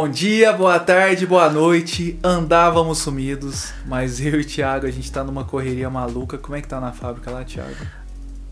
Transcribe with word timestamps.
Bom 0.00 0.08
dia, 0.08 0.52
boa 0.52 0.78
tarde, 0.78 1.26
boa 1.26 1.50
noite. 1.50 2.16
Andávamos 2.22 2.98
sumidos, 2.98 3.72
mas 3.84 4.20
eu 4.20 4.38
e 4.38 4.42
o 4.42 4.44
Thiago, 4.44 4.86
a 4.86 4.90
gente 4.92 5.10
tá 5.10 5.24
numa 5.24 5.42
correria 5.42 5.90
maluca. 5.90 6.38
Como 6.38 6.54
é 6.54 6.60
que 6.62 6.68
tá 6.68 6.80
na 6.80 6.92
fábrica 6.92 7.32
lá, 7.32 7.42
Thiago? 7.42 7.74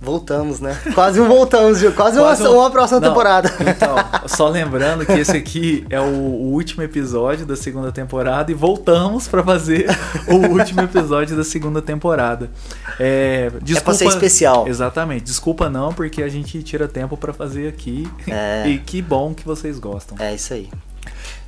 Voltamos, 0.01 0.59
né? 0.59 0.77
Quase 0.93 1.21
um 1.21 1.29
voltamos, 1.29 1.79
Gil. 1.79 1.93
Quase, 1.93 2.19
Quase 2.19 2.43
uma, 2.43 2.51
um- 2.51 2.59
uma 2.59 2.71
próxima 2.71 2.99
Não, 2.99 3.09
temporada. 3.09 3.49
Então, 3.61 3.95
só 4.29 4.49
lembrando 4.49 5.07
que 5.07 5.13
esse 5.13 5.37
aqui 5.37 5.87
é 5.89 6.01
o, 6.01 6.05
o 6.05 6.53
último 6.53 6.83
episódio 6.83 7.47
da 7.47 7.55
segunda 7.57 7.93
temporada 7.93 8.51
e 8.51 8.55
voltamos 8.55 9.29
pra 9.29 9.43
fazer 9.45 9.87
o 10.27 10.49
último 10.49 10.83
episódio 10.83 11.37
da 11.37 11.45
segunda 11.45 11.81
temporada. 11.81 12.51
É, 12.99 13.51
desculpa, 13.63 13.79
É 13.79 13.85
pra 13.85 13.95
ser 13.95 14.09
especial. 14.09 14.67
Exatamente. 14.67 15.23
Desculpa 15.23 15.71
não, 15.71 15.95
porque 15.95 16.25
a 16.25 16.29
gente 16.29 16.61
tira 16.65 16.89
tempo 16.89 17.17
pra 17.17 17.33
fazer 17.33 17.69
aqui. 17.69 18.07
É. 18.27 18.69
E 18.69 18.79
que 18.79 19.01
bom 19.01 19.33
que 19.33 19.45
vocês 19.47 19.79
gostam. 19.79 20.19
É 20.21 20.35
isso 20.35 20.53
aí. 20.53 20.69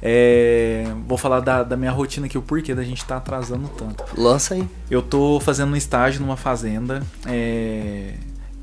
É, 0.02 0.84
vou 1.06 1.18
falar 1.18 1.40
da, 1.40 1.62
da 1.62 1.76
minha 1.76 1.90
rotina 1.90 2.26
aqui, 2.26 2.38
o 2.38 2.42
porquê 2.42 2.74
da 2.74 2.84
gente 2.84 3.04
tá 3.04 3.16
atrasando 3.16 3.68
tanto. 3.68 4.04
Lança 4.16 4.54
aí. 4.54 4.68
Eu 4.90 5.02
tô 5.02 5.40
fazendo 5.40 5.72
um 5.72 5.76
estágio 5.76 6.20
numa 6.20 6.36
fazenda. 6.36 7.02
é, 7.26 8.14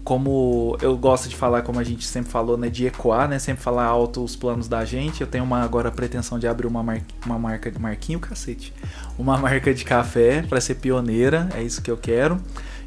como 0.06 0.78
eu 0.82 0.96
gosto 0.96 1.28
de 1.28 1.36
falar, 1.36 1.64
como 1.64 1.80
a 1.80 1.84
gente 1.84 2.06
sempre 2.06 2.32
falou, 2.32 2.56
né? 2.56 2.70
De 2.70 2.86
ecoar, 2.86 3.28
né? 3.28 3.40
Sempre 3.40 3.64
falar 3.64 3.86
alto 3.86 4.24
os 4.24 4.36
planos 4.36 4.68
da 4.68 4.86
gente. 4.86 5.20
Eu 5.20 5.28
tenho 5.28 5.44
uma, 5.44 5.64
agora 5.64 5.90
a 5.90 5.92
pretensão 5.92 6.38
de 6.38 6.48
abrir 6.48 6.68
uma, 6.68 6.84
mar, 6.84 7.02
uma 7.26 7.40
marca 7.40 7.72
de 7.72 7.80
marquinho, 7.80 8.20
cacete. 8.20 8.72
Uma 9.18 9.36
marca 9.40 9.74
de 9.74 9.84
café 9.84 10.44
pra 10.44 10.62
ser 10.62 10.76
pioneira. 10.76 11.50
É 11.56 11.64
isso 11.64 11.82
que 11.82 11.90
eu 11.90 11.98
quero. 11.98 12.40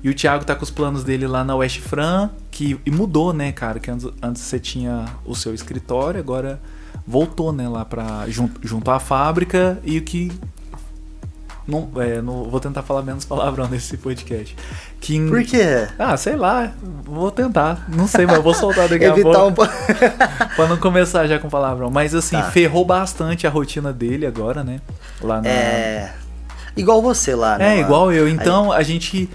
E 0.02 0.08
o 0.08 0.14
Thiago 0.14 0.44
tá 0.44 0.54
com 0.54 0.62
os 0.62 0.70
planos 0.70 1.02
dele 1.02 1.26
lá 1.26 1.42
na 1.42 1.56
West 1.56 1.80
Fran, 1.80 2.30
que 2.52 2.78
e 2.86 2.90
mudou, 2.90 3.32
né, 3.32 3.50
cara? 3.50 3.80
Que 3.80 3.90
antes, 3.90 4.06
antes 4.22 4.42
você 4.42 4.60
tinha 4.60 5.06
o 5.26 5.34
seu 5.34 5.52
escritório, 5.52 6.20
agora 6.20 6.60
voltou, 7.08 7.52
né, 7.52 7.66
lá 7.66 7.86
pra, 7.86 8.24
junto, 8.28 8.60
junto 8.66 8.90
à 8.90 9.00
fábrica 9.00 9.78
e 9.82 9.96
o 9.96 10.02
que 10.02 10.30
não, 11.66 11.88
é, 11.96 12.20
não 12.20 12.44
vou 12.44 12.60
tentar 12.60 12.82
falar 12.82 13.02
menos 13.02 13.24
palavrão 13.24 13.66
nesse 13.70 13.96
podcast. 13.96 14.54
Que 15.00 15.20
Por 15.28 15.42
quê? 15.44 15.86
Ah, 15.98 16.16
sei 16.16 16.36
lá, 16.36 16.72
vou 17.04 17.30
tentar. 17.30 17.86
Não 17.88 18.06
sei, 18.06 18.26
mas 18.26 18.36
eu 18.36 18.42
vou 18.42 18.54
soltar 18.54 18.88
daqui 18.88 19.04
a 19.04 19.08
Evitar 19.12 19.30
pouco 19.32 19.48
um 19.48 19.54
pra 20.56 20.66
não 20.66 20.76
começar 20.76 21.26
já 21.26 21.38
com 21.38 21.48
palavrão. 21.48 21.90
Mas 21.90 22.14
assim, 22.14 22.36
Tá. 22.36 22.50
ferrou 22.50 22.84
bastante 22.84 23.46
a 23.46 23.50
rotina 23.50 23.92
dele 23.92 24.26
agora, 24.26 24.62
né? 24.62 24.80
Lá 25.20 25.40
na... 25.40 25.48
É. 25.48 26.12
Igual 26.76 27.02
você 27.02 27.34
lá, 27.34 27.58
né? 27.58 27.76
É, 27.76 27.80
igual 27.80 28.12
eu. 28.12 28.28
Então, 28.28 28.70
a 28.72 28.82
gente. 28.82 29.28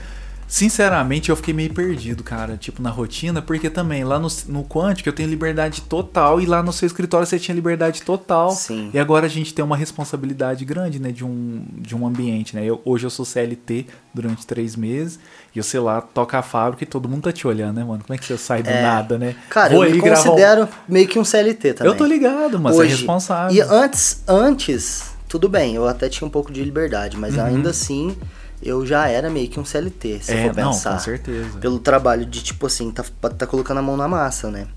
Sinceramente, 0.54 1.32
eu 1.32 1.36
fiquei 1.36 1.52
meio 1.52 1.74
perdido, 1.74 2.24
cara, 2.24 2.56
tipo, 2.56 2.80
na 2.80 2.92
rotina, 2.92 3.42
porque 3.42 3.72
também 3.72 4.04
lá 4.04 4.20
no, 4.20 4.28
no 4.50 4.64
Quantic 4.64 5.08
eu 5.08 5.12
tenho 5.12 5.28
liberdade 5.28 5.82
total 5.82 6.40
e 6.40 6.46
lá 6.46 6.62
no 6.62 6.72
seu 6.72 6.86
escritório 6.86 7.26
você 7.26 7.40
tinha 7.40 7.56
liberdade 7.56 8.04
total. 8.04 8.52
Sim. 8.52 8.92
E 8.94 9.00
agora 9.00 9.26
a 9.26 9.30
gente 9.30 9.52
tem 9.52 9.66
uma 9.66 9.76
responsabilidade 9.76 10.64
grande, 10.64 11.00
né, 11.00 11.12
de 11.12 11.26
um, 11.26 11.66
de 11.76 11.96
um 11.96 12.06
ambiente, 12.06 12.56
né? 12.56 12.64
Eu, 12.64 12.80
hoje 12.86 13.04
eu 13.04 13.10
sou 13.10 13.26
CLT 13.26 13.88
durante 14.14 14.46
três 14.46 14.76
meses 14.76 15.18
e 15.56 15.58
eu 15.58 15.64
sei 15.64 15.80
lá, 15.80 16.00
toca 16.02 16.38
a 16.38 16.44
fábrica 16.44 16.84
e 16.84 16.86
todo 16.86 17.10
mundo 17.10 17.24
tá 17.24 17.32
te 17.32 17.48
olhando, 17.48 17.78
né, 17.78 17.84
mano? 17.84 18.04
Como 18.06 18.14
é 18.14 18.18
que 18.20 18.26
você 18.28 18.38
sai 18.38 18.62
do 18.62 18.70
É. 18.70 18.80
nada, 18.80 19.18
né? 19.18 19.36
Cara, 19.50 19.74
Vou 19.74 19.84
eu 19.86 19.90
me 19.92 20.00
gravar 20.00 20.22
um- 20.22 20.24
considero 20.24 20.70
meio 20.88 21.08
que 21.08 21.18
um 21.18 21.26
CLT 21.26 21.74
também. 21.74 21.92
Eu 21.92 21.98
tô 21.98 22.06
ligado, 22.06 22.60
mas 22.60 22.80
é 22.80 22.84
responsável. 22.86 23.58
E 23.58 23.60
antes, 23.60 24.22
antes, 24.28 25.14
tudo 25.28 25.50
bem, 25.50 25.74
eu 25.74 25.88
até 25.88 26.08
tinha 26.10 26.28
um 26.28 26.32
pouco 26.32 26.54
de 26.54 26.64
liberdade, 26.64 27.18
mas 27.18 27.40
ainda 27.40 27.72
assim, 27.72 28.16
eu 28.64 28.86
já 28.86 29.08
era 29.08 29.30
meio 29.30 29.50
que 29.50 29.60
um 29.60 29.66
CLT, 29.66 30.20
se 30.22 30.34
é, 30.34 30.48
for 30.48 30.56
não, 30.56 30.72
pensar. 30.72 30.94
com 30.94 31.00
certeza. 31.00 31.60
Pelo 31.60 31.80
trabalho 31.80 32.26
de, 32.26 32.42
tipo 32.42 32.66
assim, 32.66 32.92
tá, 32.92 33.04
tá 33.30 33.46
colocando 33.46 33.80
a 33.80 33.82
mão 33.82 33.98
na 33.98 34.08
massa, 34.08 34.50
né? 34.50 34.68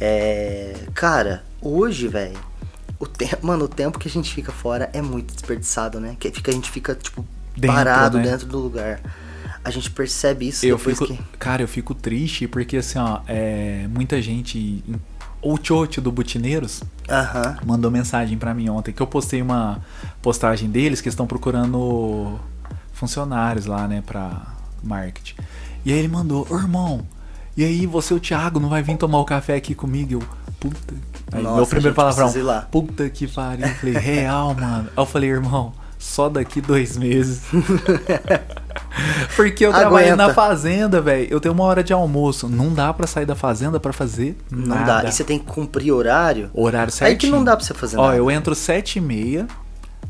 É. 0.00 0.74
Cara, 0.94 1.44
hoje, 1.60 2.08
velho. 2.08 2.38
O 2.98 3.06
tempo, 3.06 3.46
mano, 3.46 3.64
o 3.64 3.68
tempo 3.68 3.98
que 3.98 4.08
a 4.08 4.10
gente 4.10 4.32
fica 4.32 4.52
fora 4.52 4.88
é 4.92 5.02
muito 5.02 5.34
desperdiçado, 5.34 6.00
né? 6.00 6.16
Que 6.18 6.30
fica, 6.30 6.50
a 6.50 6.54
gente 6.54 6.70
fica, 6.70 6.94
tipo, 6.94 7.24
Dentro, 7.56 7.76
parado 7.76 8.18
né? 8.18 8.24
dentro 8.24 8.46
do 8.46 8.58
lugar. 8.58 9.00
A 9.64 9.70
gente 9.70 9.90
percebe 9.90 10.48
isso 10.48 10.66
Eu 10.66 10.78
fico, 10.78 11.06
que. 11.06 11.18
cara, 11.38 11.62
eu 11.62 11.68
fico 11.68 11.94
triste 11.94 12.48
porque 12.48 12.78
assim, 12.78 12.98
ó, 12.98 13.20
é, 13.28 13.86
muita 13.88 14.20
gente, 14.20 14.82
o 15.40 15.56
Chote 15.62 16.00
do 16.00 16.10
Butineiros 16.10 16.82
mandou 17.64 17.90
mensagem 17.90 18.36
pra 18.36 18.52
mim 18.54 18.68
ontem 18.68 18.92
que 18.92 19.00
eu 19.00 19.06
postei 19.06 19.40
uma 19.40 19.80
postagem 20.20 20.68
deles 20.68 21.00
que 21.00 21.08
estão 21.08 21.26
procurando 21.28 22.40
funcionários 23.02 23.66
lá, 23.66 23.88
né, 23.88 24.00
pra 24.06 24.30
marketing. 24.80 25.34
E 25.84 25.92
aí 25.92 25.98
ele 25.98 26.06
mandou, 26.06 26.46
irmão, 26.52 27.02
e 27.56 27.64
aí 27.64 27.84
você, 27.84 28.14
o 28.14 28.20
Thiago, 28.20 28.60
não 28.60 28.68
vai 28.68 28.80
vir 28.80 28.96
tomar 28.96 29.18
o 29.18 29.24
café 29.24 29.56
aqui 29.56 29.74
comigo? 29.74 30.12
Eu, 30.14 30.22
puta. 30.60 30.94
Aí 31.32 31.42
Nossa, 31.42 31.56
meu 31.56 31.66
primeiro 31.66 31.94
palavrão, 31.96 32.32
puta 32.70 33.10
que 33.10 33.26
pariu. 33.26 33.66
Eu 33.66 33.74
falei, 33.74 33.94
real, 33.94 34.54
mano. 34.58 34.88
Aí 34.96 35.02
eu 35.02 35.06
falei, 35.06 35.30
irmão, 35.30 35.72
só 35.98 36.28
daqui 36.28 36.60
dois 36.60 36.96
meses. 36.96 37.42
Porque 39.34 39.66
eu 39.66 39.72
trabalho 39.72 40.14
na 40.14 40.32
fazenda, 40.32 41.00
velho. 41.00 41.26
Eu 41.28 41.40
tenho 41.40 41.52
uma 41.54 41.64
hora 41.64 41.82
de 41.82 41.92
almoço. 41.92 42.48
Não 42.48 42.72
dá 42.72 42.92
pra 42.92 43.06
sair 43.06 43.26
da 43.26 43.34
fazenda 43.34 43.80
pra 43.80 43.92
fazer 43.92 44.36
Não 44.50 44.76
nada. 44.76 45.02
dá. 45.02 45.08
E 45.08 45.12
você 45.12 45.24
tem 45.24 45.38
que 45.40 45.46
cumprir 45.46 45.90
horário. 45.90 46.50
Horário 46.54 46.92
certinho. 46.92 47.10
Aí 47.10 47.16
que 47.16 47.30
não 47.30 47.42
dá 47.42 47.56
pra 47.56 47.64
você 47.64 47.74
fazer 47.74 47.96
Ó, 47.98 48.06
nada. 48.06 48.16
eu 48.16 48.30
entro 48.30 48.54
sete 48.54 48.98
e 48.98 49.00
meia, 49.00 49.48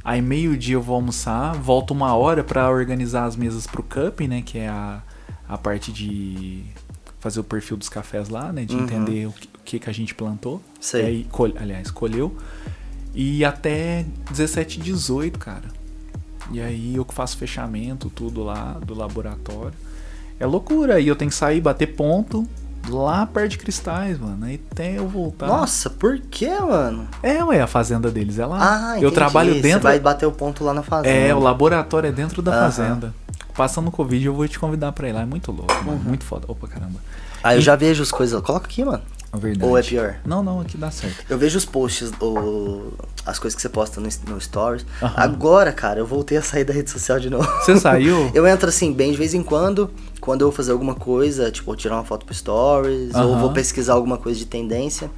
aí 0.05 0.21
meio 0.23 0.57
dia 0.57 0.75
eu 0.75 0.83
vou 0.83 0.97
almoçar, 0.97 1.55
volto 1.55 1.93
uma 1.93 2.15
hora 2.15 2.43
pra 2.45 2.71
organizar 2.71 3.25
as 3.25 3.37
mesas 3.37 3.67
pro 3.67 3.83
cupping, 3.83 4.29
né, 4.29 4.43
que 4.45 4.59
é 4.59 4.69
a, 4.69 5.03
a 5.49 5.57
parte 5.59 5.93
de 5.93 6.63
fazer 7.21 7.41
o 7.41 7.45
perfil 7.45 7.77
dos 7.77 7.89
cafés 7.89 8.29
lá, 8.29 8.53
né, 8.53 8.65
de 8.65 8.75
Uhum. 8.75 8.83
entender 8.85 9.27
o 9.29 9.33
que, 9.33 9.47
o 9.47 9.61
que 9.65 9.79
que 9.79 9.91
a 9.91 9.93
gente 9.93 10.15
plantou. 10.15 10.61
Sei. 10.81 11.03
E 11.03 11.07
aí, 11.07 11.25
col- 11.31 11.55
aliás, 11.57 11.91
colheu. 11.91 12.37
E 13.15 13.45
até 13.45 14.05
17 14.31 14.81
e 14.81 14.83
18, 14.83 15.39
cara. 15.39 15.65
E 16.51 16.61
aí 16.61 16.97
eu 16.97 17.05
que 17.05 17.15
faço 17.15 17.37
fechamento, 17.37 18.11
tudo 18.11 18.43
lá 18.43 18.79
do 18.85 18.95
laboratório. 18.95 19.75
É 20.41 20.47
loucura. 20.47 20.95
Aí 20.97 21.07
eu 21.07 21.15
tenho 21.15 21.31
que 21.31 21.37
sair, 21.37 21.61
bater 21.61 21.95
ponto 21.95 22.45
lá 22.89 23.25
perto 23.27 23.53
de 23.53 23.59
cristais, 23.59 24.19
mano. 24.19 24.45
Aí 24.45 24.61
até 24.71 24.99
eu 24.99 25.07
voltar. 25.09 25.47
Nossa, 25.47 25.89
por 25.91 26.19
que, 26.19 26.49
mano? 26.49 27.07
É, 27.23 27.43
ué, 27.45 27.61
a 27.61 27.67
fazenda 27.67 28.11
deles 28.11 28.39
é 28.39 28.47
lá. 28.47 28.59
Ah, 28.61 28.93
eu 28.95 28.99
entendi. 28.99 29.15
trabalho 29.15 29.55
Você 29.55 29.61
dentro. 29.63 29.83
vai 29.83 29.99
bater 29.99 30.27
o 30.27 30.33
ponto 30.33 30.65
lá 30.65 30.75
na 30.75 30.83
fazenda. 30.83 31.09
É, 31.15 31.35
o 31.35 31.39
laboratório 31.41 32.09
é 32.09 32.13
dentro 32.13 32.43
da 32.43 32.53
Aham. 32.53 32.61
fazenda. 32.71 33.15
Passando 33.55 33.89
o 33.89 33.91
Covid, 33.91 34.25
eu 34.27 34.35
vou 34.35 34.49
te 34.49 34.59
convidar 34.59 34.93
pra 34.93 35.09
ir 35.09 35.13
lá. 35.13 35.21
É 35.23 35.27
muito 35.27 35.53
louco, 35.53 35.75
mano. 35.85 36.01
Muito 36.05 36.25
foda. 36.25 36.45
Opa, 36.49 36.67
caramba. 36.67 36.99
Aí 37.45 37.57
eu 37.57 37.61
E- 37.61 37.63
já 37.63 37.77
vejo 37.77 38.03
as 38.03 38.11
coisas. 38.11 38.41
Coloca 38.41 38.67
aqui, 38.67 38.85
mano. 38.85 39.03
É 39.33 39.37
verdade. 39.39 39.65
Ou 39.71 39.79
é 39.79 39.83
pior? 39.83 40.17
Não, 40.27 40.43
não, 40.43 40.61
aqui 40.61 40.77
dá 40.77 40.91
certo. 40.91 41.25
Eu 41.29 41.39
vejo 41.39 41.57
os 41.57 41.65
posts, 41.65 42.11
as 43.25 43.39
coisas 43.39 43.57
que 43.57 43.63
você 43.63 43.69
posta 43.69 44.01
no, 44.01 44.09
no 44.29 44.41
Stories. 44.41 44.85
Aham. 45.01 45.15
Agora, 45.17 45.73
cara, 45.73 46.01
eu 46.01 46.07
voltei 46.07 46.37
a 46.37 46.43
sair 46.43 46.65
da 46.65 46.73
rede 46.75 46.91
social 46.91 47.19
de 47.19 47.31
novo. 47.31 47.49
Você 47.63 47.77
saiu? 47.79 48.31
Eu 48.35 48.47
entro 48.47 48.69
assim, 48.69 48.93
bem 48.93 49.11
de 49.11 49.17
vez 49.17 49.33
em 49.33 49.43
quando, 49.43 49.91
quando 50.21 50.43
eu 50.43 50.49
vou 50.49 50.55
fazer 50.57 50.73
alguma 50.73 50.95
coisa, 50.95 51.51
tipo, 51.51 51.75
tirar 51.77 51.97
uma 51.97 52.05
foto 52.05 52.27
pro 52.27 52.35
Stories, 52.35 53.15
ou 53.15 53.33
Aham. 53.33 53.39
vou 53.41 53.53
pesquisar 53.53 53.95
alguma 53.95 54.19
coisa 54.19 54.39
de 54.39 54.45
tendência. 54.47 55.11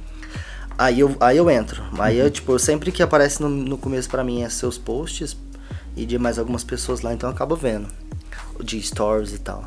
Aí 0.77 0.99
eu, 0.99 1.15
aí 1.19 1.37
eu 1.37 1.49
entro. 1.49 1.83
Aí 1.99 2.17
Uhum. 2.19 2.25
eu, 2.25 2.31
tipo, 2.31 2.57
sempre 2.59 2.91
que 2.91 3.03
aparece 3.03 3.41
no, 3.41 3.49
no 3.49 3.77
começo 3.77 4.09
pra 4.09 4.23
mim 4.23 4.43
é 4.43 4.49
seus 4.49 4.77
posts 4.77 5.35
e 5.95 6.05
de 6.05 6.17
mais 6.17 6.37
algumas 6.39 6.63
pessoas 6.63 7.01
lá, 7.01 7.13
então 7.13 7.29
eu 7.29 7.33
acabo 7.35 7.55
vendo. 7.55 7.87
De 8.63 8.81
stories 8.81 9.33
e 9.33 9.39
tal. 9.39 9.65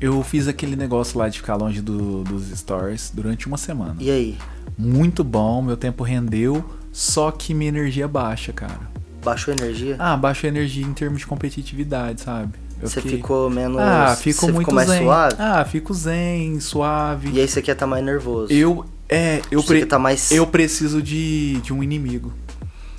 Eu 0.00 0.22
fiz 0.22 0.48
aquele 0.48 0.76
negócio 0.76 1.18
lá 1.18 1.28
de 1.28 1.38
ficar 1.38 1.56
longe 1.56 1.80
do- 1.80 2.24
dos 2.24 2.46
stories 2.58 3.10
durante 3.14 3.46
uma 3.46 3.56
semana. 3.56 3.96
E 3.98 4.10
aí? 4.10 4.38
Muito 4.76 5.22
bom, 5.24 5.62
meu 5.62 5.76
tempo 5.76 6.02
rendeu, 6.02 6.64
só 6.92 7.30
que 7.30 7.54
minha 7.54 7.68
energia 7.68 8.06
baixa, 8.08 8.52
cara. 8.52 8.80
Baixou 9.24 9.54
a 9.54 9.56
energia? 9.56 9.96
Ah, 9.98 10.16
baixa 10.16 10.46
a 10.46 10.48
energia 10.48 10.84
em 10.84 10.92
termos 10.92 11.20
de 11.20 11.26
competitividade, 11.26 12.20
sabe? 12.20 12.52
Eu 12.82 12.88
você 12.88 13.00
fiquei- 13.00 13.16
ficou 13.18 13.48
menos. 13.48 13.78
Ah, 13.80 14.14
fico 14.16 14.46
muito 14.46 14.58
ficou 14.58 14.74
mais 14.74 14.88
zen. 14.88 15.02
suave? 15.04 15.36
Ah, 15.38 15.64
fico 15.64 15.94
zen, 15.94 16.60
suave. 16.60 17.30
E 17.32 17.40
aí 17.40 17.48
você 17.48 17.62
quer 17.62 17.72
estar 17.72 17.86
mais 17.86 18.04
nervoso. 18.04 18.52
Eu 18.52 18.84
é, 19.08 19.40
eu 19.50 19.62
Você 19.62 19.68
pre- 19.68 19.86
tá 19.86 19.98
mais. 19.98 20.30
eu 20.32 20.46
preciso 20.46 21.00
de, 21.00 21.60
de 21.62 21.72
um 21.72 21.82
inimigo, 21.82 22.32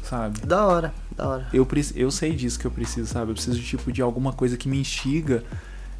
sabe? 0.03 0.39
Da 0.41 0.65
hora, 0.65 0.93
da 1.15 1.27
hora. 1.27 1.47
Eu, 1.53 1.65
pre- 1.65 1.85
eu 1.95 2.09
sei 2.09 2.31
disso 2.33 2.57
que 2.59 2.65
eu 2.65 2.71
preciso, 2.71 3.11
sabe? 3.11 3.31
Eu 3.31 3.35
preciso 3.35 3.59
tipo 3.61 3.91
de 3.91 4.01
alguma 4.01 4.31
coisa 4.31 4.55
que 4.55 4.67
me 4.69 4.79
instiga. 4.79 5.43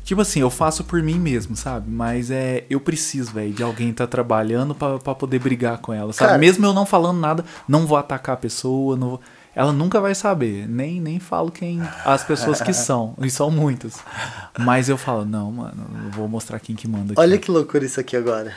Tipo 0.05 0.21
assim, 0.21 0.39
eu 0.39 0.49
faço 0.51 0.83
por 0.83 1.01
mim 1.01 1.19
mesmo, 1.19 1.55
sabe? 1.55 1.89
Mas 1.91 2.29
é, 2.31 2.63
eu 2.69 2.79
preciso, 2.79 3.31
velho, 3.33 3.51
de 3.51 3.63
alguém 3.63 3.91
tá 3.91 4.05
trabalhando 4.07 4.73
pra 4.75 4.99
pra 4.99 5.13
poder 5.15 5.39
brigar 5.39 5.79
com 5.79 5.91
ela, 5.91 6.13
sabe? 6.13 6.27
Cara- 6.29 6.39
Mesmo 6.39 6.63
eu 6.65 6.73
não 6.73 6.85
falando 6.85 7.19
nada, 7.19 7.43
não 7.67 7.87
vou 7.87 7.97
atacar 7.97 8.35
a 8.35 8.37
pessoa, 8.37 8.95
não 8.95 9.09
vou- 9.09 9.21
ela 9.55 9.71
nunca 9.73 9.99
vai 9.99 10.13
saber, 10.13 10.67
nem 10.69 11.01
nem 11.01 11.19
falo 11.19 11.49
quem 11.51 11.81
as 12.05 12.23
pessoas 12.23 12.61
que 12.61 12.71
são, 12.71 13.15
e 13.19 13.29
são 13.31 13.49
muitas. 13.49 13.95
Mas 14.59 14.89
eu 14.89 14.97
falo, 14.97 15.25
não, 15.25 15.51
mano, 15.51 15.87
eu 16.05 16.11
vou 16.11 16.27
mostrar 16.27 16.59
quem 16.59 16.75
que 16.75 16.87
manda 16.87 17.13
aqui. 17.13 17.19
Olha 17.21 17.37
que 17.39 17.49
loucura 17.49 17.83
isso 17.83 17.99
aqui 17.99 18.15
agora. 18.15 18.53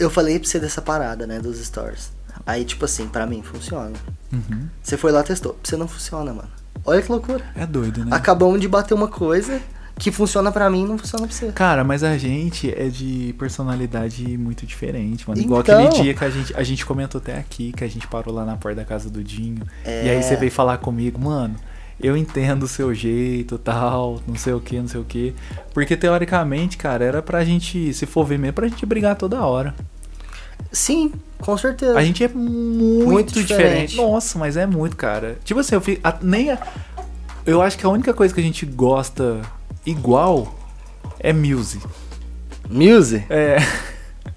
Eu 0.00 0.10
falei 0.10 0.38
pra 0.38 0.48
você 0.48 0.58
dessa 0.58 0.82
parada, 0.82 1.26
né, 1.28 1.38
dos 1.38 1.58
stories. 1.64 2.10
Aí, 2.44 2.64
tipo 2.64 2.84
assim, 2.86 3.06
pra 3.06 3.24
mim 3.26 3.42
funciona. 3.42 3.92
Uhum. 4.32 4.66
Você 4.82 4.96
foi 4.96 5.12
lá 5.12 5.22
testou. 5.22 5.52
Pra 5.54 5.70
você 5.70 5.76
não 5.76 5.86
funciona, 5.86 6.32
mano. 6.32 6.48
Olha 6.84 7.02
que 7.02 7.12
loucura. 7.12 7.44
É 7.54 7.66
doido, 7.66 8.04
né? 8.04 8.10
Acabamos 8.16 8.60
de 8.60 8.66
bater 8.68 8.94
uma 8.94 9.08
coisa 9.08 9.60
que 10.00 10.10
funciona 10.10 10.50
pra 10.50 10.68
mim 10.70 10.86
não 10.86 10.96
funciona 10.98 11.26
pra 11.26 11.36
você. 11.36 11.52
Cara, 11.52 11.84
mas 11.84 12.02
a 12.02 12.16
gente 12.16 12.72
é 12.76 12.88
de 12.88 13.34
personalidade 13.38 14.36
muito 14.38 14.64
diferente, 14.66 15.28
mano. 15.28 15.40
Igual 15.40 15.60
Então. 15.60 15.84
aquele 15.86 16.02
dia 16.02 16.14
que 16.14 16.24
a 16.24 16.30
gente, 16.30 16.56
a 16.56 16.62
gente 16.62 16.86
comentou 16.86 17.20
até 17.20 17.38
aqui, 17.38 17.70
que 17.72 17.84
a 17.84 17.88
gente 17.88 18.08
parou 18.08 18.34
lá 18.34 18.44
na 18.44 18.56
porta 18.56 18.76
da 18.76 18.84
casa 18.84 19.10
do 19.10 19.22
Dinho. 19.22 19.62
É. 19.84 20.06
E 20.06 20.10
aí 20.10 20.22
você 20.22 20.34
veio 20.36 20.50
falar 20.50 20.78
comigo, 20.78 21.20
mano, 21.20 21.54
eu 22.00 22.16
entendo 22.16 22.62
o 22.62 22.68
seu 22.68 22.94
jeito 22.94 23.58
tal, 23.58 24.20
não 24.26 24.36
sei 24.36 24.54
o 24.54 24.60
que, 24.60 24.78
não 24.80 24.88
sei 24.88 25.00
o 25.00 25.04
que. 25.04 25.34
Porque 25.74 25.94
teoricamente, 25.96 26.78
cara, 26.78 27.04
era 27.04 27.20
pra 27.22 27.44
gente, 27.44 27.92
se 27.92 28.06
for 28.06 28.24
ver 28.24 28.38
mesmo, 28.38 28.54
pra 28.54 28.66
gente 28.68 28.86
brigar 28.86 29.16
toda 29.16 29.44
hora. 29.44 29.74
Sim, 30.72 31.12
com 31.38 31.56
certeza. 31.58 31.98
A 31.98 32.02
gente 32.02 32.24
é 32.24 32.28
muito, 32.28 33.06
Muito 33.10 33.32
diferente. 33.34 33.88
diferente. 33.88 33.96
Nossa, 33.96 34.38
mas 34.38 34.56
é 34.56 34.66
muito, 34.66 34.96
cara. 34.96 35.38
Tipo 35.44 35.60
assim, 35.60 35.74
eu 35.74 35.80
fico. 35.80 36.00
nem 36.22 36.50
a- 36.50 36.58
eu 37.44 37.60
acho 37.60 37.76
que 37.76 37.84
a 37.84 37.88
única 37.88 38.14
coisa 38.14 38.32
que 38.32 38.40
a 38.40 38.42
gente 38.42 38.64
gosta 38.64 39.40
igual 39.84 40.54
é 41.18 41.32
music. 41.32 41.84
Muse? 42.68 43.24
É. 43.28 43.56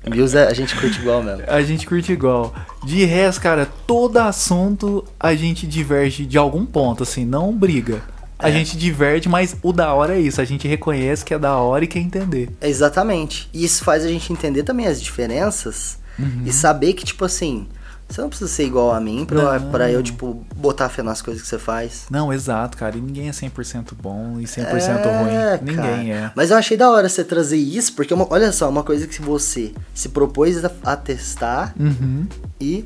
Muse 0.10 0.38
a 0.38 0.54
gente 0.54 0.76
curte 0.76 1.00
igual 1.00 1.22
mesmo. 1.24 1.44
A 1.48 1.62
gente 1.62 1.86
curte 1.86 2.12
igual. 2.12 2.54
De 2.84 3.06
resto, 3.06 3.42
cara, 3.42 3.66
todo 3.88 4.18
assunto 4.18 5.06
a 5.20 5.34
gente 5.36 5.66
diverge 5.68 6.26
de 6.26 6.38
algum 6.38 6.66
ponto, 6.66 7.04
assim, 7.04 7.26
não 7.26 7.56
briga. 7.56 8.02
A 8.40 8.50
É. 8.50 8.52
gente 8.52 8.78
diverte, 8.78 9.30
mas 9.30 9.56
o 9.62 9.72
da 9.72 9.94
hora 9.94 10.16
é 10.16 10.20
isso. 10.20 10.42
A 10.42 10.46
gente 10.46 10.68
reconhece 10.68 11.24
que 11.24 11.34
é 11.34 11.40
da 11.40 11.56
hora 11.56 11.86
e 11.86 11.88
quer 11.88 12.00
entender. 12.00 12.50
Exatamente. 12.62 13.48
E 13.54 13.64
isso 13.64 13.84
faz 13.86 14.04
a 14.04 14.08
gente 14.10 14.34
entender 14.34 14.64
também 14.64 14.88
as 14.88 15.02
diferenças 15.02 15.98
Uhum. 16.20 16.44
e 16.46 16.52
saber 16.52 16.94
que, 16.94 17.06
tipo 17.06 17.24
assim, 17.24 17.68
você 18.14 18.22
não 18.22 18.30
precisa 18.30 18.50
ser 18.50 18.66
igual 18.66 18.94
a 18.94 19.00
mim 19.00 19.26
pra, 19.26 19.60
Não. 19.60 19.72
pra 19.72 19.90
eu, 19.92 20.04
tipo, 20.04 20.46
botar 20.56 20.88
fé 20.90 21.02
nas 21.02 21.22
coisas 21.22 21.42
que 21.42 21.48
você 21.50 21.58
faz. 21.58 22.06
Não, 22.12 22.32
exato, 22.32 22.78
cara. 22.78 22.98
E 22.98 23.02
ninguém 23.02 23.28
é 23.28 23.32
100% 23.32 23.94
bom 24.02 24.40
e 24.40 24.44
100% 24.46 24.60
É, 25.06 25.56
ruim. 25.56 25.60
Ninguém 25.64 25.76
cara. 25.76 26.04
é. 26.28 26.32
Mas 26.36 26.52
eu 26.52 26.58
achei 26.58 26.78
da 26.78 26.90
hora 26.92 27.10
você 27.10 27.24
trazer 27.24 27.58
isso, 27.58 27.94
porque 27.94 28.14
uma- 28.14 28.28
olha 28.30 28.52
só, 28.52 28.70
uma 28.70 28.84
coisa 28.84 29.08
que 29.08 29.22
você 29.22 29.74
se 29.94 30.10
propôs 30.10 30.64
a, 30.64 30.72
a 30.84 30.96
testar 30.96 31.74
Uhum. 31.80 32.28
e 32.62 32.86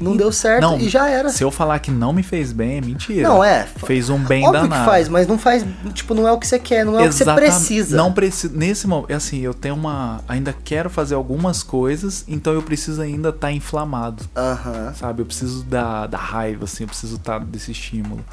não 0.00 0.16
deu 0.16 0.30
certo 0.32 0.62
Não, 0.62 0.78
e 0.78 0.88
já 0.88 1.08
era. 1.08 1.28
Se 1.30 1.42
eu 1.42 1.50
falar 1.50 1.78
que 1.78 1.90
não 1.90 2.12
me 2.12 2.22
fez 2.22 2.52
bem, 2.52 2.78
é 2.78 2.80
mentira. 2.80 3.28
Não, 3.28 3.42
é. 3.42 3.66
Fez 3.86 4.10
um 4.10 4.18
bem 4.18 4.44
Óbvio 4.44 4.62
danado. 4.62 4.80
que 4.84 4.90
faz, 4.90 5.08
mas 5.08 5.26
não 5.26 5.38
faz, 5.38 5.64
tipo, 5.94 6.14
não 6.14 6.26
é 6.26 6.32
o 6.32 6.38
que 6.38 6.46
você 6.46 6.58
quer, 6.58 6.84
não 6.84 6.98
é 6.98 7.04
o 7.04 7.08
que 7.08 7.14
você 7.14 7.22
Exatamente. 7.24 7.50
precisa. 7.50 7.96
Não 7.96 8.12
precisa. 8.12 8.56
Nesse 8.56 8.86
momento, 8.86 9.12
assim, 9.12 9.40
eu 9.40 9.54
tenho 9.54 9.74
uma. 9.74 10.20
Ainda 10.28 10.54
quero 10.64 10.90
fazer 10.90 11.14
algumas 11.14 11.62
coisas, 11.62 12.24
então 12.28 12.52
eu 12.52 12.62
preciso 12.62 13.00
ainda 13.00 13.30
estar 13.30 13.52
inflamado. 13.52 14.24
Aham. 14.36 14.92
Sabe? 14.94 15.22
Eu 15.22 15.26
preciso 15.26 15.62
da, 15.64 16.06
da 16.06 16.18
raiva, 16.18 16.64
assim, 16.64 16.84
eu 16.84 16.88
preciso 16.88 17.16
estar 17.16 17.38
desse 17.40 17.70
estímulo. 17.72 18.24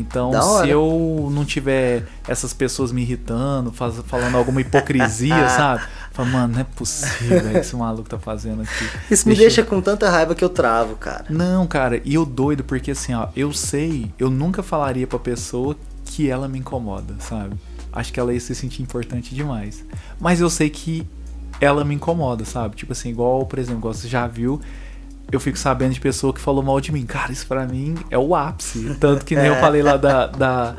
Então, 0.00 0.30
se 0.62 0.68
eu 0.70 1.28
não 1.32 1.44
tiver 1.44 2.04
essas 2.28 2.52
pessoas 2.52 2.90
me 2.92 3.02
irritando, 3.02 3.72
faz- 3.72 4.00
falando 4.06 4.36
alguma 4.36 4.60
hipocrisia, 4.60 5.48
sabe? 5.50 5.82
Fala, 6.12 6.28
mano, 6.28 6.54
não 6.54 6.60
é 6.60 6.64
possível 6.64 7.40
velho, 7.40 7.52
que 7.52 7.58
esse 7.58 7.76
maluco 7.76 8.08
tá 8.08 8.18
fazendo 8.18 8.62
aqui. 8.62 8.88
Isso 9.10 9.28
me 9.28 9.34
deixa 9.34 9.62
com 9.62 9.80
tanta 9.80 10.08
raiva 10.10 10.34
que 10.34 10.44
eu 10.44 10.48
travo, 10.48 10.96
cara. 10.96 11.24
Não, 11.28 11.66
cara, 11.66 12.00
e 12.04 12.14
eu 12.14 12.24
doido, 12.24 12.62
porque 12.64 12.90
assim, 12.92 13.14
ó, 13.14 13.28
eu 13.36 13.52
sei, 13.52 14.10
eu 14.18 14.30
nunca 14.30 14.62
falaria 14.62 15.06
pra 15.06 15.18
pessoa 15.18 15.76
que 16.04 16.28
ela 16.28 16.46
me 16.48 16.58
incomoda, 16.58 17.14
sabe? 17.18 17.56
Acho 17.92 18.12
que 18.12 18.20
ela 18.20 18.32
ia 18.32 18.40
se 18.40 18.54
sentir 18.54 18.82
importante 18.82 19.34
demais. 19.34 19.84
Mas 20.20 20.40
eu 20.40 20.50
sei 20.50 20.68
que 20.70 21.06
ela 21.60 21.84
me 21.84 21.94
incomoda, 21.94 22.44
sabe? 22.44 22.76
Tipo 22.76 22.92
assim, 22.92 23.08
igual, 23.10 23.46
por 23.46 23.58
exemplo, 23.58 23.92
você 23.92 24.08
já 24.08 24.26
viu, 24.26 24.60
eu 25.34 25.40
fico 25.40 25.58
sabendo 25.58 25.92
de 25.94 26.00
pessoa 26.00 26.32
que 26.32 26.40
falou 26.40 26.62
mal 26.62 26.80
de 26.80 26.92
mim. 26.92 27.04
Cara, 27.06 27.32
isso 27.32 27.46
pra 27.46 27.66
mim 27.66 27.94
é 28.10 28.16
o 28.18 28.34
ápice. 28.34 28.94
Tanto 29.00 29.24
que 29.24 29.34
nem 29.34 29.46
eu 29.46 29.54
É. 29.54 29.60
falei 29.60 29.82
lá 29.82 29.96
da, 29.96 30.26
da, 30.36 30.76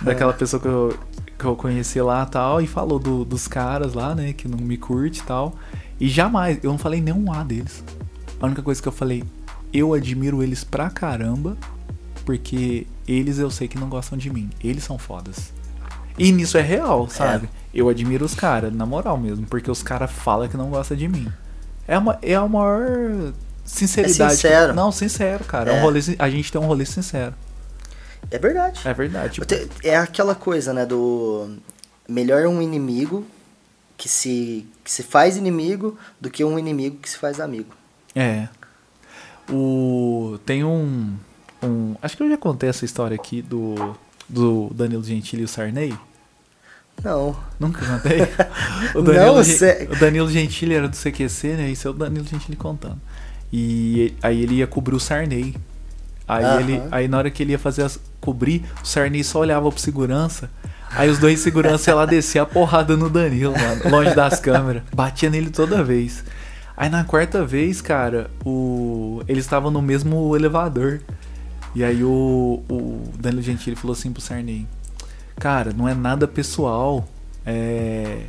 daquela 0.00 0.32
pessoa 0.32 0.60
que 0.60 0.68
eu, 0.68 0.98
que 1.38 1.44
eu 1.44 1.54
conheci 1.56 2.00
lá 2.00 2.24
e 2.26 2.30
tal, 2.30 2.60
e 2.60 2.66
falou 2.66 2.98
do- 2.98 3.24
dos 3.24 3.46
caras 3.48 3.94
lá, 3.94 4.14
né, 4.14 4.32
que 4.32 4.46
não 4.48 4.58
me 4.58 4.76
curte 4.76 5.20
e 5.20 5.22
tal. 5.24 5.54
E 6.00 6.08
jamais, 6.08 6.58
eu 6.62 6.70
não 6.70 6.78
falei 6.78 7.00
nenhum 7.00 7.32
A 7.32 7.42
deles. 7.42 7.84
A 8.40 8.46
única 8.46 8.62
coisa 8.62 8.80
que 8.80 8.88
eu 8.88 8.92
falei, 8.92 9.22
eu 9.72 9.92
admiro 9.92 10.42
eles 10.42 10.64
pra 10.64 10.88
caramba, 10.88 11.56
porque 12.24 12.86
eles 13.06 13.38
eu 13.38 13.50
sei 13.50 13.68
que 13.68 13.78
não 13.78 13.88
gostam 13.88 14.16
de 14.16 14.30
mim. 14.30 14.48
Eles 14.62 14.84
são 14.84 14.98
fodas. 14.98 15.52
E 16.18 16.32
nisso 16.32 16.56
é 16.58 16.62
real, 16.62 17.08
sabe? 17.08 17.48
Eu 17.72 17.88
admiro 17.88 18.24
os 18.24 18.34
caras, 18.34 18.72
na 18.74 18.84
moral 18.86 19.16
mesmo, 19.18 19.46
porque 19.46 19.70
os 19.70 19.82
caras 19.82 20.10
falam 20.10 20.48
que 20.48 20.56
não 20.56 20.70
gostam 20.70 20.96
de 20.96 21.08
mim. 21.08 21.28
É, 21.88 21.96
uma, 21.98 22.18
é 22.22 22.34
a 22.34 22.46
maior 22.46 23.32
sinceridade. 23.70 24.32
É 24.32 24.36
sincero. 24.36 24.74
Não, 24.74 24.90
sincero, 24.92 25.44
cara. 25.44 25.70
É 25.70 25.74
um 25.74 25.78
É. 25.78 25.80
rolê 25.80 26.00
a 26.18 26.30
gente 26.30 26.50
tem 26.52 26.60
um 26.60 26.66
rolê 26.66 26.84
sincero. 26.84 27.34
É 28.30 28.38
verdade. 28.38 28.80
É 28.84 28.92
verdade. 28.94 29.34
Tipo, 29.34 29.46
Te- 29.46 29.68
É 29.82 29.96
aquela 29.96 30.34
coisa, 30.34 30.72
né, 30.72 30.84
do 30.86 31.56
melhor 32.08 32.46
um 32.46 32.60
inimigo 32.60 33.24
que 33.96 34.08
se, 34.08 34.66
que 34.84 34.90
se 34.90 35.02
faz 35.02 35.36
inimigo 35.36 35.98
do 36.20 36.30
que 36.30 36.44
um 36.44 36.58
inimigo 36.58 36.96
que 36.98 37.08
se 37.10 37.16
faz 37.16 37.40
amigo. 37.40 37.72
É. 38.14 38.48
O 39.50 40.38
tem 40.46 40.62
um, 40.64 41.14
um 41.62 41.94
acho 42.00 42.16
que 42.16 42.22
eu 42.22 42.28
já 42.30 42.36
contei 42.36 42.68
essa 42.68 42.84
história 42.84 43.14
aqui 43.14 43.42
do 43.42 43.96
do 44.28 44.70
Danilo 44.72 45.02
Gentili 45.02 45.42
e 45.42 45.44
o 45.44 45.48
Sarney. 45.48 45.92
Não. 47.02 47.36
Nunca 47.58 47.84
contei. 47.84 48.20
O 48.94 49.02
Não, 49.02 49.42
Gen- 49.42 49.56
sé- 49.56 49.88
o 49.90 49.96
Danilo 49.96 50.30
Gentili 50.30 50.74
era 50.74 50.88
do 50.88 50.96
CQC, 50.96 51.48
né? 51.56 51.68
Isso 51.70 51.88
é 51.88 51.90
o 51.90 51.94
Danilo 51.94 52.24
Gentili 52.26 52.56
contando. 52.56 53.00
E 53.52 54.14
aí 54.22 54.42
ele 54.42 54.56
ia 54.56 54.66
cobrir 54.66 54.94
o 54.94 55.00
Sarney. 55.00 55.54
Aí 56.26 56.44
Aham. 56.44 56.60
ele, 56.60 56.82
aí 56.90 57.08
na 57.08 57.18
hora 57.18 57.30
que 57.30 57.42
ele 57.42 57.52
ia 57.52 57.58
fazer 57.58 57.82
as, 57.82 57.98
cobrir, 58.20 58.64
o 58.82 58.86
Sarney 58.86 59.24
só 59.24 59.40
olhava 59.40 59.70
pro 59.70 59.80
segurança. 59.80 60.48
Aí 60.92 61.08
os 61.08 61.18
dois 61.18 61.40
seguranças 61.40 61.86
iam 61.86 61.96
lá 61.96 62.06
descer 62.06 62.40
a 62.40 62.46
porrada 62.46 62.96
no 62.96 63.08
Danilo, 63.08 63.52
mano, 63.52 63.90
longe 63.90 64.14
das 64.14 64.40
câmeras. 64.40 64.82
Batia 64.94 65.30
nele 65.30 65.50
toda 65.50 65.82
vez. 65.82 66.24
Aí 66.76 66.88
na 66.88 67.04
quarta 67.04 67.44
vez, 67.44 67.80
cara, 67.80 68.30
o 68.44 69.22
eles 69.28 69.44
estavam 69.44 69.70
no 69.70 69.82
mesmo 69.82 70.34
elevador. 70.34 71.00
E 71.74 71.84
aí 71.84 72.02
o, 72.02 72.62
o 72.68 73.04
Danilo 73.18 73.42
Gentili 73.42 73.76
falou 73.76 73.92
assim 73.92 74.12
pro 74.12 74.20
Sarney: 74.20 74.66
Cara, 75.36 75.72
não 75.72 75.88
é 75.88 75.94
nada 75.94 76.26
pessoal. 76.26 77.06
É. 77.44 78.22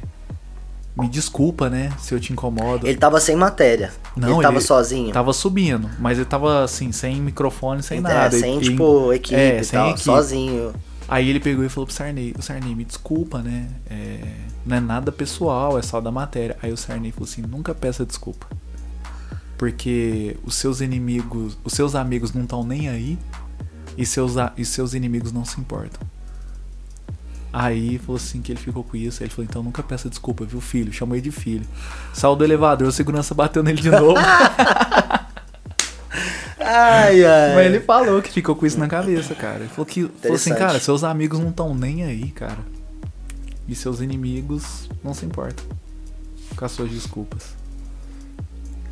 Me 0.97 1.07
desculpa, 1.07 1.69
né? 1.69 1.91
Se 1.97 2.13
eu 2.13 2.19
te 2.19 2.33
incomodo. 2.33 2.85
Ele 2.85 2.97
tava 2.97 3.19
sem 3.19 3.35
matéria. 3.35 3.91
Não, 4.15 4.33
ele 4.33 4.41
tava 4.41 4.55
ele 4.57 4.65
sozinho. 4.65 5.13
Tava 5.13 5.31
subindo, 5.33 5.89
mas 5.99 6.17
ele 6.17 6.25
tava 6.25 6.63
assim, 6.63 6.91
sem 6.91 7.21
microfone, 7.21 7.81
sem 7.81 7.99
É, 7.99 8.01
nada. 8.01 8.37
sem, 8.37 8.57
E- 8.59 8.61
tipo, 8.61 9.13
equipe 9.13 9.35
é, 9.39 9.61
e 9.61 9.63
sem 9.63 9.79
tal, 9.79 9.87
equipe. 9.91 10.03
sozinho. 10.03 10.73
Aí 11.07 11.29
ele 11.29 11.39
pegou 11.39 11.63
e 11.63 11.69
falou 11.69 11.85
pro 11.87 11.95
Sarney, 11.95 12.33
o 12.37 12.41
Sarney, 12.41 12.75
me 12.75 12.83
desculpa, 12.85 13.39
né? 13.41 13.67
É, 13.89 14.19
não 14.65 14.77
é 14.77 14.79
nada 14.79 15.11
pessoal, 15.11 15.77
é 15.77 15.81
só 15.81 15.99
da 16.01 16.11
matéria. 16.11 16.57
Aí 16.61 16.71
o 16.71 16.77
Sarney 16.77 17.11
falou 17.11 17.27
assim, 17.29 17.41
nunca 17.41 17.73
peça 17.73 18.05
desculpa. 18.05 18.45
Porque 19.57 20.37
os 20.43 20.55
seus 20.55 20.81
inimigos, 20.81 21.57
os 21.63 21.73
seus 21.73 21.95
amigos 21.95 22.33
não 22.33 22.43
estão 22.43 22.63
nem 22.63 22.89
aí 22.89 23.17
e 23.97 24.05
seus, 24.05 24.33
e 24.57 24.65
seus 24.65 24.93
inimigos 24.93 25.31
não 25.31 25.45
se 25.45 25.59
importam. 25.59 26.01
Aí 27.53 27.97
falou 27.97 28.15
assim 28.15 28.41
que 28.41 28.51
ele 28.51 28.59
ficou 28.59 28.83
com 28.83 28.95
isso. 28.95 29.21
Aí 29.21 29.27
ele 29.27 29.33
falou, 29.33 29.47
então 29.49 29.61
nunca 29.63 29.83
peça 29.83 30.09
desculpa, 30.09 30.45
viu, 30.45 30.61
filho? 30.61 30.91
Chamou 30.93 31.15
ele 31.15 31.21
de 31.23 31.31
filho. 31.31 31.65
Saiu 32.13 32.35
do 32.35 32.43
elevador, 32.43 32.87
o 32.87 32.91
segurança 32.91 33.33
bateu 33.35 33.61
nele 33.61 33.81
de 33.81 33.89
novo. 33.91 34.15
Ai, 36.59 37.25
ai. 37.25 37.55
Mas 37.55 37.65
ele 37.65 37.79
falou 37.81 38.21
que 38.21 38.31
ficou 38.31 38.55
com 38.55 38.65
isso 38.65 38.79
na 38.79 38.87
cabeça, 38.87 39.35
cara. 39.35 39.59
Ele 39.59 39.67
falou 39.69 39.85
que 39.85 40.07
falou 40.21 40.35
assim, 40.35 40.53
cara, 40.53 40.79
seus 40.79 41.03
amigos 41.03 41.39
não 41.39 41.49
estão 41.49 41.73
nem 41.73 42.03
aí, 42.03 42.29
cara. 42.31 42.59
E 43.67 43.75
seus 43.75 43.99
inimigos 44.01 44.89
não 45.03 45.13
se 45.13 45.25
importam 45.25 45.65
com 46.55 46.65
as 46.65 46.71
suas 46.71 46.89
desculpas. 46.89 47.55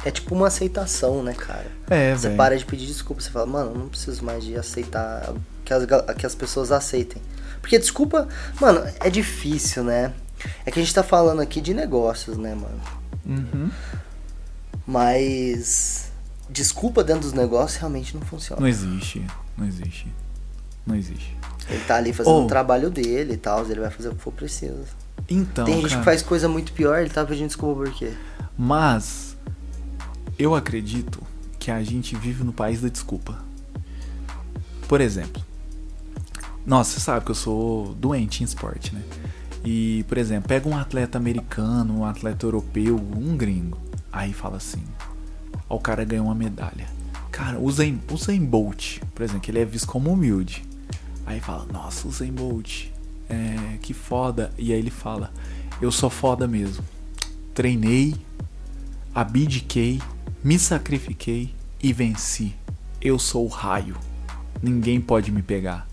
É 0.06 0.12
tipo 0.12 0.34
uma 0.34 0.48
aceitação, 0.48 1.22
né, 1.22 1.34
cara? 1.34 1.68
É, 1.89 2.16
Você 2.16 2.30
para 2.32 2.58
de 2.58 2.63
pedir 2.66 2.86
desculpa, 2.86 3.22
você 3.22 3.30
fala, 3.30 3.46
mano, 3.46 3.72
eu 3.72 3.78
não 3.78 3.89
preciso 3.89 4.24
mais 4.24 4.44
de 4.44 4.56
aceitar 4.56 5.34
que 5.66 5.74
as, 5.74 5.84
que 6.18 6.25
as 6.25 6.34
pessoas 6.36 6.72
aceitem. 6.72 7.22
Porque 7.62 7.78
desculpa, 7.78 8.28
mano, 8.60 8.82
é 9.00 9.10
difícil, 9.10 9.84
né? 9.84 10.13
É 10.66 10.72
que 10.72 10.80
a 10.80 10.82
gente 10.84 10.94
tá 10.94 11.04
falando 11.04 11.42
aqui 11.42 11.60
de 11.62 11.74
negócios, 11.74 12.38
né, 12.38 12.56
mano? 12.56 12.80
Uhum. 13.25 13.70
Mas 14.88 16.12
desculpa 16.50 17.04
dentro 17.04 17.24
dos 17.24 17.34
negócios 17.34 17.78
realmente 17.80 18.16
não 18.16 18.22
funciona. 18.25 18.62
Não 18.62 18.68
existe, 18.68 19.25
não 19.58 19.68
existe. 19.68 20.08
Não 20.86 20.96
existe. 20.96 21.36
Ele 21.70 21.84
tá 21.86 21.98
ali 21.98 22.12
fazendo 22.12 22.34
Oh. 22.34 22.46
o 22.46 22.48
trabalho 22.48 22.89
dele 22.89 23.34
e 23.34 23.38
tal, 23.38 23.63
ele 23.70 23.80
vai 23.80 23.92
fazer 23.92 24.10
o 24.10 24.16
que 24.16 24.22
for 24.22 24.34
preciso. 24.34 24.86
Então, 25.30 25.66
Tem 25.66 25.75
gente 25.75 25.89
cara, 25.89 26.00
que 26.00 26.06
faz 26.06 26.24
coisa 26.24 26.48
muito 26.50 26.72
pior, 26.74 27.00
ele 27.00 27.10
tá 27.10 27.24
pedindo 27.25 27.48
desculpa 27.48 27.84
por 27.84 27.94
quê? 27.94 28.13
mas 28.58 29.38
eu 30.38 30.56
acredito 30.56 31.22
que 31.60 31.70
a 31.70 31.84
gente 31.84 32.16
vive 32.16 32.44
no 32.44 32.51
país 32.54 32.82
da 32.82 32.88
desculpa. 32.89 33.38
Por 34.88 35.01
exemplo, 35.01 35.42
nossa, 36.66 36.92
você 36.92 37.00
sabe 37.00 37.25
que 37.25 37.32
eu 37.32 37.36
sou 37.36 37.94
doente 37.96 38.42
em 38.42 38.46
esporte, 38.46 38.94
né? 38.94 39.01
E, 39.63 40.06
por 40.08 40.18
exemplo, 40.18 40.48
pega 40.48 40.68
um 40.70 40.78
atleta 40.78 41.18
americano, 41.18 42.00
um 42.00 42.06
atleta 42.06 42.46
europeu, 42.46 42.96
um 42.96 43.36
gringo. 43.36 43.78
Aí 44.12 44.34
fala 44.34 44.58
assim: 44.58 44.84
Ó, 45.70 45.75
o 45.75 45.80
cara 45.80 46.04
ganhou 46.04 46.25
uma 46.25 46.36
medalha. 46.36 46.88
Cara, 47.32 47.60
o 47.60 47.72
Zayn, 47.72 48.00
o 48.10 48.46
Bolt, 48.46 49.00
por 49.13 49.24
exemplo, 49.24 49.42
que 49.42 49.51
ele 49.51 49.60
é 49.60 49.66
visto 49.66 49.88
como 49.88 50.12
humilde. 50.12 50.63
Aí 51.25 51.39
fala: 51.39 51.66
Nossa, 51.72 52.08
o 52.08 52.12
Zayn 52.12 52.32
Bolt 52.32 52.88
é, 53.30 53.78
que 53.82 53.94
foda. 53.94 54.51
E 54.58 54.72
aí 54.72 54.80
ele 54.80 54.92
fala: 54.92 55.32
Eu 55.82 55.92
sou 55.92 56.10
foda 56.10 56.48
mesmo. 56.48 56.84
Treinei, 57.54 58.16
abdiquei, 59.13 60.01
me 60.44 60.58
sacrifiquei 60.58 61.54
e 61.82 61.92
venci. 61.92 62.56
Eu 63.01 63.20
sou 63.20 63.46
o 63.46 63.50
raio. 63.50 63.98
Ninguém 64.62 65.00
pode 65.00 65.32
me 65.32 65.42
pegar. 65.42 65.88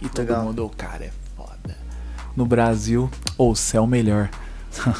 E 0.00 0.08
todo 0.08 0.20
Legal. 0.20 0.44
mundo, 0.44 0.64
o 0.64 0.70
cara 0.70 1.04
é 1.04 1.10
foda. 1.36 1.76
No 2.36 2.46
Brasil, 2.46 3.10
ou 3.36 3.54
céu 3.54 3.86
melhor. 3.86 4.30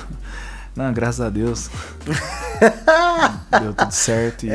Não, 0.77 0.93
graças 0.93 1.21
a 1.21 1.31
Deus. 1.31 1.69
Deu 3.61 3.75
tudo 3.75 3.93
certo 3.93 4.47
e. 4.47 4.51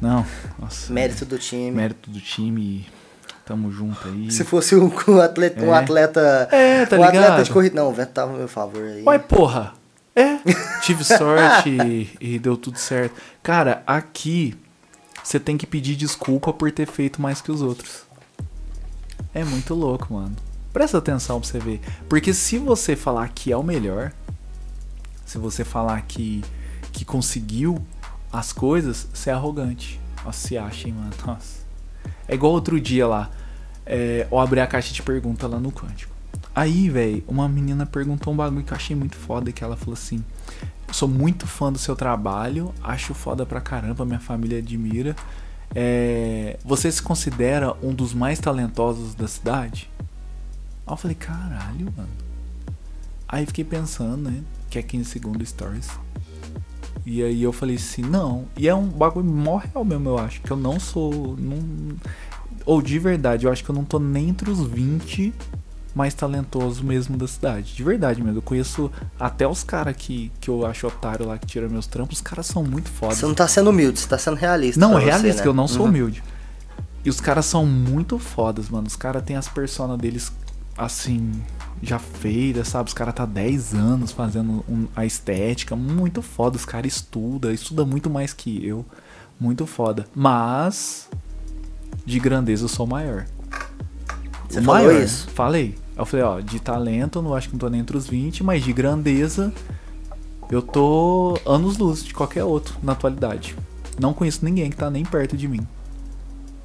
Não, 0.00 0.26
nossa. 0.58 0.90
É. 0.90 0.94
Mérito 0.94 1.24
do 1.24 1.38
time. 1.38 1.70
Mérito 1.70 2.10
do 2.10 2.20
time. 2.20 2.86
Tamo 3.44 3.70
junto 3.70 4.06
aí. 4.08 4.30
Se 4.30 4.44
fosse 4.44 4.74
um, 4.76 4.90
um 5.08 5.20
atleta, 5.20 5.64
um 5.64 5.74
É. 5.74 5.78
atleta. 5.78 6.48
É, 6.50 6.86
tá 6.86 6.96
um 6.96 7.02
atleta 7.02 7.26
ligado? 7.28 7.44
de 7.44 7.50
corrida. 7.50 7.74
Não, 7.76 7.88
o 7.88 7.92
vento 7.92 8.10
tava 8.12 8.32
a 8.34 8.36
meu 8.38 8.48
favor 8.48 8.82
aí. 8.84 9.02
Uai, 9.02 9.18
porra. 9.18 9.74
É, 10.14 10.38
tive 10.82 11.02
sorte 11.04 11.70
e, 11.70 12.10
e 12.20 12.38
deu 12.38 12.56
tudo 12.56 12.78
certo. 12.78 13.14
Cara, 13.42 13.82
aqui 13.86 14.54
você 15.22 15.40
tem 15.40 15.56
que 15.56 15.66
pedir 15.66 15.96
desculpa 15.96 16.52
por 16.52 16.70
ter 16.70 16.86
feito 16.86 17.20
mais 17.20 17.40
que 17.40 17.50
os 17.50 17.62
outros. 17.62 18.02
É 19.34 19.44
muito 19.44 19.74
louco, 19.74 20.14
mano. 20.14 20.34
Presta 20.72 20.98
atenção 20.98 21.40
pra 21.40 21.48
você 21.48 21.58
ver. 21.58 21.80
Porque 22.08 22.32
se 22.32 22.58
você 22.58 22.96
falar 22.96 23.28
que 23.28 23.52
é 23.52 23.56
o 23.56 23.62
melhor, 23.62 24.12
se 25.26 25.38
você 25.38 25.64
falar 25.64 26.00
que, 26.02 26.42
que 26.92 27.04
conseguiu 27.04 27.84
as 28.32 28.52
coisas, 28.52 29.08
você 29.12 29.30
é 29.30 29.32
arrogante. 29.32 30.00
Nossa, 30.24 30.48
se 30.48 30.56
acha, 30.56 30.88
hein, 30.88 30.94
mano. 30.94 31.12
Nossa. 31.26 31.62
É 32.26 32.34
igual 32.34 32.52
outro 32.52 32.80
dia 32.80 33.06
lá. 33.06 33.30
É, 33.84 34.26
eu 34.30 34.38
abri 34.38 34.60
a 34.60 34.66
caixa 34.66 34.94
de 34.94 35.02
pergunta 35.02 35.46
lá 35.46 35.58
no 35.58 35.72
Quântico. 35.72 36.12
Aí, 36.54 36.88
velho, 36.88 37.24
uma 37.26 37.48
menina 37.48 37.86
perguntou 37.86 38.32
um 38.32 38.36
bagulho 38.36 38.64
que 38.64 38.72
eu 38.72 38.76
achei 38.76 38.94
muito 38.94 39.16
foda, 39.16 39.50
que 39.52 39.64
ela 39.64 39.76
falou 39.76 39.94
assim: 39.94 40.22
"Eu 40.86 40.94
sou 40.94 41.08
muito 41.08 41.46
fã 41.46 41.72
do 41.72 41.78
seu 41.78 41.96
trabalho, 41.96 42.74
acho 42.82 43.14
foda 43.14 43.44
pra 43.46 43.60
caramba, 43.60 44.04
minha 44.04 44.20
família 44.20 44.58
admira. 44.58 45.16
É, 45.74 46.58
você 46.64 46.90
se 46.90 47.02
considera 47.02 47.74
um 47.82 47.94
dos 47.94 48.12
mais 48.14 48.38
talentosos 48.38 49.14
da 49.14 49.26
cidade?" 49.26 49.90
Aí 50.86 50.92
eu 50.92 50.96
falei: 50.96 51.16
"Caralho, 51.16 51.92
mano." 51.96 52.22
Aí 53.28 53.46
fiquei 53.46 53.64
pensando, 53.64 54.30
né, 54.30 54.42
que 54.68 54.78
é 54.78 54.82
15 54.82 55.08
segundos 55.08 55.48
stories. 55.48 55.88
E 57.04 57.22
aí 57.22 57.42
eu 57.42 57.52
falei 57.52 57.76
assim, 57.76 58.02
não. 58.02 58.44
E 58.56 58.68
é 58.68 58.74
um 58.74 58.86
bagulho 58.86 59.26
mó 59.26 59.56
real 59.56 59.84
mesmo, 59.84 60.10
eu 60.10 60.18
acho. 60.18 60.40
Que 60.42 60.50
eu 60.50 60.56
não 60.56 60.78
sou. 60.78 61.36
Não... 61.38 61.96
Ou 62.64 62.80
de 62.80 62.98
verdade, 62.98 63.46
eu 63.46 63.52
acho 63.52 63.64
que 63.64 63.70
eu 63.70 63.74
não 63.74 63.84
tô 63.84 63.98
nem 63.98 64.28
entre 64.28 64.50
os 64.50 64.60
20 64.60 65.32
mais 65.94 66.14
talentosos 66.14 66.80
mesmo 66.80 67.16
da 67.16 67.26
cidade. 67.28 67.74
De 67.74 67.82
verdade 67.84 68.22
mesmo. 68.22 68.38
Eu 68.38 68.42
conheço 68.42 68.90
até 69.18 69.46
os 69.46 69.62
caras 69.62 69.94
que, 69.96 70.32
que 70.40 70.48
eu 70.48 70.64
acho 70.66 70.86
otário 70.86 71.26
lá 71.26 71.36
que 71.38 71.46
tira 71.46 71.68
meus 71.68 71.86
trampos. 71.86 72.16
Os 72.18 72.22
caras 72.22 72.46
são 72.46 72.62
muito 72.64 72.88
fodas. 72.88 73.18
Você 73.18 73.26
não 73.26 73.34
tá 73.34 73.46
sendo 73.46 73.70
humilde, 73.70 73.98
você 74.00 74.08
tá 74.08 74.18
sendo 74.18 74.36
realista. 74.36 74.80
Não, 74.80 74.96
é 74.96 75.00
você, 75.00 75.06
realista, 75.06 75.36
né? 75.36 75.42
que 75.42 75.48
eu 75.48 75.54
não 75.54 75.68
sou 75.68 75.82
Uhum. 75.82 75.88
humilde. 75.88 76.22
E 77.04 77.10
os 77.10 77.20
caras 77.20 77.46
são 77.46 77.66
muito 77.66 78.18
fodas, 78.18 78.68
mano. 78.68 78.86
Os 78.86 78.96
caras 78.96 79.22
têm 79.24 79.36
as 79.36 79.48
personas 79.48 79.98
deles, 79.98 80.32
assim, 80.78 81.32
já 81.82 81.98
feitas, 81.98 82.68
sabe? 82.68 82.88
Os 82.88 82.94
caras 82.94 83.12
tá 83.14 83.26
10 83.26 83.74
anos 83.74 84.12
fazendo 84.12 84.64
um- 84.68 84.86
a 84.94 85.04
estética. 85.04 85.74
Muito 85.74 86.22
foda. 86.22 86.56
Os 86.56 86.64
caras 86.64 86.92
estudam, 86.92 87.50
estuda 87.50 87.84
muito 87.84 88.08
mais 88.08 88.32
que 88.32 88.64
eu. 88.64 88.86
Muito 89.40 89.66
foda. 89.66 90.06
Mas, 90.14 91.08
de 92.06 92.20
grandeza, 92.20 92.64
eu 92.64 92.68
sou 92.68 92.86
maior. 92.86 93.26
Você 94.48 94.60
O 94.60 94.62
falou 94.62 94.84
maior, 94.84 95.02
isso? 95.02 95.28
Falei. 95.30 95.74
Eu 95.96 96.06
falei, 96.06 96.24
ó, 96.24 96.40
de 96.40 96.58
talento, 96.58 97.20
não 97.20 97.34
acho 97.34 97.48
que 97.48 97.54
não 97.54 97.60
tô 97.60 97.68
nem 97.68 97.80
entre 97.80 97.96
os 97.96 98.06
20, 98.06 98.42
mas 98.42 98.64
de 98.64 98.72
grandeza, 98.72 99.52
eu 100.50 100.62
tô 100.62 101.38
anos 101.46 101.76
luz 101.76 102.04
de 102.04 102.14
qualquer 102.14 102.44
outro 102.44 102.74
na 102.82 102.92
atualidade. 102.92 103.56
Não 104.00 104.14
conheço 104.14 104.44
ninguém 104.44 104.70
que 104.70 104.76
tá 104.76 104.90
nem 104.90 105.04
perto 105.04 105.36
de 105.36 105.46
mim. 105.46 105.66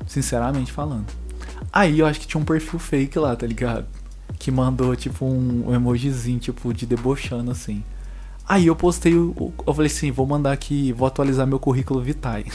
Sinceramente 0.07 0.71
falando. 0.71 1.05
Aí 1.71 1.99
eu 1.99 2.05
acho 2.05 2.19
que 2.19 2.27
tinha 2.27 2.39
um 2.39 2.45
perfil 2.45 2.79
fake 2.79 3.19
lá, 3.19 3.35
tá 3.35 3.45
ligado? 3.45 3.85
Que 4.39 4.49
mandou, 4.49 4.95
tipo, 4.95 5.25
um, 5.25 5.73
emojizinho, 5.73 6.39
tipo, 6.39 6.73
de 6.73 6.85
debochando 6.85 7.51
assim. 7.51 7.83
Aí 8.47 8.67
eu 8.67 8.75
postei, 8.75 9.13
eu 9.13 9.73
falei 9.73 9.87
assim, 9.91 10.09
vou 10.09 10.25
mandar 10.25 10.53
aqui, 10.53 10.93
vou 10.93 11.05
atualizar 11.07 11.45
meu 11.45 11.59
currículo 11.59 12.01
Vitae. 12.01 12.45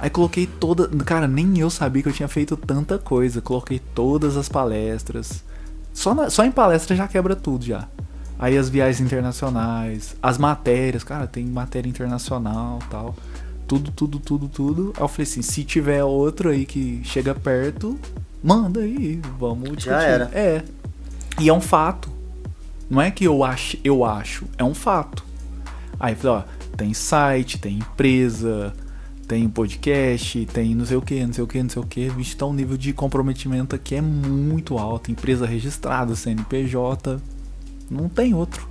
Aí 0.00 0.10
coloquei 0.10 0.46
toda. 0.46 0.88
Cara, 1.04 1.28
nem 1.28 1.58
eu 1.58 1.70
sabia 1.70 2.02
que 2.02 2.08
eu 2.08 2.12
tinha 2.12 2.28
feito 2.28 2.56
tanta 2.56 2.98
coisa. 2.98 3.40
Coloquei 3.40 3.78
todas 3.78 4.36
as 4.36 4.48
palestras. 4.48 5.44
Só, 5.92 6.14
na- 6.14 6.30
só 6.30 6.44
em 6.44 6.50
palestra 6.52 6.96
já 6.96 7.06
quebra 7.08 7.36
tudo 7.36 7.64
já. 7.64 7.86
Aí 8.38 8.56
as 8.58 8.68
viagens 8.68 9.00
internacionais, 9.00 10.16
as 10.22 10.36
matérias, 10.38 11.04
cara, 11.04 11.26
tem 11.26 11.44
matéria 11.46 11.88
internacional 11.88 12.78
tal. 12.90 13.14
Tudo, 13.68 13.90
tudo, 13.92 14.18
tudo, 14.18 14.48
tudo. 14.48 14.92
Aí 14.96 15.02
eu 15.02 15.08
falei 15.08 15.22
assim, 15.24 15.42
se 15.42 15.64
tiver 15.64 16.02
outro 16.04 16.50
aí 16.50 16.66
que 16.66 17.00
chega 17.04 17.34
perto, 17.34 17.98
manda 18.42 18.80
aí, 18.80 19.20
vamos 19.38 19.64
discutir. 19.76 19.90
Já 19.90 20.02
era. 20.02 20.24
É. 20.32 20.62
E 21.40 21.48
é 21.48 21.52
um 21.52 21.60
fato. 21.60 22.10
Não 22.90 23.00
é 23.00 23.10
que 23.10 23.24
eu 23.24 23.42
acho, 23.44 23.78
eu 23.82 24.04
acho, 24.04 24.44
é 24.58 24.64
um 24.64 24.74
fato. 24.74 25.24
Aí 25.98 26.12
eu 26.12 26.16
falei, 26.18 26.36
ó, 26.38 26.76
tem 26.76 26.92
site, 26.92 27.58
tem 27.58 27.78
empresa, 27.78 28.72
tem 29.26 29.48
podcast, 29.48 30.44
tem 30.46 30.74
não 30.74 30.84
sei 30.84 30.96
o 30.96 31.02
que, 31.02 31.24
não 31.24 31.32
sei 31.32 31.44
o 31.44 31.46
que, 31.46 31.62
não 31.62 31.70
sei 31.70 31.82
o 31.82 31.86
que. 31.86 32.08
Vixe, 32.10 32.36
tá 32.36 32.46
um 32.46 32.52
nível 32.52 32.76
de 32.76 32.92
comprometimento 32.92 33.74
aqui 33.74 33.94
é 33.94 34.00
muito 34.00 34.78
alto. 34.78 35.10
Empresa 35.10 35.46
registrada, 35.46 36.14
CNPJ, 36.14 37.20
não 37.90 38.08
tem 38.08 38.34
outro. 38.34 38.68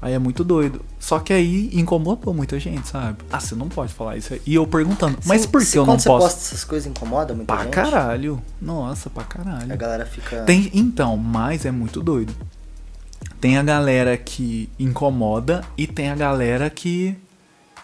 Aí 0.00 0.12
é 0.12 0.18
muito 0.18 0.44
doido. 0.44 0.80
Só 1.00 1.18
que 1.18 1.32
aí 1.32 1.70
incomodou 1.72 2.32
muita 2.32 2.58
gente, 2.60 2.86
sabe? 2.86 3.18
Ah, 3.32 3.40
você 3.40 3.54
não 3.56 3.68
pode 3.68 3.92
falar 3.92 4.16
isso 4.16 4.32
aí. 4.32 4.40
E 4.46 4.54
eu 4.54 4.64
perguntando, 4.66 5.18
mas 5.26 5.44
por 5.44 5.64
que 5.64 5.76
eu 5.76 5.84
não 5.84 5.94
quando 5.94 6.00
você 6.02 6.08
posso? 6.08 6.26
posta 6.26 6.40
essas 6.40 6.64
coisas 6.64 6.88
incomoda 6.88 7.34
muita 7.34 7.52
Pra 7.52 7.64
gente? 7.64 7.72
caralho. 7.72 8.40
Nossa, 8.62 9.10
pra 9.10 9.24
caralho. 9.24 9.72
A 9.72 9.76
galera 9.76 10.06
fica. 10.06 10.42
Tem, 10.44 10.70
então, 10.72 11.16
mas 11.16 11.64
é 11.66 11.72
muito 11.72 12.00
doido. 12.00 12.32
Tem 13.40 13.56
a 13.58 13.62
galera 13.62 14.16
que 14.16 14.68
incomoda 14.78 15.64
e 15.76 15.86
tem 15.86 16.10
a 16.10 16.14
galera 16.14 16.70
que 16.70 17.16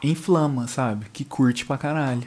inflama, 0.06 0.66
sabe? 0.68 1.06
Que 1.12 1.24
curte 1.24 1.64
pra 1.64 1.76
caralho. 1.78 2.26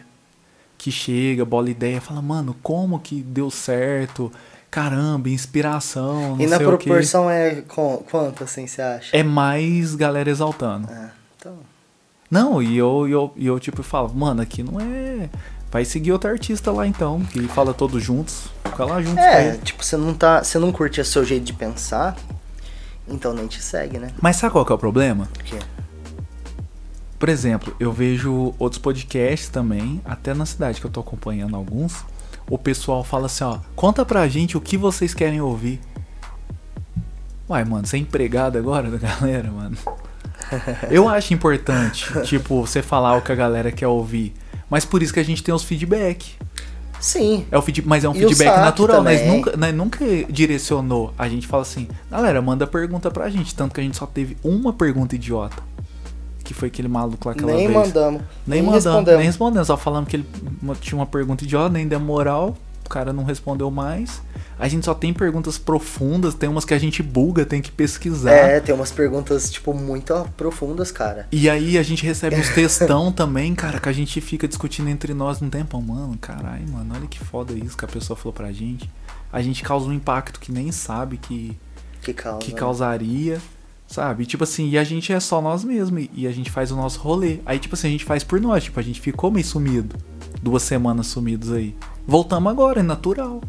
Que 0.78 0.92
chega, 0.92 1.44
bola 1.44 1.70
ideia, 1.70 2.00
fala, 2.00 2.22
mano, 2.22 2.56
como 2.62 3.00
que 3.00 3.22
deu 3.22 3.50
certo? 3.50 4.32
Caramba, 4.70 5.30
inspiração, 5.30 6.36
não 6.36 6.42
E 6.42 6.48
na 6.48 6.58
o 6.58 6.60
quê. 6.60 6.66
proporção 6.66 7.30
é 7.30 7.62
com, 7.62 8.04
quanto, 8.10 8.44
assim, 8.44 8.68
você 8.68 8.82
acha? 8.82 9.16
É 9.16 9.24
mais 9.24 9.96
galera 9.96 10.30
exaltando. 10.30 10.88
Ah, 10.92 11.10
então. 11.38 11.58
Não, 12.30 12.62
e 12.62 12.78
eu, 12.78 13.08
eu, 13.08 13.34
eu 13.38 13.60
tipo 13.60 13.82
falo, 13.82 14.14
mano, 14.14 14.42
aqui 14.42 14.62
não 14.62 14.80
é. 14.80 15.30
Vai 15.72 15.84
seguir 15.84 16.12
outro 16.12 16.30
artista 16.30 16.72
lá 16.72 16.86
então, 16.86 17.22
que 17.26 17.42
fala 17.48 17.74
todos 17.74 18.04
juntos. 18.04 18.50
Fica 18.66 18.86
lá 18.86 19.02
juntos 19.02 19.16
com 19.16 19.30
É, 19.30 19.58
tipo, 19.58 19.84
você 19.84 19.98
não 19.98 20.14
tá. 20.14 20.44
Você 20.44 20.60
não 20.60 20.72
curte 20.72 21.02
o 21.02 21.06
seu 21.06 21.26
jeito 21.26 21.44
de 21.44 21.54
pensar, 21.54 22.16
então 23.08 23.34
nem 23.34 23.48
te 23.48 23.62
segue, 23.62 23.98
né? 23.98 24.12
Mas 24.22 24.36
sabe 24.36 24.52
qual 24.54 24.66
que 24.66 24.72
é 24.72 24.76
o 24.76 24.78
problema? 24.78 25.28
Porque 25.34 25.58
Por 27.20 27.30
exemplo, 27.30 27.76
eu 27.80 27.92
vejo 27.92 28.54
outros 28.60 28.80
podcasts 28.80 29.50
também, 29.50 30.00
até 30.06 30.34
na 30.34 30.46
cidade 30.46 30.80
que 30.80 30.86
eu 30.86 30.92
tô 30.92 31.00
acompanhando 31.00 31.56
alguns. 31.56 32.06
O 32.50 32.58
pessoal 32.58 33.04
fala 33.04 33.26
assim, 33.26 33.44
ó, 33.44 33.58
conta 33.76 34.06
pra 34.06 34.28
gente 34.28 34.56
o 34.56 34.62
que 34.62 34.78
vocês 34.78 35.14
querem 35.14 35.42
ouvir. 35.42 35.82
Uai, 37.50 37.64
mano, 37.64 37.86
você 37.88 37.98
é 37.98 38.00
empregado 38.00 38.58
agora 38.58 38.90
da 38.90 38.98
galera, 39.10 39.50
mano? 39.52 39.78
Eu 40.90 41.10
acho 41.10 41.34
importante, 41.34 42.08
tipo, 42.24 42.62
você 42.66 42.82
falar 42.82 43.18
o 43.18 43.22
que 43.22 43.32
a 43.32 43.36
galera 43.36 43.72
quer 43.72 43.88
ouvir. 43.88 44.34
Mas 44.70 44.86
por 44.86 45.02
isso 45.02 45.14
que 45.14 45.20
a 45.20 45.24
gente 45.24 45.42
tem 45.42 45.54
os 45.54 45.64
feedback. 45.64 46.36
Sim. 47.00 47.46
É 47.52 47.58
o 47.58 47.62
feed, 47.62 47.84
mas 47.86 48.04
é 48.04 48.10
um 48.10 48.16
E 48.16 48.20
feedback 48.20 48.58
natural, 48.58 49.04
mas 49.04 49.20
também. 49.20 49.36
nunca, 49.38 49.58
nós 49.58 49.74
nunca 49.74 50.06
direcionou. 50.30 51.14
A 51.18 51.30
gente 51.30 51.48
fala 51.48 51.62
assim, 51.64 51.88
galera, 52.10 52.42
manda 52.42 52.66
pergunta 52.68 53.10
pra 53.12 53.30
gente. 53.30 53.56
Tanto 53.56 53.74
que 53.74 53.80
a 53.80 53.84
gente 53.84 53.98
só 53.98 54.06
teve 54.06 54.36
uma 54.44 54.74
pergunta 54.74 55.16
idiota. 55.16 55.62
Que 56.48 56.54
foi 56.54 56.70
aquele 56.70 56.88
maluco 56.88 57.28
lá 57.28 57.34
aquela 57.34 57.52
nem 57.52 57.68
vez. 57.68 57.78
mandamos. 57.78 58.22
Nem, 58.48 58.62
mandamos, 58.62 58.86
respondemos. 58.86 59.18
nem 59.20 59.28
respondemos. 59.28 59.68
Só 59.68 59.76
falamos 59.76 60.10
que 60.10 60.16
ele 60.16 60.26
tinha 60.80 60.98
uma 60.98 61.06
pergunta 61.06 61.44
idiota, 61.44 61.70
nem 61.70 61.86
deu 61.86 62.00
moral. 62.00 62.56
O 62.86 62.90
cara 62.90 63.12
não 63.12 63.26
respondeu 63.26 63.70
mais. 63.70 64.22
A 64.58 64.66
gente 64.70 64.86
só 64.86 64.94
tem 64.94 65.14
perguntas 65.14 65.58
profundas, 65.58 66.34
tem 66.34 66.48
umas 66.48 66.64
que 66.64 66.74
a 66.74 66.80
gente 66.80 67.04
buga, 67.04 67.46
tem 67.46 67.62
que 67.62 67.70
pesquisar. 67.70 68.32
É, 68.32 68.60
tem 68.62 68.74
umas 68.74 68.94
perguntas, 68.94 69.52
tipo, 69.52 69.74
muito 69.74 70.14
profundas, 70.38 70.90
cara. 70.90 71.28
E 71.30 71.50
aí 71.50 71.78
a 71.78 71.84
gente 71.84 72.06
recebe 72.06 72.38
uns 72.38 72.48
textão 72.50 73.12
também, 73.14 73.54
cara, 73.54 73.78
que 73.78 73.90
a 73.90 73.92
gente 73.92 74.22
fica 74.22 74.48
discutindo 74.48 74.88
entre 74.90 75.14
nós 75.14 75.42
um 75.42 75.50
tempo. 75.50 75.80
Mano, 75.82 76.18
caralho, 76.18 76.66
mano, 76.72 76.94
olha 76.96 77.08
que 77.08 77.20
foda 77.20 77.54
isso 77.54 77.76
que 77.78 77.84
a 77.84 77.90
pessoa 77.90 78.16
falou 78.16 78.32
pra 78.32 78.54
gente. 78.54 78.90
A 79.34 79.42
gente 79.42 79.62
causa 79.64 79.86
um 79.86 79.94
impacto 79.94 80.40
que 80.40 80.50
nem 80.50 80.72
sabe 80.72 81.18
que, 81.18 81.56
Que 82.02 82.14
causa. 82.14 82.40
que 82.40 82.54
né? 82.54 82.58
causaria, 82.58 83.42
sabe? 83.88 84.24
E, 84.24 84.26
tipo 84.26 84.44
assim, 84.44 84.70
e 84.70 84.78
a 84.78 84.84
gente 84.84 85.12
é 85.14 85.20
só 85.20 85.42
nós 85.42 85.64
mesmos 85.64 86.04
e- 86.04 86.10
e 86.14 86.28
a 86.28 86.32
gente 86.32 86.52
faz 86.52 86.72
o 86.72 86.76
nosso 86.76 87.00
rolê. 87.00 87.40
Aí, 87.46 87.58
tipo 87.60 87.74
assim, 87.76 87.88
a 87.88 87.92
gente 87.92 88.06
faz 88.06 88.24
por 88.24 88.40
nós, 88.42 88.64
tipo, 88.66 88.80
a 88.80 88.84
gente 88.84 89.00
ficou 89.02 89.32
meio 89.32 89.46
sumido. 89.46 89.96
Duas 90.42 90.62
semanas 90.64 91.08
sumidos 91.08 91.52
aí. 91.52 91.76
Voltamos 92.06 92.52
agora, 92.52 92.80
é 92.82 92.84
natural. 92.84 93.42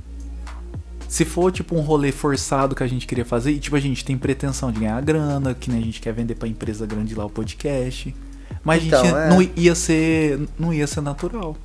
Se 1.08 1.24
for 1.24 1.50
tipo 1.50 1.74
um 1.74 1.80
rolê 1.80 2.12
forçado 2.12 2.74
que 2.74 2.82
a 2.82 2.86
gente 2.86 3.06
queria 3.06 3.24
fazer, 3.24 3.52
e 3.52 3.58
tipo 3.58 3.74
a 3.76 3.80
gente 3.80 4.04
tem 4.04 4.16
pretensão 4.18 4.70
de 4.70 4.80
ganhar 4.80 5.00
grana, 5.00 5.54
que 5.54 5.70
nem 5.70 5.80
a 5.80 5.84
gente 5.84 6.00
quer 6.00 6.12
vender 6.12 6.34
pra 6.34 6.46
empresa 6.48 6.86
grande 6.86 7.14
lá 7.14 7.24
o 7.24 7.30
podcast. 7.30 8.14
Mas 8.62 8.84
Então, 8.84 9.00
a 9.00 9.04
gente 9.04 9.14
é. 9.16 9.28
não 9.30 9.42
ia 9.56 9.74
ser. 9.74 10.48
não 10.58 10.72
ia 10.74 10.86
ser 10.86 11.00
natural. 11.00 11.56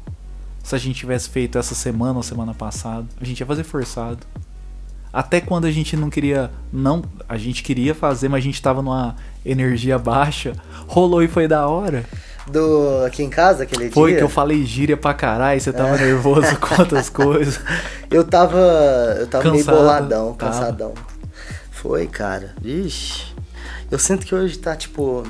Se 0.63 0.73
a 0.75 0.77
gente 0.77 0.95
tivesse 0.97 1.29
feito 1.29 1.57
essa 1.57 1.75
semana 1.75 2.15
ou 2.15 2.23
semana 2.23 2.53
passada, 2.53 3.05
a 3.19 3.25
gente 3.25 3.39
ia 3.41 3.45
fazer 3.45 3.63
forçado. 3.65 4.19
Até 5.13 5.39
quando 5.39 5.65
a 5.65 5.71
gente 5.71 5.95
não 5.95 6.09
queria. 6.09 6.49
Não. 6.71 7.03
A 7.29 7.37
gente 7.37 7.61
queria 7.61 7.93
fazer, 7.93 8.27
mas 8.29 8.39
a 8.39 8.43
gente 8.43 8.59
tava 8.59 8.81
numa 8.81 9.15
energia 9.45 9.99
baixa. 9.99 10.53
Rolou 10.87 11.21
e 11.21 11.27
foi 11.27 11.47
da 11.47 11.67
hora. 11.67 12.03
Do 12.47 13.03
aqui 13.05 13.23
em 13.23 13.29
casa, 13.29 13.63
aquele 13.63 13.89
Foi 13.89 14.09
dia. 14.09 14.17
que 14.17 14.23
eu 14.23 14.27
falei 14.29 14.65
gíria 14.65 14.97
pra 14.97 15.13
caralho, 15.13 15.61
você 15.61 15.71
tava 15.71 15.95
nervoso 15.95 16.57
com 16.57 16.81
outras 16.81 17.07
coisas. 17.09 17.57
Eu 18.11 18.23
tava. 18.25 18.57
Eu 19.17 19.27
tava 19.27 19.49
meio 19.49 19.63
Cansado, 19.63 19.77
boladão, 19.77 20.33
tava. 20.33 20.51
cansadão. 20.51 20.93
Foi, 21.71 22.05
cara. 22.07 22.53
Ixi. 22.61 23.33
Eu 23.89 23.97
sinto 23.99 24.25
que 24.25 24.35
hoje 24.35 24.57
tá 24.57 24.75
tipo. 24.75 25.23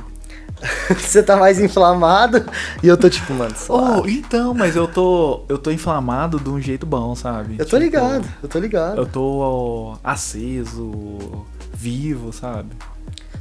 Você 0.98 1.22
tá 1.22 1.36
mais 1.36 1.60
inflamado 1.60 2.44
e 2.82 2.88
eu 2.88 2.98
tô 2.98 3.10
tipo, 3.10 3.34
mano, 3.34 3.54
Oh, 3.54 3.66
suave. 3.66 4.14
então, 4.14 4.54
mas 4.54 4.76
eu 4.76 4.88
tô. 4.88 5.44
Eu 5.50 5.58
tô 5.58 5.70
inflamado 5.72 6.40
de 6.40 6.50
um 6.50 6.60
jeito 6.62 6.86
bom, 6.86 7.16
sabe? 7.16 7.56
Eu 7.60 7.66
tô 7.66 7.78
Tipo, 7.78 7.78
ligado, 7.78 8.26
eu 8.42 8.48
tô 8.50 8.60
ligado. 8.60 8.98
Eu 8.98 9.06
tô 9.06 9.40
ó, 9.40 9.98
aceso, 10.04 11.46
vivo, 11.74 12.32
sabe? 12.32 12.70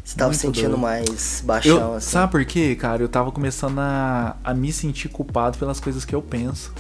Você 0.05 0.17
tava 0.17 0.31
muito 0.31 0.41
sentindo 0.41 0.71
doido. 0.71 0.79
mais 0.81 1.43
baixão, 1.47 1.77
Eu, 1.79 1.95
assim. 1.95 2.11
Sabe 2.11 2.33
por 2.33 2.45
quê, 2.45 2.75
cara? 2.75 3.03
Eu 3.03 3.09
tava 3.09 3.31
começando 3.31 3.79
a, 3.79 4.37
a 4.43 4.53
me 4.53 4.73
sentir 4.73 5.09
culpado 5.09 5.57
pelas 5.59 5.79
coisas 5.79 6.05
que 6.05 6.15
eu 6.15 6.21
penso. 6.21 6.73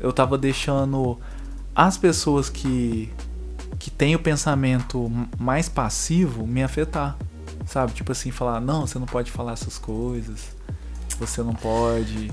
Eu 0.00 0.10
tava 0.12 0.38
deixando 0.38 1.18
as 1.74 1.98
pessoas 1.98 2.48
que, 2.48 3.12
que 3.78 3.90
têm 3.90 4.14
o 4.14 4.18
pensamento 4.18 5.12
mais 5.38 5.68
passivo 5.68 6.46
me 6.46 6.62
afetar. 6.62 7.16
Sabe? 7.66 7.92
Tipo 7.92 8.12
assim, 8.12 8.30
falar, 8.30 8.60
não, 8.60 8.86
você 8.86 8.98
não 8.98 9.06
pode 9.06 9.30
falar 9.30 9.52
essas 9.52 9.76
coisas. 9.76 10.56
Você 11.18 11.42
não 11.42 11.54
pode. 11.54 12.30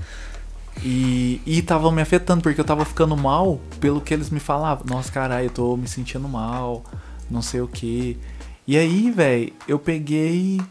E, 0.82 1.42
e 1.46 1.62
tava 1.62 1.92
me 1.92 2.02
afetando, 2.02 2.42
porque 2.42 2.60
eu 2.60 2.66
tava 2.66 2.86
ficando 2.86 3.16
mal 3.16 3.60
pelo 3.80 4.02
que 4.02 4.14
eles 4.14 4.30
me 4.30 4.40
falavam. 4.40 4.86
Nossa, 4.88 5.12
caralho, 5.12 5.48
eu 5.48 5.52
tô 5.52 5.78
me 5.78 5.88
sentindo 5.88 6.28
mal, 6.28 6.84
não 7.30 7.42
sei 7.42 7.62
o 7.62 7.68
que. 7.68 8.18
E 8.68 8.78
aí, 8.78 9.12
velho, 9.12 9.54
eu 9.68 9.78
peguei. 9.78 10.62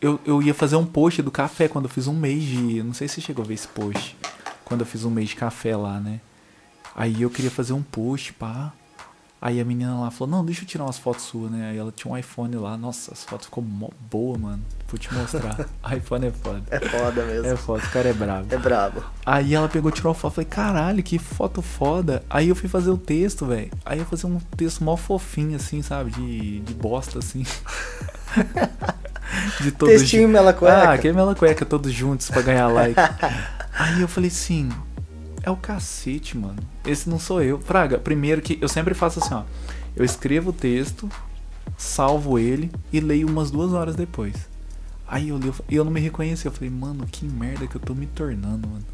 Eu, 0.00 0.18
eu 0.24 0.42
ia 0.42 0.54
fazer 0.54 0.76
um 0.76 0.86
post 0.86 1.22
do 1.22 1.30
café 1.30 1.68
quando 1.68 1.84
eu 1.84 1.90
fiz 1.90 2.06
um 2.06 2.14
mês 2.14 2.42
de. 2.42 2.82
Não 2.82 2.94
sei 2.94 3.06
se 3.06 3.16
você 3.16 3.20
chegou 3.20 3.44
a 3.44 3.48
ver 3.48 3.54
esse 3.54 3.68
post. 3.68 4.16
Quando 4.64 4.80
eu 4.80 4.86
fiz 4.86 5.04
um 5.04 5.10
mês 5.10 5.30
de 5.30 5.36
café 5.36 5.76
lá, 5.76 6.00
né? 6.00 6.20
Aí 6.94 7.22
eu 7.22 7.30
queria 7.30 7.50
fazer 7.50 7.72
um 7.72 7.82
post, 7.82 8.32
pá. 8.32 8.72
Aí 9.42 9.58
a 9.58 9.64
menina 9.64 9.98
lá 9.98 10.10
falou, 10.10 10.36
não, 10.36 10.44
deixa 10.44 10.62
eu 10.62 10.66
tirar 10.66 10.84
umas 10.84 10.98
fotos 10.98 11.24
suas, 11.24 11.50
né? 11.50 11.70
Aí 11.70 11.78
ela 11.78 11.90
tinha 11.90 12.12
um 12.12 12.16
iPhone 12.16 12.54
lá. 12.56 12.76
Nossa, 12.76 13.12
as 13.12 13.24
fotos 13.24 13.46
ficou 13.46 13.64
mó 13.64 13.88
boa, 14.10 14.36
mano. 14.36 14.62
Vou 14.86 14.98
te 14.98 15.12
mostrar. 15.14 15.66
iPhone 15.96 16.26
é 16.26 16.30
foda. 16.30 16.62
É 16.70 16.78
foda 16.78 17.24
mesmo. 17.24 17.46
É 17.46 17.56
foda, 17.56 17.82
o 17.82 17.90
cara 17.90 18.10
é 18.10 18.12
brabo. 18.12 18.54
É 18.54 18.58
brabo. 18.58 19.02
Aí 19.24 19.54
ela 19.54 19.66
pegou, 19.66 19.90
tirou 19.90 20.10
a 20.10 20.14
foto, 20.14 20.34
falei, 20.34 20.50
caralho, 20.50 21.02
que 21.02 21.18
foto 21.18 21.62
foda. 21.62 22.22
Aí 22.28 22.50
eu 22.50 22.54
fui 22.54 22.68
fazer 22.68 22.90
o 22.90 22.98
texto, 22.98 23.46
velho. 23.46 23.70
Aí 23.86 24.00
eu 24.00 24.04
fazer 24.04 24.26
um 24.26 24.38
texto 24.56 24.84
mó 24.84 24.94
fofinho, 24.94 25.56
assim, 25.56 25.80
sabe? 25.80 26.10
De, 26.10 26.60
de 26.60 26.74
bosta, 26.74 27.18
assim. 27.18 27.44
de 29.62 29.72
todos 29.72 29.94
Textinho 29.94 30.28
mela 30.28 30.52
cueca. 30.52 30.90
Ah, 30.90 30.98
que 30.98 31.10
mela 31.12 31.34
cueca, 31.34 31.64
todos 31.64 31.90
juntos 31.90 32.28
pra 32.28 32.42
ganhar 32.42 32.68
like. 32.68 33.00
Aí 33.72 34.02
eu 34.02 34.08
falei 34.08 34.28
assim, 34.28 34.68
é 35.42 35.50
o 35.50 35.56
cacete, 35.56 36.36
mano. 36.36 36.58
Esse 36.84 37.08
não 37.08 37.18
sou 37.18 37.42
eu. 37.42 37.58
Fraga, 37.60 37.98
primeiro 37.98 38.42
que 38.42 38.58
eu 38.60 38.68
sempre 38.68 38.94
faço 38.94 39.18
assim, 39.18 39.34
ó. 39.34 39.44
Eu 39.96 40.04
escrevo 40.04 40.50
o 40.50 40.52
texto, 40.52 41.08
salvo 41.76 42.38
ele 42.38 42.70
e 42.92 43.00
leio 43.00 43.28
umas 43.28 43.50
duas 43.50 43.72
horas 43.72 43.96
depois. 43.96 44.34
Aí 45.06 45.30
eu 45.30 45.38
li 45.38 45.52
e 45.68 45.74
eu 45.74 45.84
não 45.84 45.90
me 45.90 46.00
reconheci. 46.00 46.46
Eu 46.46 46.52
falei, 46.52 46.70
mano, 46.70 47.06
que 47.06 47.24
merda 47.24 47.66
que 47.66 47.76
eu 47.76 47.80
tô 47.80 47.94
me 47.94 48.06
tornando, 48.06 48.68
mano. 48.68 48.84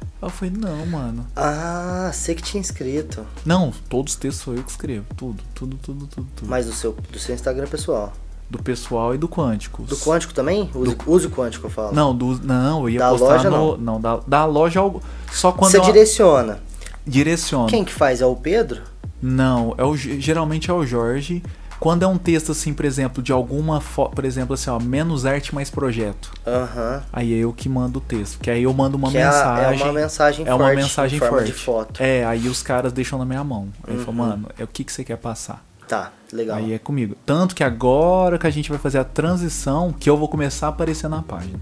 Aí 0.00 0.28
eu 0.28 0.30
falei, 0.30 0.54
não, 0.56 0.86
mano. 0.86 1.26
Ah, 1.36 2.10
sei 2.14 2.34
que 2.34 2.42
tinha 2.42 2.60
escrito. 2.60 3.26
Não, 3.44 3.70
todos 3.88 4.14
os 4.14 4.18
textos 4.18 4.42
sou 4.42 4.54
eu 4.54 4.64
que 4.64 4.70
escrevo. 4.70 5.06
Tudo, 5.16 5.42
tudo, 5.54 5.76
tudo, 5.76 6.06
tudo, 6.06 6.28
tudo. 6.34 6.48
Mas 6.48 6.66
do 6.66 6.72
seu, 6.72 6.92
do 6.92 7.18
seu 7.18 7.34
Instagram 7.34 7.66
pessoal. 7.66 8.12
Do 8.50 8.62
pessoal 8.62 9.14
e 9.14 9.18
do 9.18 9.28
quântico. 9.28 9.82
Do 9.82 9.96
quântico 9.96 10.32
também? 10.32 10.70
Use, 10.74 10.96
use 11.06 11.26
o 11.26 11.30
quântico, 11.30 11.66
eu 11.66 11.70
falo. 11.70 11.92
Não, 11.94 12.14
do, 12.16 12.40
não, 12.42 12.80
eu 12.82 12.88
ia 12.90 12.98
Da 12.98 13.10
postar 13.10 13.26
loja, 13.34 13.50
no. 13.50 13.76
Não, 13.76 14.00
da, 14.00 14.20
da 14.26 14.44
loja 14.46 14.80
algo. 14.80 15.02
Só 15.30 15.52
quando 15.52 15.70
Você 15.72 15.76
eu 15.78 15.82
direciona. 15.82 16.58
direciono. 17.06 17.66
Quem 17.68 17.84
que 17.84 17.92
faz? 17.92 18.20
É 18.22 18.26
o 18.26 18.34
Pedro? 18.34 18.82
Não, 19.20 19.74
é 19.76 19.84
o, 19.84 19.94
geralmente 19.96 20.70
é 20.70 20.72
o 20.74 20.86
Jorge. 20.86 21.42
Quando 21.80 22.02
é 22.02 22.08
um 22.08 22.18
texto 22.18 22.50
assim, 22.52 22.72
por 22.74 22.84
exemplo, 22.84 23.22
de 23.22 23.30
alguma 23.30 23.80
fo... 23.80 24.08
por 24.08 24.24
exemplo, 24.24 24.54
assim, 24.54 24.68
ó, 24.68 24.80
menos 24.80 25.24
arte 25.24 25.54
mais 25.54 25.70
projeto. 25.70 26.32
Aham. 26.46 27.02
Aí 27.12 27.32
é 27.34 27.36
eu 27.36 27.52
que 27.52 27.68
mando 27.68 27.98
o 27.98 28.02
texto, 28.02 28.40
que 28.40 28.50
aí 28.50 28.64
eu 28.64 28.72
mando 28.72 28.96
uma 28.96 29.10
Que 29.10 29.18
é 29.18 29.22
a- 29.22 29.26
mensagem. 29.30 29.80
é 29.80 29.84
uma 29.84 29.92
mensagem 29.92 30.46
é 30.46 30.54
uma 30.54 30.64
forte, 30.64 30.76
mensagem 30.82 31.18
forte. 31.20 31.46
de 31.46 31.52
foto. 31.52 32.02
É, 32.02 32.24
aí 32.24 32.48
os 32.48 32.62
caras 32.64 32.92
deixam 32.92 33.16
na 33.18 33.24
minha 33.24 33.44
mão. 33.44 33.68
Aí 33.86 33.94
eu 33.94 34.00
falo, 34.04 34.18
Uhum. 34.18 34.26
mano, 34.28 34.48
é 34.58 34.64
o 34.64 34.66
que 34.66 34.82
que 34.82 34.92
você 34.92 35.04
quer 35.04 35.18
passar? 35.18 35.64
Tá, 35.88 36.12
legal. 36.32 36.56
Aí 36.58 36.72
é 36.74 36.78
comigo. 36.78 37.16
Tanto 37.24 37.54
que 37.54 37.64
agora 37.64 38.38
que 38.38 38.46
a 38.46 38.50
gente 38.50 38.68
vai 38.70 38.78
fazer 38.78 38.98
a 38.98 39.04
transição, 39.04 39.92
que 39.92 40.08
eu 40.08 40.16
vou 40.16 40.28
começar 40.28 40.66
a 40.66 40.68
aparecer 40.70 41.08
na 41.08 41.22
página 41.22 41.58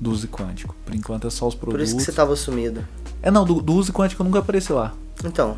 do 0.00 0.10
Use 0.10 0.26
Quântico. 0.28 0.74
Por 0.84 0.94
enquanto 0.94 1.26
é 1.26 1.30
só 1.30 1.46
os 1.48 1.54
Por 1.54 1.68
produtos. 1.70 1.88
isso 1.88 1.96
que 1.96 2.02
você 2.04 2.12
tava 2.12 2.36
sumido. 2.36 2.86
É 3.22 3.30
não, 3.30 3.44
do, 3.44 3.62
do 3.62 3.72
Use 3.74 3.90
Quântico 3.92 4.22
eu 4.22 4.24
nunca 4.26 4.40
apareci 4.40 4.72
lá. 4.72 4.92
Então, 5.24 5.56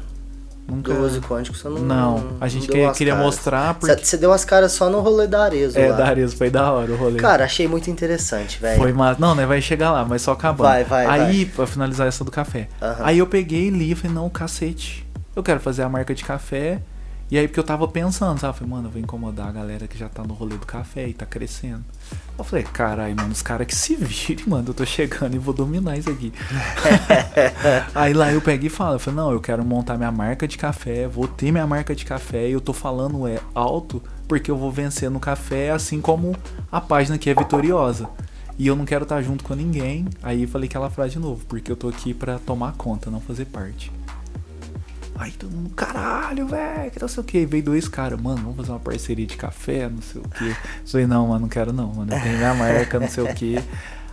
Nunca. 0.68 0.92
do 0.94 1.00
Use 1.04 1.20
Quântico 1.20 1.56
você 1.56 1.68
não. 1.68 1.78
Não, 1.78 2.24
a 2.40 2.46
gente 2.46 2.66
queria, 2.68 2.90
as 2.90 2.96
queria 2.98 3.12
caras. 3.14 3.26
mostrar 3.26 3.74
Você 3.74 3.80
porque. 3.92 4.04
você 4.04 4.16
deu 4.16 4.32
as 4.32 4.44
caras 4.44 4.72
só 4.72 4.88
no 4.90 5.00
rolê 5.00 5.26
da 5.26 5.42
Arezo 5.44 5.78
É, 5.78 5.90
lá. 5.90 5.96
da 5.96 6.06
Arezo, 6.06 6.36
foi 6.36 6.50
da 6.50 6.70
hora 6.70 6.92
o 6.92 6.96
rolê. 6.96 7.18
Cara, 7.18 7.44
achei 7.44 7.66
muito 7.66 7.90
interessante, 7.90 8.60
velho. 8.60 8.78
Foi 8.78 8.92
massa. 8.92 9.20
Não, 9.20 9.34
né? 9.34 9.44
Vai 9.46 9.60
chegar 9.60 9.90
lá, 9.92 10.04
mas 10.04 10.22
só 10.22 10.32
acabando. 10.32 10.68
Vai, 10.68 10.84
vai, 10.84 11.06
Aí, 11.06 11.46
pra 11.46 11.66
finalizar 11.66 12.06
essa 12.06 12.22
do 12.22 12.30
café. 12.30 12.68
Aham. 12.80 12.96
Aí 13.04 13.18
eu 13.18 13.26
peguei 13.26 13.66
e 13.68 13.70
li 13.70 13.90
e 13.92 13.94
falei, 13.96 14.14
não, 14.14 14.28
cacete. 14.28 15.04
Eu 15.34 15.42
quero 15.42 15.58
fazer 15.60 15.82
a 15.82 15.88
marca 15.88 16.14
de 16.14 16.24
café. 16.24 16.80
E 17.28 17.36
aí, 17.36 17.48
porque 17.48 17.58
eu 17.58 17.64
tava 17.64 17.88
pensando, 17.88 18.38
sabe? 18.38 18.52
Eu 18.52 18.58
Falei, 18.58 18.70
mano, 18.70 18.86
eu 18.86 18.92
vou 18.92 19.00
incomodar 19.00 19.48
a 19.48 19.52
galera 19.52 19.88
que 19.88 19.98
já 19.98 20.08
tá 20.08 20.22
no 20.22 20.32
rolê 20.32 20.56
do 20.56 20.64
café 20.64 21.08
e 21.08 21.12
tá 21.12 21.26
crescendo. 21.26 21.84
Eu 22.38 22.44
falei, 22.44 22.64
caralho, 22.64 23.16
mano, 23.16 23.32
os 23.32 23.42
caras 23.42 23.66
que 23.66 23.74
se 23.74 23.96
virem, 23.96 24.44
mano, 24.48 24.68
eu 24.68 24.74
tô 24.74 24.86
chegando 24.86 25.34
e 25.34 25.38
vou 25.38 25.52
dominar 25.52 25.96
isso 25.98 26.08
aqui. 26.08 26.32
aí 27.94 28.12
lá 28.12 28.32
eu 28.32 28.40
peguei 28.40 28.68
e 28.68 28.70
falo, 28.70 28.94
eu 28.94 28.98
falei, 29.00 29.18
não, 29.18 29.32
eu 29.32 29.40
quero 29.40 29.64
montar 29.64 29.96
minha 29.96 30.12
marca 30.12 30.46
de 30.46 30.56
café, 30.56 31.08
vou 31.08 31.26
ter 31.26 31.50
minha 31.50 31.66
marca 31.66 31.96
de 31.96 32.04
café 32.04 32.48
e 32.48 32.52
eu 32.52 32.60
tô 32.60 32.72
falando 32.72 33.26
é 33.26 33.40
alto 33.54 34.00
porque 34.28 34.50
eu 34.50 34.56
vou 34.56 34.70
vencer 34.70 35.10
no 35.10 35.18
café, 35.18 35.70
assim 35.70 36.00
como 36.00 36.36
a 36.70 36.80
página 36.80 37.18
que 37.18 37.28
é 37.28 37.34
vitoriosa. 37.34 38.08
E 38.58 38.66
eu 38.66 38.76
não 38.76 38.84
quero 38.84 39.02
estar 39.02 39.20
junto 39.20 39.44
com 39.44 39.54
ninguém. 39.54 40.06
Aí 40.22 40.46
falei 40.46 40.68
aquela 40.68 40.88
frase 40.88 41.14
de 41.14 41.18
novo, 41.18 41.44
porque 41.46 41.70
eu 41.70 41.76
tô 41.76 41.88
aqui 41.88 42.14
pra 42.14 42.38
tomar 42.38 42.72
conta, 42.72 43.10
não 43.10 43.20
fazer 43.20 43.44
parte. 43.46 43.92
Aí 45.18 45.32
todo 45.32 45.50
mundo, 45.50 45.70
caralho, 45.70 46.46
velho, 46.46 46.90
que 46.90 47.00
não 47.00 47.08
sei 47.08 47.20
o 47.22 47.24
que. 47.24 47.46
Veio 47.46 47.62
dois 47.62 47.88
caras, 47.88 48.20
mano, 48.20 48.42
vamos 48.42 48.56
fazer 48.56 48.70
uma 48.70 48.80
parceria 48.80 49.26
de 49.26 49.36
café, 49.36 49.88
não 49.88 50.02
sei 50.02 50.20
o 50.20 50.28
que. 50.28 50.56
Falei, 50.84 51.06
não, 51.06 51.28
mano, 51.28 51.40
não 51.40 51.48
quero 51.48 51.72
não, 51.72 51.92
mano. 51.92 52.12
Eu 52.12 52.20
tenho 52.20 52.36
minha 52.36 52.52
marca, 52.54 53.00
não 53.00 53.08
sei 53.08 53.24
o 53.24 53.34
que. 53.34 53.58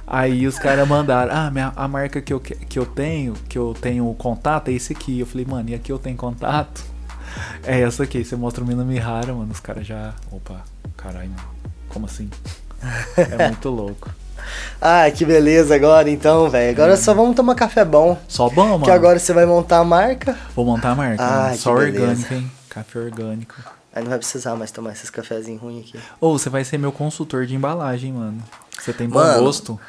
Aí 0.07 0.47
os 0.47 0.57
caras 0.57 0.87
mandaram, 0.87 1.33
ah, 1.35 1.51
minha, 1.51 1.73
a 1.75 1.87
marca 1.87 2.21
que 2.21 2.31
eu, 2.33 2.39
que 2.39 2.77
eu 2.77 2.85
tenho, 2.85 3.33
que 3.49 3.57
eu 3.57 3.75
tenho 3.79 4.13
contato, 4.15 4.69
é 4.69 4.73
esse 4.73 4.93
aqui. 4.93 5.19
Eu 5.19 5.25
falei, 5.25 5.45
mano, 5.45 5.69
e 5.69 5.75
aqui 5.75 5.91
eu 5.91 5.99
tenho 5.99 6.17
contato? 6.17 6.83
É 7.65 7.81
essa 7.81 8.03
aqui. 8.03 8.23
Você 8.23 8.35
mostra 8.35 8.63
o 8.63 8.67
Mina 8.67 8.83
Mihara, 8.83 9.33
mano. 9.33 9.51
Os 9.51 9.59
caras 9.59 9.87
já. 9.87 10.13
Opa, 10.31 10.63
caralho. 10.95 11.31
Como 11.89 12.05
assim? 12.05 12.29
É 13.17 13.47
muito 13.47 13.69
louco. 13.69 14.11
Ah, 14.81 15.09
que 15.11 15.25
beleza 15.25 15.75
agora 15.75 16.09
então, 16.09 16.49
velho. 16.49 16.71
Agora 16.71 16.97
só 16.97 17.13
vamos 17.13 17.35
tomar 17.35 17.55
café 17.55 17.83
bom. 17.85 18.17
Só 18.27 18.49
bom, 18.49 18.65
mano. 18.67 18.83
Que 18.83 18.91
agora 18.91 19.17
você 19.19 19.33
vai 19.33 19.45
montar 19.45 19.77
a 19.79 19.83
marca. 19.83 20.37
Vou 20.55 20.65
montar 20.65 20.91
a 20.91 20.95
marca. 20.95 21.23
Ah, 21.23 21.51
que 21.51 21.57
Só 21.57 21.73
beleza. 21.75 22.01
orgânico, 22.01 22.33
hein? 22.33 22.51
Café 22.69 22.99
orgânico. 22.99 23.55
Aí 23.95 24.01
não 24.01 24.09
vai 24.09 24.17
precisar 24.17 24.55
mais 24.55 24.71
tomar 24.71 24.91
esses 24.93 25.09
cafezinhos 25.09 25.61
ruins 25.61 25.87
aqui. 25.87 25.99
Ou 26.19 26.37
você 26.37 26.49
vai 26.49 26.63
ser 26.63 26.77
meu 26.79 26.91
consultor 26.91 27.45
de 27.45 27.55
embalagem, 27.55 28.11
mano. 28.11 28.41
Você 28.79 28.91
tem 28.91 29.07
bom 29.07 29.19
Mano, 29.19 29.43
gosto. 29.43 29.79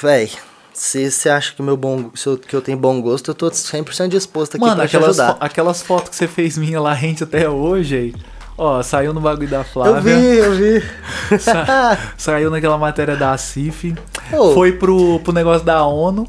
Véi, 0.00 0.30
se 0.72 1.10
você 1.10 1.28
acha 1.28 1.52
que, 1.52 1.60
meu 1.62 1.76
bom, 1.76 2.10
eu, 2.24 2.38
que 2.38 2.54
eu 2.54 2.62
tenho 2.62 2.78
bom 2.78 3.00
gosto, 3.02 3.30
eu 3.32 3.34
tô 3.34 3.50
100% 3.50 4.08
disposto 4.08 4.54
aqui 4.56 4.64
Mano, 4.64 4.76
pra 4.76 4.86
te 4.88 4.96
aquelas, 4.96 5.18
ajudar. 5.18 5.34
fo- 5.38 5.44
aquelas 5.44 5.82
fotos 5.82 6.10
que 6.10 6.16
você 6.16 6.28
fez 6.28 6.56
minha 6.56 6.80
lá 6.80 6.92
rente 6.94 7.24
até 7.24 7.48
hoje, 7.50 7.96
aí. 7.96 8.14
Ó, 8.62 8.82
saiu 8.82 9.14
no 9.14 9.22
bagulho 9.22 9.48
da 9.48 9.64
Flávia. 9.64 10.10
Eu 10.10 10.20
vi, 10.20 10.36
eu 10.36 10.52
vi. 10.52 10.84
Sa- 11.40 11.96
saiu 12.18 12.50
naquela 12.50 12.76
matéria 12.76 13.16
da 13.16 13.34
CIF. 13.38 13.94
Ô. 14.30 14.52
Foi 14.52 14.72
pro, 14.72 15.18
pro 15.20 15.32
negócio 15.32 15.64
da 15.64 15.82
ONU. 15.86 16.26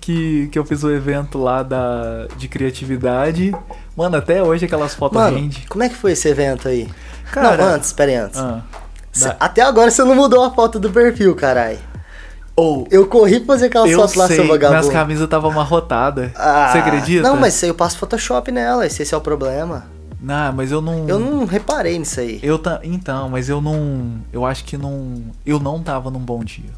Que, 0.00 0.48
que 0.48 0.58
eu 0.58 0.64
fiz 0.64 0.82
o 0.82 0.90
evento 0.90 1.38
lá 1.38 1.62
da, 1.62 2.26
de 2.36 2.48
criatividade. 2.48 3.54
Mano, 3.96 4.16
até 4.16 4.42
hoje 4.42 4.64
aquelas 4.64 4.92
fotos 4.92 5.16
Mano, 5.16 5.36
rende. 5.36 5.66
como 5.68 5.84
é 5.84 5.88
que 5.88 5.94
foi 5.94 6.10
esse 6.12 6.26
evento 6.28 6.66
aí? 6.66 6.88
Cara- 7.30 7.56
não, 7.56 7.74
antes, 7.74 7.92
pera 7.92 8.10
aí, 8.10 8.16
antes. 8.16 8.40
Ah, 8.40 8.62
Cê- 9.12 9.36
Até 9.38 9.62
agora 9.62 9.88
você 9.88 10.02
não 10.02 10.16
mudou 10.16 10.42
a 10.42 10.50
foto 10.50 10.80
do 10.80 10.90
perfil, 10.90 11.32
carai. 11.36 11.78
Ou, 12.56 12.88
Eu 12.90 13.06
corri 13.06 13.38
pra 13.38 13.54
fazer 13.54 13.66
aquela 13.66 13.86
eu 13.88 14.00
foto 14.00 14.18
lá, 14.18 14.26
seu 14.26 14.34
sei, 14.38 14.44
minhas 14.46 14.60
vagabundo. 14.60 14.92
camisas 14.92 15.24
estavam 15.24 15.52
amarrotadas. 15.52 16.32
Ah, 16.34 16.70
Você 16.72 16.78
acredita? 16.78 17.22
Não, 17.22 17.36
mas 17.36 17.62
eu 17.62 17.72
passo 17.72 17.96
Photoshop 17.98 18.50
nela, 18.50 18.84
esse 18.84 19.14
é 19.14 19.16
o 19.16 19.20
problema. 19.20 19.86
Não, 20.20 20.52
mas 20.52 20.72
eu 20.72 20.80
não. 20.80 21.08
Eu 21.08 21.18
não 21.18 21.44
reparei 21.44 21.98
nisso 21.98 22.18
aí. 22.20 22.40
Eu 22.42 22.58
ta... 22.58 22.80
Então, 22.82 23.28
mas 23.28 23.48
eu 23.48 23.60
não. 23.60 24.18
Eu 24.32 24.44
acho 24.44 24.64
que 24.64 24.76
não. 24.76 25.22
Eu 25.46 25.60
não 25.60 25.80
tava 25.82 26.10
num 26.10 26.18
bom 26.20 26.42
dia. 26.42 26.70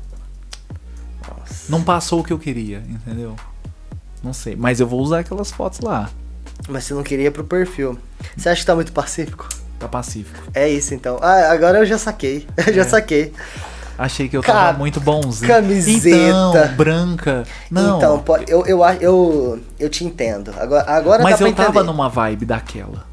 Nossa. 1.28 1.64
Não 1.70 1.82
passou 1.82 2.20
o 2.20 2.24
que 2.24 2.32
eu 2.32 2.38
queria, 2.38 2.82
entendeu? 2.88 3.34
Não 4.22 4.32
sei. 4.32 4.56
Mas 4.56 4.80
eu 4.80 4.86
vou 4.86 5.00
usar 5.00 5.20
aquelas 5.20 5.50
fotos 5.50 5.80
lá. 5.80 6.10
Mas 6.68 6.84
você 6.84 6.94
não 6.94 7.02
queria 7.02 7.30
pro 7.30 7.44
perfil. 7.44 7.98
Você 8.36 8.48
acha 8.48 8.60
que 8.60 8.66
tá 8.66 8.74
muito 8.74 8.92
pacífico? 8.92 9.48
Tá 9.78 9.88
pacífico. 9.88 10.38
É 10.52 10.68
isso 10.68 10.92
então. 10.94 11.18
Ah, 11.22 11.50
agora 11.50 11.78
eu 11.78 11.86
já 11.86 11.96
saquei. 11.96 12.46
Eu 12.66 12.74
já 12.74 12.82
É. 12.82 12.84
saquei. 12.84 13.32
Achei 13.96 14.30
que 14.30 14.36
eu 14.36 14.42
Ca- 14.42 14.52
tava 14.52 14.78
muito 14.78 14.98
bonzinho. 14.98 15.46
camiseta. 15.52 16.16
Então, 16.16 16.74
branca. 16.74 17.44
Não. 17.70 17.98
Então, 17.98 18.24
eu, 18.48 18.64
eu, 18.64 18.82
eu, 18.98 19.60
eu 19.78 19.90
te 19.90 20.06
entendo. 20.06 20.54
Agora, 20.58 20.90
agora 20.90 21.22
mas 21.22 21.38
eu 21.38 21.54
tava 21.54 21.82
numa 21.82 22.08
vibe 22.08 22.46
daquela. 22.46 23.04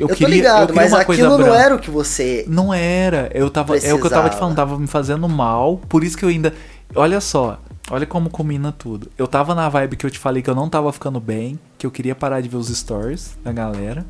Eu, 0.00 0.08
Eu, 0.08 0.16
queria, 0.16 0.26
tô 0.26 0.34
ligado, 0.34 0.60
eu 0.62 0.66
queria 0.68 0.82
mas 0.82 0.92
uma 0.92 1.04
coisa 1.04 1.22
aquilo 1.22 1.38
não 1.38 1.44
branca. 1.46 1.62
era 1.62 1.74
o 1.74 1.78
que 1.78 1.90
você. 1.90 2.44
Não 2.48 2.72
era. 2.72 3.30
Eu 3.34 3.50
tava. 3.50 3.76
É 3.76 3.92
o 3.92 3.98
que 4.00 4.06
eu 4.06 4.10
tava 4.10 4.30
te 4.30 4.36
falando, 4.36 4.56
tava 4.56 4.78
me 4.78 4.86
fazendo 4.86 5.28
mal. 5.28 5.76
Por 5.88 6.02
isso 6.02 6.16
que 6.16 6.24
eu 6.24 6.28
ainda. 6.28 6.54
Olha 6.94 7.20
só. 7.20 7.58
Olha 7.90 8.06
como 8.06 8.30
combina 8.30 8.72
tudo. 8.72 9.10
Eu 9.18 9.26
tava 9.26 9.54
na 9.54 9.68
vibe 9.68 9.96
que 9.96 10.06
eu 10.06 10.10
te 10.10 10.18
falei 10.18 10.42
que 10.42 10.48
eu 10.48 10.54
não 10.54 10.68
tava 10.68 10.92
ficando 10.92 11.18
bem, 11.18 11.58
que 11.76 11.84
eu 11.84 11.90
queria 11.90 12.14
parar 12.14 12.40
de 12.40 12.48
ver 12.48 12.56
os 12.56 12.68
stories 12.68 13.36
da 13.42 13.52
galera. 13.52 14.06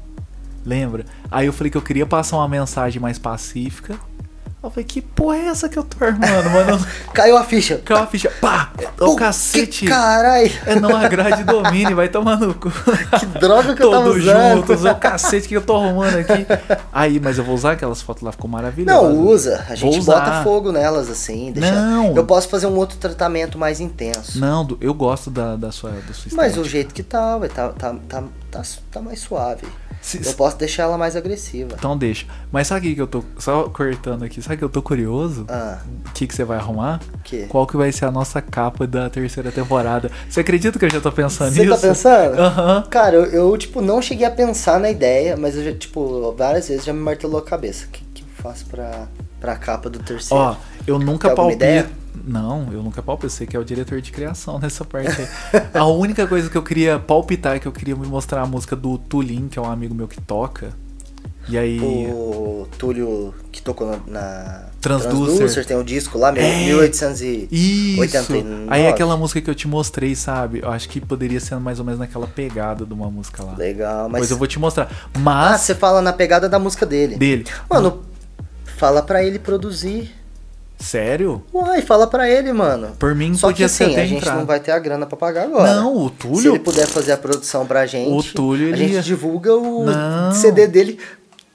Lembra? 0.65 1.07
Aí 1.31 1.47
eu 1.47 1.53
falei 1.53 1.71
que 1.71 1.79
eu 1.79 1.83
queria 1.83 2.05
passar 2.05 2.37
uma 2.37 2.49
mensagem 2.49 3.01
mais 3.01 3.19
pacífica. 3.19 3.99
Eu 4.63 4.69
falei, 4.69 4.85
que 4.85 5.01
porra 5.01 5.37
é 5.37 5.47
essa 5.47 5.71
que 5.71 5.79
eu 5.79 5.83
tô 5.83 6.05
armando, 6.05 6.51
mano? 6.51 6.87
Caiu 7.15 7.39
a 7.39 7.45
ficha. 7.45 7.79
Caiu 7.79 8.03
a 8.03 8.07
ficha. 8.07 8.31
Pá! 8.43 8.71
Ô 9.01 9.07
Pô, 9.07 9.17
cacete! 9.17 9.87
Carai. 9.87 10.53
É 10.67 10.79
não 10.79 10.95
agrade 10.95 11.45
domine, 11.45 11.95
vai 11.95 12.11
tomar 12.11 12.39
no 12.39 12.53
cu. 12.53 12.71
Que 13.19 13.25
droga 13.25 13.75
que 13.75 13.83
eu 13.83 13.91
tava 13.91 14.05
Todos 14.05 14.23
usando. 14.23 14.57
juntos, 14.59 14.85
é 14.85 14.93
o 14.93 14.97
cacete 14.97 15.49
que 15.49 15.57
eu 15.57 15.63
tô 15.63 15.77
arrumando 15.77 16.17
aqui. 16.17 16.47
Aí, 16.93 17.19
mas 17.19 17.39
eu 17.39 17.45
vou 17.45 17.55
usar 17.55 17.73
aquelas 17.73 18.03
fotos 18.03 18.23
lá, 18.23 18.33
ficou 18.33 18.51
maravilhoso. 18.51 18.95
Não, 18.95 19.27
usa. 19.27 19.65
A 19.67 19.75
gente 19.75 20.03
bota 20.03 20.43
fogo 20.45 20.71
nelas 20.71 21.09
assim. 21.09 21.53
Deixa... 21.53 21.73
Não. 21.73 22.15
Eu 22.15 22.27
posso 22.27 22.47
fazer 22.49 22.67
um 22.67 22.77
outro 22.77 22.99
tratamento 22.99 23.59
mais 23.59 23.81
intenso. 23.81 24.39
Não, 24.39 24.77
eu 24.79 24.93
gosto 24.93 25.31
da, 25.31 25.57
da 25.57 25.73
sua, 25.73 25.91
da 25.91 26.13
sua 26.13 26.31
Mas 26.33 26.59
o 26.59 26.65
jeito 26.65 26.93
que 26.93 27.03
tá, 27.03 27.41
tá, 27.49 27.69
tá, 27.71 27.95
tá, 28.07 28.25
tá, 28.51 28.63
tá 28.91 29.01
mais 29.01 29.21
suave. 29.21 29.67
Se- 30.03 30.27
Eu 30.27 30.33
posso 30.35 30.57
deixar 30.57 30.85
ela 30.85 30.97
mais 30.97 31.15
agressiva. 31.15 31.77
Então 31.79 31.97
deixa. 31.97 32.27
Mas 32.51 32.67
sabe 32.67 32.81
o 32.81 32.89
que 32.89 32.95
que 32.97 33.03
eu 33.03 33.07
tô. 33.07 33.23
Só 33.39 33.65
cortando 33.69 34.23
aqui, 34.25 34.41
sabe 34.41 34.57
que 34.57 34.65
eu 34.65 34.69
tô 34.69 34.81
curioso? 34.83 35.45
Ah, 35.49 35.79
O 36.07 36.13
que, 36.13 36.27
que 36.27 36.35
você 36.35 36.43
vai 36.45 36.57
arrumar? 36.57 37.01
o 37.15 37.19
quê? 37.23 37.47
Qual 37.49 37.67
que 37.67 37.77
vai 37.77 37.93
ser 37.93 38.07
a 38.07 38.11
nossa 38.11 38.41
capa 38.41 38.87
da 38.87 39.11
terceira 39.11 39.53
temporada? 39.53 40.11
Você 40.29 40.41
acredita 40.41 40.79
que 40.79 40.85
eu 40.87 40.91
já 40.91 41.01
tô 41.01 41.13
pensando 41.13 41.53
Você 41.53 41.61
nisso? 41.67 41.75
tá 41.81 41.89
pensando? 41.89 42.39
Aham. 42.41 42.85
Cara, 42.91 43.17
eu, 43.17 43.25
eu, 43.27 43.57
tipo, 43.59 43.81
não 43.83 44.01
cheguei 44.01 44.27
a 44.27 44.31
pensar 44.31 44.81
na 44.81 44.91
ideia, 44.91 45.37
mas 45.37 45.55
eu 45.57 45.65
já, 45.65 45.73
tipo, 45.73 46.33
várias 46.37 46.69
vezes 46.69 46.85
já 46.85 46.93
me 46.93 47.01
martelou 47.01 47.39
a 47.39 47.45
cabeça. 47.45 47.85
O 47.87 47.89
que, 47.91 48.03
que 48.15 48.23
eu 48.23 48.29
faço 48.43 48.65
pra, 48.67 49.07
pra 49.39 49.57
capa 49.57 49.91
do 49.91 49.99
terceiro? 49.99 50.43
Ó, 50.43 50.57
eu 50.87 50.99
nunca 50.99 51.35
palpito. 51.35 51.65
Não, 52.25 52.69
eu 52.73 52.83
nunca 52.83 53.03
palpito. 53.03 53.31
Você 53.31 53.47
que 53.47 53.57
é 53.57 53.61
o 53.61 53.65
diretor 53.65 54.01
de 54.01 54.11
criação 54.13 54.59
nessa 54.61 54.85
parte 54.85 55.09
aí. 55.21 55.29
a 55.75 55.87
única 55.87 56.27
coisa 56.27 56.49
que 56.51 56.57
eu 56.57 56.63
queria 56.63 56.99
palpitar 56.99 57.57
é 57.57 57.59
que 57.59 57.67
eu 57.69 57.73
queria 57.73 57.97
me 57.97 58.07
mostrar 58.07 58.43
a 58.43 58.47
música 58.47 58.75
do 58.77 58.99
Tulin, 58.99 59.49
que 59.49 59.59
é 59.59 59.63
um 59.63 59.71
amigo 59.71 59.95
meu 59.95 60.09
que 60.09 60.21
toca. 60.21 60.73
E 61.49 61.59
aí. 61.59 61.81
O 61.81 62.69
Túlio 62.79 63.35
que 63.51 63.61
tocou 63.61 63.91
na, 63.91 63.99
na 64.07 64.67
Transducer. 64.81 65.65
tem 65.67 65.77
um 65.77 65.83
disco 65.83 66.17
lá, 66.19 66.31
mil- 66.31 66.43
É. 66.43 66.67
1800 66.67 67.21
e... 67.23 67.49
Isso! 67.51 68.01
89. 68.01 68.67
Aí 68.69 68.83
é 68.83 68.89
aquela 68.89 69.17
música 69.17 69.41
que 69.41 69.51
eu 69.51 69.55
te 69.55 69.67
mostrei, 69.67 70.15
sabe? 70.15 70.61
Eu 70.63 70.71
acho 70.71 70.89
que 70.89 71.01
poderia 71.01 71.41
ser 71.41 71.57
mais 71.57 71.79
ou 71.81 71.85
menos 71.85 71.99
naquela 71.99 72.27
pegada 72.27 72.85
de 72.87 72.93
uma 72.93 73.11
música 73.11 73.43
lá. 73.43 73.57
Legal, 73.57 74.09
mas... 74.09 74.21
Pois 74.21 74.31
eu 74.31 74.37
vou 74.37 74.47
te 74.47 74.59
mostrar. 74.61 74.89
Ah, 75.15 75.19
Mas. 75.19 75.63
você 75.63 75.75
fala 75.75 76.01
na 76.01 76.13
pegada 76.13 76.49
da 76.49 76.59
música 76.59 76.87
dele. 76.87 77.17
Dele. 77.17 77.45
Mano, 77.69 78.03
fala 78.77 79.03
pra 79.03 79.25
ele 79.25 79.39
produzir. 79.39 80.13
Sério? 80.81 81.43
Uai, 81.53 81.83
fala 81.83 82.07
pra 82.07 82.29
ele, 82.29 82.53
mano. 82.53 82.89
Por 82.99 83.15
mim 83.15 83.35
Só 83.35 83.49
que 83.49 83.53
podia 83.55 83.69
ser 83.69 83.85
assim, 83.85 83.93
até 83.93 84.03
a 84.03 84.07
gente 84.07 84.19
entrar. 84.19 84.37
não 84.37 84.47
vai 84.47 84.59
ter 84.59 84.73
a 84.73 84.79
grana 84.79 85.07
pra 85.07 85.17
pagar 85.17 85.45
agora. 85.45 85.75
Não, 85.75 85.95
o 85.97 86.09
Se 86.09 86.15
Túlio. 86.17 86.53
ele 86.53 86.59
puder 86.59 86.87
fazer 86.87 87.13
a 87.13 87.19
produção 87.19 87.67
pra 87.67 87.85
gente, 87.87 88.11
O 88.11 88.23
Túlio, 88.35 88.67
a 88.67 88.69
ele 88.71 88.79
gente 88.79 88.93
ia- 88.95 89.03
divulga 89.03 89.55
o 89.55 89.85
Não. 89.85 90.33
CD 90.33 90.67
dele 90.67 90.99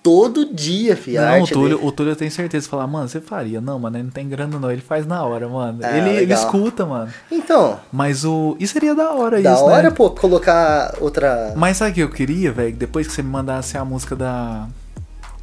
todo 0.04 0.54
dia, 0.54 0.96
fi. 0.96 1.18
a 1.18 1.32
Não, 1.32 1.42
o 1.44 1.48
Túlio, 1.48 1.78
dele. 1.78 1.88
o 1.88 1.92
Túlio 1.92 2.12
eu 2.12 2.16
tenho 2.16 2.30
certeza. 2.30 2.70
Falar, 2.70 2.86
mano, 2.86 3.08
você 3.10 3.20
faria. 3.20 3.60
Não, 3.60 3.80
mano, 3.80 3.98
ele 3.98 4.04
não 4.04 4.12
tem 4.12 4.30
grana 4.30 4.60
não. 4.60 4.70
Ele 4.72 4.82
faz 4.82 5.08
na 5.08 5.24
hora, 5.26 5.50
mano. 5.50 5.80
Ah, 5.82 5.98
ele, 5.98 6.10
ele 6.22 6.34
escuta, 6.34 6.86
mano. 6.86 7.12
Então, 7.32 7.80
Mas 7.92 8.24
o. 8.24 8.56
E 8.60 8.68
seria 8.68 8.94
da 8.94 9.12
hora 9.12 9.42
da 9.42 9.54
isso, 9.54 9.64
hora, 9.64 9.84
né? 9.84 9.90
pô, 9.90 10.12
colocar 10.12 10.94
outra... 11.02 11.54
Mas 11.56 11.78
sabe 11.78 11.90
o 11.92 11.94
que 11.96 12.02
eu 12.04 12.10
queria, 12.10 12.52
velho? 12.52 12.76
Depois 12.76 13.08
que 13.08 13.14
você 13.14 13.24
me 13.24 13.30
mandasse 13.30 13.76
a 13.76 13.84
música 13.84 14.16
da. 14.16 14.68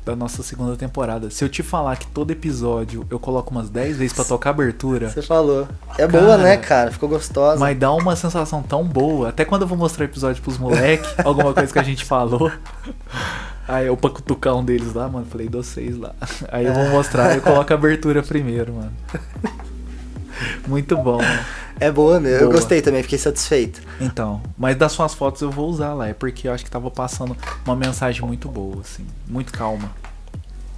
Da 0.05 0.17
nossa 0.17 0.43
segunda 0.43 0.75
temporada. 0.77 1.31
Se 1.31 1.45
eu 1.45 1.49
te 1.49 1.63
falar 1.63 1.97
que 1.97 2.07
todo 2.09 2.33
episódio 2.33 3.07
eu 3.09 3.21
coloco 3.21 3.53
umas 3.53 3.71
10 3.71 3.99
vezes 3.99 4.13
pra 4.13 4.25
tocar 4.25 4.51
abertura, 4.51 5.09
Você 5.09 5.23
falou. 5.23 5.69
É 5.97 6.07
Cara. 6.09 6.09
boa, 6.09 6.37
né, 6.37 6.57
cara? 6.57 6.91
Ficou 6.91 7.09
gostosa. 7.09 7.61
mas 7.61 7.79
dá 7.79 7.93
uma 7.93 8.17
sensação 8.17 8.63
tão 8.65 8.83
boa. 8.83 9.29
Até 9.29 9.45
quando 9.45 9.63
eu 9.63 9.69
vou 9.69 9.79
mostrar 9.79 10.03
o 10.03 10.09
episódio 10.09 10.43
pros 10.43 10.59
moleques, 10.59 11.09
alguma 11.25 11.55
coisa 11.55 11.73
que 11.73 11.79
a 11.79 11.85
gente 11.85 12.05
falou. 12.05 12.51
Aí 13.69 13.87
eu 13.87 13.97
pra 13.97 14.11
cutucar 14.11 14.57
um 14.57 14.65
deles 14.65 14.93
lá, 14.93 15.09
mano, 15.09 15.25
falei, 15.25 15.49
dou 15.49 15.63
seis 15.63 15.97
lá. 15.97 16.13
Aí 16.51 16.67
eu 16.67 16.75
vou 16.75 16.89
mostrar, 16.89 17.37
eu 17.37 17.41
coloco 17.41 17.73
a 17.73 17.77
abertura 17.77 18.25
primeiro, 18.25 18.73
mano. 18.73 18.93
Muito 20.67 20.97
bom. 20.97 21.21
É 21.81 21.91
boa 21.91 22.21
mesmo. 22.21 22.39
Eu 22.39 22.49
Boa. 22.49 22.61
gostei 22.61 22.81
também, 22.81 23.03
fiquei 23.03 23.19
satisfeito. 23.19 23.83
Então, 24.01 24.41
mas 24.57 24.77
das 24.77 24.93
suas 24.93 25.15
fotos 25.15 25.43
eu 25.43 25.51
vou 25.51 25.69
usar 25.69 25.95
lá, 25.95 26.09
é 26.09 26.15
porque 26.15 26.47
eu 26.47 26.53
acho 26.53 26.65
que 26.65 26.71
tava 26.71 26.91
passando 26.91 27.37
uma 27.65 27.75
mensagem 27.75 28.25
muito 28.25 28.49
boa, 28.49 28.81
assim, 28.83 29.07
muito 29.29 29.53
calma. 29.53 29.91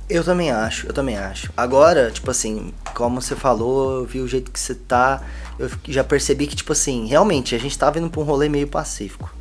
Eu 0.09 0.23
também 0.23 0.51
acho, 0.51 0.87
eu 0.87 0.93
também 0.93 1.17
acho. 1.17 1.51
Agora, 1.57 2.11
tipo 2.11 2.31
assim, 2.31 2.73
como 2.95 3.21
você 3.21 3.35
falou, 3.35 4.01
eu 4.01 4.05
vi 4.05 4.21
o 4.21 4.29
jeito 4.29 4.51
que 4.51 4.61
você 4.61 4.75
tá, 4.75 5.23
eu 5.59 5.71
já 5.89 6.05
percebi 6.05 6.47
que, 6.47 6.57
tipo 6.57 6.73
assim, 6.73 7.07
realmente, 7.07 7.55
a 7.55 7.59
gente 7.59 7.79
tava 7.79 7.99
indo 7.99 8.11
pra 8.11 8.21
um 8.21 8.25
rolê 8.25 8.49
meio 8.49 8.67
pacífico. 8.67 9.35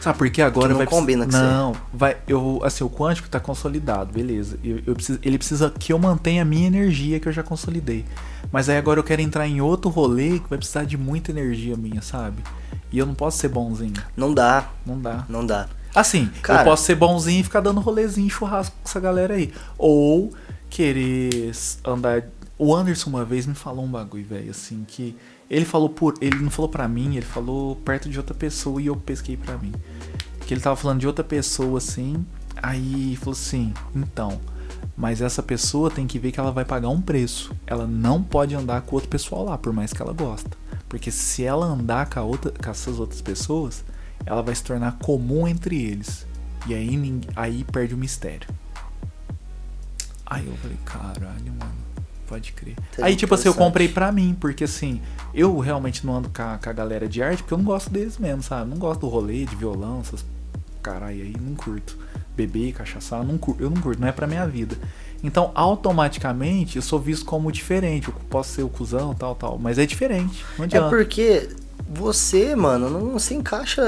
Sabe, 0.00 0.16
porque 0.16 0.40
agora 0.40 0.68
Que 0.68 0.72
não 0.72 0.78
vai 0.78 0.86
combina 0.86 1.24
com 1.24 1.30
você. 1.32 1.38
Não, 1.38 1.74
vai, 1.92 2.16
eu, 2.26 2.60
assim, 2.64 2.82
o 2.84 2.88
quântico 2.88 3.28
tá 3.28 3.38
consolidado, 3.38 4.12
beleza. 4.12 4.58
Eu, 4.64 4.80
eu 4.86 4.94
preciso, 4.94 5.18
ele 5.22 5.36
precisa 5.36 5.70
que 5.70 5.92
eu 5.92 5.98
mantenha 5.98 6.42
a 6.42 6.44
minha 6.44 6.66
energia 6.66 7.20
que 7.20 7.28
eu 7.28 7.32
já 7.32 7.42
consolidei. 7.42 8.04
Mas 8.52 8.68
aí 8.68 8.76
agora 8.76 8.98
eu 8.98 9.04
quero 9.04 9.22
entrar 9.22 9.46
em 9.46 9.60
outro 9.60 9.90
rolê 9.90 10.38
que 10.40 10.48
vai 10.48 10.58
precisar 10.58 10.84
de 10.84 10.96
muita 10.96 11.30
energia 11.30 11.76
minha, 11.76 12.02
sabe? 12.02 12.42
E 12.92 12.98
eu 12.98 13.06
não 13.06 13.14
posso 13.14 13.38
ser 13.38 13.48
bonzinho, 13.48 13.94
Não 14.16 14.34
dá, 14.34 14.68
não 14.84 14.98
dá. 15.00 15.24
não 15.28 15.46
dá. 15.46 15.68
Assim, 15.94 16.28
Cara- 16.42 16.60
eu 16.62 16.64
posso 16.64 16.84
ser 16.84 16.94
bonzinho 16.96 17.40
e 17.40 17.44
ficar 17.44 17.60
dando 17.60 17.80
rolezinho, 17.80 18.28
churrasco 18.30 18.74
com 18.82 18.88
essa 18.88 18.98
galera 19.00 19.34
aí. 19.34 19.52
Ou 19.78 20.32
querer 20.68 21.52
andar. 21.84 22.24
O 22.58 22.74
Anderson 22.74 23.10
uma 23.10 23.24
vez 23.24 23.46
me 23.46 23.54
falou 23.54 23.84
um 23.84 23.90
bagulho, 23.90 24.24
velho, 24.24 24.50
assim, 24.50 24.84
que. 24.86 25.16
Ele 25.48 25.64
falou 25.64 25.88
por. 25.88 26.14
Ele 26.20 26.36
não 26.38 26.50
falou 26.50 26.68
pra 26.68 26.86
mim, 26.86 27.16
ele 27.16 27.26
falou 27.26 27.74
perto 27.76 28.08
de 28.08 28.18
outra 28.18 28.34
pessoa 28.34 28.80
e 28.80 28.86
eu 28.86 28.96
pesquei 28.96 29.36
pra 29.36 29.56
mim. 29.58 29.72
Que 30.46 30.54
ele 30.54 30.60
tava 30.60 30.76
falando 30.76 31.00
de 31.00 31.06
outra 31.06 31.24
pessoa, 31.24 31.78
assim. 31.78 32.24
Aí 32.62 33.16
falou 33.16 33.32
assim, 33.32 33.72
então. 33.94 34.40
Mas 35.00 35.22
essa 35.22 35.42
pessoa 35.42 35.90
tem 35.90 36.06
que 36.06 36.18
ver 36.18 36.30
que 36.30 36.38
ela 36.38 36.52
vai 36.52 36.62
pagar 36.62 36.90
um 36.90 37.00
preço. 37.00 37.56
Ela 37.66 37.86
não 37.86 38.22
pode 38.22 38.54
andar 38.54 38.82
com 38.82 38.96
outro 38.96 39.08
pessoal 39.08 39.46
lá, 39.46 39.56
por 39.56 39.72
mais 39.72 39.94
que 39.94 40.02
ela 40.02 40.12
gosta. 40.12 40.50
Porque 40.90 41.10
se 41.10 41.42
ela 41.42 41.64
andar 41.64 42.10
com, 42.10 42.20
outra, 42.20 42.52
com 42.52 42.70
essas 42.70 43.00
outras 43.00 43.22
pessoas, 43.22 43.82
ela 44.26 44.42
vai 44.42 44.54
se 44.54 44.62
tornar 44.62 44.98
comum 44.98 45.48
entre 45.48 45.82
eles. 45.82 46.26
E 46.66 46.74
aí, 46.74 47.20
aí 47.34 47.64
perde 47.64 47.94
o 47.94 47.96
mistério. 47.96 48.46
Aí 50.26 50.46
eu 50.46 50.54
falei, 50.58 50.76
caralho, 50.84 51.52
mano, 51.58 51.72
pode 52.28 52.52
crer. 52.52 52.76
Seria 52.90 53.06
aí, 53.06 53.16
tipo 53.16 53.34
assim, 53.34 53.48
eu 53.48 53.54
comprei 53.54 53.88
pra 53.88 54.12
mim, 54.12 54.36
porque 54.38 54.64
assim, 54.64 55.00
eu 55.32 55.58
realmente 55.60 56.04
não 56.04 56.18
ando 56.18 56.28
com 56.28 56.42
a, 56.42 56.58
com 56.58 56.68
a 56.68 56.72
galera 56.74 57.08
de 57.08 57.22
arte, 57.22 57.42
porque 57.42 57.54
eu 57.54 57.58
não 57.58 57.64
gosto 57.64 57.88
deles 57.88 58.18
mesmo, 58.18 58.42
sabe? 58.42 58.68
Não 58.68 58.76
gosto 58.76 59.00
do 59.00 59.08
rolê, 59.08 59.46
de 59.46 59.56
violão, 59.56 60.02
essas 60.02 60.22
caralho 60.82 61.22
aí, 61.22 61.34
não 61.40 61.54
curto. 61.54 61.96
Beber, 62.46 62.72
cachaçar, 62.72 63.22
não 63.24 63.36
curto, 63.36 63.62
eu 63.62 63.70
não 63.70 63.80
curto, 63.80 64.00
não 64.00 64.08
é 64.08 64.12
pra 64.12 64.26
minha 64.26 64.46
vida. 64.46 64.76
Então, 65.22 65.50
automaticamente, 65.54 66.76
eu 66.76 66.82
sou 66.82 66.98
visto 66.98 67.24
como 67.26 67.52
diferente. 67.52 68.08
Eu 68.08 68.14
posso 68.30 68.54
ser 68.54 68.62
o 68.62 68.68
cuzão, 68.68 69.14
tal, 69.14 69.34
tal, 69.34 69.58
mas 69.58 69.78
é 69.78 69.84
diferente. 69.84 70.44
Não 70.56 70.64
É 70.64 70.66
adianta. 70.66 70.88
porque 70.88 71.48
você, 71.92 72.54
mano, 72.56 72.88
não 72.88 73.18
se 73.18 73.34
encaixa. 73.34 73.82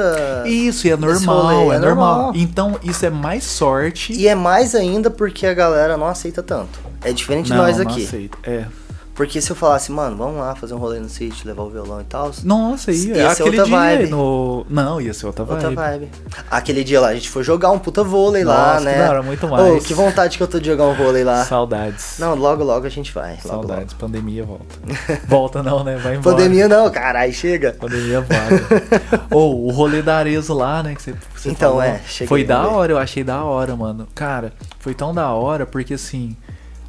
Isso, 0.47 0.87
e 0.87 0.91
é 0.91 0.97
normal, 0.97 1.43
rolê, 1.43 1.55
é, 1.55 1.77
é 1.77 1.79
normal. 1.79 2.15
normal. 2.17 2.33
Então, 2.35 2.79
isso 2.83 3.07
é 3.07 3.11
mais 3.11 3.45
sorte. 3.45 4.13
E 4.13 4.29
é 4.29 4.35
mais 4.35 4.75
ainda 4.75 5.11
porque 5.11 5.47
a 5.47 5.55
galera 5.55 5.97
não 5.97 6.07
aceita 6.07 6.43
tanto. 6.43 6.79
É 7.03 7.13
diferente 7.13 7.47
de 7.47 7.55
nós 7.55 7.79
não 7.79 7.85
aqui. 7.91 8.05
aceito. 8.05 8.39
É. 8.43 8.67
Porque 9.15 9.43
se 9.43 9.51
eu 9.53 9.57
falasse, 9.57 9.93
mano, 9.93 10.17
vamos 10.17 10.39
lá 10.41 10.55
fazer 10.55 10.73
um 10.73 10.79
rolê 10.79 10.99
no 10.99 11.09
sítio, 11.09 11.47
levar 11.47 11.65
o 11.65 11.69
violão 11.69 12.01
e 12.01 12.05
tal. 12.05 12.31
Nossa, 12.45 12.91
ia, 12.91 13.15
Ia 13.15 13.35
ser 13.35 13.43
aquele 13.43 13.59
outra 13.61 13.65
dia 13.65 13.77
vibe. 13.79 14.11
no... 14.11 14.67
Não, 14.71 15.01
ia 15.03 15.13
ser 15.13 15.27
outra 15.27 15.45
vibe. 15.45 15.67
Outra 15.67 15.71
vibe. 15.91 16.09
Aquele 16.51 16.83
dia 16.83 16.99
lá, 16.99 17.09
a 17.09 17.15
gente 17.15 17.29
foi 17.29 17.45
jogar 17.45 17.71
um 17.73 17.79
puta 17.79 18.03
vôlei 18.03 18.43
lá, 18.43 18.75
Nossa, 18.75 18.85
né? 18.87 18.93
que 18.95 18.99
da 19.01 19.11
hora, 19.11 19.23
muito 19.23 19.47
mais. 19.49 19.87
que 19.87 19.93
vontade 19.93 20.39
que 20.39 20.43
eu 20.43 20.49
tô 20.49 20.59
de 20.59 20.67
jogar 20.67 20.85
um 20.87 20.95
vôlei 20.95 21.25
lá. 21.25 21.45
Saudades. 21.45 22.17
Não, 22.19 22.35
logo, 22.35 22.65
logo 22.65 22.87
a 22.87 22.89
gente 22.89 23.13
vai. 23.13 23.33
Logo, 23.45 23.67
Saudades. 23.69 23.93
Pandemia 23.93 24.45
volta. 24.45 24.65
volta 25.29 25.63
não, 25.63 25.85
né? 25.85 25.97
Vai 25.97 26.13
logo. 26.15 26.21
embora. 26.21 26.37
Pandemia 26.37 26.67
não, 26.69 26.91
caralho, 26.91 27.33
chega. 27.35 27.73
Pandemia 27.79 28.23
vaga. 28.23 29.25
Ou 29.31 29.67
o 29.67 29.71
rolê 29.73 30.01
da 30.01 30.17
Arezo 30.17 30.55
lá, 30.55 30.83
né? 30.83 30.95
Que 30.95 31.03
você, 31.03 31.15
você 31.37 31.51
Então, 31.51 31.73
falou. 31.73 31.83
é, 31.83 32.01
cheguei 32.07 32.29
Foi 32.29 32.45
da 32.45 32.67
hora, 32.67 32.93
eu 32.93 32.99
achei 32.99 33.23
da 33.23 33.45
hora, 33.45 33.77
mano. 33.77 34.09
Cara, 34.15 34.55
foi 34.79 34.95
tão 34.95 35.13
da 35.13 35.29
hora 35.33 35.67
porque 35.67 35.95
assim, 35.95 36.35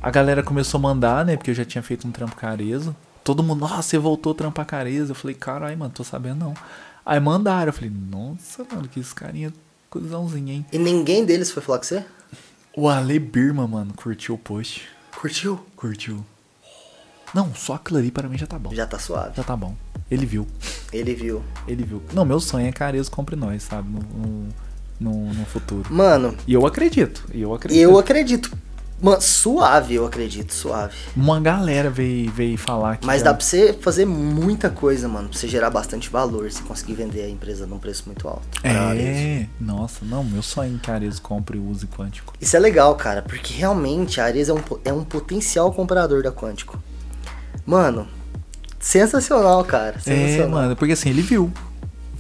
a 0.04 0.12
galera 0.12 0.44
começou 0.44 0.78
a 0.78 0.82
mandar, 0.82 1.26
né? 1.26 1.38
Porque 1.38 1.52
eu 1.52 1.56
já 1.56 1.64
tinha 1.66 1.82
feito 1.82 2.06
um 2.08 2.12
trampo 2.12 2.36
com 2.36 2.46
a 2.46 2.50
Arezo. 2.50 2.94
Todo 3.24 3.42
mundo, 3.42 3.62
nossa, 3.62 3.82
você 3.84 3.98
voltou 3.98 4.34
a 4.34 4.36
trampar. 4.36 4.68
Eu 4.86 5.16
falei, 5.16 5.34
caralho, 5.36 5.78
mano, 5.78 5.94
tô 5.96 6.04
sabendo 6.04 6.40
não. 6.46 6.54
Aí 7.06 7.20
mandaram, 7.20 7.68
eu 7.68 7.74
falei, 7.74 7.90
nossa, 7.90 8.66
mano, 8.70 8.88
que 8.88 9.00
esse 9.00 9.16
carinha 9.16 9.54
cuzãozinho, 9.90 10.50
hein? 10.50 10.66
E 10.74 10.78
ninguém 10.78 11.26
deles 11.26 11.52
foi 11.52 11.64
falar 11.64 11.78
com 11.80 11.86
você? 11.86 12.04
O 12.76 12.90
Ale 12.90 13.18
Birma, 13.20 13.66
mano, 13.68 13.94
curtiu 13.94 14.36
o 14.36 14.38
post. 14.38 14.82
Curtiu? 15.20 15.66
Curtiu. 15.76 16.26
Não, 17.34 17.54
só 17.56 17.76
aquilo 17.76 18.00
ali 18.00 18.12
pra 18.12 18.28
mim 18.28 18.38
já 18.38 18.46
tá 18.46 18.60
bom. 18.60 18.74
Já 18.74 18.86
tá 18.86 19.00
suave. 19.00 19.34
Já 19.38 19.44
tá 19.44 19.56
bom. 19.56 19.76
Ele 20.12 20.26
viu. 20.26 20.46
Ele 20.92 21.16
viu. 21.16 21.42
Ele 21.68 21.84
viu. 21.84 22.04
Não, 22.14 22.26
meu 22.26 22.40
sonho 22.40 22.68
é 22.68 22.72
que 22.72 22.84
a 22.84 22.88
Arezo 22.88 23.10
compre 23.10 23.36
nós, 23.36 23.64
sabe? 23.64 23.90
No, 23.90 24.00
no, 24.02 24.50
no- 25.00 25.34
no 25.34 25.46
futuro. 25.46 25.92
Mano, 25.94 26.36
E 26.46 26.54
eu 26.54 26.66
acredito. 26.68 27.26
E 27.34 27.42
eu 27.42 27.54
acredito. 27.54 27.80
eu 27.82 27.98
acredito. 27.98 28.52
Mano, 29.04 29.22
suave, 29.22 29.96
eu 29.96 30.06
acredito, 30.06 30.54
suave. 30.54 30.96
Uma 31.14 31.38
galera 31.42 31.90
veio, 31.90 32.32
veio 32.32 32.58
falar 32.58 32.96
que. 32.96 33.06
Mas 33.06 33.22
dá 33.22 33.34
pra 33.34 33.44
você 33.46 33.74
fazer 33.74 34.06
muita 34.06 34.70
coisa, 34.70 35.10
mano. 35.10 35.28
Pra 35.28 35.38
você 35.38 35.46
gerar 35.46 35.70
bastante 35.70 36.10
valor, 36.10 36.50
se 36.50 36.62
conseguir 36.62 36.94
vender 36.94 37.24
a 37.24 37.30
empresa 37.30 37.68
num 37.68 37.78
preço 37.78 38.04
muito 38.06 38.26
alto. 38.30 38.48
É, 38.64 39.46
nossa, 39.60 40.06
não, 40.06 40.24
meu 40.24 40.42
sonho 40.42 40.78
é 40.78 40.80
que 40.80 40.90
a 40.90 40.94
Arezo 40.94 41.22
compre 41.22 41.58
e 41.58 41.62
use 41.62 41.86
Quântico. 41.86 42.34
Isso 42.40 42.56
é 42.56 42.60
legal, 42.60 42.96
cara, 42.96 43.22
porque 43.22 43.54
realmente 43.54 44.22
a 44.22 44.26
Ares 44.26 44.48
é 44.48 44.54
um, 44.54 44.62
é 44.86 44.94
um 44.94 45.04
potencial 45.04 45.74
comprador 45.74 46.24
da 46.24 46.32
Quântico. 46.32 46.82
Mano, 47.66 48.08
sensacional, 48.80 49.66
cara. 49.66 49.98
É, 49.98 50.00
Sensacional. 50.00 50.50
mano, 50.50 50.76
porque 50.78 50.94
assim, 50.94 51.10
ele 51.10 51.22
viu. 51.22 51.52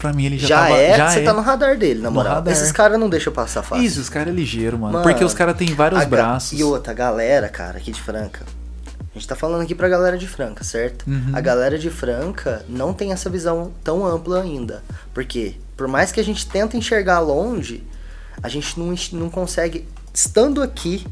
Pra 0.03 0.13
mim 0.13 0.25
ele 0.25 0.37
já, 0.37 0.47
já, 0.47 0.57
tava. 0.63 0.75
é, 0.77 0.97
já 0.97 1.09
você 1.09 1.19
é. 1.19 1.23
tá 1.23 1.33
no 1.33 1.41
radar 1.41 1.77
dele, 1.77 2.01
na 2.01 2.11
moral. 2.11 2.35
radar. 2.35 2.53
Esses 2.53 2.71
caras 2.71 2.99
não 2.99 3.07
deixam 3.09 3.31
passar 3.31 3.63
fácil. 3.63 3.85
Isso, 3.85 4.01
os 4.01 4.09
caras 4.09 4.33
é 4.33 4.35
ligeiro, 4.35 4.77
mano. 4.77 4.93
Mano, 4.93 5.03
Porque 5.03 5.23
os 5.23 5.33
caras 5.33 5.55
têm 5.55 5.73
vários 5.73 6.03
braços. 6.05 6.59
E 6.59 6.63
outra, 6.63 6.91
a 6.91 6.95
galera, 6.95 7.47
cara, 7.47 7.77
aqui 7.77 7.91
de 7.91 8.01
Franca. 8.01 8.41
A 8.99 9.13
gente 9.17 9.27
tá 9.27 9.35
falando 9.35 9.61
aqui 9.61 9.73
pra 9.73 9.87
galera 9.87 10.17
de 10.17 10.27
Franca, 10.27 10.63
certo? 10.63 11.05
Uhum. 11.07 11.31
A 11.33 11.39
galera 11.39 11.77
de 11.79 11.89
Franca 11.89 12.65
não 12.67 12.93
tem 12.93 13.11
essa 13.13 13.29
visão 13.29 13.71
tão 13.83 14.05
ampla 14.05 14.41
ainda. 14.41 14.83
Porque, 15.13 15.55
por 15.77 15.87
mais 15.87 16.11
que 16.11 16.19
a 16.19 16.23
gente 16.23 16.47
tenta 16.47 16.75
enxergar 16.75 17.19
longe, 17.19 17.83
a 18.41 18.49
gente 18.49 18.77
não, 18.79 18.93
não 19.13 19.29
consegue. 19.29 19.87
Estando 20.13 20.61
aqui, 20.61 21.05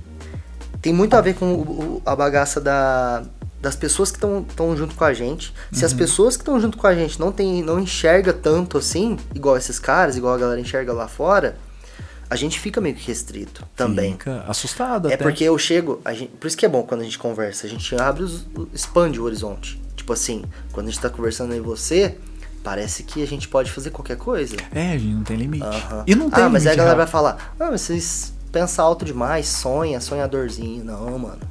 tem 0.81 0.91
muito 0.91 1.15
a 1.15 1.21
ver 1.21 1.35
com 1.35 1.53
o- 1.53 2.01
a 2.05 2.15
bagaça 2.15 2.59
da, 2.59 3.23
das 3.61 3.75
pessoas 3.75 4.11
que 4.11 4.17
estão 4.17 4.75
junto 4.75 4.95
com 4.95 5.03
a 5.03 5.13
gente. 5.13 5.53
Se 5.71 5.81
Uhum. 5.81 5.85
as 5.85 5.93
pessoas 5.93 6.35
que 6.35 6.41
estão 6.41 6.59
junto 6.59 6.77
com 6.77 6.87
a 6.87 6.95
gente 6.95 7.19
não, 7.19 7.31
tem, 7.31 7.61
não 7.61 7.79
enxerga 7.79 8.33
tanto 8.33 8.77
assim, 8.77 9.17
igual 9.35 9.55
esses 9.55 9.77
caras, 9.77 10.17
igual 10.17 10.33
a 10.33 10.37
galera 10.37 10.59
enxerga 10.59 10.91
lá 10.93 11.07
fora, 11.07 11.55
a 12.29 12.35
gente 12.35 12.59
fica 12.59 12.79
meio 12.81 12.95
que 12.95 13.05
restrito 13.07 13.63
também. 13.75 14.13
Fica 14.13 14.43
assustado 14.47 15.09
É 15.11 15.13
até. 15.13 15.23
porque 15.23 15.43
eu 15.43 15.57
chego, 15.57 16.01
a 16.03 16.13
gente, 16.13 16.29
por 16.39 16.47
isso 16.47 16.57
que 16.57 16.65
é 16.65 16.69
bom 16.69 16.81
quando 16.81 17.01
a 17.01 17.03
gente 17.03 17.19
conversa, 17.19 17.67
a 17.67 17.69
gente 17.69 17.93
abre, 17.95 18.23
os, 18.23 18.47
expande 18.73 19.19
o 19.19 19.23
horizonte. 19.25 19.79
Tipo 19.95 20.13
assim, 20.13 20.43
quando 20.71 20.87
a 20.87 20.89
gente 20.89 20.99
tá 21.01 21.09
conversando 21.09 21.53
aí 21.53 21.59
você, 21.59 22.17
parece 22.63 23.03
que 23.03 23.21
a 23.21 23.27
gente 23.27 23.47
pode 23.47 23.71
fazer 23.71 23.91
qualquer 23.91 24.17
coisa. 24.17 24.55
É, 24.73 24.97
gente, 24.97 25.13
não 25.13 25.23
tem 25.23 25.37
limite. 25.37 25.65
Aham. 25.65 26.03
E 26.07 26.15
não 26.15 26.29
tem 26.31 26.43
ah, 26.45 26.49
mas 26.49 26.65
aí 26.65 26.73
a 26.73 26.75
galera 26.75 26.95
vai 26.95 27.05
falar, 27.07 27.53
ah, 27.59 27.69
mas 27.69 27.81
vocês 27.81 28.33
pensam 28.51 28.85
alto 28.85 29.05
demais, 29.05 29.47
sonha, 29.47 29.99
sonhadorzinho. 30.01 30.83
Não, 30.83 31.19
mano. 31.19 31.50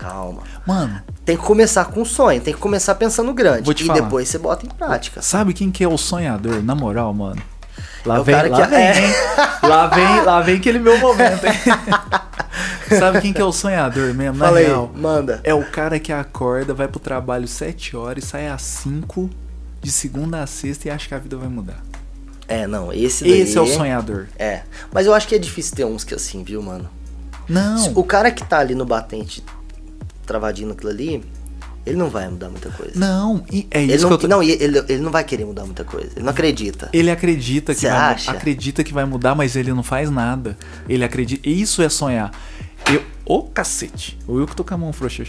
Calma. 0.00 0.42
Mano, 0.66 1.02
Tem 1.24 1.36
que 1.36 1.42
começar 1.44 1.84
com 1.84 2.04
sonho, 2.04 2.40
tem 2.40 2.54
que 2.54 2.60
começar 2.60 2.94
pensando 2.94 3.32
grande. 3.34 3.62
Vou 3.64 3.74
te 3.74 3.84
e 3.84 3.86
falar. 3.86 4.00
depois 4.00 4.28
você 4.28 4.38
bota 4.38 4.64
em 4.66 4.68
prática. 4.70 5.20
sabe 5.22 5.52
quem 5.52 5.70
que 5.70 5.84
é 5.84 5.88
o 5.88 5.98
sonhador? 5.98 6.62
Na 6.62 6.74
moral, 6.74 7.12
mano. 7.12 7.40
Lá 8.06 8.18
É 8.18 8.22
vem, 8.22 8.34
lá 8.48 8.62
que- 8.62 8.66
vem, 8.74 8.78
é. 8.86 8.98
hein? 9.06 9.14
Lá 9.62 9.86
vem, 9.88 10.20
lá 10.24 10.40
vem 10.40 10.56
aquele 10.56 10.78
meu 10.78 10.98
momento, 10.98 11.44
hein? 11.44 11.52
Sabe 12.98 13.20
quem 13.20 13.32
que 13.32 13.40
é 13.40 13.44
o 13.44 13.52
sonhador 13.52 14.12
mesmo, 14.14 14.38
na 14.38 14.46
Fala 14.46 14.58
aí, 14.58 14.66
real? 14.66 14.90
manda. 14.94 15.40
É 15.44 15.54
o 15.54 15.64
cara 15.64 16.00
que 16.00 16.12
acorda, 16.12 16.74
vai 16.74 16.88
pro 16.88 16.98
trabalho 16.98 17.46
7 17.46 17.96
horas 17.96 18.24
sai 18.24 18.48
às 18.48 18.62
5 18.62 19.30
de 19.80 19.90
segunda 19.92 20.42
a 20.42 20.46
sexta 20.46 20.88
e 20.88 20.90
acha 20.90 21.06
que 21.08 21.14
a 21.14 21.18
vida 21.18 21.36
vai 21.36 21.48
mudar. 21.48 21.80
É, 22.48 22.66
não, 22.66 22.92
esse 22.92 23.22
daí... 23.22 23.42
Esse 23.42 23.56
é 23.56 23.60
o 23.60 23.66
sonhador. 23.66 24.26
É, 24.36 24.62
mas 24.92 25.06
eu 25.06 25.14
acho 25.14 25.28
que 25.28 25.34
é 25.36 25.38
difícil 25.38 25.76
ter 25.76 25.84
uns 25.84 26.02
que 26.02 26.14
assim, 26.14 26.42
viu, 26.42 26.60
mano? 26.62 26.88
Não. 27.48 27.92
O 27.94 28.02
cara 28.02 28.30
que 28.32 28.42
tá 28.44 28.58
ali 28.58 28.74
no 28.74 28.84
batente, 28.84 29.44
travadinho 30.30 30.68
naquilo 30.68 30.90
ali, 30.90 31.22
ele 31.84 31.96
não 31.96 32.08
vai 32.08 32.28
mudar 32.28 32.50
muita 32.50 32.70
coisa. 32.70 32.92
Não, 32.94 33.42
e 33.50 33.66
é 33.70 33.82
Ele 33.82 33.94
isso 33.94 34.02
não, 34.02 34.10
que 34.10 34.14
eu 34.14 34.18
tô... 34.18 34.28
não, 34.28 34.42
ele, 34.42 34.78
ele 34.88 34.98
não 34.98 35.10
vai 35.10 35.24
querer 35.24 35.44
mudar 35.44 35.64
muita 35.64 35.82
coisa. 35.82 36.10
Ele 36.14 36.24
não 36.24 36.30
acredita. 36.30 36.88
Ele 36.92 37.10
acredita 37.10 37.74
que 37.74 37.80
Você 37.80 37.88
vai, 37.88 38.14
acha? 38.14 38.30
acredita 38.30 38.84
que 38.84 38.92
vai 38.92 39.04
mudar, 39.04 39.34
mas 39.34 39.56
ele 39.56 39.72
não 39.72 39.82
faz 39.82 40.10
nada. 40.10 40.56
Ele 40.88 41.02
acredita. 41.02 41.48
Isso 41.48 41.82
é 41.82 41.88
sonhar. 41.88 42.30
Eu, 42.92 43.02
ô 43.24 43.42
cacete. 43.42 44.18
Ou 44.28 44.38
eu 44.38 44.46
que 44.46 44.54
tô 44.54 44.62
com 44.62 44.74
a 44.74 44.78
mão 44.78 44.92
frouxa. 44.92 45.24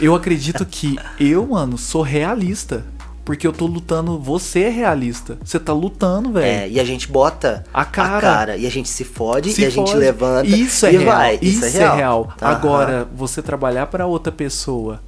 Eu 0.00 0.14
acredito 0.14 0.64
que 0.66 0.96
eu, 1.18 1.46
mano, 1.46 1.76
sou 1.76 2.02
realista. 2.02 2.84
Porque 3.24 3.46
eu 3.46 3.52
tô 3.52 3.66
lutando. 3.66 4.18
Você 4.18 4.64
é 4.64 4.68
realista. 4.68 5.38
Você 5.42 5.58
tá 5.58 5.72
lutando, 5.72 6.38
É, 6.38 6.42
velho. 6.60 6.72
e 6.74 6.80
a 6.80 6.84
gente 6.84 7.08
bota 7.08 7.64
A 7.72 7.84
cara. 7.84 8.56
e 8.56 8.66
a 8.66 8.70
gente 8.70 8.88
se 8.88 9.02
fode 9.04 9.52
Se 9.52 9.62
e 9.62 9.64
a 9.64 9.70
gente 9.70 9.88
fode. 9.88 9.98
levanta 9.98 10.46
Isso 10.46 10.84
é 10.86 10.92
e 10.92 10.96
real. 10.98 11.06
vai. 11.16 11.38
Isso, 11.40 11.64
é 11.64 11.94
real. 11.96 12.34
Aham. 12.40 12.50
Agora, 12.52 13.08
você 13.14 13.40
trabalhar 13.40 13.86
pra 13.86 14.04
outra 14.06 14.30
pessoa 14.30 15.00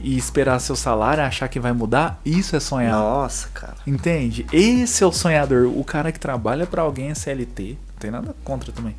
e 0.00 0.16
esperar 0.16 0.60
seu 0.60 0.76
salário, 0.76 1.24
achar 1.24 1.48
que 1.48 1.58
vai 1.58 1.72
mudar, 1.72 2.20
isso 2.24 2.54
é 2.54 2.60
sonhar. 2.60 2.92
Nossa, 2.92 3.48
cara. 3.52 3.74
Entende? 3.84 4.46
Esse 4.52 5.02
é 5.02 5.06
o 5.06 5.10
sonhador. 5.10 5.66
O 5.76 5.82
cara 5.82 6.12
que 6.12 6.20
trabalha 6.20 6.64
pra 6.66 6.82
alguém 6.82 7.10
é 7.10 7.14
CLT. 7.14 7.70
Não 7.72 7.98
tem 7.98 8.10
nada 8.12 8.36
contra 8.44 8.70
também. 8.70 8.94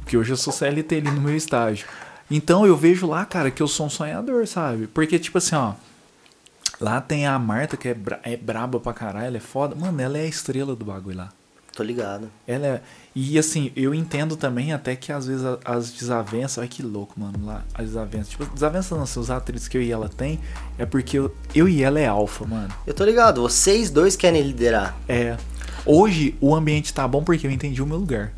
Porque 0.00 0.16
hoje 0.16 0.32
eu 0.32 0.36
sou 0.36 0.52
CLT 0.52 0.96
ali 0.96 1.10
no 1.12 1.20
meu 1.20 1.36
estágio. 1.36 1.86
Então 2.28 2.66
eu 2.66 2.76
vejo 2.76 3.06
lá, 3.06 3.24
cara, 3.24 3.50
que 3.52 3.62
eu 3.62 3.68
sou 3.68 3.86
um 3.86 3.90
sonhador, 3.90 4.44
sabe? 4.48 4.88
Porque, 4.88 5.16
tipo 5.18 5.38
assim, 5.38 5.54
ó. 5.54 5.74
Lá 6.80 7.00
tem 7.00 7.26
a 7.26 7.38
Marta, 7.38 7.76
que 7.76 7.88
é, 7.88 7.94
bra 7.94 8.20
é 8.22 8.36
braba 8.36 8.80
pra 8.80 8.92
caralho, 8.92 9.26
ela 9.26 9.36
é 9.36 9.40
foda. 9.40 9.74
Mano, 9.74 10.00
ela 10.00 10.18
é 10.18 10.22
a 10.22 10.26
estrela 10.26 10.74
do 10.74 10.84
bagulho 10.84 11.18
lá. 11.18 11.32
Tô 11.74 11.82
ligado. 11.82 12.30
Ela 12.46 12.66
é... 12.66 12.82
E 13.16 13.36
assim, 13.38 13.72
eu 13.74 13.92
entendo 13.92 14.36
também 14.36 14.72
até 14.72 14.94
que 14.94 15.10
às 15.10 15.26
vezes 15.26 15.44
as 15.64 15.90
desavenças. 15.90 16.58
Olha 16.58 16.68
que 16.68 16.82
louco, 16.82 17.18
mano. 17.18 17.44
Lá, 17.44 17.64
as 17.74 17.86
desavenças. 17.86 18.28
Tipo, 18.28 18.46
desavenças 18.46 18.96
não, 18.96 19.22
os 19.22 19.30
atritos 19.30 19.66
que 19.66 19.76
eu 19.76 19.82
e 19.82 19.90
ela 19.90 20.08
tem 20.08 20.38
é 20.78 20.86
porque 20.86 21.18
eu, 21.18 21.34
eu 21.54 21.68
e 21.68 21.82
ela 21.82 21.98
é 21.98 22.06
alfa, 22.06 22.44
mano. 22.46 22.72
Eu 22.86 22.94
tô 22.94 23.04
ligado. 23.04 23.42
Vocês 23.42 23.90
dois 23.90 24.14
querem 24.14 24.42
liderar. 24.42 24.96
É. 25.08 25.36
Hoje 25.84 26.36
o 26.40 26.54
ambiente 26.54 26.94
tá 26.94 27.06
bom 27.08 27.24
porque 27.24 27.46
eu 27.46 27.50
entendi 27.50 27.82
o 27.82 27.86
meu 27.86 27.98
lugar. 27.98 28.32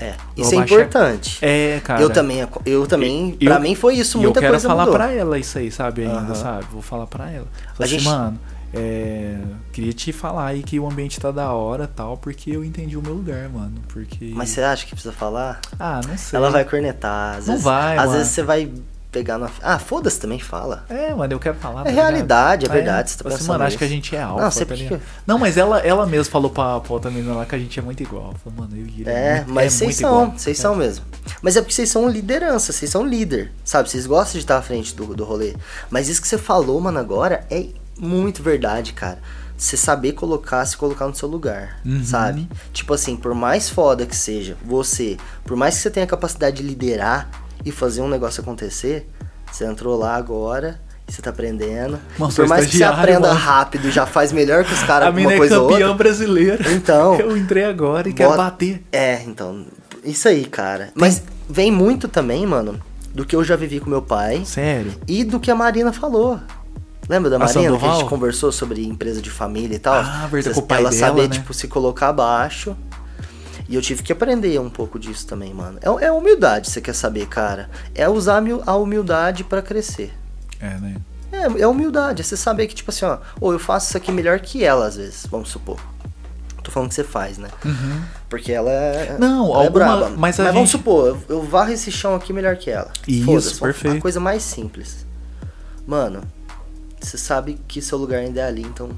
É. 0.00 0.14
Eu 0.36 0.42
Isso 0.44 0.54
é 0.54 0.58
importante. 0.58 1.38
É, 1.42 1.80
cara. 1.84 2.00
eu 2.00 2.08
também, 2.10 2.46
eu 2.64 2.86
também, 2.86 3.36
E- 3.38 3.44
pra 3.44 3.56
eu- 3.56 3.60
mim 3.60 3.74
foi 3.74 3.96
isso, 3.96 4.16
E 4.16 4.20
eu 4.20 4.22
muita 4.22 4.40
quero 4.40 4.52
coisa 4.52 4.66
falar 4.68 4.84
mudou. 4.84 4.94
pra 4.96 5.12
ela 5.12 5.38
isso 5.38 5.58
aí, 5.58 5.70
sabe? 5.70 6.02
Ainda, 6.02 6.14
Aham. 6.18 6.34
sabe? 6.34 6.64
Vou 6.72 6.80
falar 6.82 7.06
pra 7.06 7.30
ela. 7.30 7.46
A 7.72 7.74
Falei 7.74 7.94
assim, 7.94 7.98
gente- 7.98 8.04
mano, 8.08 8.38
é, 8.72 9.36
queria 9.72 9.92
te 9.92 10.12
falar 10.12 10.46
aí 10.46 10.62
que 10.62 10.78
o 10.80 10.86
ambiente 10.88 11.20
tá 11.20 11.30
da 11.30 11.52
hora 11.52 11.86
tal, 11.86 12.16
porque 12.16 12.50
eu 12.50 12.64
entendi 12.64 12.96
o 12.96 13.02
meu 13.02 13.12
lugar, 13.14 13.48
mano. 13.48 13.74
Porque. 13.88 14.30
Mas 14.34 14.50
você 14.50 14.62
acha 14.62 14.84
que 14.86 14.92
precisa 14.92 15.12
falar? 15.12 15.60
Ah, 15.78 16.00
não 16.08 16.16
sei. 16.16 16.36
Ela 16.38 16.50
vai 16.50 16.64
cornetar. 16.64 17.36
Às 17.36 17.46
Não 17.46 17.54
vezes, 17.54 17.64
vai, 17.64 17.96
Às 17.98 18.04
mano. 18.06 18.12
vezes 18.18 18.28
você 18.32 18.42
vai 18.42 18.72
pegar 19.10 19.38
na. 19.38 19.50
Ah, 19.62 19.78
foda-se 19.78 20.18
também, 20.20 20.38
fala. 20.38 20.84
É, 20.88 21.12
mano, 21.14 21.32
eu 21.32 21.38
quero 21.40 21.56
falar. 21.56 21.80
É 21.80 21.84
tá 21.84 21.90
ligado? 21.90 22.04
realidade, 22.04 22.66
é 22.66 22.68
verdade, 22.68 23.10
você 23.10 23.18
tá 23.18 23.28
pensando 23.28 23.48
mano, 23.48 23.64
acho 23.64 23.76
que 23.78 23.84
a 23.84 23.88
gente 23.88 24.14
é 24.14 24.22
alfa, 24.22 24.42
Não, 24.44 24.50
você 24.50 24.64
tá? 24.64 24.74
Não, 25.26 25.38
mas 25.38 25.56
ela, 25.56 25.78
ela 25.80 26.06
mesma 26.06 26.30
falou 26.30 26.50
pra, 26.50 26.80
pra 26.80 26.92
outra 26.92 27.10
menina 27.10 27.34
lá 27.34 27.44
que 27.46 27.54
a 27.54 27.58
gente 27.58 27.78
é 27.78 27.82
muito 27.82 28.02
igual. 28.02 28.34
Falou, 28.44 28.60
mano, 28.60 28.76
eu 28.76 28.86
e 28.86 29.00
ele 29.00 29.10
É, 29.10 29.36
muito- 29.38 29.52
mas 29.52 29.72
vocês 29.72 30.00
muito 30.00 30.00
são, 30.00 30.30
vocês 30.38 30.58
É. 30.58 30.62
são 30.62 30.76
mesmo. 30.76 31.04
Mas 31.42 31.56
é 31.56 31.60
porque 31.60 31.74
vocês 31.74 31.88
são 31.90 32.08
liderança, 32.08 32.72
vocês 32.72 32.90
são 32.90 33.04
líder, 33.04 33.52
sabe? 33.64 33.90
Vocês 33.90 34.06
gostam 34.06 34.32
de 34.34 34.44
estar 34.44 34.58
à 34.58 34.62
frente 34.62 34.94
do, 34.94 35.14
do 35.14 35.24
rolê. 35.24 35.54
Mas 35.90 36.08
isso 36.08 36.20
que 36.22 36.28
você 36.28 36.38
falou, 36.38 36.80
mano, 36.80 36.98
agora 36.98 37.44
é 37.50 37.66
muito 37.98 38.42
verdade, 38.42 38.92
cara. 38.92 39.18
Você 39.56 39.76
saber 39.76 40.12
colocar, 40.12 40.64
se 40.64 40.74
colocar 40.74 41.06
no 41.06 41.14
seu 41.14 41.28
lugar, 41.28 41.80
Uhum. 41.84 42.02
sabe? 42.02 42.48
Tipo 42.72 42.94
assim, 42.94 43.14
por 43.14 43.34
mais 43.34 43.68
foda 43.68 44.06
que 44.06 44.16
seja 44.16 44.56
você, 44.64 45.18
por 45.44 45.54
mais 45.54 45.74
que 45.76 45.82
você 45.82 45.90
tenha 45.90 46.04
a 46.04 46.08
capacidade 46.08 46.56
de 46.56 46.62
liderar 46.62 47.28
e 47.64 47.70
fazer 47.72 48.00
um 48.02 48.08
negócio 48.08 48.40
acontecer, 48.42 49.08
você 49.50 49.64
entrou 49.64 49.96
lá 49.98 50.14
agora. 50.16 50.80
e 51.08 51.12
Você 51.12 51.20
tá 51.20 51.30
aprendendo. 51.30 51.98
Por 52.16 52.46
mais 52.46 52.66
que 52.66 52.76
você 52.76 52.84
aprenda 52.84 53.28
mano. 53.28 53.38
rápido 53.40 53.88
e 53.88 53.90
já 53.90 54.06
faz 54.06 54.32
melhor 54.32 54.64
que 54.64 54.72
os 54.72 54.82
caras 54.84 55.08
uma 55.10 55.32
é 55.32 55.36
coisa 55.36 55.60
ou 55.60 55.68
campeã 55.68 55.88
outra. 55.88 56.04
brasileira. 56.04 56.72
Então, 56.72 57.14
Eu 57.20 57.36
entrei 57.36 57.64
agora 57.64 58.08
e 58.08 58.12
quero 58.12 58.30
Bota- 58.30 58.42
bater. 58.44 58.82
É, 58.92 59.22
então, 59.24 59.66
isso 60.04 60.28
aí, 60.28 60.44
cara. 60.44 60.90
Mas 60.94 61.22
vem 61.48 61.70
muito 61.72 62.06
também, 62.08 62.46
mano, 62.46 62.80
do 63.12 63.24
que 63.26 63.34
eu 63.34 63.42
já 63.42 63.56
vivi 63.56 63.80
com 63.80 63.90
meu 63.90 64.00
pai 64.02 64.42
Sério. 64.44 64.92
e 65.08 65.24
do 65.24 65.40
que 65.40 65.50
a 65.50 65.54
Marina 65.54 65.92
falou. 65.92 66.38
Lembra 67.08 67.28
da 67.28 67.36
A 67.36 67.38
Marina 67.40 67.60
que 67.60 67.66
a 67.66 67.70
Sandoval? 67.72 67.98
gente 68.00 68.08
conversou 68.08 68.52
sobre 68.52 68.86
empresa 68.86 69.20
de 69.20 69.30
família 69.30 69.74
e 69.74 69.78
tal? 69.80 69.94
Ah, 69.94 70.28
verdade, 70.30 70.56
ela 70.56 70.66
dela, 70.78 70.92
saber, 70.92 71.22
né? 71.22 71.28
tipo, 71.28 71.52
se 71.52 71.66
colocar 71.66 72.10
abaixo. 72.10 72.76
E 73.70 73.74
eu 73.76 73.80
tive 73.80 74.02
que 74.02 74.12
aprender 74.12 74.58
um 74.60 74.68
pouco 74.68 74.98
disso 74.98 75.24
também, 75.28 75.54
mano. 75.54 75.78
É, 75.80 76.06
é 76.06 76.12
humildade, 76.12 76.68
você 76.68 76.80
quer 76.80 76.92
saber, 76.94 77.26
cara. 77.28 77.70
É 77.94 78.08
usar 78.08 78.34
a 78.36 78.38
humil- 78.40 78.62
a 78.66 78.74
humildade 78.76 79.44
pra 79.44 79.62
crescer. 79.62 80.12
É, 80.60 80.70
né? 80.78 80.96
É, 81.30 81.62
é 81.62 81.66
humildade, 81.68 82.20
é 82.20 82.24
você 82.24 82.36
saber 82.36 82.66
que, 82.66 82.74
tipo 82.74 82.90
assim, 82.90 83.04
ó, 83.04 83.18
ou 83.40 83.52
eu 83.52 83.58
faço 83.60 83.86
isso 83.88 83.96
aqui 83.96 84.10
melhor 84.10 84.40
que 84.40 84.64
ela, 84.64 84.86
às 84.86 84.96
vezes, 84.96 85.24
vamos 85.30 85.48
supor. 85.50 85.80
Tô 86.64 86.70
falando 86.72 86.88
que 86.88 86.96
você 86.96 87.04
faz, 87.04 87.38
né? 87.38 87.48
Porque 88.28 88.50
ela 88.52 88.70
é. 88.70 89.16
Não, 89.18 89.46
ela 89.54 89.62
é 89.62 89.66
alguma- 89.68 89.70
braba. 89.96 90.08
mas 90.16 90.36
vamos 90.36 90.54
gente- 90.54 90.70
supor, 90.70 91.06
eu, 91.06 91.36
eu 91.36 91.42
varro 91.42 91.70
esse 91.72 91.90
chão 91.92 92.14
aqui 92.16 92.32
melhor 92.32 92.56
que 92.56 92.70
ela. 92.70 92.90
Isso, 93.06 93.60
perfeito. 93.60 93.96
A 93.96 94.00
coisa 94.00 94.18
mais 94.20 94.42
simples. 94.42 95.06
Mano, 95.86 96.22
você 97.00 97.16
sabe 97.16 97.58
que 97.68 97.80
seu 97.80 97.96
lugar 97.96 98.18
ainda 98.18 98.40
é 98.40 98.44
ali, 98.48 98.62
então 98.62 98.90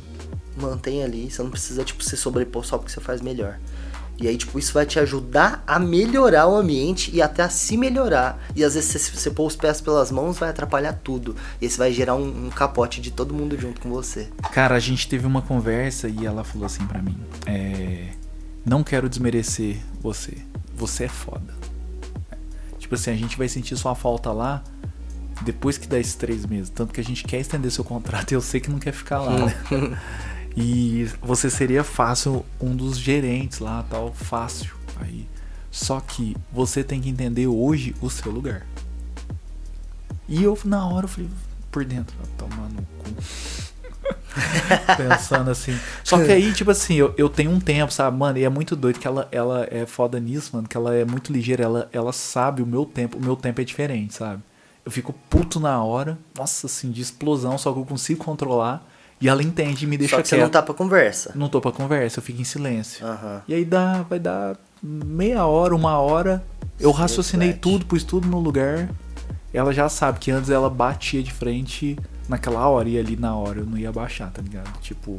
mantém 0.57 1.05
ali. 1.05 1.31
Você 1.31 1.43
não 1.43 1.51
precisa, 1.51 1.85
tipo, 1.85 2.03
se 2.03 2.17
sobrepor 2.17 2.65
só 2.65 2.79
porque 2.79 2.91
você 2.91 3.01
faz 3.01 3.21
melhor. 3.21 3.59
E 4.23 4.29
aí, 4.29 4.37
tipo, 4.37 4.57
isso 4.57 4.73
vai 4.73 4.87
te 4.87 5.01
ajudar 5.01 5.65
a 5.67 5.81
melhorar 5.81 6.47
o 6.47 6.55
ambiente 6.55 7.11
e 7.13 7.21
até 7.21 7.43
a 7.43 7.49
se 7.49 7.77
melhorar. 7.77 8.39
E 8.55 8.63
às 8.63 8.75
vezes, 8.75 9.03
se 9.03 9.11
você 9.11 9.29
pôr 9.33 9.49
os 9.49 9.57
pés 9.57 9.81
pelas 9.81 10.13
mãos, 10.13 10.39
vai 10.39 10.49
atrapalhar 10.49 10.93
tudo. 10.93 11.35
E 11.61 11.67
isso 11.67 11.77
vai 11.77 11.93
gerar 11.93 12.15
um, 12.15 12.47
um 12.47 12.49
capote 12.49 13.01
de 13.01 13.11
todo 13.11 13.35
mundo 13.35 13.59
junto 13.59 13.81
com 13.81 13.91
você. 13.91 14.29
Cara, 14.53 14.77
a 14.77 14.79
gente 14.79 15.09
teve 15.09 15.27
uma 15.27 15.43
conversa 15.43 16.09
e 16.09 16.25
ela 16.25 16.45
falou 16.45 16.67
assim 16.67 16.87
pra 16.87 17.03
mim: 17.03 17.19
é, 17.47 18.11
Não 18.65 18.85
quero 18.85 19.09
desmerecer 19.09 19.79
você. 20.01 20.39
Você 20.77 21.05
é 21.05 21.09
foda. 21.09 21.53
Tipo 22.79 22.95
assim, 22.95 23.11
a 23.11 23.17
gente 23.17 23.37
vai 23.37 23.49
sentir 23.49 23.77
sua 23.77 23.97
falta 23.97 24.31
lá 24.31 24.63
depois 25.45 25.77
que 25.77 25.89
dá 25.89 25.99
esses 25.99 26.15
três 26.15 26.47
meses. 26.47 26.71
Tanto 26.71 26.93
que 26.93 27.01
a 27.01 27.05
gente 27.05 27.25
quer 27.25 27.41
estender 27.41 27.73
seu 27.73 27.83
contrato 27.83 28.31
e 28.31 28.35
eu 28.35 28.41
sei 28.41 28.61
que 28.61 28.71
não 28.71 28.79
quer 28.79 28.93
ficar 28.93 29.21
lá, 29.21 29.47
né? 29.47 29.57
E 30.57 31.09
você 31.21 31.49
seria 31.49 31.83
fácil 31.83 32.45
um 32.61 32.77
dos 32.77 32.99
gerentes 32.99 33.59
lá, 33.59 33.85
tal, 33.89 34.13
fácil. 34.13 34.75
Aí, 35.01 35.27
só 35.71 36.01
que 36.01 36.37
você 36.53 36.85
tem 36.85 37.01
que 37.01 37.09
entender 37.09 37.47
hoje 37.47 37.95
o 38.01 38.11
seu 38.11 38.31
lugar. 38.31 38.67
E 40.29 40.43
eu 40.43 40.59
na 40.65 40.87
hora 40.87 41.05
eu 41.05 41.09
falei 41.09 41.31
por 41.71 41.85
dentro, 41.85 42.15
"Ah, 42.23 42.27
tomar 42.37 42.69
no 42.69 42.83
cu. 42.83 43.11
Pensando 44.97 45.51
assim. 45.51 45.79
Só 46.05 46.23
que 46.23 46.31
aí, 46.31 46.53
tipo 46.53 46.71
assim, 46.71 46.95
eu, 46.95 47.15
eu 47.17 47.29
tenho 47.29 47.51
um 47.51 47.61
tempo, 47.61 47.93
sabe, 47.93 48.17
mano, 48.17 48.39
e 48.39 48.45
é 48.45 48.49
muito 48.49 48.75
doido 48.75 48.99
que 48.99 49.07
ela, 49.07 49.29
ela 49.31 49.67
é 49.71 49.87
foda 49.87 50.19
nisso, 50.19 50.51
mano, 50.55 50.69
que 50.69 50.77
ela 50.77 50.95
é 50.95 51.05
muito 51.05 51.33
ligeira, 51.33 51.63
ela, 51.65 51.89
ela 51.93 52.13
sabe 52.13 52.63
o 52.63 52.67
meu 52.67 52.85
tempo, 52.85 53.19
o 53.19 53.21
meu 53.21 53.37
tempo 53.37 53.61
é 53.61 53.65
diferente, 53.65 54.15
sabe? 54.15 54.43
Eu 54.85 54.91
fico 54.91 55.15
puto 55.31 55.61
na 55.61 55.83
hora, 55.83 56.19
nossa, 56.37 56.67
assim, 56.67 56.91
de 56.91 57.01
explosão, 57.01 57.57
só 57.57 57.73
que 57.73 57.79
eu 57.79 57.85
consigo 57.85 58.25
controlar. 58.25 58.87
E 59.23 59.29
ela 59.29 59.41
entende 59.41 59.85
e 59.85 59.89
me 59.89 59.97
deixa 59.97 60.17
Só 60.17 60.23
que 60.23 60.27
você 60.29 60.35
quieto. 60.35 60.45
não 60.45 60.51
tá 60.51 60.61
pra 60.61 60.75
conversa. 60.75 61.31
Não 61.37 61.49
tô 61.49 61.61
pra 61.61 61.71
conversa, 61.71 62.19
eu 62.19 62.23
fico 62.25 62.41
em 62.41 62.45
silêncio. 62.45 63.07
Aham. 63.07 63.41
E 63.47 63.55
aí 63.55 63.65
dá, 63.65 64.03
vai 64.03 64.19
dar 64.19 64.57
meia 64.83 65.47
hora, 65.47 65.77
uma 65.77 65.97
hora. 65.99 66.45
Eu 66.81 66.91
Sim, 66.93 66.99
raciocinei 66.99 67.53
tudo, 67.53 67.87
pus 67.87 68.03
tudo 68.03 68.27
no 68.27 68.41
lugar. 68.41 68.91
Ela 69.55 69.73
já 69.73 69.89
sabe 69.89 70.19
que 70.19 70.33
antes 70.33 70.51
ela 70.51 70.69
batia 70.69 71.23
de 71.23 71.33
frente 71.33 71.97
naquela 72.29 72.67
hora 72.69 72.89
e 72.89 72.99
ali 72.99 73.15
na 73.15 73.37
hora 73.37 73.61
eu 73.61 73.65
não 73.65 73.79
ia 73.79 73.93
baixar, 73.93 74.29
tá 74.33 74.43
ligado? 74.43 74.77
Tipo, 74.81 75.17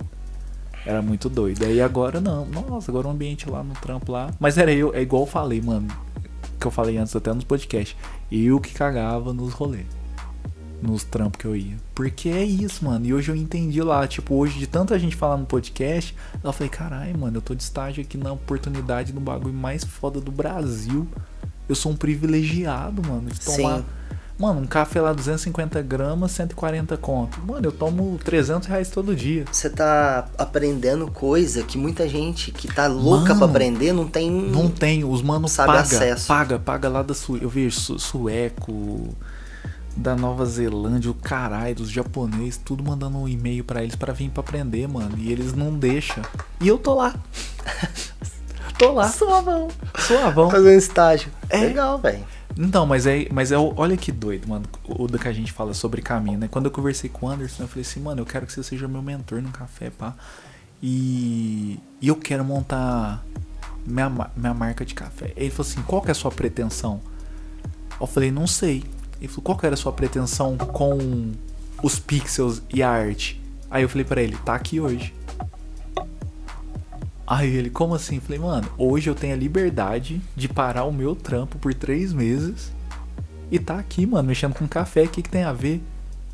era 0.86 1.02
muito 1.02 1.30
doido. 1.30 1.64
Aí 1.64 1.82
agora 1.82 2.20
não. 2.20 2.46
Nossa, 2.46 2.92
agora 2.92 3.08
o 3.08 3.12
ambiente 3.12 3.50
lá 3.50 3.64
no 3.64 3.74
trampo 3.74 4.12
lá. 4.12 4.32
Mas 4.38 4.58
era 4.58 4.74
eu, 4.74 4.94
é 4.94 5.02
igual 5.02 5.24
eu 5.24 5.28
falei, 5.28 5.62
mano. 5.62 5.88
Que 6.60 6.68
eu 6.68 6.72
falei 6.72 6.98
antes 6.98 7.16
até 7.16 7.32
nos 7.32 7.46
podcasts. 7.46 7.96
Eu 8.30 8.60
que 8.60 8.74
cagava 8.74 9.34
nos 9.34 9.54
rolês. 9.54 9.86
Nos 10.84 11.04
trampos 11.04 11.40
que 11.40 11.46
eu 11.46 11.56
ia. 11.56 11.78
Porque 11.96 12.28
é 12.28 12.44
isso, 12.44 12.84
mano. 12.84 13.06
E 13.06 13.14
hoje 13.14 13.32
eu 13.32 13.36
entendi 13.36 13.82
lá. 13.82 14.06
Tipo, 14.06 14.36
hoje 14.36 14.60
de 14.60 14.68
tanta 14.68 15.00
gente 15.00 15.16
falar 15.16 15.38
no 15.38 15.46
podcast. 15.46 16.16
Eu 16.44 16.52
falei, 16.52 16.70
caralho, 16.70 17.18
mano, 17.18 17.38
eu 17.38 17.42
tô 17.42 17.56
de 17.56 17.64
estágio 17.64 18.04
aqui 18.04 18.18
na 18.18 18.34
oportunidade 18.34 19.14
do 19.14 19.20
bagulho 19.22 19.54
mais 19.54 19.84
foda 19.84 20.20
do 20.20 20.32
Brasil. 20.32 21.08
Eu 21.70 21.76
sou 21.76 21.94
um 21.94 21.96
privilegiado, 21.96 23.02
mano. 23.08 23.30
De 23.30 23.40
tomar. 23.40 23.78
Sim. 23.78 23.86
Mano, 24.38 24.62
um 24.62 24.66
café 24.66 25.00
lá 25.00 25.14
250 25.14 25.82
gramas, 25.84 26.32
140 26.32 26.98
conto. 26.98 27.40
Mano, 27.46 27.68
eu 27.68 27.72
tomo 27.72 28.20
300 28.24 28.68
reais 28.68 28.90
todo 28.90 29.16
dia. 29.16 29.46
Você 29.52 29.70
tá 29.70 30.28
aprendendo 30.38 31.10
coisa 31.10 31.64
que 31.64 31.78
muita 31.78 32.10
gente 32.10 32.52
que 32.52 32.68
tá 32.68 32.88
louca 32.88 33.30
Mano, 33.30 33.38
pra 33.38 33.48
aprender 33.48 33.94
não 33.94 34.08
tem. 34.08 34.30
Não 34.30 34.70
tem, 34.70 35.04
os 35.04 35.22
mano 35.22 35.48
Sabe 35.48 35.68
paga, 35.74 35.82
acesso. 35.82 36.28
paga, 36.28 36.60
paga 36.60 36.90
lá 36.90 37.04
da 37.04 37.14
Su... 37.14 37.38
Eu 37.38 37.48
vejo 37.48 37.80
su 37.80 38.00
sueco, 38.00 39.16
da 39.96 40.16
Nova 40.16 40.46
Zelândia, 40.46 41.12
o 41.12 41.14
caralho, 41.14 41.76
dos 41.76 41.90
japoneses, 41.90 42.58
tudo 42.64 42.84
mandando 42.84 43.18
um 43.18 43.28
e-mail 43.28 43.64
pra 43.64 43.84
eles 43.84 43.96
pra 43.96 44.12
vir 44.14 44.30
pra 44.30 44.42
aprender, 44.42 44.88
mano. 44.88 45.18
E 45.18 45.32
eles 45.32 45.54
não 45.54 45.74
deixam. 45.74 46.24
E 46.60 46.68
eu 46.68 46.78
tô 46.78 46.96
lá. 46.96 47.14
tô 48.78 48.92
lá. 48.94 49.08
Suavão. 49.10 49.68
Suavão. 50.00 50.50
Fazendo 50.50 50.78
estágio. 50.78 51.32
É. 51.50 51.58
Legal, 51.62 51.98
velho. 52.00 52.24
Então, 52.58 52.86
mas 52.86 53.08
é, 53.08 53.28
mas 53.32 53.52
é, 53.52 53.58
o- 53.58 53.74
olha 53.76 53.98
que 53.98 54.12
doido, 54.12 54.48
mano, 54.48 54.66
o 54.88 55.08
do 55.08 55.18
que 55.18 55.28
a 55.28 55.34
gente 55.34 55.52
fala 55.52 55.74
sobre 55.74 56.02
caminho, 56.04 56.38
né? 56.38 56.48
Quando 56.48 56.66
eu 56.66 56.72
conversei 56.72 57.10
com 57.10 57.26
o 57.26 57.30
Anderson, 57.30 57.64
eu 57.64 57.68
falei 57.68 57.82
assim, 57.82 58.00
mano, 58.00 58.22
eu 58.22 58.26
quero 58.26 58.46
que 58.46 58.54
você 58.54 58.62
seja 58.62 58.88
meu 58.88 59.02
mentor 59.02 59.42
no 59.42 59.50
café, 59.50 59.90
pá. 59.90 60.14
E, 60.82 61.80
e 62.02 62.08
eu 62.08 62.16
quero 62.16 62.44
montar 62.44 63.24
minha, 63.86 64.08
minha 64.36 64.54
marca 64.54 64.86
de 64.86 64.94
café. 64.94 65.34
Ele 65.36 65.50
falou 65.50 65.70
assim, 65.72 65.82
qual 65.82 66.02
que 66.02 66.10
é 66.10 66.12
a 66.12 66.16
sua 66.16 66.30
pretensão? 66.30 67.02
Eu 68.00 68.06
falei, 68.06 68.32
não 68.32 68.46
sei. 68.46 68.84
Ele 69.24 69.30
falou, 69.32 69.44
qual 69.44 69.58
que 69.58 69.66
era 69.66 69.74
a 69.74 69.78
sua 69.78 69.94
pretensão 69.94 70.58
com 70.58 71.32
os 71.82 71.98
pixels 71.98 72.62
e 72.74 72.84
a 72.84 72.90
arte? 72.90 73.42
Aí 73.72 73.82
eu 73.82 73.88
falei 73.88 74.04
pra 74.04 74.22
ele, 74.22 74.36
tá 74.44 74.54
aqui 74.54 74.82
hoje. 74.82 75.14
Aí 77.26 77.56
ele, 77.56 77.70
como 77.70 77.96
assim? 77.96 78.20
Falei, 78.20 78.38
mano, 78.38 78.68
hoje 78.78 79.10
eu 79.10 79.16
tenho 79.16 79.34
a 79.34 79.38
liberdade 79.38 80.22
de 80.36 80.50
parar 80.50 80.84
o 80.84 80.92
meu 80.92 81.16
trampo 81.16 81.58
por 81.58 81.74
três 81.74 82.12
meses 82.12 82.70
e 83.50 83.58
tá 83.58 83.80
aqui, 83.80 84.06
mano, 84.06 84.28
mexendo 84.28 84.54
com 84.54 84.68
café. 84.68 85.04
O 85.04 85.08
que, 85.08 85.22
que 85.22 85.30
tem 85.30 85.44
a 85.44 85.54
ver? 85.54 85.82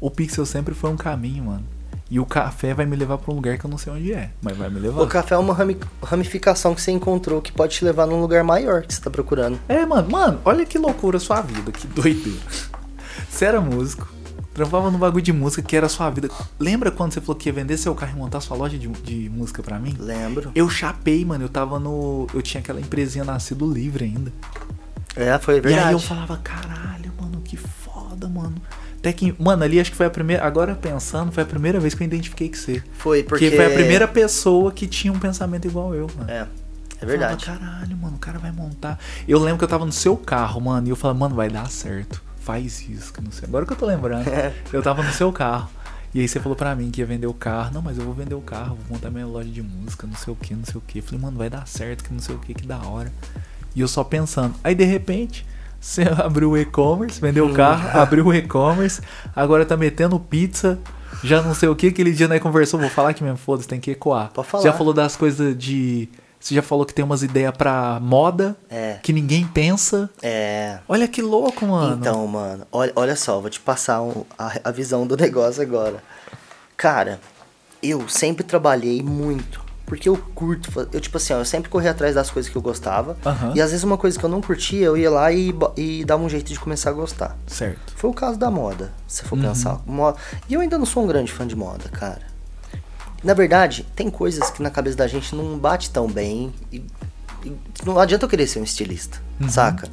O 0.01 0.09
Pixel 0.09 0.45
sempre 0.45 0.73
foi 0.73 0.89
um 0.89 0.97
caminho, 0.97 1.43
mano. 1.43 1.63
E 2.09 2.19
o 2.19 2.25
café 2.25 2.73
vai 2.73 2.87
me 2.87 2.95
levar 2.95 3.19
pra 3.19 3.31
um 3.31 3.35
lugar 3.35 3.59
que 3.59 3.65
eu 3.65 3.69
não 3.69 3.77
sei 3.77 3.93
onde 3.93 4.11
é, 4.11 4.31
mas 4.41 4.57
vai 4.57 4.67
me 4.67 4.79
levar. 4.79 5.03
O 5.03 5.07
café 5.07 5.35
é 5.35 5.37
uma 5.37 5.53
rami- 5.53 5.77
ramificação 6.01 6.73
que 6.73 6.81
você 6.81 6.89
encontrou 6.89 7.39
que 7.39 7.51
pode 7.51 7.75
te 7.75 7.85
levar 7.85 8.07
num 8.07 8.19
lugar 8.19 8.43
maior 8.43 8.81
que 8.81 8.91
você 8.95 8.99
tá 8.99 9.11
procurando. 9.11 9.59
É, 9.69 9.85
mano, 9.85 10.09
mano, 10.09 10.41
olha 10.43 10.65
que 10.65 10.79
loucura 10.79 11.17
a 11.17 11.19
sua 11.19 11.39
vida, 11.41 11.71
que 11.71 11.85
doideira. 11.85 12.39
Você 13.29 13.45
era 13.45 13.59
músico, 13.61 14.07
trampava 14.53 14.89
no 14.91 14.97
bagulho 14.97 15.23
de 15.23 15.33
música 15.33 15.61
que 15.61 15.75
era 15.75 15.85
a 15.85 15.89
sua 15.89 16.09
vida. 16.09 16.29
Lembra 16.59 16.91
quando 16.91 17.13
você 17.13 17.21
falou 17.21 17.35
que 17.35 17.49
ia 17.49 17.53
vender 17.53 17.77
seu 17.77 17.93
carro 17.95 18.13
e 18.15 18.19
montar 18.19 18.41
sua 18.41 18.55
loja 18.57 18.77
de, 18.77 18.87
de 18.87 19.29
música 19.29 19.61
pra 19.63 19.79
mim? 19.79 19.95
Lembro. 19.99 20.51
Eu 20.55 20.69
chapei, 20.69 21.23
mano, 21.25 21.43
eu 21.45 21.49
tava 21.49 21.79
no. 21.79 22.27
Eu 22.33 22.41
tinha 22.41 22.61
aquela 22.61 22.79
empresinha 22.79 23.23
nascido 23.23 23.71
livre 23.71 24.05
ainda. 24.05 24.31
É, 25.15 25.37
foi 25.39 25.57
E 25.57 25.61
verdade. 25.61 25.87
aí 25.87 25.93
eu 25.93 25.99
falava, 25.99 26.37
caralho, 26.37 27.11
mano, 27.19 27.41
que 27.41 27.57
foda, 27.57 28.27
mano. 28.27 28.55
Até 28.97 29.13
que, 29.13 29.33
mano, 29.39 29.63
ali 29.63 29.79
acho 29.79 29.91
que 29.91 29.97
foi 29.97 30.05
a 30.05 30.09
primeira. 30.09 30.45
Agora 30.45 30.75
pensando, 30.75 31.31
foi 31.31 31.43
a 31.43 31.45
primeira 31.45 31.79
vez 31.79 31.93
que 31.93 32.03
eu 32.03 32.05
identifiquei 32.05 32.49
que 32.49 32.57
você. 32.57 32.83
Foi, 32.97 33.23
porque. 33.23 33.45
Porque 33.45 33.55
foi 33.55 33.65
a 33.65 33.69
primeira 33.69 34.07
pessoa 34.07 34.71
que 34.71 34.87
tinha 34.87 35.11
um 35.11 35.19
pensamento 35.19 35.65
igual 35.67 35.95
eu, 35.95 36.07
mano. 36.17 36.29
É, 36.29 36.39
é 36.41 36.47
Eu 37.03 37.07
verdade. 37.07 37.45
Falava, 37.45 37.65
caralho, 37.65 37.97
mano, 37.97 38.15
o 38.17 38.19
cara 38.19 38.37
vai 38.39 38.51
montar. 38.51 38.99
Eu 39.27 39.39
lembro 39.39 39.57
que 39.57 39.63
eu 39.63 39.69
tava 39.69 39.85
no 39.85 39.91
seu 39.91 40.17
carro, 40.17 40.59
mano, 40.59 40.85
e 40.87 40.89
eu 40.89 40.97
falava, 40.97 41.17
mano, 41.17 41.33
vai 41.35 41.49
dar 41.49 41.69
certo. 41.69 42.21
Faz 42.49 42.83
isso, 42.89 43.13
que 43.13 43.21
não 43.21 43.31
sei. 43.31 43.47
Agora 43.47 43.63
que 43.63 43.73
eu 43.73 43.77
tô 43.77 43.85
lembrando. 43.85 44.25
eu 44.73 44.81
tava 44.81 45.03
no 45.03 45.13
seu 45.13 45.31
carro. 45.31 45.69
E 46.15 46.19
aí 46.19 46.27
você 46.27 46.39
falou 46.39 46.55
pra 46.55 46.73
mim 46.73 46.89
que 46.89 46.99
ia 46.99 47.05
vender 47.05 47.27
o 47.27 47.33
carro. 47.33 47.71
Não, 47.71 47.79
mas 47.79 47.99
eu 47.99 48.03
vou 48.03 48.11
vender 48.11 48.33
o 48.33 48.41
carro, 48.41 48.75
vou 48.75 48.95
montar 48.95 49.11
minha 49.11 49.27
loja 49.27 49.47
de 49.47 49.61
música, 49.61 50.07
não 50.07 50.15
sei 50.15 50.33
o 50.33 50.35
que, 50.35 50.55
não 50.55 50.65
sei 50.65 50.77
o 50.77 50.81
que. 50.81 50.99
Falei, 50.99 51.21
mano, 51.21 51.37
vai 51.37 51.47
dar 51.47 51.67
certo, 51.67 52.03
que 52.03 52.11
não 52.11 52.19
sei 52.19 52.33
o 52.33 52.39
que, 52.39 52.55
que 52.55 52.65
da 52.65 52.79
hora. 52.79 53.13
E 53.75 53.81
eu 53.81 53.87
só 53.87 54.03
pensando. 54.03 54.55
Aí 54.63 54.73
de 54.73 54.83
repente, 54.83 55.45
você 55.79 56.01
abriu 56.01 56.49
o 56.49 56.57
e-commerce, 56.57 57.21
vendeu 57.21 57.45
o 57.45 57.53
carro, 57.53 57.87
abriu 58.01 58.25
o 58.25 58.33
e-commerce, 58.33 58.99
agora 59.35 59.63
tá 59.63 59.77
metendo 59.77 60.19
pizza. 60.19 60.79
Já 61.23 61.43
não 61.43 61.53
sei 61.53 61.69
o 61.69 61.75
que, 61.75 61.89
aquele 61.89 62.11
dia 62.11 62.27
nós 62.27 62.41
conversou, 62.41 62.79
vou 62.79 62.89
falar 62.89 63.13
que 63.13 63.23
mesmo, 63.23 63.37
foda-se, 63.37 63.67
tem 63.67 63.79
que 63.79 63.91
ecoar. 63.91 64.31
Pode 64.33 64.47
falar. 64.47 64.63
Já 64.63 64.73
falou 64.73 64.91
das 64.91 65.15
coisas 65.15 65.55
de. 65.55 66.09
Você 66.39 66.55
já 66.55 66.61
falou 66.61 66.85
que 66.85 66.93
tem 66.93 67.03
umas 67.03 67.21
ideias 67.21 67.51
pra 67.55 67.99
moda 68.01 68.55
É. 68.69 68.97
que 69.03 69.11
ninguém 69.11 69.45
pensa. 69.45 70.09
É. 70.21 70.79
Olha 70.87 71.07
que 71.07 71.21
louco, 71.21 71.65
mano. 71.65 71.97
Então, 71.99 72.25
mano, 72.27 72.65
olha, 72.71 72.93
olha 72.95 73.15
só, 73.15 73.39
vou 73.41 73.49
te 73.49 73.59
passar 73.59 74.01
um- 74.01 74.23
a, 74.37 74.53
a 74.63 74.71
visão 74.71 75.05
do 75.05 75.15
negócio 75.17 75.61
agora. 75.61 76.01
Cara, 76.77 77.19
eu 77.83 78.07
sempre 78.07 78.43
trabalhei 78.43 79.01
muito. 79.03 79.67
Porque 79.85 80.07
eu 80.07 80.15
curto. 80.35 80.69
Eu, 80.93 81.01
tipo 81.01 81.17
assim, 81.17 81.33
ó, 81.33 81.39
eu 81.39 81.45
sempre 81.45 81.67
corri 81.67 81.87
atrás 81.87 82.13
das 82.13 82.29
coisas 82.29 82.49
que 82.49 82.55
eu 82.55 82.61
gostava. 82.61 83.17
Aham. 83.25 83.53
E 83.55 83.61
às 83.61 83.71
vezes 83.71 83.83
uma 83.83 83.97
coisa 83.97 84.19
que 84.19 84.23
eu 84.23 84.29
não 84.29 84.39
curtia, 84.39 84.85
eu 84.85 84.95
ia 84.95 85.09
lá 85.09 85.31
e, 85.31 85.51
e 85.75 86.05
dava 86.05 86.21
um 86.23 86.29
jeito 86.29 86.53
de 86.53 86.59
começar 86.59 86.91
a 86.91 86.93
gostar. 86.93 87.35
Certo. 87.47 87.93
Foi 87.95 88.07
o 88.07 88.13
caso 88.13 88.37
da 88.37 88.51
moda, 88.51 88.93
se 89.07 89.23
for 89.23 89.35
Uhum. 89.35 89.45
pensar. 89.45 89.81
Mo- 89.87 90.15
E 90.47 90.53
eu 90.53 90.61
ainda 90.61 90.77
não 90.77 90.85
sou 90.85 91.03
um 91.03 91.07
grande 91.07 91.31
fã 91.33 91.45
de 91.45 91.55
moda, 91.55 91.89
cara. 91.89 92.21
Na 93.23 93.33
verdade, 93.33 93.85
tem 93.95 94.09
coisas 94.09 94.49
que 94.49 94.61
na 94.63 94.69
cabeça 94.69 94.97
da 94.97 95.07
gente 95.07 95.35
não 95.35 95.57
bate 95.57 95.89
tão 95.89 96.07
bem. 96.07 96.53
E, 96.71 96.83
e 97.43 97.53
não 97.85 97.99
adianta 97.99 98.25
eu 98.25 98.29
querer 98.29 98.47
ser 98.47 98.59
um 98.59 98.63
estilista, 98.63 99.21
Uhum. 99.39 99.49
saca? 99.49 99.87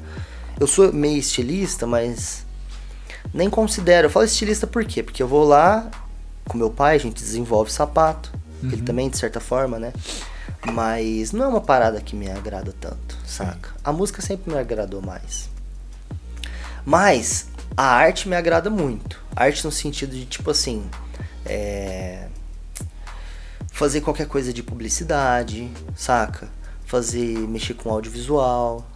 Eu 0.59 0.67
sou 0.67 0.93
meio 0.93 1.19
estilista, 1.19 1.87
mas 1.87 2.45
nem 3.35 3.51
considero. 3.51 4.07
Eu 4.07 4.11
falo 4.11 4.25
estilista 4.25 4.67
por 4.67 4.85
quê? 4.85 5.03
Porque 5.03 5.23
eu 5.23 5.29
vou 5.29 5.45
lá, 5.45 5.91
com 6.49 6.57
meu 6.57 6.71
pai, 6.71 6.97
a 6.97 6.99
gente 6.99 7.23
desenvolve 7.23 7.71
sapato. 7.73 8.33
Ele 8.63 8.77
Uhum. 8.77 8.85
também, 8.85 9.11
de 9.11 9.19
certa 9.19 9.39
forma, 9.41 9.79
né? 9.79 9.93
Mas 10.73 11.33
não 11.33 11.45
é 11.45 11.49
uma 11.49 11.61
parada 11.61 12.01
que 12.01 12.17
me 12.17 12.29
agrada 12.31 12.75
tanto, 12.81 13.17
saca? 13.27 13.71
A 13.85 13.93
música 13.93 14.23
sempre 14.23 14.53
me 14.53 14.59
agradou 14.59 15.03
mais. 15.03 15.49
Mas 16.85 17.49
a 17.77 17.85
arte 17.85 18.29
me 18.29 18.37
agrada 18.37 18.71
muito. 18.71 19.21
Arte 19.35 19.65
no 19.65 19.71
sentido 19.73 20.13
de, 20.13 20.25
tipo 20.25 20.51
assim, 20.51 20.85
é... 21.45 22.29
fazer 23.77 24.01
qualquer 24.01 24.27
coisa 24.27 24.53
de 24.53 24.63
publicidade, 24.63 25.71
saca? 25.95 26.49
Fazer, 26.87 27.37
mexer 27.47 27.75
com 27.75 27.91
audiovisual, 27.91 28.87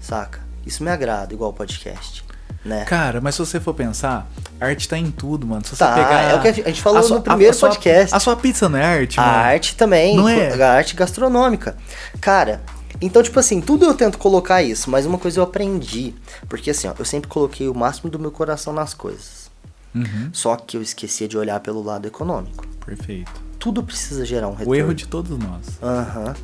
saca? 0.00 0.40
Isso 0.64 0.82
me 0.82 0.90
agrada, 0.90 1.32
igual 1.34 1.52
podcast, 1.52 2.24
né? 2.64 2.84
Cara, 2.84 3.20
mas 3.20 3.34
se 3.34 3.40
você 3.40 3.60
for 3.60 3.74
pensar, 3.74 4.26
arte 4.60 4.88
tá 4.88 4.96
em 4.96 5.10
tudo, 5.10 5.46
mano. 5.46 5.62
Se 5.64 5.70
você 5.70 5.76
Tá, 5.84 5.94
pegar. 5.94 6.22
é 6.22 6.34
o 6.34 6.40
que 6.40 6.48
a 6.48 6.52
gente 6.52 6.80
falou 6.80 7.02
sua- 7.02 7.16
no 7.18 7.22
primeiro 7.22 7.54
sua- 7.54 7.68
podcast. 7.70 8.14
A 8.14 8.20
sua 8.20 8.36
pizza 8.36 8.68
não 8.68 8.78
é 8.78 8.84
arte, 8.84 9.20
A 9.20 9.22
mano? 9.26 9.38
arte 9.38 9.76
também, 9.76 10.16
Não 10.16 10.28
é? 10.28 10.62
a 10.62 10.72
arte 10.74 10.94
gastronômica. 10.96 11.76
Cara, 12.20 12.62
então, 13.00 13.22
tipo 13.22 13.38
assim, 13.38 13.60
tudo 13.60 13.84
eu 13.84 13.94
tento 13.94 14.16
colocar 14.18 14.62
isso, 14.62 14.90
mas 14.90 15.04
uma 15.06 15.18
coisa 15.18 15.38
eu 15.40 15.44
aprendi. 15.44 16.14
Porque 16.48 16.70
assim, 16.70 16.88
ó, 16.88 16.94
eu 16.98 17.04
sempre 17.04 17.28
coloquei 17.28 17.68
o 17.68 17.74
máximo 17.74 18.10
do 18.10 18.18
meu 18.18 18.30
coração 18.30 18.72
nas 18.72 18.94
coisas. 18.94 19.50
Uhum, 19.94 20.30
Só 20.32 20.54
que 20.56 20.76
eu 20.76 20.82
esquecia 20.82 21.26
de 21.28 21.36
olhar 21.36 21.58
pelo 21.60 21.82
lado 21.82 22.06
econômico. 22.06 22.66
perfeito. 22.84 23.47
Tudo 23.58 23.82
precisa 23.82 24.24
gerar 24.24 24.48
um 24.48 24.52
retorno. 24.52 24.72
O 24.72 24.74
erro 24.74 24.94
de 24.94 25.06
todos 25.06 25.36
nós. 25.38 25.78
Aham. 25.82 26.34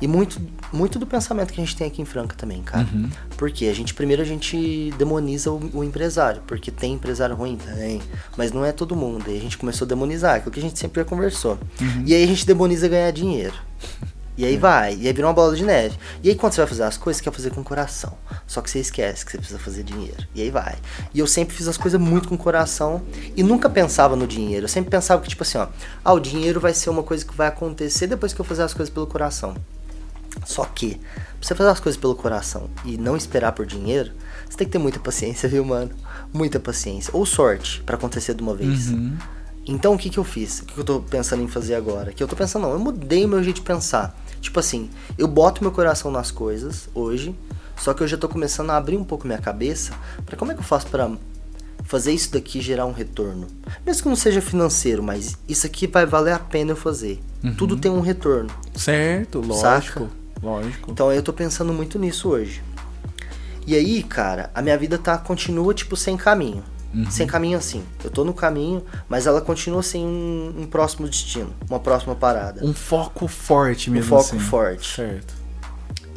E 0.00 0.06
muito, 0.06 0.40
muito 0.72 0.98
do 0.98 1.06
pensamento 1.06 1.52
que 1.52 1.60
a 1.60 1.64
gente 1.64 1.74
tem 1.74 1.86
aqui 1.86 2.02
em 2.02 2.04
Franca 2.04 2.36
também, 2.36 2.62
cara. 2.62 2.86
Uhum. 2.92 3.08
Porque 3.36 3.64
a 3.66 3.74
gente, 3.74 3.94
primeiro 3.94 4.20
a 4.20 4.26
gente 4.26 4.92
demoniza 4.98 5.50
o, 5.50 5.70
o 5.72 5.82
empresário, 5.82 6.42
porque 6.46 6.70
tem 6.70 6.94
empresário 6.94 7.34
ruim, 7.34 7.56
tem, 7.56 8.02
mas 8.36 8.52
não 8.52 8.62
é 8.62 8.72
todo 8.72 8.94
mundo. 8.94 9.24
E 9.30 9.36
a 9.36 9.40
gente 9.40 9.56
começou 9.56 9.86
a 9.86 9.88
demonizar, 9.88 10.36
aquilo 10.36 10.52
que 10.52 10.60
a 10.60 10.62
gente 10.62 10.78
sempre 10.78 11.00
já 11.00 11.08
conversou. 11.08 11.58
Uhum. 11.80 12.02
E 12.04 12.14
aí 12.14 12.22
a 12.22 12.26
gente 12.26 12.46
demoniza 12.46 12.86
ganhar 12.88 13.10
dinheiro. 13.10 13.54
E 14.36 14.44
aí 14.44 14.56
vai, 14.56 14.94
e 14.94 15.06
aí 15.06 15.12
vira 15.12 15.26
uma 15.26 15.32
bola 15.32 15.56
de 15.56 15.64
neve. 15.64 15.96
E 16.22 16.28
aí 16.28 16.34
quando 16.34 16.52
você 16.52 16.60
vai 16.60 16.68
fazer 16.68 16.82
as 16.82 16.96
coisas, 16.96 17.18
você 17.18 17.24
quer 17.24 17.34
fazer 17.34 17.50
com 17.50 17.64
coração. 17.64 18.12
Só 18.46 18.60
que 18.60 18.70
você 18.70 18.80
esquece 18.80 19.24
que 19.24 19.32
você 19.32 19.38
precisa 19.38 19.58
fazer 19.58 19.82
dinheiro. 19.82 20.26
E 20.34 20.42
aí 20.42 20.50
vai. 20.50 20.76
E 21.14 21.18
eu 21.18 21.26
sempre 21.26 21.54
fiz 21.54 21.66
as 21.66 21.76
coisas 21.76 22.00
muito 22.00 22.28
com 22.28 22.36
coração 22.36 23.02
e 23.34 23.42
nunca 23.42 23.70
pensava 23.70 24.14
no 24.14 24.26
dinheiro. 24.26 24.64
Eu 24.64 24.68
sempre 24.68 24.90
pensava 24.90 25.22
que, 25.22 25.28
tipo 25.28 25.42
assim, 25.42 25.58
ó, 25.58 25.68
ah, 26.04 26.12
o 26.12 26.20
dinheiro 26.20 26.60
vai 26.60 26.74
ser 26.74 26.90
uma 26.90 27.02
coisa 27.02 27.24
que 27.24 27.34
vai 27.34 27.48
acontecer 27.48 28.06
depois 28.06 28.32
que 28.32 28.40
eu 28.40 28.44
fazer 28.44 28.62
as 28.62 28.74
coisas 28.74 28.92
pelo 28.92 29.06
coração. 29.06 29.54
Só 30.44 30.64
que, 30.64 30.96
pra 30.96 31.24
você 31.40 31.54
fazer 31.54 31.70
as 31.70 31.80
coisas 31.80 32.00
pelo 32.00 32.14
coração 32.14 32.68
e 32.84 32.96
não 32.98 33.16
esperar 33.16 33.52
por 33.52 33.64
dinheiro, 33.64 34.12
você 34.48 34.56
tem 34.56 34.66
que 34.66 34.72
ter 34.72 34.78
muita 34.78 34.98
paciência, 35.00 35.48
viu, 35.50 35.64
mano? 35.64 35.90
Muita 36.32 36.60
paciência. 36.60 37.10
Ou 37.14 37.24
sorte 37.24 37.82
pra 37.84 37.96
acontecer 37.96 38.34
de 38.34 38.42
uma 38.42 38.54
vez. 38.54 38.90
Uhum. 38.90 39.16
Então 39.66 39.94
o 39.94 39.98
que 39.98 40.08
que 40.08 40.18
eu 40.18 40.24
fiz? 40.24 40.60
O 40.60 40.64
que 40.64 40.74
que 40.74 40.80
eu 40.80 40.84
tô 40.84 41.00
pensando 41.00 41.42
em 41.42 41.48
fazer 41.48 41.74
agora? 41.74 42.12
Que 42.12 42.22
eu 42.22 42.28
tô 42.28 42.36
pensando, 42.36 42.62
não, 42.62 42.72
eu 42.72 42.78
mudei 42.78 43.24
o 43.24 43.28
meu 43.28 43.42
jeito 43.42 43.56
de 43.56 43.62
pensar. 43.62 44.16
Tipo 44.40 44.60
assim, 44.60 44.88
eu 45.18 45.26
boto 45.26 45.62
meu 45.62 45.72
coração 45.72 46.10
nas 46.10 46.30
coisas 46.30 46.88
hoje, 46.94 47.34
só 47.76 47.92
que 47.92 48.02
eu 48.02 48.08
já 48.08 48.16
tô 48.16 48.28
começando 48.28 48.70
a 48.70 48.76
abrir 48.76 48.96
um 48.96 49.04
pouco 49.04 49.26
minha 49.26 49.38
cabeça 49.38 49.92
pra 50.24 50.36
como 50.36 50.52
é 50.52 50.54
que 50.54 50.60
eu 50.60 50.64
faço 50.64 50.86
pra 50.86 51.10
fazer 51.84 52.12
isso 52.12 52.32
daqui 52.32 52.60
gerar 52.60 52.86
um 52.86 52.92
retorno. 52.92 53.48
Mesmo 53.84 54.04
que 54.04 54.08
não 54.08 54.16
seja 54.16 54.40
financeiro, 54.40 55.02
mas 55.02 55.36
isso 55.48 55.66
aqui 55.66 55.86
vai 55.86 56.06
valer 56.06 56.34
a 56.34 56.38
pena 56.38 56.72
eu 56.72 56.76
fazer. 56.76 57.20
Tudo 57.56 57.76
tem 57.76 57.90
um 57.90 58.00
retorno. 58.00 58.50
Certo, 58.74 59.40
lógico. 59.40 60.00
Saca? 60.00 60.10
Lógico. 60.42 60.90
Então 60.90 61.12
eu 61.12 61.22
tô 61.22 61.32
pensando 61.32 61.72
muito 61.72 61.98
nisso 61.98 62.28
hoje. 62.28 62.62
E 63.66 63.74
aí, 63.74 64.02
cara, 64.02 64.50
a 64.54 64.62
minha 64.62 64.76
vida 64.78 64.96
tá 64.98 65.18
continua 65.18 65.74
tipo 65.74 65.96
sem 65.96 66.16
caminho. 66.16 66.62
Uhum. 66.96 67.10
Sem 67.10 67.26
caminho 67.26 67.58
assim. 67.58 67.84
Eu 68.02 68.10
tô 68.10 68.24
no 68.24 68.32
caminho, 68.32 68.82
mas 69.06 69.26
ela 69.26 69.42
continua 69.42 69.82
sem 69.82 70.02
um, 70.02 70.54
um 70.60 70.66
próximo 70.66 71.06
destino, 71.06 71.54
uma 71.68 71.78
próxima 71.78 72.14
parada. 72.14 72.64
Um 72.64 72.72
foco 72.72 73.28
forte 73.28 73.90
mesmo 73.90 74.08
foco 74.08 74.22
assim. 74.22 74.38
forte. 74.38 74.94
Certo. 74.94 75.34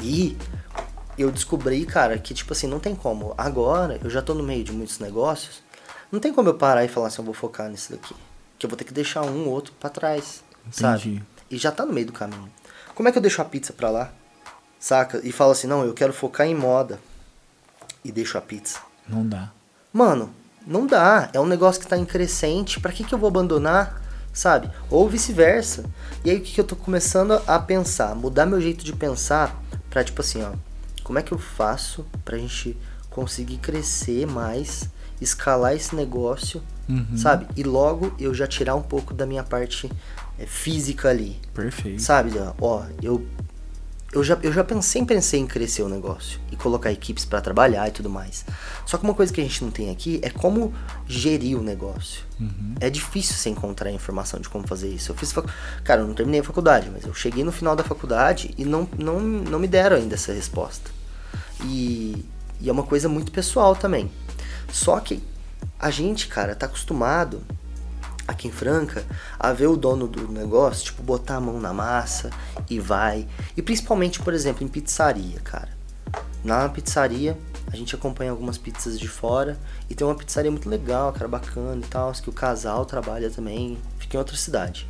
E 0.02 0.38
eu 1.18 1.30
descobri, 1.32 1.86
cara, 1.86 2.18
que 2.18 2.34
tipo 2.34 2.54
assim, 2.54 2.66
não 2.66 2.80
tem 2.80 2.96
como. 2.96 3.34
Agora, 3.38 4.00
eu 4.02 4.10
já 4.10 4.22
tô 4.22 4.34
no 4.34 4.42
meio 4.42 4.64
de 4.64 4.72
muitos 4.72 5.00
negócios, 5.00 5.62
não 6.10 6.22
tem 6.22 6.34
como 6.34 6.48
eu 6.48 6.54
parar 6.54 6.86
e 6.86 6.88
falar 6.88 7.08
assim, 7.08 7.22
eu 7.22 7.26
vou 7.26 7.34
focar 7.34 7.70
nisso 7.70 7.92
daqui. 7.92 8.16
Que 8.58 8.66
eu 8.66 8.70
vou 8.70 8.78
ter 8.78 8.86
que 8.86 8.94
deixar 8.94 9.24
um 9.24 9.48
ou 9.48 9.54
outro 9.54 9.74
pra 9.78 9.90
trás, 9.90 10.42
sabe? 10.72 11.10
Entendi. 11.10 11.24
E 11.52 11.58
já 11.58 11.74
tá 11.74 11.86
no 11.86 11.92
meio 11.92 12.08
do 12.08 12.14
caminho. 12.14 12.50
Como 12.96 13.10
é 13.10 13.12
que 13.12 13.18
eu 13.18 13.22
deixo 13.22 13.42
a 13.42 13.46
pizza 13.46 13.74
pra 13.74 13.90
lá? 13.90 14.14
Saca? 14.80 15.20
E 15.26 15.32
falo 15.34 15.52
assim, 15.52 15.68
não, 15.68 15.84
eu 15.84 15.94
quero 15.94 16.14
focar 16.14 16.48
em 16.48 16.56
moda. 16.56 17.00
E 18.04 18.14
deixo 18.14 18.38
a 18.38 18.42
pizza. 18.42 18.80
Não 19.08 19.28
dá. 19.28 19.52
Mano, 19.92 20.34
não 20.66 20.86
dá. 20.88 21.30
É 21.34 21.40
um 21.40 21.46
negócio 21.46 21.82
que 21.82 21.88
tá 21.88 21.98
em 21.98 22.06
crescente. 22.06 22.80
Pra 22.80 22.92
que, 22.92 23.04
que 23.04 23.14
eu 23.14 23.20
vou 23.20 23.28
abandonar? 23.30 24.02
Sabe? 24.34 24.70
Ou 24.90 25.10
vice-versa. 25.10 25.84
E 26.24 26.30
aí 26.30 26.38
o 26.38 26.42
que, 26.42 26.54
que 26.54 26.62
eu 26.62 26.66
tô 26.66 26.76
começando 26.76 27.42
a 27.48 27.60
pensar? 27.60 28.16
Mudar 28.16 28.46
meu 28.46 28.62
jeito 28.62 28.84
de 28.86 28.94
pensar 28.94 29.62
pra 29.90 30.04
tipo 30.04 30.22
assim, 30.22 30.44
ó. 30.44 30.52
Como 31.04 31.18
é 31.18 31.22
que 31.24 31.32
eu 31.32 31.38
faço 31.40 32.06
pra 32.24 32.38
gente 32.38 32.78
conseguir 33.10 33.58
crescer 33.58 34.28
mais, 34.28 34.88
escalar 35.20 35.76
esse 35.76 35.96
negócio, 35.96 36.62
Uhum. 36.88 37.18
sabe? 37.18 37.46
E 37.56 37.64
logo 37.64 38.14
eu 38.20 38.34
já 38.34 38.48
tirar 38.48 38.74
um 38.76 38.82
pouco 38.82 39.14
da 39.14 39.26
minha 39.26 39.44
parte 39.44 39.92
é, 40.40 40.46
física 40.46 41.10
ali. 41.10 41.40
Perfeito. 41.54 42.02
Sabe, 42.02 42.32
ó, 42.60 42.84
eu 43.02 43.26
eu 44.12 44.24
já, 44.24 44.38
eu 44.42 44.52
já 44.52 44.64
pensei, 44.64 45.06
pensei 45.06 45.40
em 45.40 45.46
crescer 45.46 45.84
o 45.84 45.90
negócio 45.90 46.40
e 46.52 46.56
colocar 46.56 46.92
equipes 46.92 47.26
pra 47.26 47.40
trabalhar 47.42 47.88
e 47.88 47.92
tudo 47.92 48.10
mais. 48.10 48.44
Só 48.86 48.98
que 48.98 49.04
uma 49.04 49.14
coisa 49.14 49.32
que 49.32 49.40
a 49.40 49.44
gente 49.44 49.64
não 49.64 49.70
tem 49.70 49.92
aqui 49.92 50.20
é 50.24 50.30
como 50.30 50.74
gerir 51.08 51.58
o 51.58 51.62
negócio. 51.62 52.24
Uhum. 52.40 52.76
É 52.80 52.90
difícil 52.90 53.36
você 53.36 53.50
encontrar 53.50 53.92
informação 53.92 54.40
de 54.40 54.50
como 54.50 54.68
fazer 54.68 54.90
isso. 54.90 55.12
Eu 55.12 55.16
fiz 55.16 55.32
facu... 55.32 55.50
Cara, 55.84 56.02
eu 56.02 56.08
não 56.08 56.16
terminei 56.16 56.42
a 56.42 56.44
faculdade, 56.44 56.90
mas 56.92 57.06
eu 57.06 57.14
cheguei 57.14 57.44
no 57.44 57.52
final 57.52 57.76
da 57.76 57.84
faculdade 57.84 58.52
e 58.58 58.66
não, 58.66 58.90
não, 58.98 59.20
não 59.20 59.60
me 59.60 59.68
deram 59.68 59.98
ainda 59.98 60.16
essa 60.16 60.34
resposta. 60.34 60.90
E, 61.64 62.26
e 62.60 62.68
é 62.68 62.72
uma 62.72 62.84
coisa 62.84 63.08
muito 63.08 63.32
pessoal 63.32 63.76
também. 63.76 64.10
Só 64.72 65.00
que 65.00 65.22
a 65.80 65.92
gente, 65.92 66.28
cara, 66.28 66.56
tá 66.56 66.66
acostumado 66.66 67.44
aqui 68.30 68.48
em 68.48 68.52
Franca 68.52 69.04
a 69.40 69.52
ver 69.52 69.68
o 69.68 69.76
dono 69.76 70.08
do 70.08 70.32
negócio, 70.32 70.86
tipo, 70.86 71.02
botar 71.02 71.38
a 71.38 71.42
mão 71.42 71.60
na 71.60 71.74
massa 71.74 72.30
e 72.70 72.80
vai. 72.80 73.28
E 73.58 73.62
principalmente, 73.62 74.20
por 74.20 74.34
exemplo, 74.34 74.64
em 74.64 74.68
pizzaria, 74.68 75.40
cara. 75.40 75.70
Na 76.44 76.70
pizzaria, 76.70 77.38
a 77.72 77.76
gente 77.76 77.94
acompanha 77.96 78.32
algumas 78.32 78.58
pizzas 78.58 79.00
de 79.00 79.08
fora 79.08 79.60
e 79.90 79.96
tem 79.96 80.06
uma 80.06 80.16
pizzaria 80.16 80.50
muito 80.50 80.70
legal, 80.70 81.12
cara, 81.12 81.28
bacana 81.28 81.82
e 81.84 81.88
tal, 81.88 82.12
que 82.14 82.30
o 82.30 82.34
casal 82.34 82.86
trabalha 82.86 83.30
também, 83.30 83.78
fica 83.98 84.16
em 84.16 84.20
outra 84.20 84.38
cidade. 84.38 84.88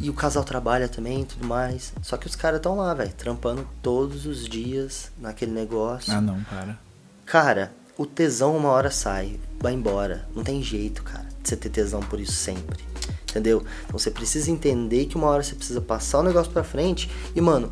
E 0.00 0.08
o 0.08 0.14
casal 0.14 0.44
trabalha 0.44 0.88
também 0.88 1.22
e 1.22 1.24
tudo 1.24 1.46
mais. 1.46 1.92
Só 2.02 2.16
que 2.16 2.26
os 2.26 2.34
caras 2.34 2.58
estão 2.58 2.76
lá, 2.76 2.94
velho, 2.94 3.12
trampando 3.12 3.68
todos 3.82 4.24
os 4.24 4.46
dias 4.46 5.10
naquele 5.18 5.52
negócio. 5.52 6.12
Ah, 6.12 6.20
não, 6.20 6.42
para. 6.44 6.78
Cara, 7.26 7.72
o 8.00 8.06
tesão 8.06 8.56
uma 8.56 8.70
hora 8.70 8.90
sai, 8.90 9.38
vai 9.58 9.74
embora. 9.74 10.26
Não 10.34 10.42
tem 10.42 10.62
jeito, 10.62 11.02
cara, 11.02 11.26
de 11.42 11.50
você 11.50 11.54
ter 11.54 11.68
tesão 11.68 12.00
por 12.00 12.18
isso 12.18 12.32
sempre. 12.32 12.82
Entendeu? 13.28 13.62
Então 13.84 13.98
você 13.98 14.10
precisa 14.10 14.50
entender 14.50 15.04
que 15.04 15.16
uma 15.16 15.26
hora 15.26 15.42
você 15.42 15.54
precisa 15.54 15.82
passar 15.82 16.20
o 16.20 16.22
negócio 16.22 16.50
pra 16.50 16.64
frente 16.64 17.10
e, 17.36 17.42
mano, 17.42 17.70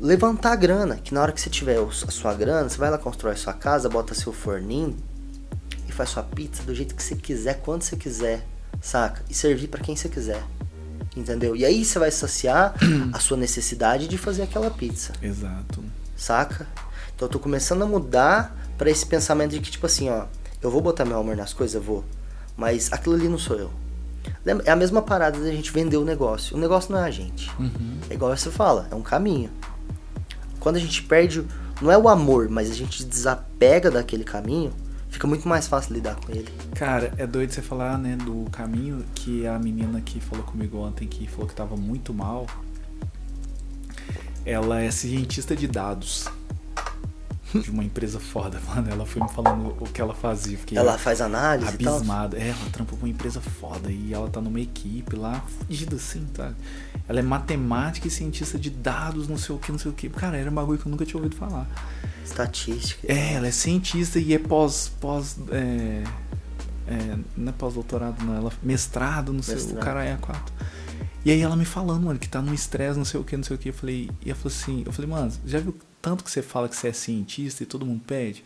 levantar 0.00 0.52
a 0.52 0.54
grana. 0.56 0.98
Que 0.98 1.12
na 1.12 1.20
hora 1.20 1.32
que 1.32 1.40
você 1.40 1.50
tiver 1.50 1.78
a 1.80 2.10
sua 2.12 2.32
grana, 2.32 2.68
você 2.68 2.78
vai 2.78 2.90
lá, 2.92 2.96
constrói 2.96 3.34
sua 3.34 3.52
casa, 3.52 3.88
bota 3.88 4.14
seu 4.14 4.32
forninho 4.32 4.96
e 5.88 5.90
faz 5.90 6.10
sua 6.10 6.22
pizza 6.22 6.62
do 6.62 6.72
jeito 6.72 6.94
que 6.94 7.02
você 7.02 7.16
quiser, 7.16 7.60
quando 7.60 7.82
você 7.82 7.96
quiser, 7.96 8.46
saca? 8.80 9.24
E 9.28 9.34
servir 9.34 9.66
pra 9.66 9.82
quem 9.82 9.96
você 9.96 10.08
quiser. 10.08 10.44
Entendeu? 11.16 11.56
E 11.56 11.64
aí 11.64 11.84
você 11.84 11.98
vai 11.98 12.12
saciar 12.12 12.72
a 13.12 13.18
sua 13.18 13.36
necessidade 13.36 14.06
de 14.06 14.16
fazer 14.16 14.42
aquela 14.42 14.70
pizza 14.70 15.12
Exato. 15.20 15.82
saca? 16.16 16.68
Então 17.16 17.26
eu 17.26 17.32
tô 17.32 17.40
começando 17.40 17.82
a 17.82 17.86
mudar 17.86 18.67
pra 18.78 18.88
esse 18.88 19.04
pensamento 19.04 19.50
de 19.50 19.60
que, 19.60 19.70
tipo 19.70 19.84
assim, 19.84 20.08
ó, 20.08 20.24
eu 20.62 20.70
vou 20.70 20.80
botar 20.80 21.04
meu 21.04 21.18
amor 21.18 21.36
nas 21.36 21.52
coisas, 21.52 21.74
eu 21.74 21.82
vou, 21.82 22.04
mas 22.56 22.90
aquilo 22.92 23.16
ali 23.16 23.28
não 23.28 23.38
sou 23.38 23.56
eu. 23.56 23.70
É 24.64 24.70
a 24.70 24.76
mesma 24.76 25.02
parada 25.02 25.38
da 25.38 25.50
gente 25.50 25.70
vender 25.72 25.96
o 25.96 26.04
negócio. 26.04 26.56
O 26.56 26.60
negócio 26.60 26.92
não 26.92 27.00
é 27.00 27.04
a 27.06 27.10
gente. 27.10 27.50
Uhum. 27.58 27.98
É 28.08 28.14
igual 28.14 28.34
você 28.34 28.50
fala, 28.50 28.86
é 28.90 28.94
um 28.94 29.02
caminho. 29.02 29.50
Quando 30.60 30.76
a 30.76 30.78
gente 30.78 31.02
perde, 31.02 31.44
não 31.82 31.90
é 31.90 31.98
o 31.98 32.08
amor, 32.08 32.48
mas 32.48 32.70
a 32.70 32.74
gente 32.74 33.04
desapega 33.04 33.90
daquele 33.90 34.24
caminho, 34.24 34.72
fica 35.08 35.26
muito 35.26 35.48
mais 35.48 35.66
fácil 35.66 35.94
lidar 35.94 36.16
com 36.16 36.30
ele. 36.32 36.52
Cara, 36.74 37.12
é 37.16 37.26
doido 37.26 37.52
você 37.52 37.62
falar, 37.62 37.98
né, 37.98 38.16
do 38.16 38.48
caminho 38.50 39.04
que 39.14 39.46
a 39.46 39.58
menina 39.58 40.00
que 40.00 40.20
falou 40.20 40.44
comigo 40.44 40.78
ontem, 40.78 41.06
que 41.06 41.26
falou 41.26 41.46
que 41.46 41.54
tava 41.54 41.76
muito 41.76 42.12
mal, 42.12 42.46
ela 44.44 44.80
é 44.80 44.90
cientista 44.90 45.54
de 45.54 45.66
dados. 45.66 46.28
De 47.54 47.70
uma 47.70 47.82
empresa 47.84 48.20
foda, 48.20 48.60
mano. 48.68 48.90
Ela 48.90 49.06
foi 49.06 49.22
me 49.22 49.28
falando 49.30 49.76
o 49.80 49.84
que 49.86 50.00
ela 50.00 50.14
fazia. 50.14 50.58
Fiquei 50.58 50.76
Ela 50.76 50.98
faz 50.98 51.20
análise 51.20 51.78
tal. 51.78 51.94
abismado. 51.96 52.36
É, 52.36 52.48
ela 52.48 52.70
trampa 52.72 52.94
pra 52.94 53.04
uma 53.04 53.08
empresa 53.08 53.40
foda 53.40 53.90
e 53.90 54.12
ela 54.12 54.28
tá 54.28 54.40
numa 54.40 54.60
equipe 54.60 55.16
lá, 55.16 55.40
fodida 55.58 55.96
assim, 55.96 56.26
tá? 56.34 56.52
Ela 57.08 57.20
é 57.20 57.22
matemática 57.22 58.06
e 58.06 58.10
cientista 58.10 58.58
de 58.58 58.68
dados, 58.70 59.28
não 59.28 59.38
sei 59.38 59.54
o 59.54 59.58
que, 59.58 59.72
não 59.72 59.78
sei 59.78 59.90
o 59.90 59.94
que. 59.94 60.08
Cara, 60.10 60.36
era 60.36 60.50
um 60.50 60.54
bagulho 60.54 60.78
que 60.78 60.86
eu 60.86 60.90
nunca 60.90 61.06
tinha 61.06 61.16
ouvido 61.16 61.36
falar. 61.36 61.66
Estatística. 62.24 63.10
É, 63.10 63.32
ela 63.34 63.46
é 63.46 63.50
cientista 63.50 64.18
e 64.18 64.34
é 64.34 64.38
pós. 64.38 64.92
pós 65.00 65.36
é, 65.50 66.04
É, 66.86 67.16
não 67.36 67.48
é 67.48 67.52
pós-doutorado, 67.52 68.22
não. 68.24 68.34
Ela, 68.36 68.52
mestrado, 68.62 69.32
não 69.32 69.42
sei, 69.42 69.56
o 69.56 69.76
cara 69.76 70.04
é 70.04 70.12
a 70.12 70.16
quatro. 70.18 70.52
E 71.24 71.30
aí 71.30 71.40
ela 71.40 71.56
me 71.56 71.64
falando, 71.64 72.04
mano, 72.04 72.18
que 72.18 72.28
tá 72.28 72.40
num 72.40 72.54
estresse, 72.54 72.96
não 72.98 73.04
sei 73.04 73.20
o 73.20 73.24
que, 73.24 73.36
não 73.36 73.44
sei 73.44 73.56
o 73.56 73.58
que. 73.58 73.70
Eu 73.70 73.74
falei, 73.74 74.10
e 74.24 74.30
ela 74.30 74.38
falou 74.38 74.54
assim, 74.56 74.82
eu 74.86 74.92
falei, 74.92 75.10
mano, 75.10 75.32
já 75.46 75.58
viu 75.58 75.74
tanto 76.00 76.24
que 76.24 76.30
você 76.30 76.42
fala 76.42 76.68
que 76.68 76.76
você 76.76 76.88
é 76.88 76.92
cientista 76.92 77.62
e 77.62 77.66
todo 77.66 77.86
mundo 77.86 78.02
pede? 78.06 78.44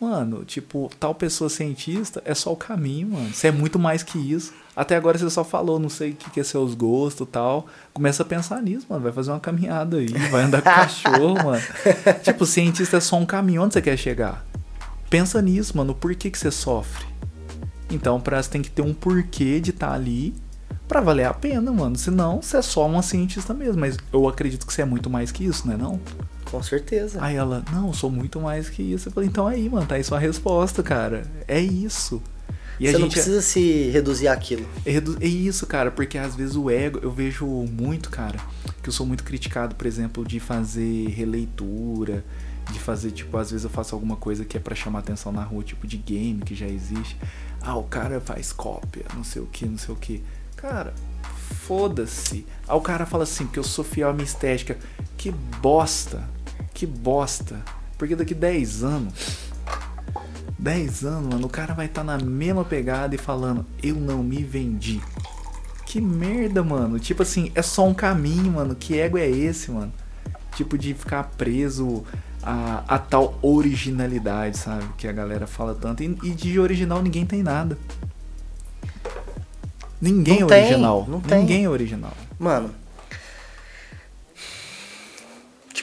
Mano, 0.00 0.44
tipo, 0.44 0.88
tal 1.00 1.12
pessoa 1.12 1.50
cientista 1.50 2.22
é 2.24 2.32
só 2.32 2.52
o 2.52 2.56
caminho, 2.56 3.08
mano. 3.08 3.34
Você 3.34 3.48
é 3.48 3.50
muito 3.50 3.80
mais 3.80 4.04
que 4.04 4.16
isso. 4.16 4.52
Até 4.76 4.94
agora 4.94 5.18
você 5.18 5.28
só 5.28 5.42
falou, 5.42 5.80
não 5.80 5.88
sei 5.88 6.10
o 6.10 6.14
que, 6.14 6.30
que 6.30 6.38
é 6.38 6.44
seus 6.44 6.72
gostos 6.72 7.26
e 7.26 7.30
tal. 7.30 7.66
Começa 7.92 8.22
a 8.22 8.26
pensar 8.26 8.62
nisso, 8.62 8.86
mano. 8.88 9.02
Vai 9.02 9.10
fazer 9.10 9.32
uma 9.32 9.40
caminhada 9.40 9.96
aí, 9.96 10.06
vai 10.30 10.44
andar 10.44 10.62
com 10.62 10.70
cachorro, 10.70 11.34
mano. 11.42 11.62
Tipo, 12.22 12.46
cientista 12.46 12.98
é 12.98 13.00
só 13.00 13.16
um 13.16 13.26
caminho. 13.26 13.62
Onde 13.62 13.74
você 13.74 13.82
quer 13.82 13.96
chegar? 13.96 14.46
Pensa 15.10 15.42
nisso, 15.42 15.76
mano. 15.76 15.92
Por 15.96 16.14
que, 16.14 16.30
que 16.30 16.38
você 16.38 16.52
sofre? 16.52 17.04
Então, 17.90 18.20
pra 18.20 18.40
você 18.40 18.50
tem 18.50 18.62
que 18.62 18.70
ter 18.70 18.82
um 18.82 18.94
porquê 18.94 19.58
de 19.58 19.70
estar 19.70 19.92
ali 19.92 20.32
pra 20.86 21.00
valer 21.00 21.24
a 21.24 21.34
pena, 21.34 21.72
mano. 21.72 21.96
Senão, 21.96 22.40
você 22.40 22.58
é 22.58 22.62
só 22.62 22.86
uma 22.86 23.02
cientista 23.02 23.52
mesmo. 23.52 23.80
Mas 23.80 23.96
eu 24.12 24.28
acredito 24.28 24.64
que 24.64 24.72
você 24.72 24.82
é 24.82 24.84
muito 24.84 25.10
mais 25.10 25.32
que 25.32 25.44
isso, 25.44 25.66
né? 25.66 25.76
Não? 25.76 25.98
Com 26.50 26.62
certeza. 26.62 27.18
Aí 27.22 27.36
ela, 27.36 27.62
não, 27.72 27.88
eu 27.88 27.92
sou 27.94 28.10
muito 28.10 28.40
mais 28.40 28.68
que 28.70 28.82
isso. 28.82 29.08
Eu 29.08 29.12
falei, 29.12 29.28
então 29.28 29.46
aí, 29.46 29.68
mano, 29.68 29.86
tá 29.86 29.96
aí 29.96 30.04
sua 30.04 30.18
resposta, 30.18 30.82
cara. 30.82 31.26
É 31.46 31.60
isso. 31.60 32.22
E 32.80 32.86
Você 32.86 32.92
não 32.92 33.00
gente 33.06 33.12
precisa 33.14 33.42
se 33.42 33.90
reduzir 33.90 34.28
àquilo. 34.28 34.64
é, 34.86 34.90
redu- 34.92 35.18
é 35.20 35.26
isso, 35.26 35.66
cara, 35.66 35.90
porque 35.90 36.16
às 36.16 36.36
vezes 36.36 36.54
o 36.54 36.70
ego, 36.70 37.00
eu 37.02 37.10
vejo 37.10 37.44
muito, 37.46 38.08
cara, 38.08 38.38
que 38.82 38.88
eu 38.88 38.92
sou 38.92 39.04
muito 39.04 39.24
criticado, 39.24 39.74
por 39.74 39.84
exemplo, 39.86 40.24
de 40.24 40.38
fazer 40.38 41.08
releitura, 41.08 42.24
de 42.72 42.78
fazer, 42.78 43.10
tipo, 43.10 43.36
às 43.36 43.50
vezes 43.50 43.64
eu 43.64 43.70
faço 43.70 43.94
alguma 43.96 44.14
coisa 44.14 44.44
que 44.44 44.56
é 44.56 44.60
pra 44.60 44.76
chamar 44.76 45.00
atenção 45.00 45.32
na 45.32 45.42
rua, 45.42 45.64
tipo 45.64 45.86
de 45.88 45.96
game 45.96 46.40
que 46.42 46.54
já 46.54 46.68
existe. 46.68 47.16
Ah, 47.60 47.76
o 47.76 47.82
cara 47.82 48.20
faz 48.20 48.52
cópia, 48.52 49.04
não 49.14 49.24
sei 49.24 49.42
o 49.42 49.46
que, 49.46 49.66
não 49.66 49.76
sei 49.78 49.92
o 49.94 49.98
que. 49.98 50.22
Cara, 50.54 50.94
foda-se. 51.66 52.46
Aí 52.68 52.76
o 52.76 52.80
cara 52.80 53.06
fala 53.06 53.24
assim, 53.24 53.46
que 53.46 53.58
eu 53.58 53.64
sou 53.64 53.84
fiel 53.84 54.10
à 54.10 54.12
minha 54.12 54.24
estética. 54.24 54.78
Que 55.16 55.32
bosta, 55.60 56.22
que 56.78 56.86
bosta. 56.86 57.60
Porque 57.98 58.14
daqui 58.14 58.34
10 58.34 58.84
anos 58.84 59.48
10 60.58 61.04
anos, 61.04 61.34
mano, 61.34 61.46
o 61.46 61.50
cara 61.50 61.72
vai 61.72 61.86
estar 61.86 62.02
na 62.04 62.18
mesma 62.18 62.64
pegada 62.64 63.14
e 63.14 63.18
falando, 63.18 63.64
eu 63.82 63.94
não 63.94 64.22
me 64.22 64.42
vendi. 64.42 65.00
Que 65.86 66.00
merda, 66.00 66.62
mano. 66.62 66.98
Tipo 66.98 67.22
assim, 67.22 67.50
é 67.54 67.62
só 67.62 67.86
um 67.86 67.94
caminho, 67.94 68.52
mano. 68.52 68.74
Que 68.74 68.98
ego 68.98 69.16
é 69.16 69.28
esse, 69.28 69.70
mano? 69.70 69.92
Tipo 70.54 70.76
de 70.76 70.94
ficar 70.94 71.24
preso 71.36 72.04
a, 72.42 72.82
a 72.88 72.98
tal 72.98 73.38
originalidade, 73.40 74.58
sabe? 74.58 74.84
Que 74.96 75.06
a 75.06 75.12
galera 75.12 75.46
fala 75.46 75.74
tanto. 75.74 76.02
E, 76.02 76.18
e 76.24 76.30
de 76.30 76.58
original 76.58 77.02
ninguém 77.02 77.24
tem 77.24 77.42
nada. 77.42 77.78
Ninguém 80.00 80.40
Não 80.40 80.46
é 80.46 80.50
tem, 80.50 80.64
original. 80.64 81.06
não 81.08 81.20
tem. 81.20 81.38
Ninguém 81.40 81.64
é 81.64 81.68
original. 81.68 82.12
Mano. 82.38 82.70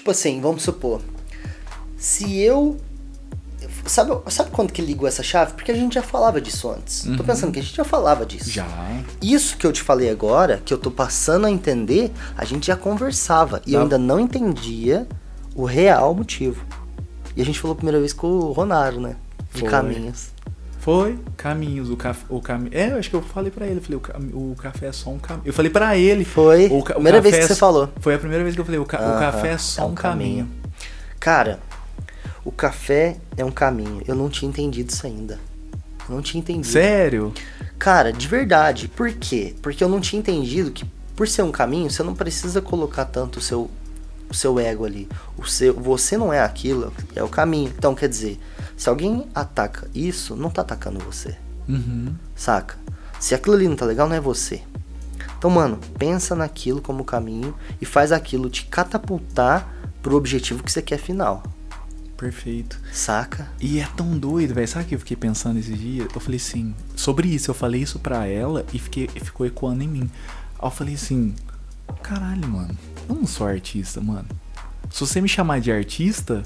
Tipo 0.05 0.11
assim, 0.11 0.39
vamos 0.39 0.61
supor. 0.61 1.01
Se 1.97 2.37
eu. 2.39 2.77
Sabe, 3.87 4.11
sabe 4.29 4.51
quando 4.51 4.71
que 4.71 4.79
ligou 4.79 5.07
essa 5.07 5.23
chave? 5.23 5.53
Porque 5.53 5.71
a 5.71 5.75
gente 5.75 5.95
já 5.95 6.03
falava 6.03 6.39
disso 6.39 6.69
antes. 6.69 7.01
Tô 7.01 7.09
Uhum. 7.09 7.17
pensando 7.17 7.51
que 7.51 7.57
a 7.57 7.63
gente 7.63 7.75
já 7.75 7.83
falava 7.83 8.23
disso. 8.23 8.51
Já. 8.51 8.67
Isso 9.19 9.57
que 9.57 9.65
eu 9.65 9.73
te 9.73 9.81
falei 9.81 10.11
agora, 10.11 10.61
que 10.63 10.71
eu 10.71 10.77
tô 10.77 10.91
passando 10.91 11.47
a 11.47 11.51
entender, 11.51 12.11
a 12.37 12.45
gente 12.45 12.67
já 12.67 12.75
conversava. 12.75 13.63
E 13.65 13.73
eu 13.73 13.79
Tá. 13.79 13.83
ainda 13.83 13.97
não 13.97 14.19
entendia 14.19 15.07
o 15.55 15.65
real 15.65 16.13
motivo. 16.13 16.63
E 17.35 17.41
a 17.41 17.45
gente 17.45 17.59
falou 17.59 17.73
a 17.73 17.75
primeira 17.75 17.97
vez 17.99 18.13
com 18.13 18.27
o 18.27 18.51
Ronaro, 18.51 18.99
né? 19.01 19.15
De 19.55 19.61
Foi. 19.61 19.69
caminhos. 19.71 20.27
Foi, 20.85 21.17
caminhos, 21.35 21.89
o 21.89 21.97
café. 21.97 22.23
O 22.29 22.39
cami... 22.39 22.69
É, 22.71 22.91
eu 22.91 22.97
acho 22.99 23.09
que 23.09 23.15
eu 23.15 23.21
falei 23.23 23.49
pra 23.49 23.65
ele. 23.65 23.77
Eu 23.77 23.81
falei, 23.81 23.97
o, 23.97 23.99
cam- 23.99 24.19
o 24.33 24.55
café 24.55 24.85
é 24.85 24.91
só 24.91 25.09
um 25.09 25.17
caminho. 25.17 25.47
Eu 25.47 25.51
falei 25.51 25.71
pra 25.71 25.97
ele. 25.97 26.23
Foi. 26.23 26.67
O 26.67 26.83
ca- 26.83 26.91
o 26.91 26.95
primeira 26.97 27.19
vez 27.21 27.35
que 27.35 27.41
é 27.41 27.47
você 27.47 27.55
falou. 27.55 27.89
Foi 27.99 28.13
a 28.13 28.19
primeira 28.19 28.43
vez 28.43 28.53
que 28.53 28.61
eu 28.61 28.65
falei, 28.65 28.79
o, 28.79 28.85
ca- 28.85 28.99
o 28.99 29.19
café 29.19 29.53
é 29.53 29.57
só 29.57 29.81
é 29.81 29.85
um, 29.85 29.89
um 29.89 29.95
caminho. 29.95 30.47
Cara, 31.19 31.57
o 32.43 32.51
café 32.51 33.17
é 33.35 33.43
um 33.43 33.49
caminho. 33.49 34.03
Eu 34.07 34.13
não 34.13 34.29
tinha 34.29 34.47
entendido 34.47 34.91
isso 34.93 35.07
ainda. 35.07 35.39
Eu 36.07 36.13
não 36.13 36.21
tinha 36.21 36.39
entendido. 36.39 36.67
Sério? 36.71 37.33
Cara, 37.79 38.13
de 38.13 38.27
verdade. 38.27 38.87
Por 38.87 39.11
quê? 39.11 39.55
Porque 39.63 39.83
eu 39.83 39.89
não 39.89 39.99
tinha 39.99 40.19
entendido 40.19 40.69
que 40.69 40.85
por 41.15 41.27
ser 41.27 41.41
um 41.41 41.51
caminho, 41.51 41.89
você 41.89 42.03
não 42.03 42.13
precisa 42.13 42.61
colocar 42.61 43.05
tanto 43.05 43.39
o 43.39 43.41
seu, 43.41 43.71
o 44.29 44.33
seu 44.33 44.59
ego 44.59 44.85
ali. 44.85 45.07
O 45.37 45.45
seu, 45.45 45.73
você 45.73 46.17
não 46.17 46.31
é 46.31 46.39
aquilo, 46.39 46.93
é 47.15 47.23
o 47.23 47.29
caminho. 47.29 47.73
Então, 47.77 47.95
quer 47.95 48.09
dizer, 48.09 48.39
se 48.77 48.89
alguém 48.89 49.25
ataca 49.33 49.87
isso, 49.93 50.35
não 50.35 50.49
tá 50.49 50.61
atacando 50.61 50.99
você. 50.99 51.35
Uhum. 51.67 52.13
Saca? 52.35 52.77
Se 53.19 53.33
aquilo 53.33 53.55
ali 53.55 53.67
não 53.67 53.75
tá 53.75 53.85
legal, 53.85 54.07
não 54.07 54.15
é 54.15 54.21
você. 54.21 54.61
Então, 55.37 55.49
mano, 55.49 55.79
pensa 55.97 56.35
naquilo 56.35 56.81
como 56.81 57.03
caminho 57.03 57.55
e 57.79 57.85
faz 57.85 58.11
aquilo 58.11 58.49
te 58.49 58.65
catapultar 58.65 59.73
pro 60.01 60.15
objetivo 60.15 60.63
que 60.63 60.71
você 60.71 60.81
quer 60.81 60.97
final. 60.97 61.43
Perfeito. 62.17 62.79
Saca? 62.93 63.49
E 63.59 63.79
é 63.79 63.87
tão 63.95 64.17
doido, 64.17 64.53
velho. 64.53 64.67
Sabe 64.67 64.85
o 64.85 64.87
que 64.87 64.95
eu 64.95 64.99
fiquei 64.99 65.17
pensando 65.17 65.59
esses 65.59 65.77
dias? 65.77 66.07
Eu 66.13 66.21
falei 66.21 66.37
assim, 66.37 66.73
sobre 66.95 67.27
isso, 67.27 67.51
eu 67.51 67.55
falei 67.55 67.81
isso 67.81 67.99
pra 67.99 68.25
ela 68.25 68.65
e 68.73 68.79
fiquei, 68.79 69.07
ficou 69.07 69.45
ecoando 69.45 69.83
em 69.83 69.87
mim. 69.87 70.09
Aí 70.57 70.67
eu 70.67 70.71
falei 70.71 70.95
assim, 70.95 71.35
caralho, 72.01 72.47
mano, 72.47 72.77
eu 73.07 73.15
não 73.15 73.25
sou 73.25 73.47
artista, 73.47 74.01
mano. 74.01 74.27
Se 74.89 74.99
você 74.99 75.19
me 75.19 75.27
chamar 75.27 75.59
de 75.59 75.71
artista, 75.71 76.43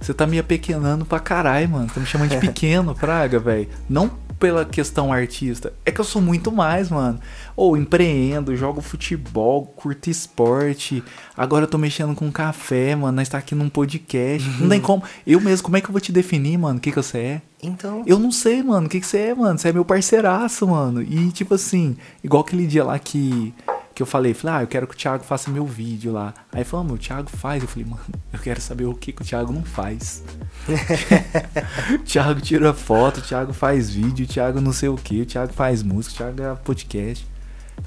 você 0.00 0.14
tá 0.14 0.26
me 0.26 0.38
apequenando 0.38 1.04
pra 1.04 1.18
caralho, 1.18 1.68
mano. 1.68 1.88
Você 1.88 1.94
tá 1.94 2.00
me 2.00 2.06
chamando 2.06 2.30
de 2.30 2.38
pequeno, 2.46 2.94
praga, 2.94 3.38
velho. 3.38 3.68
Não 3.88 4.10
pela 4.38 4.64
questão 4.64 5.12
artista. 5.12 5.72
É 5.84 5.90
que 5.90 6.00
eu 6.00 6.04
sou 6.04 6.22
muito 6.22 6.52
mais, 6.52 6.90
mano. 6.90 7.18
Ou 7.56 7.76
empreendo, 7.76 8.56
jogo 8.56 8.80
futebol, 8.80 9.66
curto 9.66 10.08
esporte. 10.08 11.02
Agora 11.36 11.64
eu 11.64 11.68
tô 11.68 11.76
mexendo 11.76 12.14
com 12.14 12.30
café, 12.30 12.94
mano. 12.94 13.16
Nós 13.16 13.28
tá 13.28 13.38
aqui 13.38 13.54
num 13.54 13.68
podcast. 13.68 14.48
Não 14.60 14.68
tem 14.68 14.80
como. 14.80 15.02
Eu 15.26 15.40
mesmo, 15.40 15.64
como 15.64 15.76
é 15.76 15.80
que 15.80 15.88
eu 15.88 15.92
vou 15.92 16.00
te 16.00 16.12
definir, 16.12 16.56
mano? 16.56 16.78
O 16.78 16.80
que, 16.80 16.90
que 16.90 16.96
você 16.96 17.18
é? 17.18 17.42
Então. 17.62 18.04
Eu 18.06 18.18
não 18.18 18.30
sei, 18.30 18.62
mano. 18.62 18.86
O 18.86 18.90
que, 18.90 19.00
que 19.00 19.06
você 19.06 19.18
é, 19.18 19.34
mano? 19.34 19.58
Você 19.58 19.68
é 19.68 19.72
meu 19.72 19.84
parceiraço, 19.84 20.66
mano. 20.68 21.02
E 21.02 21.32
tipo 21.32 21.54
assim, 21.54 21.96
igual 22.22 22.42
aquele 22.42 22.66
dia 22.66 22.84
lá 22.84 22.98
que. 22.98 23.52
Que 23.98 24.02
eu 24.02 24.06
falei, 24.06 24.32
falei, 24.32 24.58
ah, 24.58 24.62
eu 24.62 24.68
quero 24.68 24.86
que 24.86 24.94
o 24.94 24.96
Thiago 24.96 25.24
faça 25.24 25.50
meu 25.50 25.66
vídeo 25.66 26.12
lá. 26.12 26.32
Aí 26.52 26.62
falou, 26.62 26.84
ah, 26.84 26.86
meu, 26.86 26.94
o 26.94 26.98
Thiago 26.98 27.28
faz. 27.28 27.60
Eu 27.60 27.68
falei, 27.68 27.84
mano, 27.84 28.00
eu 28.32 28.38
quero 28.38 28.60
saber 28.60 28.84
o 28.84 28.94
que, 28.94 29.10
que 29.10 29.22
o 29.22 29.24
Thiago 29.24 29.52
não 29.52 29.64
faz. 29.64 30.22
o 31.92 31.98
Thiago 32.04 32.40
tira 32.40 32.72
foto, 32.72 33.18
o 33.18 33.20
Thiago 33.20 33.52
faz 33.52 33.90
vídeo, 33.90 34.24
o 34.24 34.28
Thiago 34.28 34.60
não 34.60 34.72
sei 34.72 34.88
o 34.88 34.94
que, 34.94 35.22
o 35.22 35.26
Thiago 35.26 35.52
faz 35.52 35.82
música, 35.82 36.14
o 36.14 36.16
Thiago 36.16 36.36
grava 36.36 36.60
podcast. 36.60 37.26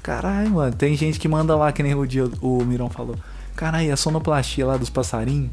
Caralho, 0.02 0.50
mano, 0.50 0.76
tem 0.76 0.94
gente 0.96 1.18
que 1.18 1.26
manda 1.26 1.56
lá, 1.56 1.72
que 1.72 1.82
nem 1.82 1.94
o 1.94 2.06
dia 2.06 2.24
o 2.42 2.62
Mirão 2.62 2.90
falou. 2.90 3.16
Caralho, 3.56 3.90
a 3.90 3.96
sonoplastia 3.96 4.66
lá 4.66 4.76
dos 4.76 4.90
passarinhos. 4.90 5.50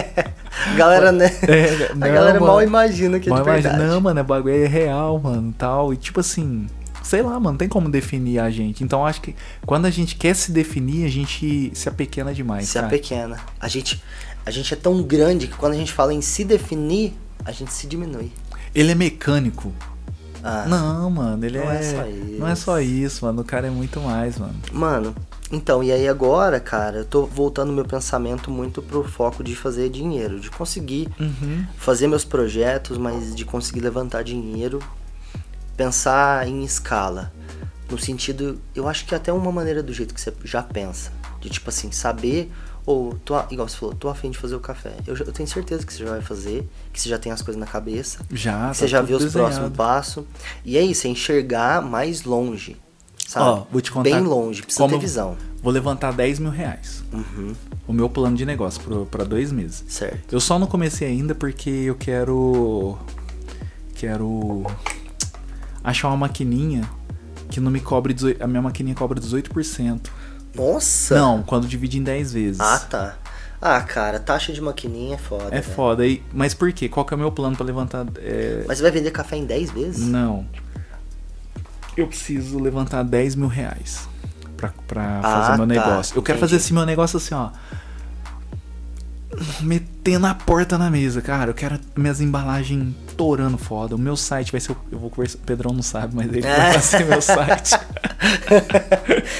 Galera, 0.74 1.12
né? 1.12 1.30
É, 1.46 1.90
a 1.92 1.94
não, 1.94 2.08
galera 2.08 2.40
mal 2.40 2.54
mano. 2.56 2.66
imagina 2.66 3.20
que 3.20 3.28
é 3.28 3.30
Mal 3.30 3.42
de 3.42 3.48
imagina- 3.50 3.70
verdade. 3.72 3.92
Não, 3.92 4.00
mano, 4.00 4.20
é 4.20 4.22
bagulho 4.22 4.54
é 4.54 4.66
real, 4.66 5.18
mano, 5.18 5.54
tal. 5.56 5.92
E 5.92 5.98
tipo 5.98 6.20
assim, 6.20 6.66
sei 7.06 7.22
lá, 7.22 7.30
mano, 7.34 7.52
não 7.52 7.56
tem 7.56 7.68
como 7.68 7.88
definir 7.88 8.38
a 8.38 8.50
gente. 8.50 8.82
Então 8.84 9.06
acho 9.06 9.20
que 9.20 9.34
quando 9.64 9.86
a 9.86 9.90
gente 9.90 10.16
quer 10.16 10.34
se 10.34 10.50
definir, 10.52 11.04
a 11.06 11.08
gente 11.10 11.70
se 11.74 11.88
apequena 11.88 12.34
demais, 12.34 12.68
Se 12.68 12.74
cara. 12.74 12.86
é 12.86 12.90
pequena. 12.90 13.38
A 13.60 13.68
gente, 13.68 14.02
a 14.44 14.50
gente 14.50 14.72
é 14.74 14.76
tão 14.76 15.02
grande 15.02 15.46
que 15.46 15.56
quando 15.56 15.72
a 15.72 15.76
gente 15.76 15.92
fala 15.92 16.12
em 16.12 16.20
se 16.20 16.44
definir, 16.44 17.14
a 17.44 17.52
gente 17.52 17.72
se 17.72 17.86
diminui. 17.86 18.32
Ele 18.74 18.92
é 18.92 18.94
mecânico. 18.94 19.72
Ah, 20.42 20.64
Não, 20.68 21.10
mano, 21.10 21.44
ele 21.44 21.58
Não 21.58 21.70
é. 21.70 21.76
é 21.78 21.82
só 21.82 21.96
Não 22.38 22.48
é 22.48 22.52
isso. 22.52 22.62
só 22.62 22.80
isso, 22.80 23.24
mano. 23.24 23.40
O 23.42 23.44
cara 23.44 23.66
é 23.66 23.70
muito 23.70 24.00
mais, 24.00 24.38
mano. 24.38 24.54
Mano, 24.72 25.14
então, 25.50 25.82
e 25.82 25.90
aí 25.90 26.06
agora, 26.08 26.60
cara, 26.60 26.98
eu 26.98 27.04
tô 27.04 27.24
voltando 27.26 27.72
meu 27.72 27.84
pensamento 27.84 28.50
muito 28.50 28.80
pro 28.82 29.02
foco 29.02 29.42
de 29.42 29.56
fazer 29.56 29.88
dinheiro, 29.88 30.38
de 30.38 30.50
conseguir 30.50 31.08
Uhum. 31.18 31.64
fazer 31.76 32.06
meus 32.06 32.24
projetos, 32.24 32.96
mas 32.98 33.34
de 33.34 33.44
conseguir 33.44 33.80
levantar 33.80 34.22
dinheiro, 34.22 34.78
pensar 35.76 36.46
em 36.48 36.64
escala. 36.64 37.32
No 37.90 37.98
sentido, 37.98 38.60
eu 38.74 38.88
acho 38.88 39.06
que 39.06 39.14
é 39.14 39.16
até 39.16 39.32
uma 39.32 39.52
maneira 39.52 39.82
do 39.82 39.92
jeito 39.92 40.12
que 40.14 40.20
você 40.20 40.32
já 40.44 40.62
pensa. 40.62 41.12
De 41.40 41.48
tipo 41.48 41.68
assim, 41.70 41.92
saber, 41.92 42.50
ou, 42.84 43.14
tô, 43.24 43.34
igual 43.50 43.68
você 43.68 43.76
falou, 43.76 43.94
tô 43.94 44.08
afim 44.08 44.30
de 44.30 44.38
fazer 44.38 44.56
o 44.56 44.60
café. 44.60 44.92
Eu, 45.06 45.14
já- 45.14 45.24
eu 45.24 45.32
tenho 45.32 45.48
certeza 45.48 45.86
que 45.86 45.92
você 45.92 46.04
já 46.04 46.10
vai 46.10 46.20
fazer, 46.20 46.68
que 46.92 47.00
você 47.00 47.08
já 47.08 47.18
tem 47.18 47.30
as 47.30 47.42
coisas 47.42 47.60
na 47.60 47.66
cabeça, 47.66 48.18
Já, 48.32 48.70
que 48.70 48.76
você 48.78 48.80
tá 48.84 48.86
já 48.88 48.98
tudo 49.00 49.08
vê 49.08 49.14
os 49.14 49.24
desenhado. 49.24 49.50
próximos 49.54 49.76
passos. 49.76 50.24
E 50.64 50.76
é 50.76 50.82
isso, 50.82 51.06
é 51.06 51.10
enxergar 51.10 51.80
mais 51.82 52.24
longe. 52.24 52.76
Sabe? 53.28 53.44
Ó, 53.60 53.66
vou 53.70 53.80
te 53.80 53.90
contar 53.92 54.10
Bem 54.10 54.20
longe, 54.20 54.62
precisa 54.62 54.82
como 54.84 54.94
ter 54.94 55.00
visão. 55.00 55.36
Vou 55.62 55.72
levantar 55.72 56.12
10 56.12 56.38
mil 56.38 56.50
reais. 56.50 57.02
Uhum, 57.12 57.54
O 57.88 57.92
meu 57.92 58.08
plano 58.08 58.36
de 58.36 58.44
negócio 58.46 59.06
pra 59.10 59.24
dois 59.24 59.50
meses. 59.52 59.84
certo. 59.88 60.32
Eu 60.32 60.40
só 60.40 60.58
não 60.58 60.66
comecei 60.68 61.06
ainda 61.08 61.34
porque 61.34 61.68
eu 61.70 61.94
quero. 61.96 62.96
Quero. 63.94 64.64
Achar 65.86 66.08
uma 66.08 66.16
maquininha 66.16 66.82
que 67.48 67.60
não 67.60 67.70
me 67.70 67.80
cobre. 67.80 68.12
18 68.12 68.42
A 68.42 68.46
minha 68.46 68.60
maquininha 68.60 68.94
cobra 68.94 69.18
18%. 69.20 70.08
Nossa! 70.54 71.14
Não, 71.14 71.42
quando 71.42 71.66
divide 71.68 71.98
em 71.98 72.02
10 72.02 72.32
vezes. 72.32 72.60
Ah, 72.60 72.78
tá. 72.78 73.16
Ah, 73.60 73.80
cara, 73.80 74.18
taxa 74.20 74.52
de 74.52 74.60
maquininha 74.60 75.14
é 75.14 75.18
foda. 75.18 75.46
É 75.46 75.60
velho. 75.60 75.74
foda. 75.74 76.06
E, 76.06 76.22
mas 76.32 76.52
por 76.54 76.70
quê? 76.72 76.88
Qual 76.88 77.06
que 77.06 77.14
é 77.14 77.16
o 77.16 77.18
meu 77.18 77.30
plano 77.32 77.56
pra 77.56 77.64
levantar. 77.64 78.04
é, 78.18 78.64
Mas 78.66 78.78
você 78.78 78.82
vai 78.82 78.90
vender 78.90 79.10
café 79.12 79.36
em 79.36 79.46
10 79.46 79.70
vezes? 79.70 80.06
Não. 80.06 80.46
eu 81.96 82.06
preciso 82.06 82.58
levantar 82.58 83.02
10 83.02 83.34
mil 83.36 83.48
reais 83.48 84.06
pra, 84.56 84.72
pra 84.86 85.20
Ah, 85.22 85.46
fazer 85.46 85.64
meu 85.64 85.66
tá. 85.74 85.86
negócio. 85.88 86.16
Eu 86.18 86.22
quero 86.22 86.36
Entendi. 86.38 86.50
fazer 86.52 86.56
assim 86.62 86.74
meu 86.74 86.84
negócio 86.84 87.16
assim, 87.16 87.34
ó. 87.34 87.50
Metendo 89.60 90.26
a 90.26 90.34
porta 90.34 90.78
na 90.78 90.90
mesa, 90.90 91.20
cara. 91.20 91.50
Eu 91.50 91.54
quero 91.54 91.78
minhas 91.96 92.20
embalagens 92.20 92.94
torando 93.16 93.58
foda. 93.58 93.94
O 93.94 93.98
meu 93.98 94.16
site 94.16 94.52
vai 94.52 94.60
ser. 94.60 94.72
o- 94.72 94.76
Eu 94.92 94.98
vou 94.98 95.10
conversar. 95.10 95.38
O 95.38 95.40
Pedrão 95.42 95.72
não 95.72 95.82
sabe, 95.82 96.14
mas 96.14 96.26
ele 96.32 96.46
É. 96.46 96.72
vai 96.72 96.80
ser 96.80 97.04
meu 97.04 97.20
site. 97.22 97.78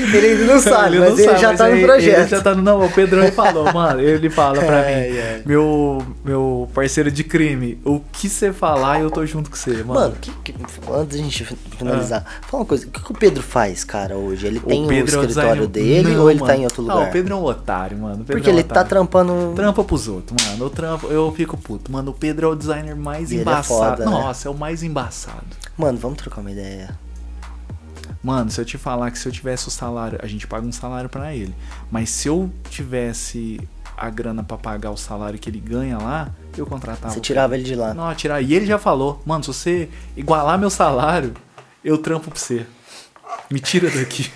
Ele 0.00 0.26
ainda 0.26 0.44
não 0.54 0.60
sabe, 0.60 0.96
Ele 0.96 0.98
mas 1.00 1.08
não 1.10 1.18
ele 1.18 1.24
sabe, 1.28 1.40
já 1.40 1.48
mas 1.48 1.58
tá 1.58 1.68
no 1.68 1.80
projeto. 1.80 2.18
Ele 2.20 2.28
já 2.28 2.40
tá 2.40 2.54
no. 2.54 2.62
Não, 2.62 2.84
o 2.84 2.90
Pedrão 2.90 3.22
ele 3.22 3.32
falou, 3.32 3.72
mano. 3.72 4.00
Ele 4.00 4.28
fala 4.30 4.60
pra 4.62 4.80
Ai, 4.80 5.10
mim. 5.10 5.18
ai. 5.18 5.42
Meu, 5.46 6.02
meu 6.24 6.68
parceiro 6.74 7.10
de 7.10 7.22
crime, 7.24 7.78
o 7.84 8.00
que 8.12 8.28
você 8.28 8.52
falar, 8.52 9.00
eu 9.00 9.10
tô 9.10 9.24
junto 9.26 9.50
com 9.50 9.56
você, 9.56 9.70
mano. 9.82 9.94
Mano, 10.00 10.16
que, 10.20 10.30
que- 10.42 10.54
antes 10.92 11.16
da 11.16 11.22
gente 11.22 11.44
finalizar, 11.78 12.24
fala 12.48 12.62
uma 12.62 12.66
coisa. 12.66 12.86
O 12.86 12.90
que, 12.90 13.02
que 13.02 13.12
o 13.12 13.14
Pedro 13.14 13.42
faz, 13.42 13.84
cara, 13.84 14.16
hoje? 14.16 14.46
Ele 14.46 14.60
tem 14.60 14.86
Pedro 14.86 15.16
é 15.16 15.18
o 15.18 15.24
escritório 15.26 15.66
designer- 15.66 16.02
dele 16.02 16.14
Não, 16.14 16.22
ou 16.22 16.30
ele 16.30 16.40
mano. 16.40 16.52
tá 16.52 16.58
em 16.58 16.64
outro 16.64 16.82
Não, 16.82 16.94
lugar? 16.96 17.08
o 17.08 17.12
Pedro 17.12 17.34
é 17.34 17.36
um 17.36 17.44
otário, 17.44 17.98
mano. 17.98 18.22
O 18.22 18.24
Porque 18.24 18.48
é 18.48 18.52
um 18.52 18.54
ele 18.56 18.62
tá 18.64 18.72
otário. 18.74 18.88
trampando... 18.88 19.52
Trampa 19.54 19.84
pros 19.86 20.08
outros, 20.08 20.36
mano. 20.44 20.64
Eu, 20.64 20.70
trampo, 20.70 21.06
eu 21.08 21.32
fico 21.32 21.56
puto. 21.56 21.90
Mano, 21.90 22.10
o 22.10 22.14
Pedro 22.14 22.46
é 22.48 22.50
o 22.50 22.54
designer 22.54 22.94
mais 22.94 23.30
E 23.32 23.38
é 23.38 23.40
embaçado. 23.40 23.66
foda, 23.66 24.04
né? 24.04 24.10
Nossa, 24.10 24.48
é 24.48 24.50
o 24.50 24.54
mais 24.54 24.82
embaçado. 24.82 25.46
Mano, 25.76 25.96
vamos 25.98 26.18
trocar 26.18 26.40
uma 26.40 26.50
ideia. 26.50 26.98
Mano, 28.22 28.50
se 28.50 28.60
eu 28.60 28.64
te 28.64 28.76
falar 28.76 29.10
que 29.10 29.18
se 29.18 29.28
eu 29.28 29.32
tivesse 29.32 29.68
o 29.68 29.70
salário, 29.70 30.18
a 30.22 30.26
gente 30.26 30.46
paga 30.46 30.66
um 30.66 30.72
salário 30.72 31.08
pra 31.08 31.34
ele. 31.34 31.54
Mas 31.90 32.10
se 32.10 32.28
eu 32.28 32.50
tivesse 32.70 33.60
a 33.96 34.10
grana 34.10 34.42
pra 34.42 34.56
pagar 34.58 34.90
o 34.90 34.96
salário 34.96 35.38
que 35.38 35.48
ele 35.48 35.60
ganha 35.60 35.96
lá, 35.98 36.30
eu 36.56 36.66
contratava. 36.66 37.14
Você 37.14 37.20
tirava 37.20 37.54
ele 37.54 37.64
de 37.64 37.74
lá. 37.74 37.94
Não, 37.94 38.14
tirar. 38.14 38.40
E 38.42 38.52
ele 38.54 38.66
já 38.66 38.78
falou, 38.78 39.22
mano, 39.24 39.44
se 39.44 39.48
você 39.48 39.88
igualar 40.16 40.58
meu 40.58 40.70
salário, 40.70 41.34
eu 41.84 41.96
trampo 41.98 42.30
pra 42.30 42.38
você. 42.38 42.66
Me 43.50 43.60
tira 43.60 43.88
daqui. 43.90 44.30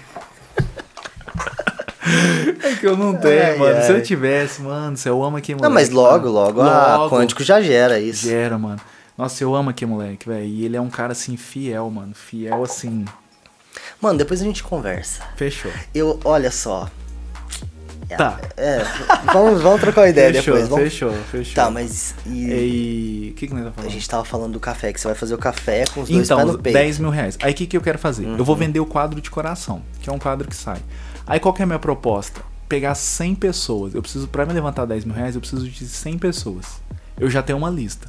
É 2.62 2.74
que 2.76 2.86
eu 2.86 2.96
não 2.96 3.16
tenho, 3.16 3.42
Ai, 3.42 3.56
mano. 3.56 3.82
Se 3.82 3.90
eu 3.90 3.96
ai. 3.96 4.02
tivesse, 4.02 4.62
mano, 4.62 4.96
se 4.96 5.08
eu 5.08 5.22
amo 5.22 5.36
aqui, 5.36 5.52
moleque. 5.52 5.62
Não, 5.68 5.74
mas 5.74 5.90
logo, 5.90 6.32
mano. 6.32 6.32
logo, 6.32 6.62
a 6.62 7.10
Quântico 7.10 7.42
já 7.42 7.60
gera 7.60 7.98
isso. 8.00 8.26
Gera, 8.26 8.58
mano. 8.58 8.80
Nossa, 9.16 9.42
eu 9.44 9.54
amo 9.54 9.70
aqui, 9.70 9.84
moleque, 9.84 10.26
velho. 10.26 10.44
E 10.46 10.64
ele 10.64 10.76
é 10.76 10.80
um 10.80 10.88
cara, 10.88 11.12
assim, 11.12 11.36
fiel, 11.36 11.90
mano. 11.90 12.14
Fiel, 12.14 12.62
assim. 12.64 13.04
Mano, 14.00 14.18
depois 14.18 14.40
a 14.40 14.44
gente 14.44 14.62
conversa. 14.62 15.22
Fechou. 15.36 15.70
Eu, 15.94 16.18
olha 16.24 16.50
só. 16.50 16.88
É, 18.08 18.16
Tá. 18.16 18.40
É, 18.56 18.82
vamos, 19.32 19.62
vamos 19.62 19.80
trocar 19.80 20.00
uma 20.02 20.08
ideia 20.08 20.32
fechou, 20.32 20.54
depois. 20.54 20.68
Vamos... 20.68 20.84
fechou, 20.84 21.12
fechou. 21.30 21.54
Tá, 21.54 21.70
mas. 21.70 22.14
E... 22.26 23.28
O 23.32 23.34
que, 23.36 23.46
que 23.46 23.54
nós 23.54 23.64
tá 23.64 23.68
A 23.68 23.72
falando? 23.72 23.92
gente 23.92 24.08
tava 24.08 24.24
falando 24.24 24.52
do 24.52 24.60
café, 24.60 24.92
que 24.92 25.00
você 25.00 25.06
vai 25.06 25.14
fazer 25.14 25.34
o 25.34 25.38
café 25.38 25.84
com 25.94 26.00
os 26.00 26.08
dois 26.08 26.28
pés 26.28 26.30
Então, 26.30 26.46
no 26.46 26.58
peito. 26.58 26.76
Uhum. 26.76 26.82
10 26.82 26.98
mil 26.98 27.10
reais. 27.10 27.38
Aí 27.40 27.52
o 27.52 27.54
que, 27.54 27.66
que 27.66 27.76
eu 27.76 27.80
quero 27.80 27.98
fazer? 27.98 28.26
Eu 28.26 28.44
vou 28.44 28.56
vender 28.56 28.80
o 28.80 28.86
quadro 28.86 29.20
de 29.20 29.30
coração, 29.30 29.82
que 30.00 30.10
é 30.10 30.12
um 30.12 30.18
quadro 30.18 30.48
que 30.48 30.56
sai. 30.56 30.78
Aí 31.30 31.38
qual 31.38 31.54
que 31.54 31.62
é 31.62 31.64
a 31.64 31.66
minha 31.66 31.78
proposta? 31.78 32.42
Pegar 32.68 32.92
100 32.96 33.36
pessoas. 33.36 33.94
Eu 33.94 34.02
preciso, 34.02 34.26
pra 34.26 34.44
me 34.44 34.52
levantar 34.52 34.84
10 34.84 35.04
mil 35.04 35.14
reais, 35.14 35.36
eu 35.36 35.40
preciso 35.40 35.68
de 35.68 35.86
100 35.86 36.18
pessoas. 36.18 36.82
Eu 37.16 37.30
já 37.30 37.40
tenho 37.40 37.56
uma 37.56 37.70
lista. 37.70 38.08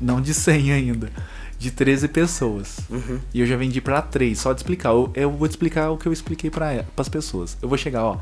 Não 0.00 0.20
de 0.20 0.32
100 0.32 0.70
ainda. 0.70 1.10
De 1.58 1.72
13 1.72 2.06
pessoas. 2.06 2.78
Uhum. 2.88 3.18
E 3.34 3.40
eu 3.40 3.46
já 3.46 3.56
vendi 3.56 3.80
pra 3.80 4.00
3. 4.00 4.38
Só 4.38 4.52
de 4.52 4.60
explicar. 4.60 4.90
Eu, 4.90 5.10
eu 5.16 5.28
vou 5.32 5.48
te 5.48 5.50
explicar 5.50 5.90
o 5.90 5.98
que 5.98 6.06
eu 6.06 6.12
expliquei 6.12 6.50
para 6.50 6.84
as 6.96 7.08
pessoas. 7.08 7.56
Eu 7.60 7.68
vou 7.68 7.76
chegar, 7.76 8.04
ó. 8.04 8.18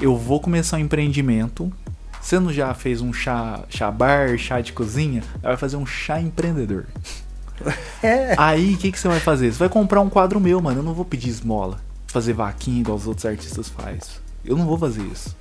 Eu 0.00 0.16
vou 0.16 0.40
começar 0.40 0.76
um 0.76 0.80
empreendimento. 0.80 1.72
Você 2.20 2.40
não 2.40 2.52
já 2.52 2.74
fez 2.74 3.00
um 3.00 3.12
chá, 3.12 3.62
chá 3.68 3.92
bar, 3.92 4.36
chá 4.36 4.60
de 4.60 4.72
cozinha? 4.72 5.22
Vai 5.40 5.56
fazer 5.56 5.76
um 5.76 5.86
chá 5.86 6.20
empreendedor. 6.20 6.86
É. 8.02 8.34
Aí, 8.42 8.74
o 8.74 8.76
que, 8.76 8.90
que 8.90 8.98
você 8.98 9.06
vai 9.06 9.20
fazer? 9.20 9.52
Você 9.52 9.58
vai 9.60 9.68
comprar 9.68 10.00
um 10.00 10.10
quadro 10.10 10.40
meu, 10.40 10.60
mano. 10.60 10.80
Eu 10.80 10.84
não 10.84 10.94
vou 10.94 11.04
pedir 11.04 11.28
esmola. 11.28 11.78
Fazer 12.14 12.32
vaquinha 12.32 12.80
igual 12.80 12.96
os 12.96 13.08
outros 13.08 13.26
artistas 13.26 13.68
fazem. 13.68 13.98
Eu 14.44 14.56
não 14.56 14.66
vou 14.66 14.78
fazer 14.78 15.02
isso. 15.02 15.34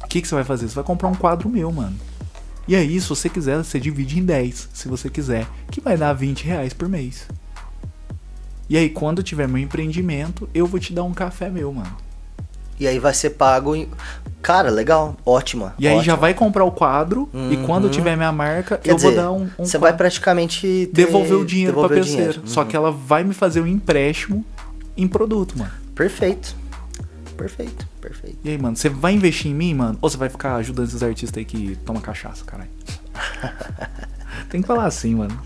O 0.00 0.06
que, 0.06 0.22
que 0.22 0.28
você 0.28 0.34
vai 0.36 0.44
fazer? 0.44 0.68
Você 0.68 0.74
vai 0.76 0.84
comprar 0.84 1.08
um 1.08 1.14
quadro 1.16 1.48
meu, 1.48 1.72
mano. 1.72 1.96
E 2.68 2.76
aí, 2.76 3.00
se 3.00 3.08
você 3.08 3.28
quiser, 3.28 3.56
você 3.58 3.80
divide 3.80 4.20
em 4.20 4.24
10, 4.24 4.68
se 4.72 4.86
você 4.86 5.10
quiser. 5.10 5.44
Que 5.72 5.80
vai 5.80 5.96
dar 5.96 6.12
20 6.12 6.44
reais 6.44 6.72
por 6.72 6.88
mês. 6.88 7.26
E 8.70 8.76
aí, 8.78 8.88
quando 8.88 9.24
tiver 9.24 9.48
meu 9.48 9.58
empreendimento, 9.58 10.48
eu 10.54 10.66
vou 10.68 10.78
te 10.78 10.92
dar 10.92 11.02
um 11.02 11.12
café 11.12 11.50
meu, 11.50 11.72
mano. 11.72 11.96
E 12.78 12.86
aí 12.86 13.00
vai 13.00 13.12
ser 13.12 13.30
pago 13.30 13.74
em. 13.74 13.88
Cara, 14.40 14.70
legal, 14.70 15.16
ótima. 15.26 15.74
E 15.80 15.88
aí 15.88 15.94
já 15.96 16.00
ótima. 16.12 16.16
vai 16.16 16.32
comprar 16.34 16.64
o 16.64 16.70
quadro. 16.70 17.28
E 17.50 17.56
quando 17.66 17.86
Uhum. 17.86 17.90
tiver 17.90 18.16
minha 18.16 18.30
marca, 18.30 18.78
Quer 18.78 18.92
eu 18.92 18.96
dizer, 18.96 19.08
vou 19.08 19.16
dar 19.16 19.32
um. 19.32 19.50
um 19.58 19.64
Você 19.64 19.78
vai 19.78 19.92
praticamente. 19.96 20.60
ter- 20.92 21.04
devolver 21.06 21.36
o 21.38 21.44
dinheiro 21.44 21.72
pra 21.72 21.82
devolver 21.88 21.98
o 21.98 22.04
pessoa. 22.06 22.22
dinheiro. 22.32 22.42
Só 22.48 22.62
Uhum. 22.62 22.68
que 22.68 22.76
ela 22.76 22.92
vai 22.92 23.24
me 23.24 23.34
fazer 23.34 23.60
um 23.60 23.66
empréstimo 23.66 24.44
em 24.96 25.08
produto, 25.08 25.58
mano. 25.58 25.70
Perfeito. 25.94 26.54
Perfeito, 27.36 27.86
perfeito. 28.00 28.38
E 28.44 28.50
aí, 28.50 28.58
mano, 28.58 28.76
você 28.76 28.88
vai 28.88 29.12
investir 29.12 29.50
em 29.50 29.54
mim, 29.54 29.74
mano? 29.74 29.98
Ou 30.00 30.08
você 30.08 30.16
vai 30.16 30.28
ficar 30.28 30.54
ajudando 30.56 30.86
esses 30.86 31.02
artistas 31.02 31.36
aí 31.36 31.44
que 31.44 31.76
tomam 31.84 32.00
cachaça, 32.00 32.44
caralho? 32.44 32.70
tem 34.48 34.60
que 34.62 34.66
falar 34.68 34.86
assim, 34.86 35.16
mano. 35.16 35.36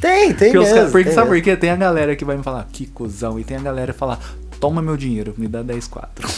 Tem, 0.00 0.32
tem 0.32 0.52
Porque, 0.52 0.58
os 0.58 0.64
mesmo. 0.64 0.74
caras- 0.76 0.90
porque 0.92 1.04
tem 1.06 1.14
sabe 1.14 1.28
por 1.28 1.42
quê? 1.42 1.56
Tem 1.56 1.70
a 1.70 1.76
galera 1.76 2.14
que 2.14 2.24
vai 2.24 2.36
me 2.36 2.42
falar, 2.44 2.64
que 2.72 2.86
cuzão. 2.86 3.38
E 3.38 3.44
tem 3.44 3.56
a 3.56 3.60
galera 3.60 3.92
que 3.92 3.98
fala, 3.98 4.20
toma 4.60 4.80
meu 4.80 4.96
dinheiro, 4.96 5.34
me 5.36 5.48
dá 5.48 5.62
10 5.62 5.88
4. 5.88 6.28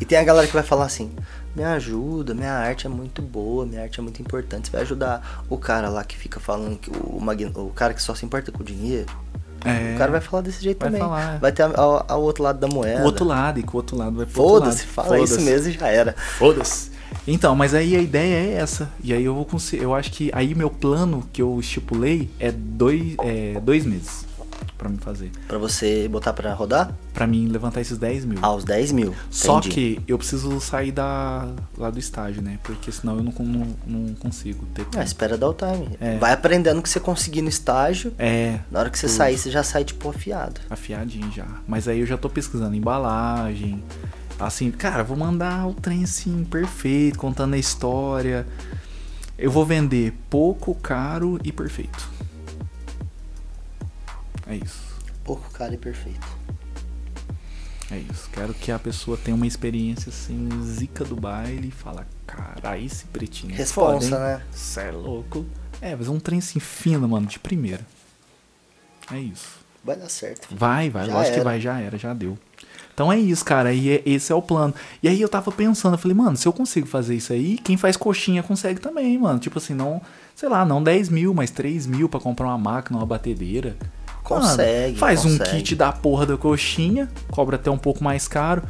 E 0.00 0.04
tem 0.04 0.16
a 0.16 0.22
galera 0.22 0.46
que 0.46 0.52
vai 0.54 0.62
falar 0.62 0.84
assim: 0.84 1.10
me 1.56 1.64
ajuda, 1.64 2.34
minha 2.34 2.52
arte 2.52 2.86
é 2.86 2.90
muito 2.90 3.20
boa, 3.20 3.66
minha 3.66 3.82
arte 3.82 3.98
é 3.98 4.02
muito 4.02 4.22
importante. 4.22 4.66
Você 4.66 4.72
vai 4.72 4.82
ajudar 4.82 5.44
o 5.48 5.58
cara 5.58 5.88
lá 5.88 6.04
que 6.04 6.16
fica 6.16 6.38
falando 6.38 6.78
que 6.78 6.90
o, 6.90 7.18
o 7.64 7.72
cara 7.74 7.92
que 7.94 8.02
só 8.02 8.14
se 8.14 8.24
importa 8.24 8.52
com 8.52 8.62
o 8.62 8.64
dinheiro. 8.64 9.08
É, 9.64 9.94
O 9.94 9.98
cara 9.98 10.12
vai 10.12 10.20
falar 10.20 10.42
desse 10.42 10.62
jeito 10.62 10.78
vai 10.78 10.88
também. 10.88 11.00
falar. 11.02 11.38
Vai 11.38 11.52
ter 11.52 11.62
ao 11.76 12.22
outro 12.22 12.42
lado 12.42 12.58
da 12.58 12.68
moeda. 12.68 13.02
o 13.02 13.04
outro 13.04 13.24
lado, 13.24 13.58
e 13.60 13.62
que 13.62 13.72
o 13.72 13.76
outro 13.76 13.96
lado 13.96 14.16
vai 14.16 14.26
pro 14.26 14.34
Foda-se, 14.34 14.84
fala 14.86 15.18
isso 15.18 15.34
Foda-se. 15.34 15.50
mesmo 15.50 15.68
e 15.70 15.72
já 15.72 15.88
era. 15.88 16.14
Foda-se. 16.38 16.90
Então, 17.26 17.54
mas 17.56 17.74
aí 17.74 17.96
a 17.96 18.00
ideia 18.00 18.34
é 18.34 18.52
essa. 18.54 18.90
E 19.02 19.12
aí 19.12 19.24
eu 19.24 19.34
vou 19.34 19.44
conseguir. 19.44 19.82
Eu 19.82 19.94
acho 19.94 20.10
que 20.12 20.30
aí 20.34 20.54
meu 20.54 20.70
plano 20.70 21.26
que 21.32 21.40
eu 21.42 21.58
estipulei 21.58 22.30
é 22.38 22.50
dois, 22.52 23.14
é, 23.22 23.58
dois 23.60 23.84
meses 23.84 24.27
pra 24.78 24.88
me 24.88 24.96
fazer. 24.98 25.30
Pra 25.48 25.58
você 25.58 26.08
botar 26.08 26.32
pra 26.32 26.54
rodar? 26.54 26.94
Pra 27.12 27.26
mim 27.26 27.48
levantar 27.48 27.80
esses 27.80 27.98
10 27.98 28.24
mil. 28.24 28.38
Aos 28.40 28.62
10 28.64 28.92
mil. 28.92 29.12
Só 29.30 29.58
Entendi. 29.58 29.74
que 29.74 30.00
eu 30.06 30.16
preciso 30.16 30.60
sair 30.60 30.92
da, 30.92 31.48
lá 31.76 31.90
do 31.90 31.98
estágio, 31.98 32.40
né? 32.40 32.58
Porque 32.62 32.90
senão 32.92 33.16
eu 33.16 33.22
não, 33.24 33.32
não, 33.40 33.66
não 33.86 34.14
consigo 34.14 34.64
ter 34.74 34.82
Ah, 34.82 34.84
tempo. 34.86 35.04
espera 35.04 35.36
dar 35.36 35.48
o 35.48 35.54
time. 35.54 35.90
É. 36.00 36.16
Vai 36.18 36.32
aprendendo 36.32 36.80
que 36.80 36.88
você 36.88 37.00
conseguir 37.00 37.42
no 37.42 37.48
estágio. 37.48 38.14
É, 38.18 38.60
Na 38.70 38.78
hora 38.80 38.88
que 38.90 38.98
você 38.98 39.06
Tudo. 39.08 39.16
sair, 39.16 39.36
você 39.36 39.50
já 39.50 39.62
sai 39.64 39.84
tipo 39.84 40.08
afiado. 40.08 40.60
afiadinho 40.70 41.30
já. 41.32 41.46
Mas 41.66 41.88
aí 41.88 41.98
eu 42.00 42.06
já 42.06 42.16
tô 42.16 42.30
pesquisando 42.30 42.74
embalagem. 42.76 43.82
Assim, 44.38 44.70
cara, 44.70 45.02
vou 45.02 45.16
mandar 45.16 45.66
o 45.66 45.74
trem 45.74 46.04
assim, 46.04 46.44
perfeito, 46.44 47.18
contando 47.18 47.54
a 47.54 47.58
história. 47.58 48.46
Eu 49.36 49.50
vou 49.50 49.66
vender 49.66 50.12
pouco, 50.30 50.74
caro 50.76 51.40
e 51.42 51.50
perfeito. 51.50 52.08
É 54.48 54.56
isso. 54.56 54.80
Pouco 55.24 55.50
cara 55.52 55.74
e 55.74 55.78
perfeito. 55.78 56.26
É 57.90 57.98
isso. 57.98 58.28
Quero 58.32 58.52
que 58.54 58.70
a 58.72 58.78
pessoa 58.78 59.16
tenha 59.16 59.34
uma 59.34 59.46
experiência 59.46 60.10
assim, 60.10 60.48
zica 60.62 61.04
do 61.04 61.16
baile 61.16 61.68
e 61.68 61.70
fala, 61.70 62.06
cara, 62.26 62.78
esse 62.78 63.04
pretinho. 63.06 63.52
é 63.54 63.56
Responsa, 63.56 64.10
foda, 64.10 64.18
né? 64.38 64.42
Cê 64.52 64.80
é 64.82 64.90
louco. 64.90 65.46
É, 65.80 65.94
mas 65.94 66.08
um 66.08 66.18
trem 66.18 66.38
assim 66.38 66.60
fino, 66.60 67.08
mano, 67.08 67.26
de 67.26 67.38
primeira. 67.38 67.86
É 69.10 69.18
isso. 69.18 69.58
Vai 69.82 69.96
dar 69.96 70.08
certo. 70.08 70.48
Vai, 70.54 70.90
vai, 70.90 71.06
Já 71.06 71.14
lógico 71.14 71.32
que 71.34 71.40
era. 71.40 71.44
vai, 71.44 71.60
já 71.60 71.80
era, 71.80 71.96
já 71.96 72.12
deu. 72.12 72.36
Então 72.92 73.12
é 73.12 73.18
isso, 73.18 73.44
cara, 73.44 73.72
e 73.72 73.88
é- 73.90 74.02
esse 74.04 74.32
é 74.32 74.34
o 74.34 74.42
plano. 74.42 74.74
E 75.02 75.08
aí 75.08 75.20
eu 75.20 75.28
tava 75.28 75.52
pensando, 75.52 75.94
eu 75.94 75.98
falei, 75.98 76.16
mano, 76.16 76.36
se 76.36 76.46
eu 76.48 76.52
consigo 76.52 76.86
fazer 76.86 77.14
isso 77.14 77.32
aí, 77.32 77.56
quem 77.56 77.76
faz 77.76 77.96
coxinha 77.96 78.42
consegue 78.42 78.80
também, 78.80 79.16
mano. 79.16 79.38
Tipo 79.38 79.58
assim, 79.58 79.72
não, 79.72 80.02
sei 80.34 80.48
lá, 80.48 80.64
não 80.64 80.82
10 80.82 81.08
mil, 81.08 81.32
mas 81.32 81.50
3 81.50 81.86
mil 81.86 82.08
pra 82.08 82.18
comprar 82.20 82.46
uma 82.48 82.58
máquina, 82.58 82.98
uma 82.98 83.06
batedeira. 83.06 83.76
Mano, 84.34 84.46
Consegue, 84.48 84.98
faz 84.98 85.24
um 85.24 85.38
consegue. 85.38 85.50
kit 85.58 85.74
da 85.76 85.92
porra 85.92 86.26
da 86.26 86.36
coxinha, 86.36 87.08
cobra 87.30 87.56
até 87.56 87.70
um 87.70 87.78
pouco 87.78 88.02
mais 88.02 88.28
caro. 88.28 88.62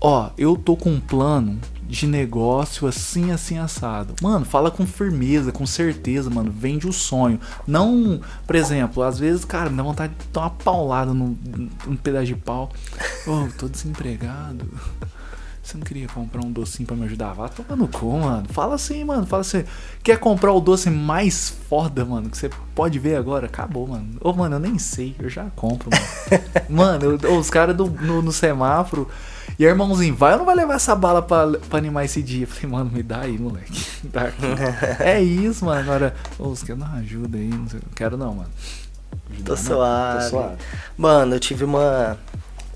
Ó, 0.00 0.30
eu 0.36 0.56
tô 0.56 0.76
com 0.76 0.90
um 0.90 1.00
plano 1.00 1.58
de 1.88 2.06
negócio 2.06 2.86
assim, 2.86 3.30
assim, 3.30 3.58
assado. 3.58 4.14
Mano, 4.20 4.44
fala 4.44 4.70
com 4.70 4.84
firmeza, 4.86 5.52
com 5.52 5.64
certeza, 5.64 6.28
mano. 6.28 6.50
Vende 6.50 6.86
o 6.86 6.92
sonho. 6.92 7.40
Não, 7.66 8.20
por 8.46 8.56
exemplo, 8.56 9.02
às 9.02 9.18
vezes, 9.18 9.44
cara, 9.44 9.70
me 9.70 9.76
dá 9.76 9.82
vontade 9.82 10.12
de 10.18 10.26
dar 10.32 10.40
uma 10.42 10.50
paulada 10.50 11.14
num, 11.14 11.36
num 11.86 11.96
pedaço 11.96 12.26
de 12.26 12.34
pau. 12.34 12.70
Ô, 13.26 13.48
tô 13.56 13.68
desempregado. 13.68 14.68
Você 15.66 15.76
não 15.76 15.84
queria 15.84 16.06
comprar 16.06 16.44
um 16.44 16.52
docinho 16.52 16.86
pra 16.86 16.94
me 16.94 17.06
ajudar? 17.06 17.32
Vá 17.32 17.48
tomar 17.48 17.74
no 17.74 17.88
cu, 17.88 18.16
mano. 18.20 18.46
Fala 18.50 18.76
assim, 18.76 19.02
mano. 19.02 19.26
Fala 19.26 19.40
assim. 19.40 19.64
Quer 20.00 20.16
comprar 20.16 20.52
o 20.52 20.60
doce 20.60 20.88
mais 20.90 21.48
foda, 21.68 22.04
mano, 22.04 22.30
que 22.30 22.38
você 22.38 22.48
pode 22.72 23.00
ver 23.00 23.16
agora? 23.16 23.46
Acabou, 23.46 23.88
mano. 23.88 24.10
Ô, 24.20 24.32
mano, 24.32 24.54
eu 24.54 24.60
nem 24.60 24.78
sei. 24.78 25.16
Eu 25.18 25.28
já 25.28 25.46
compro, 25.56 25.90
mano. 25.90 26.04
mano, 26.70 27.18
eu- 27.20 27.36
os 27.36 27.50
caras 27.50 27.76
no, 27.76 28.22
no 28.22 28.30
semáforo. 28.30 29.08
E 29.58 29.64
aí, 29.64 29.70
irmãozinho, 29.72 30.14
vai 30.14 30.34
ou 30.34 30.38
não 30.38 30.46
vai 30.46 30.54
levar 30.54 30.74
essa 30.74 30.94
bala 30.94 31.20
pra, 31.20 31.48
pra 31.68 31.78
animar 31.78 32.04
esse 32.04 32.22
dia? 32.22 32.44
Eu 32.44 32.46
falei, 32.46 32.70
mano, 32.70 32.90
me 32.92 33.02
dá 33.02 33.22
aí, 33.22 33.36
moleque. 33.36 33.84
Dá 34.06 34.22
aqui. 34.22 34.42
é 35.02 35.20
isso, 35.20 35.64
mano. 35.64 35.80
Agora, 35.80 36.14
ô, 36.38 36.50
você 36.50 36.64
quer 36.64 36.76
dar 36.76 36.86
uma 36.86 36.98
ajuda 36.98 37.38
aí? 37.38 37.48
Não 37.48 37.68
sei. 37.68 37.80
Quero 37.96 38.16
não, 38.16 38.34
mano. 38.34 38.50
Tô 39.44 39.56
suave. 39.56 40.22
Tô 40.22 40.30
suave. 40.30 40.56
Mano, 40.96 41.34
eu 41.34 41.40
tive 41.40 41.64
uma. 41.64 42.16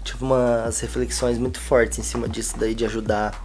Tive 0.05 0.25
umas 0.25 0.81
reflexões 0.81 1.39
muito 1.39 1.61
fortes 1.61 1.99
em 1.99 2.03
cima 2.03 2.29
disso 2.29 2.57
daí 2.59 2.75
de 2.75 2.85
ajudar. 2.85 3.39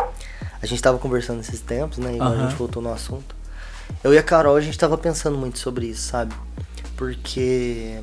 A 0.62 0.66
gente 0.66 0.82
tava 0.82 0.98
conversando 0.98 1.42
esses 1.42 1.60
tempos, 1.60 1.98
né? 1.98 2.14
Igual 2.16 2.32
a 2.32 2.34
Aham. 2.36 2.50
gente 2.50 2.58
voltou 2.58 2.82
no 2.82 2.92
assunto. 2.92 3.36
Eu 4.04 4.14
e 4.14 4.18
a 4.18 4.24
Carol, 4.24 4.56
a 4.56 4.62
gente 4.62 4.78
tava 4.80 4.98
pensando 4.98 5.38
muito 5.38 5.60
sobre 5.60 5.88
isso, 5.88 6.10
sabe? 6.10 6.34
Porque. 6.98 8.00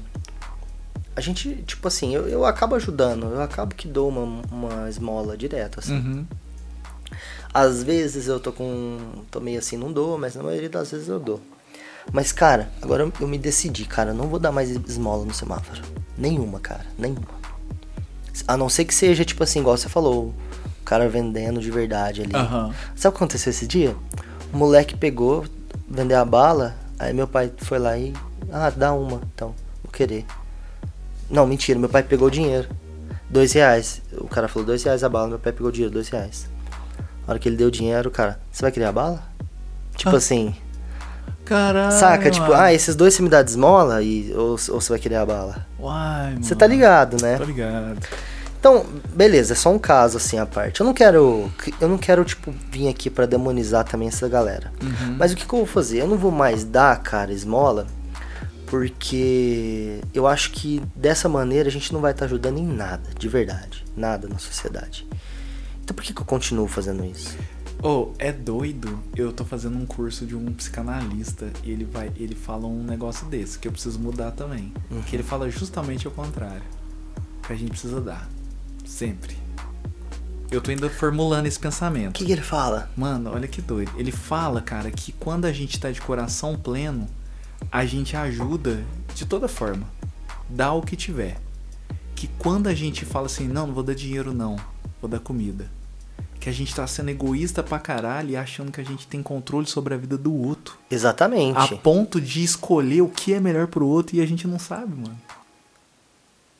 A 1.15 1.21
gente, 1.21 1.57
tipo 1.67 1.87
assim, 1.89 2.15
eu, 2.15 2.27
eu 2.29 2.47
acabo 2.47 2.75
ajudando, 2.75 3.27
eu 3.27 3.43
acabo 3.43 3.75
que 3.75 3.87
dou 3.87 4.09
uma, 4.09 4.43
uma 4.51 4.89
esmola 4.89 5.37
direto, 5.37 5.79
assim. 5.79 5.95
Uhum. 5.95 6.27
Às 7.53 7.83
vezes 7.83 8.29
eu 8.29 8.41
tô 8.41 8.53
com. 8.53 8.99
tô 9.31 9.41
meio 9.41 9.59
assim, 9.59 9.77
não 9.77 9.93
dou, 9.93 10.17
mas 10.17 10.35
na 10.35 10.43
maioria 10.43 10.71
das 10.71 10.91
vezes 10.91 11.09
eu 11.09 11.21
dou. 11.21 11.41
Mas, 12.11 12.33
cara, 12.33 12.71
agora 12.81 13.03
eu- 13.05 13.13
eu 13.21 13.29
me 13.29 13.39
decidi, 13.39 13.85
cara, 13.85 14.11
eu 14.11 14.15
não 14.15 14.27
vou 14.29 14.39
dar 14.39 14.51
mais 14.53 14.71
esmola 14.71 15.25
no 15.25 15.35
semáforo. 15.35 15.83
Nenhuma, 16.17 16.59
cara, 16.61 16.85
nenhuma. 16.99 17.42
A 18.49 18.57
não 18.57 18.69
ser 18.69 18.85
que 18.85 18.95
seja, 18.95 19.25
tipo 19.25 19.43
assim, 19.43 19.61
igual 19.61 19.77
você 19.77 19.89
falou, 19.89 20.35
o 20.81 20.85
cara 20.85 21.09
vendendo 21.09 21.61
de 21.61 21.71
verdade 21.71 22.23
ali. 22.23 22.35
Aham. 22.35 22.75
Sabe 22.97 23.09
o 23.15 23.19
que 23.19 23.25
aconteceu 23.25 23.51
esse 23.51 23.67
dia? 23.67 23.95
O 24.53 24.57
moleque 24.57 24.97
pegou, 24.97 25.45
vendeu 25.89 26.19
a 26.19 26.25
bala, 26.25 26.75
aí 26.99 27.13
meu 27.13 27.27
pai 27.29 27.53
foi 27.59 27.79
lá 27.79 27.97
e. 27.97 28.13
Ah, 28.51 28.71
dá 28.71 28.93
uma, 28.93 29.21
então, 29.35 29.55
vou 29.83 29.93
querer. 29.93 30.25
Não, 31.31 31.47
mentira, 31.47 31.79
meu 31.79 31.89
pai 31.89 32.03
pegou 32.03 32.29
o 32.29 32.31
dinheiro. 32.31 32.69
Dois 33.31 33.53
reais. 33.53 34.03
O 34.19 34.27
cara 34.29 34.49
falou 34.49 34.67
dois 34.67 34.83
reais 34.83 35.03
a 35.03 35.09
bala, 35.09 35.29
meu 35.29 35.39
pai 35.39 35.53
pegou 35.53 35.69
o 35.69 35.73
dinheiro, 35.73 35.93
dois 35.93 36.09
reais. 36.09 36.47
Na 37.27 37.33
hora 37.33 37.39
que 37.39 37.49
ele 37.49 37.57
deu 37.57 37.69
o 37.69 37.71
dinheiro, 37.71 38.09
o 38.09 38.13
cara, 38.13 38.39
você 38.51 38.63
vai 38.63 38.73
querer 38.73 38.87
a 38.87 38.93
bala? 38.93 39.23
Tipo 39.97 40.11
Ah. 40.15 40.19
assim, 40.19 40.55
Caralho. 41.45 41.93
saca? 41.93 42.31
Tipo, 42.31 42.49
mano. 42.49 42.61
ah, 42.63 42.73
esses 42.73 42.95
dois 42.95 43.15
você 43.15 43.23
me 43.23 43.29
dá 43.29 43.43
de 43.43 43.51
esmola 43.51 44.03
e, 44.03 44.33
ou, 44.35 44.51
ou 44.51 44.59
você 44.59 44.89
vai 44.91 44.99
querer 44.99 45.17
a 45.17 45.27
bala? 45.27 45.67
Uai, 45.79 46.37
Você 46.41 46.51
mano. 46.55 46.57
tá 46.57 46.67
ligado, 46.67 47.21
né? 47.23 47.37
Tô 47.37 47.45
ligado. 47.45 47.99
Então, 48.61 48.87
beleza, 49.13 49.55
é 49.55 49.57
só 49.57 49.71
um 49.73 49.79
caso 49.79 50.19
assim 50.19 50.39
à 50.39 50.47
parte. 50.47 50.81
Eu 50.81 50.87
não 50.87 50.95
quero, 50.95 51.51
eu 51.81 51.89
não 51.89 51.99
quero 51.99 52.25
tipo 52.25 52.55
vir 52.71 52.89
aqui 52.89 53.11
pra 53.11 53.27
demonizar 53.27 53.85
também 53.85 54.07
essa 54.07 54.29
galera. 54.29 54.73
Uhum. 54.81 55.17
Mas 55.19 55.33
o 55.33 55.37
que, 55.37 55.45
que 55.45 55.53
eu 55.53 55.59
vou 55.59 55.67
fazer? 55.67 55.99
Eu 56.01 56.07
não 56.07 56.17
vou 56.17 56.31
mais 56.31 56.63
dar, 56.63 56.97
cara, 57.03 57.33
esmola, 57.33 57.89
porque 58.73 60.01
eu 60.15 60.27
acho 60.27 60.51
que 60.53 60.81
dessa 60.95 61.29
maneira 61.29 61.69
a 61.69 61.73
gente 61.73 61.93
não 61.93 62.01
vai 62.01 62.13
estar 62.13 62.25
ajudando 62.27 62.59
em 62.59 62.67
nada, 62.67 63.03
de 63.19 63.29
verdade, 63.29 63.85
nada 63.97 64.29
na 64.29 64.39
sociedade. 64.39 65.07
Então 65.85 65.95
por 65.95 66.03
que, 66.05 66.15
que 66.15 66.21
eu 66.21 66.25
continuo 66.25 66.67
fazendo 66.69 67.05
isso? 67.05 67.37
Oh, 67.85 68.13
é 68.17 68.31
doido. 68.31 68.97
Eu 69.17 69.33
tô 69.33 69.45
fazendo 69.45 69.77
um 69.77 69.85
curso 69.85 70.25
de 70.25 70.37
um 70.37 70.53
psicanalista 70.53 71.51
e 71.65 71.71
ele 71.73 71.85
vai, 71.85 72.13
ele 72.17 72.37
fala 72.37 72.67
um 72.67 72.85
negócio 72.85 73.27
desse 73.27 73.59
que 73.59 73.67
eu 73.67 73.73
preciso 73.73 73.99
mudar 73.99 74.31
também. 74.31 74.73
Uhum. 74.89 75.03
Que 75.03 75.17
ele 75.17 75.25
fala 75.25 75.51
justamente 75.51 76.07
o 76.07 76.11
contrário. 76.13 76.63
Que 77.45 77.53
a 77.53 77.57
gente 77.57 77.71
precisa 77.71 78.01
dar. 78.01 78.29
Sempre. 78.85 79.37
Eu 80.49 80.61
tô 80.61 80.71
ainda 80.71 80.89
formulando 80.89 81.47
esse 81.47 81.59
O 81.59 81.61
pensamento. 81.61 82.13
que, 82.13 82.25
que 82.25 82.31
ele 82.31 82.43
fala? 82.43 82.89
Mano, 82.97 83.31
olha 83.33 83.49
que 83.49 83.61
doido. 83.61 83.91
Ele 83.97 84.13
fala, 84.13 84.61
cara, 84.61 84.91
que 84.91 85.11
quando 85.13 85.47
a 85.47 85.53
gente 85.53 85.81
tá 85.81 85.91
de 85.91 86.01
coração 86.01 86.57
pleno, 86.57 87.09
a 87.71 87.85
gente 87.85 88.17
ajuda 88.17 88.85
de 89.13 89.27
toda 89.27 89.49
forma. 89.49 89.89
Dá 90.49 90.73
o 90.73 90.83
que 90.83 90.95
tiver. 90.95 91.41
Que 92.15 92.29
quando 92.39 92.69
a 92.69 92.75
gente 92.75 93.05
fala 93.05 93.27
assim, 93.27 93.49
não, 93.49 93.67
não 93.67 93.75
vou 93.75 93.83
dar 93.83 93.95
dinheiro 93.95 94.33
não, 94.33 94.57
vou 95.01 95.11
dar 95.11 95.19
comida. 95.19 95.69
Que 96.43 96.49
a 96.49 96.53
gente 96.53 96.75
tá 96.75 96.85
sendo 96.89 97.09
egoísta 97.09 97.63
pra 97.63 97.79
caralho 97.79 98.31
e 98.31 98.37
achando 98.37 98.73
que 98.73 98.81
a 98.81 98.85
gente 98.85 99.07
tem 99.07 99.23
controle 99.23 99.65
sobre 99.65 99.95
a 99.95 99.97
vida 99.97 100.19
do 100.19 100.35
outro. 100.35 100.77
Exatamente. 100.91 101.57
A 101.57 101.69
ponto 101.77 102.21
de 102.21 102.43
escolher 102.43 103.01
o 103.01 103.09
que 103.09 103.33
é 103.33 103.39
melhor 103.39 103.69
pro 103.69 103.87
outro 103.87 104.17
e 104.17 104.21
a 104.21 104.27
gente 104.27 104.49
não 104.49 104.59
sabe, 104.59 104.93
mano. 104.93 105.17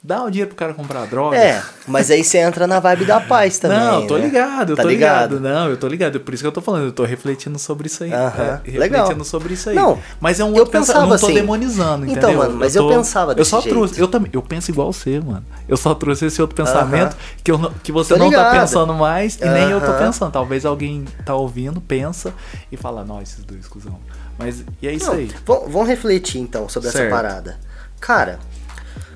Dá 0.05 0.25
o 0.25 0.31
dinheiro 0.31 0.49
pro 0.49 0.57
cara 0.57 0.75
comprar 0.75 1.07
droga. 1.07 1.37
É, 1.37 1.63
mas 1.87 2.11
aí 2.11 2.25
você 2.25 2.39
entra 2.39 2.67
na 2.67 2.81
vibe 2.81 3.05
da 3.05 3.21
paz 3.21 3.61
também. 3.61 3.79
Não, 3.79 4.01
eu 4.01 4.07
tô 4.09 4.17
né? 4.19 4.25
ligado, 4.25 4.71
eu 4.73 4.77
Tá 4.77 4.83
tô 4.83 4.89
ligado? 4.89 5.37
ligado? 5.37 5.41
Não, 5.41 5.69
eu 5.69 5.77
tô 5.77 5.87
ligado. 5.87 6.19
Por 6.19 6.35
isso 6.35 6.43
que 6.43 6.47
eu 6.49 6.51
tô 6.51 6.61
falando, 6.61 6.87
eu 6.87 6.93
tô 6.93 7.05
refletindo 7.05 7.57
sobre 7.57 7.87
isso 7.87 8.03
aí. 8.03 8.13
Aham, 8.13 8.61
é, 8.65 8.71
legal. 8.79 8.99
refletindo 9.03 9.25
sobre 9.25 9.55
isso 9.55 9.71
aí. 9.71 9.77
Não, 9.77 10.01
mas 10.21 10.41
é 10.41 10.45
um 10.45 10.49
eu 10.49 10.55
outro 10.57 10.73
pensa- 10.73 10.93
pensava 10.95 11.07
eu 11.07 11.11
não 11.11 11.17
tô 11.19 11.27
assim. 11.27 11.35
demonizando, 11.37 12.05
Então, 12.07 12.31
entendeu? 12.31 12.39
mano, 12.39 12.57
mas 12.59 12.75
eu 12.75 12.83
tô- 12.83 12.89
pensava 12.89 13.31
Eu 13.31 13.37
desse 13.37 13.51
só 13.51 13.61
jeito. 13.61 13.73
trouxe, 13.73 14.01
eu 14.01 14.09
também, 14.09 14.29
eu 14.35 14.43
penso 14.43 14.73
igual 14.73 14.93
você, 14.93 15.21
mano. 15.21 15.45
Eu 15.69 15.77
só 15.77 15.95
trouxe 15.95 16.27
esse 16.27 16.43
outro 16.43 16.57
pensamento 16.57 17.13
Aham. 17.13 17.19
que, 17.45 17.53
eu 17.53 17.73
que 17.85 17.93
você 17.93 18.15
Tô 18.15 18.19
não 18.19 18.29
tá 18.33 18.39
ligado. 18.39 18.61
pensando 18.61 18.95
mais 18.95 19.37
e 19.37 19.45
nem 19.49 19.71
eu 19.71 19.81
tô 19.81 19.93
pensando. 19.93 20.33
Talvez 20.33 20.67
alguém 20.67 21.05
tá 21.25 21.37
ouvindo, 21.37 21.81
pensa 21.81 22.35
e 22.73 22.77
fala, 22.77 23.05
não, 23.05 23.23
esses 23.23 23.45
dois, 23.45 23.69
cuzão. 23.69 24.01
Mas, 24.37 24.65
e 24.83 24.89
é 24.89 24.93
isso 24.93 25.07
Não, 25.07 25.15
aí. 25.15 25.31
Vamos, 25.47 25.87
refletir 25.87 26.41
então 26.41 26.69
sobre 26.69 26.89
essa 26.89 26.99
Certo. 26.99 27.11
parada. 27.13 27.57
Cara, 28.01 28.41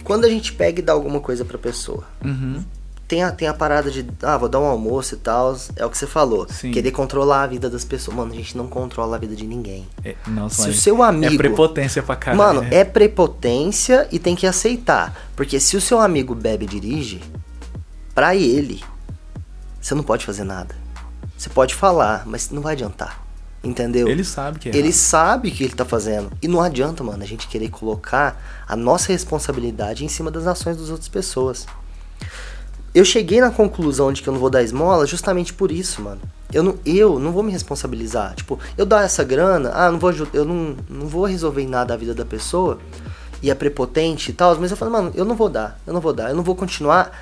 quando 0.07 0.24
a 0.24 0.28
gente 0.30 0.52
pega 0.52 0.80
e 0.80 0.82
dá 0.82 0.92
alguma 0.92 1.20
coisa 1.20 1.44
pra 1.44 1.59
pessoa, 1.59 2.04
Uhum. 2.24 2.62
tem 3.09 3.22
a, 3.22 3.30
tem 3.30 3.46
a 3.48 3.54
parada 3.54 3.90
de, 3.90 4.04
ah, 4.22 4.36
vou 4.36 4.48
dar 4.48 4.59
um 4.61 4.64
almoço 4.64 5.14
e 5.14 5.18
tal, 5.18 5.57
é 5.76 5.84
o 5.84 5.90
que 5.90 5.96
você 5.98 6.07
falou. 6.07 6.46
Sim. 6.48 6.70
Querer 6.72 6.90
controlar 6.92 7.42
a 7.42 7.46
vida 7.46 7.68
das 7.70 7.84
pessoas. 7.84 8.16
Mano, 8.16 8.32
a 8.32 8.36
gente 8.36 8.57
não 8.57 8.66
controla 8.68 9.16
a 9.16 9.18
vida 9.18 9.34
de 9.36 9.46
ninguém. 9.46 9.86
É, 10.04 10.14
nossa, 10.26 10.62
Se 10.62 10.70
o 10.70 10.74
seu 10.74 11.02
amigo- 11.02 11.34
É 11.34 11.36
prepotência 11.36 12.02
pra 12.02 12.16
caralho. 12.16 12.38
Mano, 12.38 12.61
né? 12.62 12.68
é 12.72 12.84
prepotência 12.84 14.09
e 14.11 14.18
tem 14.18 14.34
que 14.36 14.46
aceitar. 14.46 15.14
Porque 15.36 15.59
se 15.61 15.76
o 15.76 15.80
seu 15.80 16.00
amigo 16.00 16.34
bebe 16.34 16.64
e 16.64 16.68
dirige, 16.68 17.20
pra 18.14 18.34
ele, 18.34 18.82
você 19.80 19.94
não 19.94 20.02
pode 20.02 20.24
fazer 20.24 20.44
nada. 20.44 20.74
Você 21.36 21.50
pode 21.50 21.74
falar, 21.74 22.22
mas 22.26 22.50
não 22.50 22.62
vai 22.62 22.72
adiantar. 22.72 23.25
Entendeu? 23.66 24.08
Ele 24.08 24.24
sabe 24.24 24.58
que 24.58 24.68
é. 24.68 24.76
Ele 24.76 24.92
sabe 24.92 25.48
o 25.48 25.52
que 25.52 25.64
ele 25.64 25.74
tá 25.74 25.84
fazendo. 25.84 26.30
E 26.40 26.46
não 26.46 26.60
adianta, 26.60 27.02
mano, 27.02 27.22
a 27.22 27.26
gente 27.26 27.48
querer 27.48 27.68
colocar 27.68 28.40
a 28.68 28.76
nossa 28.76 29.12
responsabilidade 29.12 30.04
em 30.04 30.08
cima 30.08 30.30
das 30.30 30.46
ações 30.46 30.76
das 30.76 30.88
outras 30.88 31.08
pessoas. 31.08 31.66
Eu 32.94 33.04
cheguei 33.04 33.40
na 33.40 33.50
conclusão 33.50 34.12
de 34.12 34.22
que 34.22 34.28
eu 34.28 34.32
não 34.32 34.40
vou 34.40 34.48
dar 34.48 34.62
esmola 34.62 35.06
justamente 35.06 35.52
por 35.52 35.70
isso, 35.70 36.00
mano. 36.00 36.20
Eu 36.52 36.62
não, 36.62 36.78
eu 36.86 37.18
não 37.18 37.32
vou 37.32 37.42
me 37.42 37.50
responsabilizar. 37.50 38.34
Tipo, 38.34 38.58
eu 38.78 38.86
dar 38.86 39.04
essa 39.04 39.24
grana, 39.24 39.70
ah, 39.74 39.90
não 39.90 39.98
vou 39.98 40.12
eu 40.32 40.44
não, 40.44 40.76
não 40.88 41.06
vou 41.06 41.24
resolver 41.26 41.66
nada 41.66 41.92
a 41.92 41.96
vida 41.96 42.14
da 42.14 42.24
pessoa 42.24 42.78
e 43.42 43.50
é 43.50 43.54
prepotente 43.54 44.30
e 44.30 44.34
tal, 44.34 44.56
mas 44.58 44.70
eu 44.70 44.76
falo, 44.76 44.92
mano, 44.92 45.12
eu 45.14 45.24
não 45.24 45.34
vou 45.34 45.48
dar, 45.48 45.78
eu 45.86 45.92
não 45.92 46.00
vou 46.00 46.12
dar, 46.12 46.30
eu 46.30 46.36
não 46.36 46.42
vou 46.42 46.54
continuar 46.54 47.12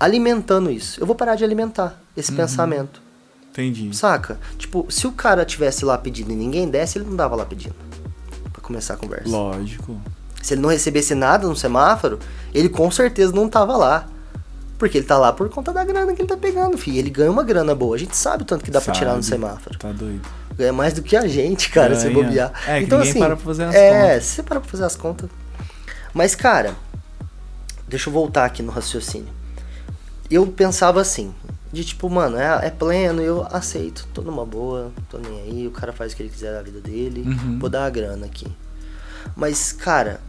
alimentando 0.00 0.70
isso. 0.70 1.00
Eu 1.00 1.06
vou 1.06 1.14
parar 1.14 1.36
de 1.36 1.44
alimentar 1.44 2.00
esse 2.16 2.32
pensamento. 2.32 3.00
Entendi. 3.52 3.94
Saca? 3.94 4.38
Tipo, 4.56 4.86
se 4.88 5.06
o 5.06 5.12
cara 5.12 5.44
tivesse 5.44 5.84
lá 5.84 5.98
pedindo 5.98 6.32
e 6.32 6.34
ninguém 6.34 6.68
desse, 6.68 6.98
ele 6.98 7.04
não 7.04 7.14
dava 7.14 7.36
lá 7.36 7.44
pedindo. 7.44 7.74
Pra 8.50 8.62
começar 8.62 8.94
a 8.94 8.96
conversa. 8.96 9.28
Lógico. 9.28 10.00
Se 10.42 10.54
ele 10.54 10.62
não 10.62 10.70
recebesse 10.70 11.14
nada 11.14 11.46
no 11.46 11.54
semáforo, 11.54 12.18
ele 12.54 12.68
com 12.68 12.90
certeza 12.90 13.32
não 13.32 13.48
tava 13.48 13.76
lá. 13.76 14.08
Porque 14.78 14.98
ele 14.98 15.06
tá 15.06 15.16
lá 15.16 15.32
por 15.32 15.48
conta 15.48 15.72
da 15.72 15.84
grana 15.84 16.12
que 16.14 16.22
ele 16.22 16.28
tá 16.28 16.36
pegando, 16.36 16.76
filho. 16.76 16.98
Ele 16.98 17.10
ganha 17.10 17.30
uma 17.30 17.44
grana 17.44 17.74
boa. 17.74 17.94
A 17.94 17.98
gente 17.98 18.16
sabe 18.16 18.42
o 18.42 18.46
tanto 18.46 18.64
que 18.64 18.70
dá 18.70 18.80
pra 18.80 18.92
tirar 18.92 19.14
no 19.14 19.22
Sabe. 19.22 19.40
semáforo. 19.40 19.78
Tá 19.78 19.92
doido. 19.92 20.22
Ganha 20.56 20.72
mais 20.72 20.92
do 20.94 21.02
que 21.02 21.14
a 21.14 21.26
gente, 21.28 21.70
cara, 21.70 21.94
se 21.94 22.08
Ganha. 22.08 22.14
bobear. 22.14 22.52
É, 22.66 22.80
então, 22.80 22.98
ninguém 22.98 23.10
assim, 23.12 23.20
para 23.20 23.36
pra 23.36 23.44
fazer 23.44 23.64
as 23.64 23.74
é, 23.74 23.90
contas. 24.08 24.24
se 24.24 24.34
você 24.34 24.42
para 24.42 24.60
pra 24.60 24.68
fazer 24.70 24.84
as 24.84 24.96
contas. 24.96 25.30
Mas, 26.12 26.34
cara, 26.34 26.74
deixa 27.86 28.08
eu 28.08 28.12
voltar 28.12 28.44
aqui 28.44 28.62
no 28.62 28.72
raciocínio. 28.72 29.28
Eu 30.28 30.46
pensava 30.48 31.00
assim, 31.00 31.32
de 31.72 31.84
tipo, 31.84 32.08
mano, 32.10 32.36
é, 32.36 32.66
é 32.66 32.70
pleno, 32.70 33.22
eu 33.22 33.46
aceito, 33.50 34.06
tô 34.12 34.20
numa 34.22 34.44
boa, 34.44 34.92
tô 35.08 35.18
nem 35.18 35.40
aí, 35.40 35.66
o 35.66 35.70
cara 35.70 35.92
faz 35.92 36.12
o 36.12 36.16
que 36.16 36.22
ele 36.22 36.28
quiser 36.30 36.52
da 36.52 36.62
vida 36.62 36.80
dele, 36.80 37.22
Uhum. 37.22 37.58
vou 37.58 37.70
dar 37.70 37.86
a 37.86 37.90
grana 37.90 38.26
aqui. 38.26 38.46
Mas, 39.34 39.72
cara, 39.72 40.20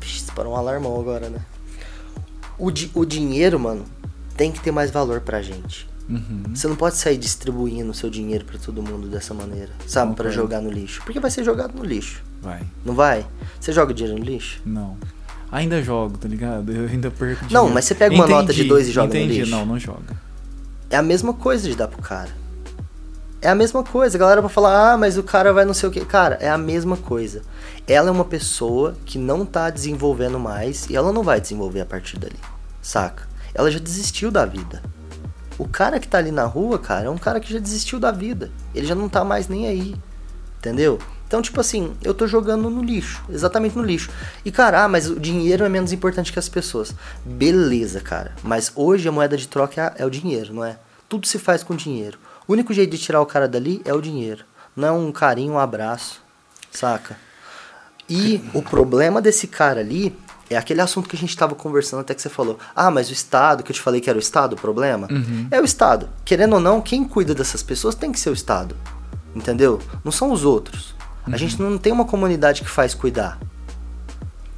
vixe, 0.00 0.20
disparou 0.20 0.52
um 0.52 0.56
alarmão 0.56 0.98
agora, 1.00 1.28
né? 1.28 1.40
O, 2.58 2.70
di- 2.70 2.90
o 2.94 3.04
dinheiro, 3.04 3.58
mano, 3.60 3.84
tem 4.36 4.50
que 4.50 4.60
ter 4.60 4.70
mais 4.72 4.90
valor 4.90 5.20
pra 5.20 5.40
gente. 5.42 5.88
Uhum. 6.08 6.42
Você 6.54 6.68
não 6.68 6.76
pode 6.76 6.96
sair 6.96 7.16
distribuindo 7.16 7.90
o 7.90 7.94
seu 7.94 8.10
dinheiro 8.10 8.44
pra 8.44 8.58
todo 8.58 8.82
mundo 8.82 9.08
dessa 9.08 9.32
maneira, 9.32 9.70
sabe? 9.86 10.14
Pra 10.14 10.24
Concordo. 10.26 10.32
jogar 10.34 10.60
no 10.60 10.70
lixo. 10.70 11.00
Porque 11.04 11.18
vai 11.18 11.30
ser 11.30 11.42
jogado 11.44 11.74
no 11.74 11.84
lixo, 11.84 12.22
Vai. 12.42 12.62
não 12.84 12.94
vai? 12.94 13.24
Você 13.58 13.72
joga 13.72 13.94
dinheiro 13.94 14.18
no 14.18 14.24
lixo? 14.24 14.60
Não. 14.66 14.98
Ainda 15.50 15.80
jogo, 15.82 16.18
tá 16.18 16.28
ligado? 16.28 16.70
Eu 16.72 16.88
ainda 16.88 17.10
perco 17.10 17.42
Não, 17.44 17.48
dinheiro. 17.48 17.74
mas 17.74 17.84
você 17.86 17.94
pega 17.94 18.14
uma 18.14 18.26
nota 18.26 18.52
de 18.52 18.64
dois 18.64 18.88
e 18.88 18.92
joga 18.92 19.08
no 19.14 19.14
entendi. 19.20 19.38
lixo? 19.40 19.50
Não, 19.50 19.64
não 19.64 19.78
joga. 19.78 20.23
É 20.94 20.96
a 20.96 21.02
mesma 21.02 21.34
coisa 21.34 21.68
de 21.68 21.74
dar 21.74 21.88
pro 21.88 22.00
cara. 22.00 22.30
É 23.42 23.48
a 23.48 23.54
mesma 23.56 23.82
coisa. 23.82 24.16
A 24.16 24.20
galera 24.20 24.40
vai 24.40 24.48
falar, 24.48 24.92
ah, 24.92 24.96
mas 24.96 25.18
o 25.18 25.24
cara 25.24 25.52
vai 25.52 25.64
não 25.64 25.74
sei 25.74 25.88
o 25.88 25.92
que. 25.92 26.04
Cara, 26.04 26.38
é 26.40 26.48
a 26.48 26.56
mesma 26.56 26.96
coisa. 26.96 27.42
Ela 27.84 28.10
é 28.10 28.12
uma 28.12 28.24
pessoa 28.24 28.94
que 29.04 29.18
não 29.18 29.44
tá 29.44 29.70
desenvolvendo 29.70 30.38
mais 30.38 30.88
e 30.88 30.94
ela 30.94 31.12
não 31.12 31.24
vai 31.24 31.40
desenvolver 31.40 31.80
a 31.80 31.84
partir 31.84 32.16
dali. 32.16 32.38
Saca? 32.80 33.26
Ela 33.52 33.72
já 33.72 33.80
desistiu 33.80 34.30
da 34.30 34.46
vida. 34.46 34.84
O 35.58 35.66
cara 35.66 35.98
que 35.98 36.06
tá 36.06 36.18
ali 36.18 36.30
na 36.30 36.44
rua, 36.44 36.78
cara, 36.78 37.06
é 37.06 37.10
um 37.10 37.18
cara 37.18 37.40
que 37.40 37.52
já 37.52 37.58
desistiu 37.58 37.98
da 37.98 38.12
vida. 38.12 38.52
Ele 38.72 38.86
já 38.86 38.94
não 38.94 39.08
tá 39.08 39.24
mais 39.24 39.48
nem 39.48 39.66
aí. 39.66 39.96
Entendeu? 40.60 41.00
Então, 41.26 41.42
tipo 41.42 41.60
assim, 41.60 41.92
eu 42.04 42.14
tô 42.14 42.28
jogando 42.28 42.70
no 42.70 42.84
lixo, 42.84 43.24
exatamente 43.28 43.76
no 43.76 43.82
lixo. 43.82 44.10
E, 44.44 44.52
cara, 44.52 44.84
ah, 44.84 44.88
mas 44.88 45.10
o 45.10 45.18
dinheiro 45.18 45.64
é 45.64 45.68
menos 45.68 45.92
importante 45.92 46.32
que 46.32 46.38
as 46.38 46.48
pessoas. 46.48 46.94
Beleza, 47.24 48.00
cara. 48.00 48.30
Mas 48.44 48.70
hoje 48.76 49.08
a 49.08 49.12
moeda 49.12 49.36
de 49.36 49.48
troca 49.48 49.92
é, 49.98 50.02
é 50.02 50.06
o 50.06 50.10
dinheiro, 50.10 50.54
não 50.54 50.64
é? 50.64 50.78
Tudo 51.14 51.28
se 51.28 51.38
faz 51.38 51.62
com 51.62 51.76
dinheiro. 51.76 52.18
O 52.44 52.52
único 52.54 52.72
jeito 52.72 52.90
de 52.90 52.98
tirar 52.98 53.20
o 53.20 53.26
cara 53.26 53.46
dali 53.46 53.80
é 53.84 53.94
o 53.94 54.00
dinheiro. 54.00 54.44
Não 54.74 54.88
é 54.88 54.90
um 54.90 55.12
carinho, 55.12 55.52
um 55.52 55.58
abraço. 55.60 56.20
Saca? 56.72 57.16
E 58.10 58.42
o 58.52 58.60
problema 58.60 59.22
desse 59.22 59.46
cara 59.46 59.78
ali 59.78 60.12
é 60.50 60.56
aquele 60.56 60.80
assunto 60.80 61.08
que 61.08 61.14
a 61.14 61.18
gente 61.18 61.36
tava 61.36 61.54
conversando 61.54 62.00
até 62.00 62.16
que 62.16 62.20
você 62.20 62.28
falou. 62.28 62.58
Ah, 62.74 62.90
mas 62.90 63.10
o 63.10 63.12
Estado, 63.12 63.62
que 63.62 63.70
eu 63.70 63.74
te 63.76 63.80
falei 63.80 64.00
que 64.00 64.10
era 64.10 64.18
o 64.18 64.20
Estado 64.20 64.54
o 64.54 64.56
problema? 64.56 65.06
Uhum. 65.08 65.46
É 65.52 65.60
o 65.60 65.64
Estado. 65.64 66.08
Querendo 66.24 66.54
ou 66.54 66.60
não, 66.60 66.80
quem 66.80 67.04
cuida 67.04 67.32
dessas 67.32 67.62
pessoas 67.62 67.94
tem 67.94 68.10
que 68.10 68.18
ser 68.18 68.30
o 68.30 68.34
Estado. 68.34 68.76
Entendeu? 69.36 69.80
Não 70.02 70.10
são 70.10 70.32
os 70.32 70.44
outros. 70.44 70.96
A 71.30 71.36
gente 71.36 71.62
não 71.62 71.78
tem 71.78 71.92
uma 71.92 72.06
comunidade 72.06 72.62
que 72.62 72.68
faz 72.68 72.92
cuidar. 72.92 73.38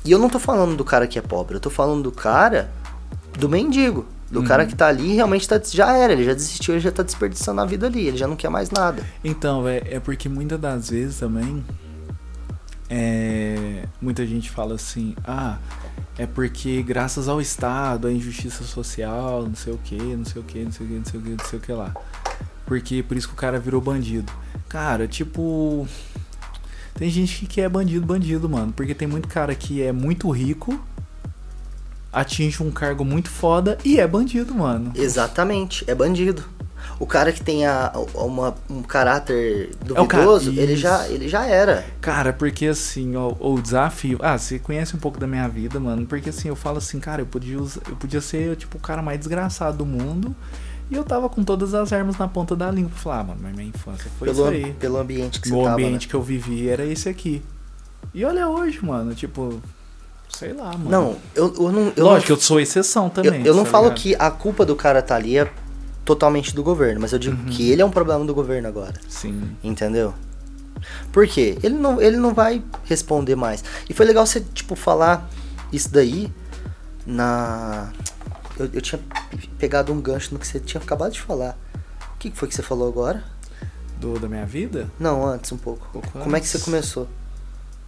E 0.07 0.11
eu 0.11 0.18
não 0.18 0.30
tô 0.30 0.38
falando 0.38 0.74
do 0.74 0.86
cara 0.86 1.07
que 1.07 1.18
é 1.18 1.22
pobre, 1.22 1.57
eu 1.57 1.61
tô 1.61 1.68
falando 1.68 2.04
do 2.04 2.12
cara 2.12 2.72
do 3.38 3.46
mendigo. 3.46 4.07
Do 4.31 4.43
cara 4.43 4.66
que 4.66 4.74
tá 4.74 4.89
ali 4.89 5.14
realmente 5.14 5.49
tá, 5.49 5.61
já 5.64 5.97
era, 5.97 6.12
ele 6.12 6.24
já 6.24 6.35
desistiu, 6.35 6.74
ele 6.74 6.81
já 6.81 6.91
tá 6.91 7.03
desperdiçando 7.03 7.61
a 7.61 7.64
vida 7.64 7.87
ali, 7.87 8.09
ele 8.09 8.16
já 8.16 8.27
não 8.27 8.35
quer 8.35 8.49
mais 8.49 8.70
nada. 8.70 9.05
Então, 9.22 9.68
é, 9.68 9.83
é 9.87 10.01
porque 10.01 10.29
muitas 10.29 10.59
das 10.59 10.91
vezes 10.91 11.18
também. 11.18 11.64
É, 12.91 13.85
muita 14.01 14.27
gente 14.27 14.51
fala 14.51 14.74
assim: 14.74 15.14
ah, 15.24 15.59
é 16.18 16.27
porque 16.27 16.83
graças 16.83 17.29
ao 17.29 17.41
Estado, 17.41 18.09
a 18.09 18.12
injustiça 18.12 18.64
social, 18.64 19.43
não 19.47 19.55
sei 19.55 19.72
o 19.72 19.79
que, 19.79 19.97
não 19.97 20.24
sei 20.24 20.43
o 20.43 20.45
que, 20.45 20.64
não 20.64 20.72
sei 20.72 20.87
o 20.87 20.89
que, 20.89 20.95
não 20.97 21.05
sei 21.05 21.20
o 21.20 21.22
que, 21.22 21.31
não 21.31 21.45
sei 21.45 21.59
o 21.59 21.62
que 21.62 21.72
lá. 21.72 21.95
Porque 22.64 23.03
por 23.03 23.16
isso 23.16 23.29
que 23.29 23.35
o 23.35 23.37
cara 23.37 23.61
virou 23.61 23.81
bandido. 23.81 24.33
Cara, 24.68 25.07
tipo. 25.07 25.87
Tem 26.95 27.11
gente 27.11 27.47
que 27.47 27.61
é 27.61 27.68
bandido, 27.68 28.07
bandido, 28.07 28.49
mano. 28.49 28.72
Porque 28.72 28.95
tem 28.95 29.07
muito 29.07 29.29
cara 29.29 29.55
que 29.55 29.83
é 29.83 29.93
muito 29.93 30.31
rico, 30.31 30.81
atinge 32.12 32.62
um 32.62 32.70
cargo 32.70 33.04
muito 33.04 33.28
foda 33.30 33.76
e 33.84 33.98
é 34.00 34.07
bandido, 34.07 34.54
mano. 34.54 34.92
Exatamente, 34.94 35.84
é 35.86 35.94
bandido. 35.94 36.44
O 36.98 37.07
cara 37.07 37.32
que 37.32 37.42
tem 37.42 37.66
a, 37.66 37.92
uma, 38.14 38.54
um 38.70 38.80
caráter 38.82 39.70
É 39.94 40.00
o 40.00 40.07
cara- 40.07 40.24
duvidoso, 40.24 40.50
ele, 40.59 40.76
já, 40.76 41.07
ele 41.09 41.28
já 41.28 41.44
era. 41.44 41.84
Cara, 42.00 42.32
porque 42.32 42.66
assim, 42.66 43.16
ó, 43.16 43.34
o 43.38 43.61
desafio. 43.61 44.18
Ah, 44.22 44.38
você 44.38 44.59
conhece 44.59 44.94
um 44.96 44.98
pouco 44.98 45.18
da 45.18 45.26
minha 45.26 45.46
vida, 45.48 45.78
mano. 45.80 46.07
Porque 46.07 46.30
assim, 46.30 46.48
eu 46.48 46.57
falo 46.57 46.78
assim, 46.78 46.98
cara, 47.00 47.20
eu 47.20 47.26
podia, 47.26 47.59
usar- 47.61 47.82
eu 47.88 47.96
podia 47.96 48.20
ser, 48.20 48.57
tipo, 48.57 48.78
o 48.78 48.80
cara 48.80 49.02
mais 49.02 49.18
desgraçado 49.18 49.78
do 49.78 49.84
mundo. 49.86 50.34
E 50.90 50.94
eu 50.94 51.02
tava 51.02 51.28
com 51.28 51.42
todas 51.42 51.74
as 51.74 51.92
armas 51.92 52.16
na 52.16 52.28
ponta 52.28 52.54
da 52.54 52.70
língua. 52.70 52.92
Falar, 52.94 53.20
ah, 53.20 53.24
mano, 53.24 53.40
mas 53.42 53.54
minha 53.57 53.68
infância 53.68 54.09
foi 54.18 54.28
Pelo, 54.28 54.48
isso 54.54 54.66
aí. 54.66 54.72
pelo 54.74 54.96
ambiente 54.98 55.40
que 55.40 55.48
O 55.48 55.57
você 55.57 55.62
tava. 55.64 55.74
ambiente 55.74 56.07
né? 56.07 56.11
que 56.11 56.14
eu 56.14 56.22
vivi 56.22 56.68
era 56.68 56.84
esse 56.86 57.09
aqui. 57.09 57.42
E 58.14 58.24
olha 58.24 58.48
hoje, 58.48 58.82
mano, 58.82 59.12
tipo. 59.14 59.61
Sei 60.39 60.53
lá, 60.53 60.72
mano. 60.72 60.91
Não, 60.91 61.16
eu, 61.34 61.55
eu 61.55 61.72
não. 61.72 61.93
Eu 61.97 62.05
Lógico, 62.05 62.32
não, 62.32 62.37
eu 62.37 62.43
sou 62.43 62.61
exceção 62.61 63.05
eu, 63.05 63.11
também. 63.11 63.47
eu 63.47 63.55
não 63.55 63.64
tá 63.64 63.70
falo 63.70 63.84
ligado? 63.84 64.01
que 64.01 64.14
a 64.16 64.30
culpa 64.30 64.66
do 64.66 64.76
cara 64.76 65.01
tá 65.01 65.14
ali 65.16 65.39
é 65.39 65.51
totalmente 66.05 66.55
do 66.55 66.62
governo, 66.62 67.01
mas 67.01 67.12
eu 67.12 67.18
digo 67.18 67.37
Uhum. 67.37 67.47
que 67.47 67.70
ele 67.70 67.80
é 67.80 67.84
um 67.84 67.91
problema 67.91 68.24
do 68.24 68.34
governo 68.34 68.68
agora. 68.68 68.95
Sim. 69.09 69.57
Entendeu? 69.64 70.12
Por 71.11 71.26
quê? 71.26 71.57
Ele 71.62 71.74
não, 71.74 72.01
ele 72.01 72.16
não 72.18 72.34
vai 72.34 72.62
responder 72.84 73.34
mais. 73.34 73.64
E 73.89 73.95
foi 73.95 74.05
legal 74.05 74.26
você, 74.26 74.41
tipo, 74.41 74.76
falar 74.76 75.28
isso 75.72 75.91
daí 75.91 76.30
na. 77.07 77.91
Eu, 78.59 78.68
eu 78.72 78.80
tinha 78.80 79.01
pegado 79.59 79.93
um 79.93 80.01
gancho 80.01 80.32
no 80.34 80.39
que 80.39 80.47
você 80.47 80.61
tinha 80.61 80.80
acabado 80.82 81.12
de 81.12 81.20
falar. 81.20 81.57
O 82.14 82.18
que 82.18 82.30
foi 82.30 82.47
que 82.49 82.55
você 82.55 82.62
falou 82.62 82.89
agora? 82.89 83.24
Do, 83.99 84.18
da 84.18 84.28
minha 84.28 84.45
vida? 84.45 84.91
Não, 85.01 85.26
antes 85.26 85.51
um 85.53 85.57
pouco. 85.57 85.89
Pouco 85.93 86.09
Como 86.11 86.37
é 86.37 86.41
que 86.41 86.47
você 86.47 86.59
começou? 86.59 87.09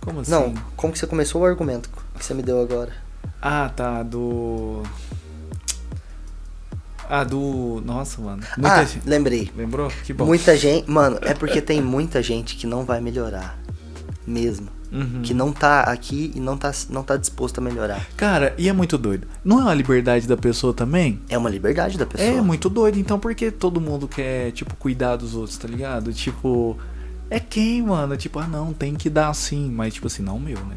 Como 0.00 0.20
assim? 0.20 0.30
Não, 0.30 0.54
como 0.76 0.92
que 0.92 0.98
você 0.98 1.06
começou 1.06 1.42
o 1.42 1.44
argumento 1.44 1.90
que 2.18 2.24
você 2.24 2.34
me 2.34 2.42
deu 2.42 2.60
agora? 2.60 2.92
Ah, 3.40 3.70
tá, 3.74 4.02
do. 4.02 4.82
Ah, 7.08 7.24
do. 7.24 7.82
Nossa, 7.84 8.20
mano. 8.20 8.42
Muita 8.56 8.74
ah, 8.74 8.84
gente. 8.84 9.08
lembrei. 9.08 9.50
Lembrou? 9.56 9.90
Que 10.04 10.12
bom. 10.12 10.26
Muita 10.26 10.56
gente. 10.56 10.90
Mano, 10.90 11.18
é 11.22 11.32
porque 11.32 11.62
tem 11.62 11.80
muita 11.80 12.22
gente 12.22 12.56
que 12.56 12.66
não 12.66 12.84
vai 12.84 13.00
melhorar. 13.00 13.58
Mesmo. 14.26 14.68
Uhum. 14.90 15.22
Que 15.22 15.34
não 15.34 15.52
tá 15.52 15.82
aqui 15.82 16.32
e 16.34 16.40
não 16.40 16.56
tá, 16.56 16.72
não 16.88 17.02
tá 17.02 17.16
disposto 17.16 17.58
a 17.58 17.60
melhorar. 17.60 18.06
Cara, 18.16 18.54
e 18.58 18.68
é 18.68 18.72
muito 18.72 18.96
doido. 18.96 19.26
Não 19.44 19.60
é 19.60 19.62
uma 19.62 19.74
liberdade 19.74 20.26
da 20.26 20.36
pessoa 20.36 20.72
também? 20.72 21.20
É 21.28 21.36
uma 21.36 21.50
liberdade 21.50 21.96
da 21.96 22.06
pessoa. 22.06 22.28
É 22.28 22.40
muito 22.40 22.68
doido. 22.68 22.98
Então 22.98 23.18
por 23.18 23.34
que 23.34 23.50
todo 23.50 23.80
mundo 23.80 24.08
quer, 24.08 24.50
tipo, 24.52 24.74
cuidar 24.76 25.16
dos 25.16 25.34
outros, 25.34 25.56
tá 25.56 25.68
ligado? 25.68 26.12
Tipo. 26.12 26.76
É 27.30 27.38
quem, 27.38 27.82
mano? 27.82 28.16
Tipo, 28.16 28.38
ah 28.38 28.46
não, 28.46 28.72
tem 28.72 28.94
que 28.94 29.10
dar 29.10 29.28
assim. 29.28 29.70
Mas, 29.70 29.94
tipo 29.94 30.06
assim, 30.06 30.22
não 30.22 30.36
o 30.36 30.40
meu, 30.40 30.58
né? 30.64 30.76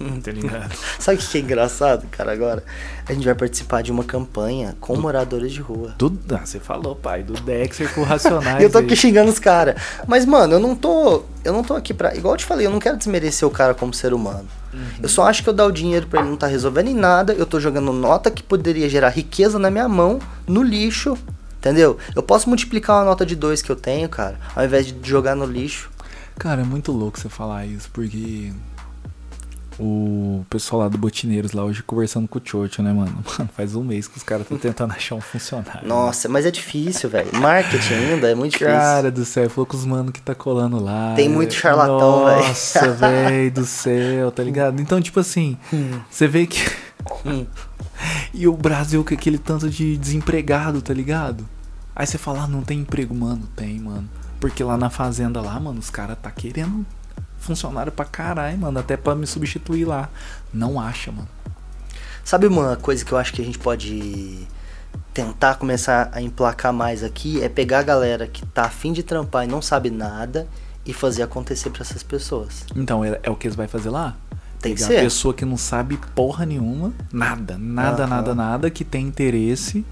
tá 0.22 0.30
ligado? 0.30 0.74
Sabe 0.98 1.18
o 1.18 1.20
que 1.20 1.38
é 1.38 1.40
engraçado, 1.40 2.06
cara, 2.10 2.32
agora? 2.32 2.64
A 3.06 3.12
gente 3.12 3.24
vai 3.24 3.34
participar 3.34 3.82
de 3.82 3.92
uma 3.92 4.04
campanha 4.04 4.76
com 4.80 4.96
moradores 4.96 5.52
de 5.52 5.60
rua. 5.60 5.94
Do, 5.98 6.18
ah, 6.32 6.44
você 6.44 6.58
falou, 6.58 6.96
pai, 6.96 7.22
do 7.22 7.34
Dexter 7.34 7.92
com 7.94 8.02
Racionais. 8.02 8.62
Eu 8.62 8.70
tô 8.70 8.78
aí. 8.78 8.84
aqui 8.84 8.96
xingando 8.96 9.30
os 9.30 9.38
caras. 9.38 9.80
Mas, 10.06 10.24
mano, 10.24 10.54
eu 10.54 10.60
não 10.60 10.74
tô. 10.74 11.22
Eu 11.44 11.52
não 11.52 11.62
tô 11.62 11.74
aqui 11.74 11.92
pra. 11.92 12.14
Igual 12.14 12.34
eu 12.34 12.38
te 12.38 12.44
falei, 12.44 12.66
eu 12.66 12.70
não 12.70 12.78
quero 12.78 12.96
desmerecer 12.96 13.46
o 13.46 13.50
cara 13.50 13.74
como 13.74 13.92
ser 13.92 14.12
humano. 14.12 14.46
Uhum. 14.72 14.80
Eu 15.02 15.08
só 15.08 15.24
acho 15.24 15.42
que 15.42 15.48
eu 15.48 15.52
dar 15.52 15.66
o 15.66 15.72
dinheiro 15.72 16.06
pra 16.06 16.20
ele 16.20 16.30
não 16.30 16.36
tá 16.36 16.46
resolvendo 16.46 16.88
em 16.88 16.94
nada. 16.94 17.32
Eu 17.32 17.46
tô 17.46 17.58
jogando 17.58 17.92
nota 17.92 18.30
que 18.30 18.42
poderia 18.42 18.88
gerar 18.88 19.10
riqueza 19.10 19.58
na 19.58 19.70
minha 19.70 19.88
mão, 19.88 20.18
no 20.46 20.62
lixo. 20.62 21.16
Entendeu? 21.58 21.98
Eu 22.14 22.22
posso 22.22 22.48
multiplicar 22.48 22.96
uma 22.96 23.04
nota 23.04 23.26
de 23.26 23.36
dois 23.36 23.60
que 23.60 23.70
eu 23.70 23.76
tenho, 23.76 24.08
cara, 24.08 24.38
ao 24.56 24.64
invés 24.64 24.86
de 24.86 24.94
jogar 25.08 25.34
no 25.34 25.44
lixo. 25.44 25.90
Cara, 26.38 26.62
é 26.62 26.64
muito 26.64 26.90
louco 26.90 27.20
você 27.20 27.28
falar 27.28 27.66
isso, 27.66 27.90
porque 27.92 28.50
o 29.80 30.44
pessoal 30.50 30.82
lá 30.82 30.88
do 30.88 30.98
Botineiros 30.98 31.52
lá 31.52 31.64
hoje 31.64 31.82
conversando 31.82 32.28
com 32.28 32.38
o 32.38 32.42
Chocho, 32.44 32.82
né, 32.82 32.92
mano? 32.92 33.24
Mano, 33.38 33.50
faz 33.56 33.74
um 33.74 33.82
mês 33.82 34.06
que 34.06 34.16
os 34.18 34.22
caras 34.22 34.42
estão 34.42 34.58
tentando 34.58 34.92
achar 34.94 35.14
um 35.14 35.20
funcionário. 35.20 35.88
Nossa, 35.88 36.28
mas 36.28 36.44
é 36.44 36.50
difícil, 36.50 37.08
velho. 37.08 37.30
Marketing 37.34 37.94
ainda 37.94 38.30
é 38.30 38.34
muito 38.34 38.52
difícil. 38.52 38.74
Cara 38.74 39.10
do 39.10 39.24
céu, 39.24 39.48
falou 39.48 39.66
com 39.66 39.76
os 39.76 39.86
mano 39.86 40.12
que 40.12 40.20
tá 40.20 40.34
colando 40.34 40.82
lá. 40.82 41.14
Tem 41.14 41.28
muito 41.28 41.54
charlatão, 41.54 42.26
velho. 42.26 42.48
Nossa, 42.48 42.92
velho 42.92 43.50
do 43.50 43.64
céu, 43.64 44.30
tá 44.30 44.42
ligado? 44.42 44.80
Então, 44.82 45.00
tipo 45.00 45.18
assim, 45.18 45.56
você 46.10 46.28
vê 46.28 46.46
que. 46.46 46.60
Hum. 47.24 47.46
e 48.34 48.46
o 48.46 48.54
Brasil 48.54 49.02
com 49.02 49.14
aquele 49.14 49.38
tanto 49.38 49.70
de 49.70 49.96
desempregado, 49.96 50.82
tá 50.82 50.92
ligado? 50.92 51.48
Aí 51.96 52.06
você 52.06 52.18
fala, 52.18 52.42
ah, 52.42 52.46
não 52.46 52.62
tem 52.62 52.80
emprego, 52.80 53.14
mano. 53.14 53.48
Tem, 53.56 53.78
mano. 53.78 54.08
Porque 54.38 54.62
lá 54.62 54.76
na 54.76 54.90
fazenda 54.90 55.40
lá, 55.40 55.58
mano, 55.58 55.78
os 55.78 55.90
caras 55.90 56.18
tá 56.20 56.30
querendo 56.30 56.84
funcionário 57.40 57.90
pra 57.90 58.04
caralho, 58.04 58.58
mano. 58.58 58.78
Até 58.78 58.96
pra 58.96 59.14
me 59.14 59.26
substituir 59.26 59.84
lá. 59.84 60.08
Não 60.52 60.80
acha, 60.80 61.10
mano. 61.10 61.28
Sabe 62.24 62.46
uma 62.46 62.76
coisa 62.76 63.04
que 63.04 63.12
eu 63.12 63.18
acho 63.18 63.32
que 63.32 63.42
a 63.42 63.44
gente 63.44 63.58
pode 63.58 64.46
tentar 65.12 65.56
começar 65.56 66.10
a 66.12 66.20
emplacar 66.22 66.72
mais 66.72 67.02
aqui? 67.02 67.42
É 67.42 67.48
pegar 67.48 67.80
a 67.80 67.82
galera 67.82 68.26
que 68.26 68.44
tá 68.46 68.64
afim 68.64 68.92
de 68.92 69.02
trampar 69.02 69.44
e 69.44 69.48
não 69.48 69.60
sabe 69.60 69.90
nada 69.90 70.46
e 70.86 70.92
fazer 70.92 71.22
acontecer 71.22 71.70
pra 71.70 71.82
essas 71.82 72.02
pessoas. 72.02 72.64
Então, 72.76 73.04
é, 73.04 73.18
é 73.22 73.30
o 73.30 73.36
que 73.36 73.46
eles 73.46 73.56
vão 73.56 73.66
fazer 73.68 73.90
lá? 73.90 74.16
Tem 74.60 74.74
que 74.74 74.80
Pegar 74.82 74.94
ser. 74.94 74.98
a 74.98 75.02
pessoa 75.02 75.32
que 75.34 75.44
não 75.44 75.56
sabe 75.56 75.98
porra 76.14 76.44
nenhuma, 76.44 76.92
nada, 77.12 77.56
nada, 77.58 78.02
Aham. 78.04 78.10
nada, 78.10 78.34
nada, 78.34 78.70
que 78.70 78.84
tem 78.84 79.06
interesse 79.06 79.84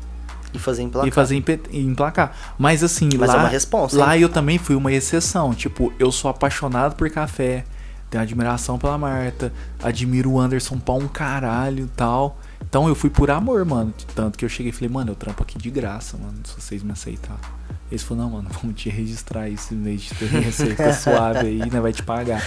E 0.52 0.58
fazer 0.58 0.82
emplacar. 0.82 1.08
e 1.08 1.10
fazer 1.10 1.42
emplacar. 1.72 2.32
Mas 2.58 2.82
assim, 2.82 3.08
Mas 3.18 3.28
lá, 3.28 3.34
é 3.34 3.38
uma 3.40 3.48
responsa, 3.48 3.98
lá 3.98 4.16
hein? 4.16 4.22
eu 4.22 4.28
também 4.28 4.58
fui 4.58 4.74
uma 4.74 4.92
exceção. 4.92 5.54
Tipo, 5.54 5.92
eu 5.98 6.10
sou 6.10 6.30
apaixonado 6.30 6.94
por 6.96 7.08
café, 7.10 7.64
tenho 8.10 8.22
admiração 8.22 8.78
pela 8.78 8.96
Marta, 8.96 9.52
admiro 9.82 10.32
o 10.32 10.40
Anderson 10.40 10.78
pra 10.78 10.94
um 10.94 11.06
caralho 11.08 11.84
e 11.84 11.88
tal. 11.88 12.38
Então 12.66 12.88
eu 12.88 12.94
fui 12.94 13.10
por 13.10 13.30
amor, 13.30 13.64
mano. 13.64 13.92
Tanto 14.14 14.36
que 14.38 14.44
eu 14.44 14.48
cheguei 14.48 14.70
e 14.70 14.72
falei, 14.72 14.88
mano, 14.88 15.12
eu 15.12 15.14
trampo 15.14 15.42
aqui 15.42 15.58
de 15.58 15.70
graça, 15.70 16.16
mano, 16.16 16.38
se 16.44 16.60
vocês 16.60 16.82
me 16.82 16.92
aceitarem. 16.92 17.57
Eles 17.90 18.02
falaram, 18.02 18.28
não, 18.28 18.36
mano, 18.36 18.50
vamos 18.60 18.78
te 18.78 18.90
registrar 18.90 19.48
isso 19.48 19.72
em 19.72 19.82
vez 19.82 20.02
de 20.02 20.14
ter 20.14 20.26
receita 20.26 20.92
suave 20.92 21.46
aí, 21.46 21.58
né? 21.70 21.80
Vai 21.80 21.90
te 21.90 22.02
pagar. 22.02 22.42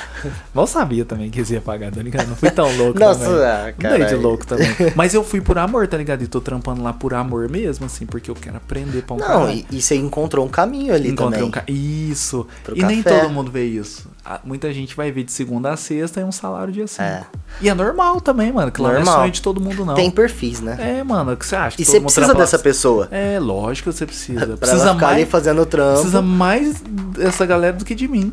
Mal 0.53 0.67
sabia 0.67 1.03
também 1.03 1.31
que 1.31 1.39
eles 1.39 1.49
iam 1.49 1.61
pagar, 1.61 1.91
tá 1.91 2.01
ligado? 2.03 2.27
Não 2.27 2.35
fui 2.35 2.51
tão 2.51 2.71
louco 2.77 2.99
Nossa, 2.99 3.25
também. 3.25 3.43
ah, 3.91 3.97
Não 3.99 4.05
de 4.07 4.15
louco 4.15 4.45
também. 4.45 4.67
Mas 4.95 5.15
eu 5.15 5.23
fui 5.23 5.41
por 5.41 5.57
amor, 5.57 5.87
tá 5.87 5.97
ligado? 5.97 6.21
E 6.23 6.27
tô 6.27 6.39
trampando 6.39 6.83
lá 6.83 6.93
por 6.93 7.15
amor 7.15 7.49
mesmo, 7.49 7.87
assim, 7.87 8.05
porque 8.05 8.29
eu 8.29 8.35
quero 8.35 8.57
aprender 8.57 9.01
pra 9.01 9.15
um 9.15 9.19
Não, 9.19 9.49
e, 9.49 9.65
e 9.71 9.81
você 9.81 9.95
encontrou 9.95 10.45
um 10.45 10.49
caminho 10.49 10.93
ali 10.93 11.09
Encontrei 11.09 11.39
também. 11.41 11.47
um 11.47 11.51
ca... 11.51 11.63
Isso. 11.67 12.45
Pro 12.63 12.77
e 12.77 12.83
nem 12.83 13.01
café. 13.01 13.21
todo 13.21 13.31
mundo 13.31 13.49
vê 13.49 13.65
isso. 13.65 14.10
Ah, 14.23 14.39
Muita 14.43 14.71
gente 14.71 14.95
vai 14.95 15.11
ver 15.11 15.23
de 15.23 15.31
segunda 15.31 15.71
a 15.73 15.77
sexta 15.77 16.19
e 16.21 16.23
um 16.23 16.31
salário 16.31 16.71
dia 16.71 16.85
5. 16.87 17.01
É. 17.01 17.23
E 17.59 17.69
é 17.69 17.73
normal 17.73 18.21
também, 18.21 18.51
mano. 18.51 18.71
Que 18.71 18.79
lá 18.81 18.89
não 18.89 18.95
é 18.95 18.99
Normal. 18.99 19.19
sonho 19.21 19.31
de 19.31 19.41
todo 19.41 19.59
mundo, 19.59 19.83
não. 19.83 19.95
Tem 19.95 20.11
perfis, 20.11 20.59
né? 20.61 20.77
É, 20.99 21.03
mano, 21.03 21.31
o 21.33 21.37
que 21.37 21.45
você 21.45 21.55
acha? 21.55 21.75
Que 21.75 21.81
e 21.81 21.85
você 21.85 21.99
precisa 21.99 22.21
trampa 22.27 22.37
lá- 22.39 22.45
dessa 22.45 22.59
pessoa. 22.59 23.07
É, 23.11 23.39
lógico 23.39 23.89
que 23.89 23.95
você 23.97 24.05
precisa. 24.05 24.45
Pra 24.45 24.57
precisa 24.57 24.83
ela 24.83 24.93
ficar 24.93 25.05
mais, 25.07 25.17
ali 25.17 25.25
fazendo 25.25 25.61
o 25.61 25.65
trampo. 25.65 25.93
precisa 25.93 26.21
mais 26.21 26.81
dessa 26.81 27.45
galera 27.47 27.75
do 27.77 27.83
que 27.83 27.95
de 27.95 28.07
mim. 28.07 28.31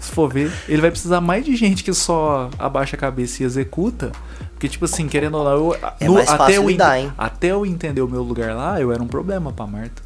Se 0.00 0.10
for 0.12 0.32
ver, 0.32 0.52
ele 0.68 0.80
vai 0.80 0.90
precisar 0.92 1.20
mais 1.20 1.44
de 1.44 1.56
gente 1.56 1.82
que 1.82 1.92
só 1.92 2.48
abaixa 2.58 2.94
a 2.94 2.98
cabeça 2.98 3.42
e 3.42 3.46
executa. 3.46 4.12
Porque, 4.52 4.68
tipo 4.68 4.84
assim, 4.84 5.08
querendo 5.08 5.36
ou 5.36 5.44
não, 5.44 5.50
eu, 5.52 5.76
É 5.98 6.08
mais 6.08 6.30
fácil 6.30 6.54
eu 6.54 6.68
lidar, 6.68 7.00
hein? 7.00 7.12
até 7.18 7.48
eu 7.48 7.66
entender 7.66 8.00
o 8.00 8.08
meu 8.08 8.22
lugar 8.22 8.54
lá, 8.54 8.80
eu 8.80 8.92
era 8.92 9.02
um 9.02 9.08
problema 9.08 9.52
pra 9.52 9.66
Marta. 9.66 10.02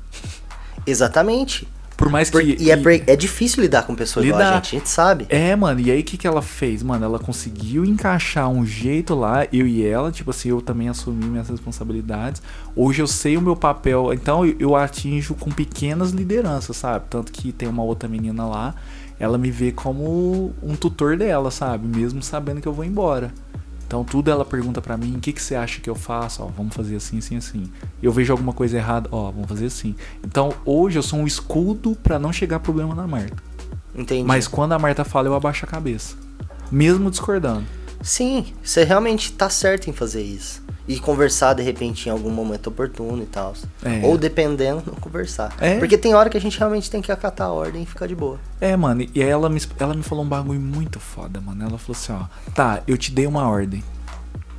Exatamente. 0.86 1.68
Por 1.99 2.09
mais 2.09 2.30
que. 2.30 2.57
e 2.61 2.70
é, 2.70 2.76
por- 2.76 2.92
é 2.92 3.16
difícil 3.16 3.61
lidar 3.61 3.82
com 3.82 3.92
pessoas 3.94 4.24
igual 4.24 4.40
a 4.40 4.44
Lidar. 4.44 4.55
gente, 4.57 4.76
a 4.76 4.78
gente 4.78 4.88
sabe. 4.88 5.26
É, 5.28 5.57
mano, 5.57 5.80
e 5.80 5.90
aí 5.90 6.01
o 6.01 6.05
que, 6.05 6.16
que 6.16 6.28
ela 6.28 6.40
fez? 6.40 6.80
Mano, 6.80 7.05
ela 7.05 7.18
conseguiu 7.18 7.84
encaixar 7.84 8.49
um 8.49 8.64
jeito 8.64 9.16
lá, 9.16 9.49
eu 9.53 9.66
e 9.66 9.84
ela, 9.84 10.12
tipo 10.12 10.30
assim, 10.30 10.51
eu 10.51 10.62
também 10.62 10.88
assumi 10.88 11.26
minhas 11.26 11.49
responsabilidades. 11.49 12.40
Hoje 12.76 13.03
eu 13.03 13.07
sei 13.09 13.36
o 13.36 13.42
meu 13.42 13.57
papel, 13.57 14.14
então 14.14 14.46
eu, 14.46 14.55
eu 14.61 14.76
atinjo 14.76 15.34
com 15.34 15.51
pequenas 15.51 16.12
lideranças, 16.12 16.76
sabe? 16.76 17.07
Tanto 17.11 17.32
que 17.32 17.51
tem 17.51 17.68
uma 17.68 17.82
outra 17.82 18.09
menina 18.09 18.46
lá 18.46 18.74
ela 19.20 19.36
me 19.36 19.51
vê 19.51 19.72
como 19.72 20.55
um 20.62 20.76
tutor 20.76 21.16
dela, 21.16 21.51
sabe? 21.51 21.88
Mesmo 21.88 22.22
sabendo 22.22 22.61
que 22.61 22.68
eu 22.68 22.72
vou 22.72 22.84
embora. 22.84 23.32
Então 23.89 24.05
tudo 24.05 24.30
ela 24.30 24.45
pergunta 24.45 24.82
pra 24.82 24.99
mim, 24.99 25.16
o 25.16 25.18
que, 25.18 25.32
que 25.32 25.41
você 25.41 25.55
acha 25.55 25.80
que 25.80 25.89
eu 25.89 25.95
faço? 25.95 26.43
Ó, 26.43 26.47
vamos 26.47 26.74
fazer 26.74 26.97
assim, 26.97 27.16
assim, 27.16 27.39
assim. 27.39 27.72
Eu 28.03 28.12
vejo 28.12 28.30
alguma 28.30 28.53
coisa 28.53 28.76
errada, 28.76 29.09
ó, 29.11 29.30
vamos 29.30 29.49
fazer 29.49 29.64
assim. 29.64 29.97
Então 30.22 30.53
hoje 30.62 30.99
eu 30.99 31.03
sou 31.03 31.18
um 31.18 31.26
escudo 31.26 31.97
pra 32.03 32.18
não 32.18 32.30
chegar 32.30 32.61
problema 32.61 32.95
na 32.95 33.07
Marta. 33.07 33.43
Entendi. 33.95 34.28
Mas 34.28 34.47
quando 34.47 34.72
a 34.72 34.78
Marta 34.78 35.07
fala, 35.07 35.28
eu 35.28 35.34
abaixo 35.34 35.64
a 35.64 35.68
cabeça. 35.68 36.16
Mesmo 36.70 37.11
discordando. 37.11 37.64
Sim, 38.03 38.53
você 38.62 38.84
realmente 38.84 39.32
tá 39.32 39.49
certo 39.49 39.89
em 39.89 39.93
fazer 39.95 40.22
isso. 40.22 40.62
E 40.89 40.99
conversar 40.99 41.53
de 41.53 41.62
repente 41.62 42.09
em 42.09 42.12
algum 42.12 42.30
momento 42.30 42.68
oportuno 42.68 43.22
e 43.22 43.26
tal. 43.26 43.53
É. 43.84 44.01
Ou 44.05 44.16
dependendo, 44.16 44.82
não 44.86 44.95
conversar. 44.95 45.55
É. 45.61 45.78
Porque 45.78 45.99
tem 45.99 46.14
hora 46.14 46.30
que 46.30 46.36
a 46.36 46.41
gente 46.41 46.59
realmente 46.59 46.91
tem 46.91 47.03
que 47.03 47.12
acatar 47.12 47.49
a 47.49 47.53
ordem 47.53 47.82
e 47.82 47.86
ficar 47.86 48.07
de 48.07 48.14
boa. 48.14 48.41
É, 48.61 48.74
mano, 48.74 49.07
e 49.14 49.22
aí 49.22 49.28
ela 49.28 49.49
me, 49.51 49.61
ela 49.78 49.95
me 49.95 50.03
falou 50.03 50.24
um 50.24 50.28
bagulho 50.28 50.59
muito 50.59 50.99
foda, 50.99 51.41
mano. 51.41 51.62
Ela 51.62 51.78
falou 51.78 51.97
assim, 51.97 52.12
ó, 52.12 52.24
tá, 52.55 52.82
eu 52.89 52.97
te 52.97 53.12
dei 53.12 53.26
uma 53.26 53.47
ordem. 53.47 53.84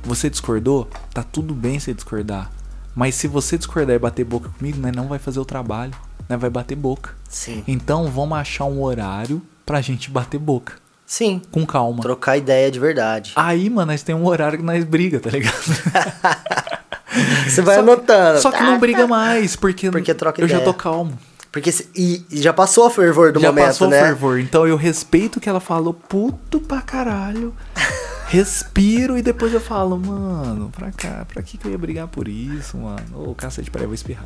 Você 0.04 0.30
discordou? 0.30 0.88
Tá 1.12 1.22
tudo 1.22 1.52
bem 1.52 1.78
você 1.78 1.92
discordar. 1.92 2.50
Mas 2.94 3.14
se 3.14 3.26
você 3.28 3.58
discordar 3.58 3.96
e 3.96 3.98
bater 3.98 4.24
boca 4.24 4.50
comigo, 4.56 4.78
né, 4.78 4.92
não 4.94 5.08
vai 5.08 5.18
fazer 5.18 5.40
o 5.40 5.44
trabalho, 5.44 5.92
né, 6.28 6.36
vai 6.36 6.50
bater 6.50 6.76
boca. 6.76 7.10
Sim. 7.28 7.64
Então 7.66 8.10
vamos 8.10 8.38
achar 8.38 8.64
um 8.64 8.82
horário 8.82 9.42
pra 9.66 9.80
gente 9.80 10.10
bater 10.10 10.38
boca. 10.38 10.74
Sim. 11.10 11.42
Com 11.50 11.66
calma. 11.66 12.00
Trocar 12.02 12.36
ideia 12.36 12.70
de 12.70 12.78
verdade. 12.78 13.32
Aí, 13.34 13.68
mano, 13.68 13.90
nós 13.90 14.00
tem 14.00 14.14
um 14.14 14.24
horário 14.24 14.56
que 14.58 14.64
nós 14.64 14.84
briga, 14.84 15.18
tá 15.18 15.28
ligado? 15.28 15.56
Você 17.48 17.62
vai 17.62 17.74
Só 17.74 17.82
que- 17.82 17.90
anotando. 17.90 18.40
Só 18.40 18.52
que 18.52 18.62
não 18.62 18.78
briga 18.78 19.08
mais, 19.08 19.56
porque, 19.56 19.90
Porque 19.90 20.14
troca 20.14 20.40
eu 20.40 20.46
já 20.46 20.58
ideia. 20.58 20.72
tô 20.72 20.72
calmo. 20.72 21.18
Porque 21.50 21.72
se- 21.72 21.88
e, 21.96 22.24
e 22.30 22.40
já 22.40 22.52
passou 22.52 22.86
o 22.86 22.90
fervor 22.90 23.32
do 23.32 23.40
já 23.40 23.48
momento, 23.48 23.66
passou 23.66 23.88
né? 23.88 24.00
o 24.00 24.04
fervor. 24.04 24.38
Então 24.38 24.68
eu 24.68 24.76
respeito 24.76 25.38
o 25.38 25.40
que 25.40 25.48
ela 25.48 25.58
falou, 25.58 25.92
puto 25.92 26.60
pra 26.60 26.80
caralho. 26.80 27.52
Respiro 28.28 29.18
e 29.18 29.22
depois 29.22 29.52
eu 29.52 29.60
falo, 29.60 29.98
mano, 29.98 30.70
pra 30.70 30.92
cá, 30.92 31.26
pra 31.26 31.42
que, 31.42 31.58
que 31.58 31.66
eu 31.66 31.72
ia 31.72 31.78
brigar 31.78 32.06
por 32.06 32.28
isso, 32.28 32.76
mano? 32.76 33.02
Ô, 33.30 33.34
cacete, 33.34 33.68
peraí, 33.68 33.84
eu 33.86 33.88
vou 33.88 33.94
espirrar. 33.96 34.24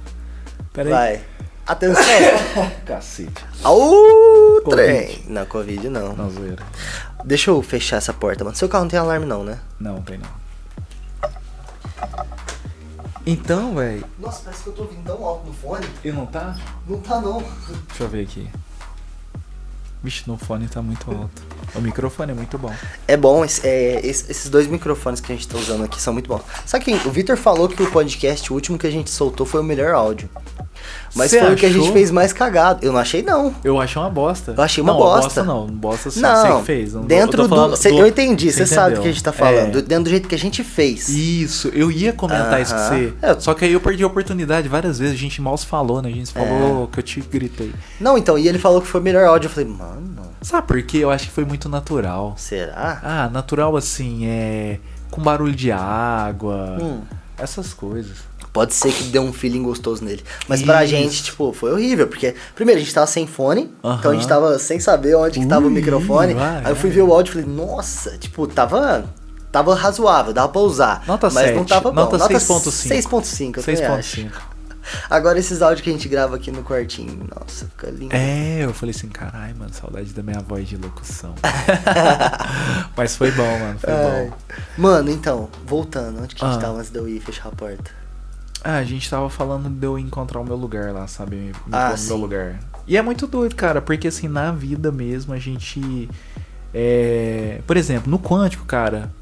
Peraí. 0.74 0.92
Vai. 0.92 1.20
Atenção. 1.66 2.02
Cacete. 2.84 3.44
Au, 3.62 3.80
Covid. 4.64 4.70
trem. 4.70 5.24
Não, 5.28 5.46
Covid 5.46 5.88
não. 5.88 6.14
Não, 6.14 6.30
zoeira. 6.30 6.62
Deixa 7.24 7.50
eu 7.50 7.62
fechar 7.62 7.96
essa 7.96 8.12
porta, 8.12 8.44
mano. 8.44 8.56
Seu 8.56 8.68
carro 8.68 8.84
não 8.84 8.90
tem 8.90 8.98
alarme 8.98 9.24
não, 9.26 9.42
né? 9.44 9.58
Não, 9.80 10.02
tem 10.02 10.18
não. 10.18 10.28
Então, 13.26 13.74
velho. 13.74 14.04
Nossa, 14.18 14.42
parece 14.44 14.62
que 14.64 14.68
eu 14.68 14.72
tô 14.74 14.82
ouvindo 14.82 15.04
tão 15.04 15.24
alto 15.24 15.46
no 15.46 15.54
fone. 15.54 15.86
E 16.04 16.12
não 16.12 16.26
tá? 16.26 16.54
Não 16.86 16.98
tá 17.00 17.20
não. 17.20 17.38
Deixa 17.88 18.02
eu 18.04 18.08
ver 18.08 18.24
aqui. 18.24 18.50
Vixe, 20.02 20.24
no 20.26 20.36
fone 20.36 20.68
tá 20.68 20.82
muito 20.82 21.10
alto. 21.10 21.42
O 21.74 21.80
microfone 21.80 22.32
é 22.32 22.34
muito 22.34 22.58
bom. 22.58 22.70
É 23.08 23.16
bom, 23.16 23.42
esse- 23.42 23.66
é, 23.66 24.04
esse- 24.06 24.30
esses 24.30 24.50
dois 24.50 24.66
microfones 24.66 25.18
que 25.18 25.32
a 25.32 25.34
gente 25.34 25.48
tá 25.48 25.56
usando 25.56 25.84
aqui 25.84 26.00
são 26.02 26.12
muito 26.12 26.28
bons. 26.28 26.42
Sabe 26.66 26.84
que 26.84 27.08
o 27.08 27.10
Victor 27.10 27.38
falou 27.38 27.66
que 27.70 27.82
o 27.82 27.90
podcast, 27.90 28.52
o 28.52 28.54
último 28.54 28.76
que 28.76 28.86
a 28.86 28.90
gente 28.90 29.08
soltou, 29.08 29.46
foi 29.46 29.60
o 29.62 29.64
melhor 29.64 29.94
áudio. 29.94 30.28
Mas 31.14 31.30
Cê 31.30 31.40
foi 31.40 31.52
o 31.52 31.56
que 31.56 31.64
a 31.66 31.68
gente 31.68 31.82
achou? 31.82 31.92
fez 31.92 32.10
mais 32.10 32.32
cagado. 32.32 32.84
Eu 32.84 32.92
não 32.92 32.98
achei, 32.98 33.22
não. 33.22 33.54
Eu 33.62 33.80
achei 33.80 34.00
uma 34.02 34.10
bosta. 34.10 34.54
Eu 34.56 34.62
achei 34.62 34.82
uma 34.82 34.92
não, 34.92 34.98
bosta. 34.98 35.22
bosta 35.22 35.42
não, 35.44 35.66
bosta 35.68 36.10
só 36.10 36.20
Não, 36.20 36.36
você 36.52 36.58
que 36.60 36.64
fez. 36.66 36.94
Não, 36.94 37.04
dentro 37.04 37.46
do. 37.46 37.76
cê- 37.76 37.90
eu 37.92 38.06
entendi, 38.06 38.50
você 38.52 38.66
sabe 38.66 38.86
entendeu? 38.94 39.00
o 39.00 39.02
que 39.02 39.08
a 39.08 39.12
gente 39.12 39.22
tá 39.22 39.32
falando. 39.32 39.78
É. 39.78 39.82
Dentro 39.82 40.04
do 40.04 40.10
jeito 40.10 40.28
que 40.28 40.34
a 40.34 40.38
gente 40.38 40.64
fez. 40.64 41.08
Isso, 41.08 41.68
eu 41.68 41.90
ia 41.90 42.12
comentar 42.12 42.60
isso 42.60 42.74
com 42.74 42.80
você. 42.80 43.12
É. 43.22 43.38
Só 43.38 43.54
que 43.54 43.64
aí 43.64 43.72
eu 43.72 43.80
perdi 43.80 44.02
a 44.02 44.06
oportunidade 44.06 44.68
várias 44.68 44.98
vezes. 44.98 45.14
A 45.14 45.18
gente 45.18 45.40
mal 45.40 45.56
se 45.56 45.66
falou, 45.66 46.02
né? 46.02 46.08
A 46.08 46.12
gente 46.12 46.28
se 46.30 46.38
É. 46.38 46.44
falou 46.44 46.88
que 46.88 46.98
eu 46.98 47.02
te 47.02 47.20
gritei. 47.20 47.72
Não, 48.00 48.18
então, 48.18 48.36
e 48.38 48.48
ele 48.48 48.58
falou 48.58 48.80
que 48.80 48.88
foi 48.88 49.00
o 49.00 49.04
melhor 49.04 49.24
áudio. 49.26 49.46
Eu 49.46 49.50
falei, 49.52 49.68
mano, 49.68 50.14
Sabe 50.42 50.66
por 50.66 50.82
quê? 50.82 50.98
Eu 50.98 51.10
acho 51.10 51.26
que 51.28 51.32
foi 51.32 51.44
muito 51.46 51.68
natural. 51.70 52.34
será? 52.36 53.00
Ah, 53.02 53.30
natural 53.32 53.76
assim, 53.78 54.26
é. 54.26 54.78
Com 55.10 55.22
barulho 55.22 55.54
de 55.54 55.70
água. 55.72 56.76
Hum. 56.82 57.00
Essas 57.38 57.72
coisas. 57.72 58.18
Pode 58.54 58.72
ser 58.72 58.92
que 58.92 59.02
deu 59.04 59.20
um 59.22 59.32
feeling 59.32 59.62
gostoso 59.64 60.04
nele. 60.04 60.22
Mas 60.48 60.62
pra 60.62 60.84
Isso. 60.84 60.92
gente, 60.94 61.24
tipo, 61.24 61.52
foi 61.52 61.72
horrível. 61.72 62.06
Porque, 62.06 62.34
primeiro, 62.54 62.80
a 62.80 62.84
gente 62.84 62.94
tava 62.94 63.06
sem 63.08 63.26
fone. 63.26 63.70
Aham. 63.82 63.96
Então 63.98 64.10
a 64.12 64.14
gente 64.14 64.28
tava 64.28 64.58
sem 64.60 64.78
saber 64.78 65.16
onde 65.16 65.40
que 65.40 65.46
tava 65.46 65.64
o 65.66 65.68
Ui, 65.68 65.74
microfone. 65.74 66.34
vai, 66.34 66.58
aí 66.64 66.70
eu 66.70 66.76
fui 66.76 66.88
ver 66.88 67.02
o 67.02 67.12
áudio 67.12 67.30
e 67.32 67.42
falei, 67.42 67.48
nossa, 67.56 68.16
tipo, 68.16 68.46
tava. 68.46 69.04
Tava 69.50 69.74
razoável, 69.74 70.32
dava 70.32 70.48
pra 70.48 70.60
usar. 70.62 71.02
Nota 71.06 71.28
mas 71.32 71.46
7, 71.46 71.56
não 71.56 71.64
tava 71.64 71.90
bom. 71.90 71.96
nota 71.96 72.16
6.5. 72.16 72.70
6.5, 72.70 73.56
eu 73.58 73.62
também 73.64 73.84
acho. 73.84 74.20
6.5. 74.22 74.32
Agora 75.08 75.38
esses 75.38 75.62
áudios 75.62 75.80
que 75.80 75.90
a 75.90 75.92
gente 75.92 76.08
grava 76.08 76.36
aqui 76.36 76.50
no 76.52 76.62
quartinho, 76.62 77.26
nossa, 77.34 77.64
fica 77.66 77.90
lindo. 77.90 78.14
É, 78.14 78.64
eu 78.64 78.74
falei 78.74 78.94
assim, 78.94 79.08
caralho, 79.08 79.56
mano, 79.56 79.72
saudade 79.72 80.12
da 80.12 80.22
minha 80.22 80.40
voz 80.40 80.68
de 80.68 80.76
locução. 80.76 81.34
Mas 82.96 83.16
foi 83.16 83.30
bom, 83.30 83.58
mano, 83.58 83.78
foi 83.78 83.92
Ai. 83.92 84.26
bom. 84.28 84.32
Mano, 84.76 85.10
então, 85.10 85.48
voltando, 85.66 86.22
onde 86.22 86.34
que 86.34 86.44
a 86.44 86.48
gente 86.48 86.58
Ah. 86.58 86.60
tava 86.66 86.78
antes 86.78 86.90
de 86.90 86.98
eu 86.98 87.08
ir 87.08 87.20
fechar 87.20 87.48
a 87.48 87.52
porta? 87.52 87.90
Ah, 88.64 88.76
a 88.78 88.84
gente 88.84 89.08
tava 89.10 89.28
falando 89.28 89.68
de 89.68 89.86
eu 89.86 89.98
encontrar 89.98 90.40
o 90.40 90.44
meu 90.44 90.56
lugar 90.56 90.90
lá, 90.92 91.06
sabe? 91.06 91.36
Me, 91.36 91.46
me 91.48 91.52
Ah, 91.70 91.90
pôr 91.90 91.98
no 91.98 92.06
meu 92.06 92.16
lugar. 92.16 92.60
E 92.86 92.96
é 92.96 93.02
muito 93.02 93.26
doido, 93.26 93.54
cara, 93.54 93.82
porque 93.82 94.08
assim, 94.08 94.26
na 94.26 94.50
vida 94.52 94.90
mesmo 94.90 95.34
a 95.34 95.38
gente. 95.38 96.08
É... 96.72 97.60
Por 97.66 97.76
exemplo, 97.76 98.10
no 98.10 98.18
quântico, 98.18 98.64
cara, 98.64 99.12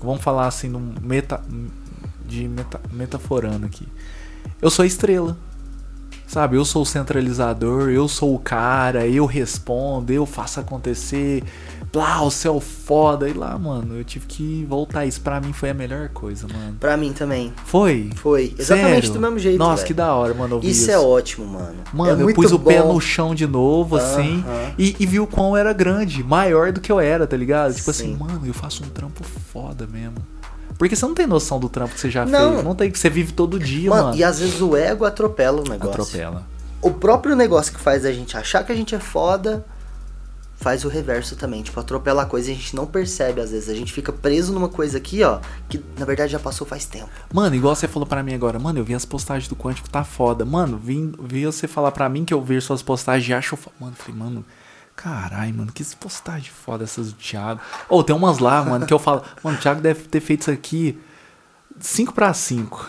vamos 0.00 0.22
falar 0.22 0.46
assim, 0.46 0.68
num 0.68 0.94
meta, 1.02 1.42
de 2.26 2.48
meta, 2.48 2.80
metaforando 2.90 3.66
aqui. 3.66 3.86
Eu 4.60 4.70
sou 4.70 4.84
estrela. 4.84 5.36
Sabe, 6.26 6.56
eu 6.56 6.64
sou 6.64 6.82
o 6.82 6.86
centralizador, 6.86 7.88
eu 7.88 8.08
sou 8.08 8.34
o 8.34 8.38
cara, 8.38 9.06
eu 9.06 9.26
respondo, 9.26 10.12
eu 10.12 10.26
faço 10.26 10.58
acontecer. 10.58 11.44
Blá, 11.92 12.20
o 12.22 12.30
céu 12.30 12.60
foda. 12.60 13.28
E 13.28 13.32
lá, 13.32 13.56
mano, 13.56 13.96
eu 13.96 14.04
tive 14.04 14.26
que 14.26 14.66
voltar. 14.68 15.06
Isso 15.06 15.20
pra 15.20 15.40
mim 15.40 15.52
foi 15.52 15.70
a 15.70 15.74
melhor 15.74 16.08
coisa, 16.08 16.46
mano. 16.48 16.76
Pra 16.80 16.96
mim 16.96 17.12
também. 17.12 17.52
Foi? 17.64 18.10
Foi. 18.16 18.54
Exatamente 18.58 19.06
Sério? 19.06 19.12
do 19.12 19.20
mesmo 19.20 19.38
jeito. 19.38 19.58
Nossa, 19.58 19.84
que 19.84 19.94
da 19.94 20.12
hora, 20.14 20.34
mano. 20.34 20.56
ouvir 20.56 20.68
Isso 20.68 20.90
é 20.90 20.98
ótimo, 20.98 21.46
mano. 21.46 21.76
Mano, 21.92 22.28
é 22.28 22.30
eu 22.30 22.34
pus 22.34 22.52
o 22.52 22.58
pé 22.58 22.82
bom. 22.82 22.94
no 22.94 23.00
chão 23.00 23.34
de 23.34 23.46
novo, 23.46 23.96
assim, 23.96 24.44
Aham. 24.46 24.72
e, 24.76 24.96
e 24.98 25.06
vi 25.06 25.20
o 25.20 25.26
quão 25.26 25.56
era 25.56 25.72
grande, 25.72 26.22
maior 26.24 26.72
do 26.72 26.80
que 26.80 26.90
eu 26.90 26.98
era, 27.00 27.26
tá 27.26 27.36
ligado? 27.36 27.72
Tipo 27.72 27.90
assim, 27.90 28.14
Sim. 28.14 28.16
mano, 28.18 28.42
eu 28.44 28.52
faço 28.52 28.82
um 28.84 28.88
trampo 28.88 29.22
foda 29.24 29.86
mesmo. 29.86 30.16
Porque 30.78 30.94
você 30.94 31.06
não 31.06 31.14
tem 31.14 31.26
noção 31.26 31.58
do 31.58 31.68
trampo 31.68 31.94
que 31.94 32.00
você 32.00 32.10
já 32.10 32.24
Não. 32.26 32.52
fez. 32.54 32.64
Não 32.64 32.74
tem 32.74 32.90
que 32.90 32.98
você 32.98 33.08
vive 33.08 33.32
todo 33.32 33.58
dia, 33.58 33.90
Mano, 33.90 34.04
mano. 34.08 34.16
e 34.16 34.22
às 34.24 34.38
vezes 34.40 34.60
o 34.60 34.76
ego 34.76 35.04
atropela 35.04 35.60
o 35.60 35.68
negócio. 35.68 36.02
Atropela. 36.02 36.46
O 36.82 36.90
próprio 36.90 37.34
negócio 37.34 37.72
que 37.72 37.80
faz 37.80 38.04
a 38.04 38.12
gente 38.12 38.36
achar 38.36 38.62
que 38.64 38.70
a 38.70 38.74
gente 38.74 38.94
é 38.94 38.98
foda 39.00 39.64
faz 40.58 40.84
o 40.84 40.88
reverso 40.88 41.36
também. 41.36 41.62
Tipo, 41.62 41.78
atropela 41.80 42.22
a 42.22 42.26
coisa 42.26 42.50
e 42.50 42.52
a 42.52 42.56
gente 42.56 42.74
não 42.76 42.86
percebe 42.86 43.40
às 43.40 43.50
vezes. 43.50 43.68
A 43.68 43.74
gente 43.74 43.92
fica 43.92 44.12
preso 44.12 44.52
numa 44.52 44.68
coisa 44.68 44.98
aqui, 44.98 45.22
ó, 45.22 45.38
que 45.68 45.82
na 45.98 46.04
verdade 46.06 46.32
já 46.32 46.38
passou 46.38 46.66
faz 46.66 46.84
tempo. 46.86 47.08
Mano, 47.32 47.54
igual 47.56 47.74
você 47.74 47.86
falou 47.88 48.06
pra 48.06 48.22
mim 48.22 48.34
agora, 48.34 48.58
mano, 48.58 48.78
eu 48.78 48.84
vi 48.84 48.94
as 48.94 49.04
postagens 49.04 49.48
do 49.48 49.56
Quântico, 49.56 49.88
tá 49.90 50.04
foda. 50.04 50.44
Mano, 50.44 50.78
vi, 50.82 51.12
vi 51.22 51.44
você 51.46 51.66
falar 51.66 51.90
pra 51.92 52.08
mim 52.08 52.24
que 52.24 52.32
eu 52.34 52.42
vejo 52.42 52.66
suas 52.66 52.82
postagens 52.82 53.28
e 53.28 53.34
acho. 53.34 53.58
Mano, 53.80 53.94
falei, 53.96 54.14
mano, 54.20 54.44
caralho, 54.96 55.54
mano, 55.54 55.70
que 55.70 55.84
postagem 55.96 56.50
foda 56.50 56.82
essas 56.82 57.12
do 57.12 57.18
Thiago. 57.18 57.60
Ou 57.88 58.02
tem 58.02 58.16
umas 58.16 58.38
lá, 58.38 58.64
mano, 58.64 58.86
que 58.86 58.94
eu 58.94 58.98
falo, 58.98 59.22
mano, 59.44 59.56
o 59.56 59.60
Thiago 59.60 59.80
deve 59.80 60.04
ter 60.04 60.20
feito 60.20 60.40
isso 60.42 60.50
aqui 60.50 60.98
5 61.78 62.12
pra 62.14 62.32
5 62.32 62.88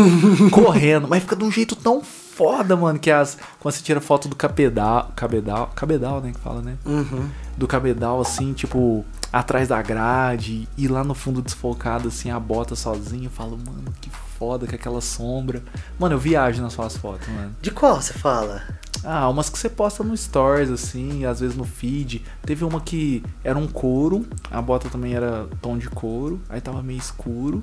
Correndo, 0.50 1.06
mas 1.06 1.22
fica 1.22 1.36
de 1.36 1.44
um 1.44 1.50
jeito 1.50 1.76
tão 1.76 2.02
foda, 2.02 2.74
mano, 2.76 2.98
que 2.98 3.10
as. 3.10 3.36
Quando 3.60 3.74
você 3.74 3.82
tira 3.82 4.00
foto 4.00 4.28
do 4.28 4.34
cabedal. 4.34 5.12
Cabedal. 5.14 5.70
Cabedal, 5.74 6.20
né? 6.20 6.32
Que 6.32 6.40
fala, 6.40 6.62
né? 6.62 6.76
Uhum. 6.84 7.28
do 7.56 7.68
cabedal, 7.68 8.20
assim, 8.20 8.54
tipo, 8.54 9.04
atrás 9.30 9.68
da 9.68 9.80
grade, 9.82 10.66
e 10.76 10.88
lá 10.88 11.04
no 11.04 11.14
fundo 11.14 11.42
desfocado, 11.42 12.08
assim, 12.08 12.30
a 12.30 12.40
bota 12.40 12.74
sozinho. 12.74 13.24
Eu 13.24 13.30
falo, 13.30 13.58
mano, 13.58 13.92
que 14.00 14.10
foda 14.38 14.66
que 14.66 14.74
aquela 14.74 15.00
sombra. 15.00 15.62
Mano, 15.98 16.14
eu 16.14 16.18
viajo 16.18 16.62
nas 16.62 16.72
suas 16.72 16.96
fotos, 16.96 17.28
mano. 17.28 17.54
De 17.60 17.70
qual 17.70 18.00
você 18.00 18.14
fala? 18.14 18.62
Ah, 19.04 19.28
umas 19.28 19.48
que 19.48 19.58
você 19.58 19.68
posta 19.68 20.04
no 20.04 20.16
Stories, 20.16 20.70
assim, 20.70 21.24
às 21.24 21.40
vezes 21.40 21.56
no 21.56 21.64
feed. 21.64 22.24
Teve 22.44 22.64
uma 22.64 22.80
que 22.80 23.22
era 23.42 23.58
um 23.58 23.66
couro, 23.66 24.26
a 24.50 24.62
bota 24.62 24.88
também 24.88 25.14
era 25.14 25.46
tom 25.60 25.76
de 25.76 25.88
couro, 25.88 26.40
aí 26.48 26.60
tava 26.60 26.82
meio 26.82 26.98
escuro. 26.98 27.62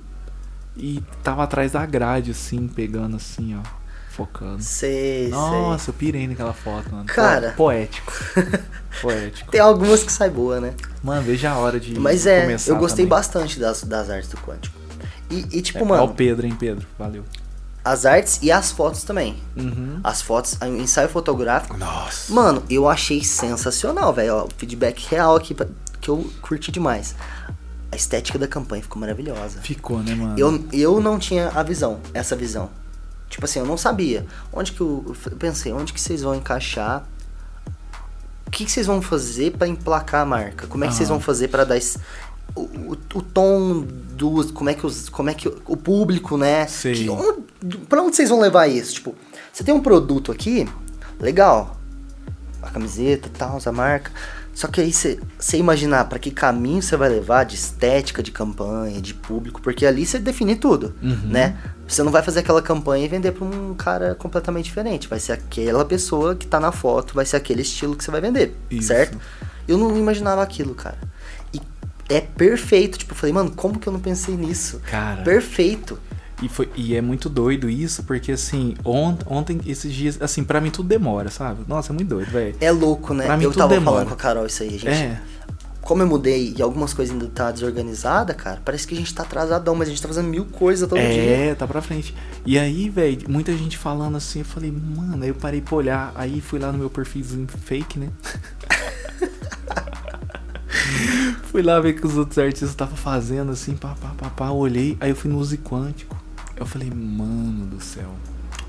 E 0.76 1.04
tava 1.24 1.44
atrás 1.44 1.74
da 1.74 1.86
grade, 1.86 2.32
assim, 2.32 2.68
pegando 2.68 3.18
assim, 3.18 3.58
ó, 3.58 3.62
focando. 4.10 4.62
Sei, 4.62 5.30
Nossa, 5.30 5.90
eu 5.90 5.94
pirei 5.94 6.28
naquela 6.28 6.54
foto, 6.54 6.90
mano. 6.92 7.06
Cara. 7.06 7.52
Poético. 7.52 8.12
sei. 8.34 8.44
Poético. 9.02 9.52
Tem 9.52 9.60
algumas 9.60 10.04
que 10.04 10.12
sai 10.12 10.30
boa, 10.30 10.60
né? 10.60 10.74
Mano, 11.04 11.22
veja 11.22 11.52
a 11.52 11.58
hora 11.58 11.80
de 11.80 12.00
Mas 12.00 12.26
é, 12.26 12.46
eu 12.68 12.78
gostei 12.78 13.06
também. 13.06 13.08
bastante 13.08 13.60
das, 13.60 13.84
das 13.84 14.10
artes 14.10 14.30
do 14.30 14.38
Quântico. 14.38 14.78
E, 15.30 15.58
e, 15.58 15.62
tipo, 15.62 15.80
É, 15.80 15.84
mano, 15.84 16.04
Ó 16.04 16.06
o 16.08 16.14
Pedro, 16.14 16.46
hein, 16.48 16.56
Pedro? 16.58 16.86
Valeu. 16.98 17.24
As 17.84 18.06
artes 18.06 18.40
e 18.42 18.52
as 18.52 18.72
fotos 18.72 19.04
também. 19.04 19.42
Uhum. 19.56 20.00
As 20.04 20.22
fotos, 20.22 20.58
o 20.62 20.66
ensaio 20.78 21.10
fotográfico. 21.10 21.78
Nossa. 21.78 22.32
Mano, 22.34 22.64
eu 22.70 22.88
achei 22.88 23.24
sensacional, 23.24 24.14
velho. 24.14 24.48
Feedback 24.58 25.06
real 25.10 25.36
aqui 25.36 25.54
pra- 25.54 25.68
que 26.02 26.10
eu 26.10 26.30
curti 26.42 26.72
demais. 26.72 27.16
A 27.92 27.96
estética 27.96 28.38
da 28.38 28.48
campanha 28.48 28.84
ficou 28.84 29.00
maravilhosa. 29.00 29.60
Ficou, 29.62 30.00
né, 30.04 30.14
mano? 30.14 30.38
Eu, 30.38 30.64
eu 30.72 31.02
não 31.02 31.18
tinha 31.18 31.50
a 31.50 31.64
visão, 31.64 32.00
essa 32.14 32.36
visão. 32.36 32.70
Tipo 33.30 33.46
assim, 33.46 33.60
eu 33.60 33.66
não 33.66 33.78
sabia. 33.78 34.26
Onde 34.54 34.72
que 34.72 34.82
eu, 34.82 35.16
eu 35.26 35.38
pensei, 35.38 35.72
onde 35.72 35.92
que 35.94 36.00
vocês 36.02 36.22
vão 36.22 36.36
encaixar 36.36 37.04
o 38.46 38.52
que, 38.52 38.66
que 38.66 38.72
vocês 38.72 38.88
vão 38.88 39.00
fazer 39.00 39.52
pra 39.52 39.68
emplacar 39.68 40.22
a 40.22 40.26
marca? 40.26 40.66
Como 40.66 40.84
é 40.84 40.88
que 40.88 40.94
vocês 40.96 41.08
Aham. 41.10 41.18
vão 41.20 41.24
fazer 41.24 41.50
pra 41.50 41.64
dar 41.64 41.78
o, 42.56 42.97
o, 43.16 43.22
tom 43.22 43.86
do. 44.16 44.52
Como 44.54 44.70
é 44.70 44.74
que, 44.74 44.86
os, 44.86 45.10
como 45.10 45.30
é 45.30 45.34
que 45.34 45.47
o 45.47 45.78
público, 45.78 46.38
né? 46.38 46.66
Sei. 46.68 46.93
Que, 46.95 47.10
onde, 47.10 47.78
pra 47.88 48.02
onde 48.02 48.16
vocês 48.16 48.30
vão 48.30 48.39
levar 48.39 48.68
isso? 48.68 48.93
Tipo, 48.95 49.16
você 49.52 49.64
tem 49.64 49.74
um 49.74 49.82
produto 49.82 50.32
aqui, 50.32 50.68
legal. 51.20 51.78
A 52.62 52.70
camiseta 52.70 53.28
e 53.28 53.32
tal, 53.32 53.60
a 53.64 53.72
marca. 53.72 54.12
Só 54.54 54.68
que 54.68 54.82
aí 54.82 54.91
você 54.91 55.18
imaginar 55.54 56.04
pra 56.10 56.20
que 56.20 56.32
caminho 56.32 56.82
você 56.82 56.97
vai 56.97 57.08
levar 57.08 57.45
de 57.45 57.56
estética, 57.56 58.22
de 58.22 58.30
campanha, 58.30 59.00
de 59.00 59.14
público, 59.14 59.62
porque 59.62 59.86
ali 59.86 60.06
você 60.06 60.20
define 60.20 60.56
tudo, 60.58 60.93
Uhum. 61.02 61.30
né? 61.30 61.58
Você 61.88 62.04
não 62.04 62.12
vai 62.12 62.22
fazer 62.22 62.39
aquela 62.41 62.62
campanha 62.62 63.06
e 63.06 63.08
vender 63.08 63.32
pra 63.32 63.45
um 63.45 63.74
cara 63.74 64.16
completamente 64.16 64.66
diferente. 64.66 65.08
Vai 65.08 65.18
ser 65.20 65.32
aquela 65.32 65.86
pessoa 65.86 66.36
que 66.36 66.45
tá 66.45 66.60
na 66.60 66.74
foto, 66.74 67.14
vai 67.16 67.26
ser 67.26 67.38
aquele 67.38 67.62
estilo 67.62 67.95
que 67.95 68.04
você 68.04 68.12
vai 68.12 68.20
vender, 68.20 68.54
Isso. 68.70 68.89
certo? 68.89 69.18
Eu 69.66 69.78
não 69.78 69.95
imaginava 69.95 70.43
aquilo, 70.43 70.76
cara. 70.76 70.97
É 72.10 72.20
perfeito. 72.22 72.97
Tipo, 72.97 73.14
eu 73.14 73.18
falei, 73.18 73.34
mano, 73.34 73.51
como 73.51 73.78
que 73.80 73.88
eu 73.88 73.93
não 73.93 73.99
pensei 73.99 74.36
nisso? 74.36 74.82
Cara. 74.89 75.22
Perfeito. 75.22 75.97
E, 76.41 76.47
foi, 76.49 76.70
e 76.76 76.95
é 76.95 77.01
muito 77.01 77.28
doido 77.30 77.70
isso, 77.70 78.03
porque 78.03 78.32
assim, 78.32 78.74
ont, 78.86 79.18
ontem, 79.28 79.60
esses 79.66 79.93
dias, 79.93 80.18
assim, 80.22 80.41
pra 80.43 80.62
mim 80.62 80.72
tudo 80.72 80.88
demora, 80.88 81.30
sabe? 81.30 81.64
Nossa, 81.68 81.91
é 81.91 81.93
muito 81.93 82.07
doido, 82.07 82.32
velho. 82.32 82.55
É 82.62 82.72
louco, 82.72 83.14
né? 83.14 83.26
Pra 83.26 83.36
mim 83.38 83.43
eu 83.43 83.51
tudo 83.51 83.60
tava 83.60 83.74
demora. 83.74 83.91
falando 83.91 84.07
com 84.07 84.14
a 84.14 84.18
Carol 84.18 84.45
isso 84.45 84.64
aí, 84.64 84.70
gente. 84.72 84.88
É, 84.88 85.20
Como 85.82 86.01
eu 86.01 86.07
mudei 86.07 86.53
e 86.57 86.62
algumas 86.62 86.93
coisas 86.93 87.12
ainda 87.14 87.28
tá 87.28 87.51
desorganizada, 87.51 88.34
cara, 88.34 88.62
parece 88.64 88.88
que 88.88 88.93
a 88.95 88.97
gente 88.97 89.14
tá 89.14 89.24
atrasadão, 89.24 89.76
mas 89.76 89.89
a 89.89 89.91
gente 89.91 90.01
tá 90.01 90.07
fazendo 90.07 90.30
mil 90.30 90.45
coisas 90.45 90.88
todo 90.88 90.97
dia. 90.97 91.07
é, 91.07 91.55
tá 91.55 91.68
pra 91.68 91.82
frente. 91.82 92.16
E 92.45 92.57
aí, 92.57 92.89
velho, 92.89 93.30
muita 93.30 93.51
gente 93.57 93.78
falando 93.78 94.16
assim, 94.16 94.39
eu 94.39 94.45
falei, 94.45 94.72
mano, 94.72 95.22
aí 95.24 95.30
eu 95.30 95.36
parei 95.36 95.60
pra 95.60 95.76
olhar, 95.76 96.14
aí 96.16 96.39
fui 96.39 96.57
lá 96.57 96.72
no 96.72 96.78
meu 96.78 96.89
perfilzinho 96.89 97.47
fake, 97.66 97.99
né? 97.99 98.07
fui 101.52 101.62
lá 101.62 101.80
ver 101.80 101.92
o 101.92 101.96
que 101.96 102.06
os 102.08 102.16
outros 102.18 102.38
artistas 102.38 102.70
estavam 102.70 102.96
fazendo, 102.96 103.52
assim, 103.52 103.76
pá, 103.76 103.96
pá, 104.00 104.12
pá, 104.18 104.30
pá, 104.30 104.50
olhei, 104.52 104.98
aí 105.00 105.10
eu 105.10 105.16
fui 105.16 105.30
no 105.30 105.38
Use 105.38 105.58
Quântico. 105.58 106.16
Eu 106.56 106.66
falei, 106.66 106.90
mano 106.92 107.66
do 107.68 107.82
céu, 107.82 108.10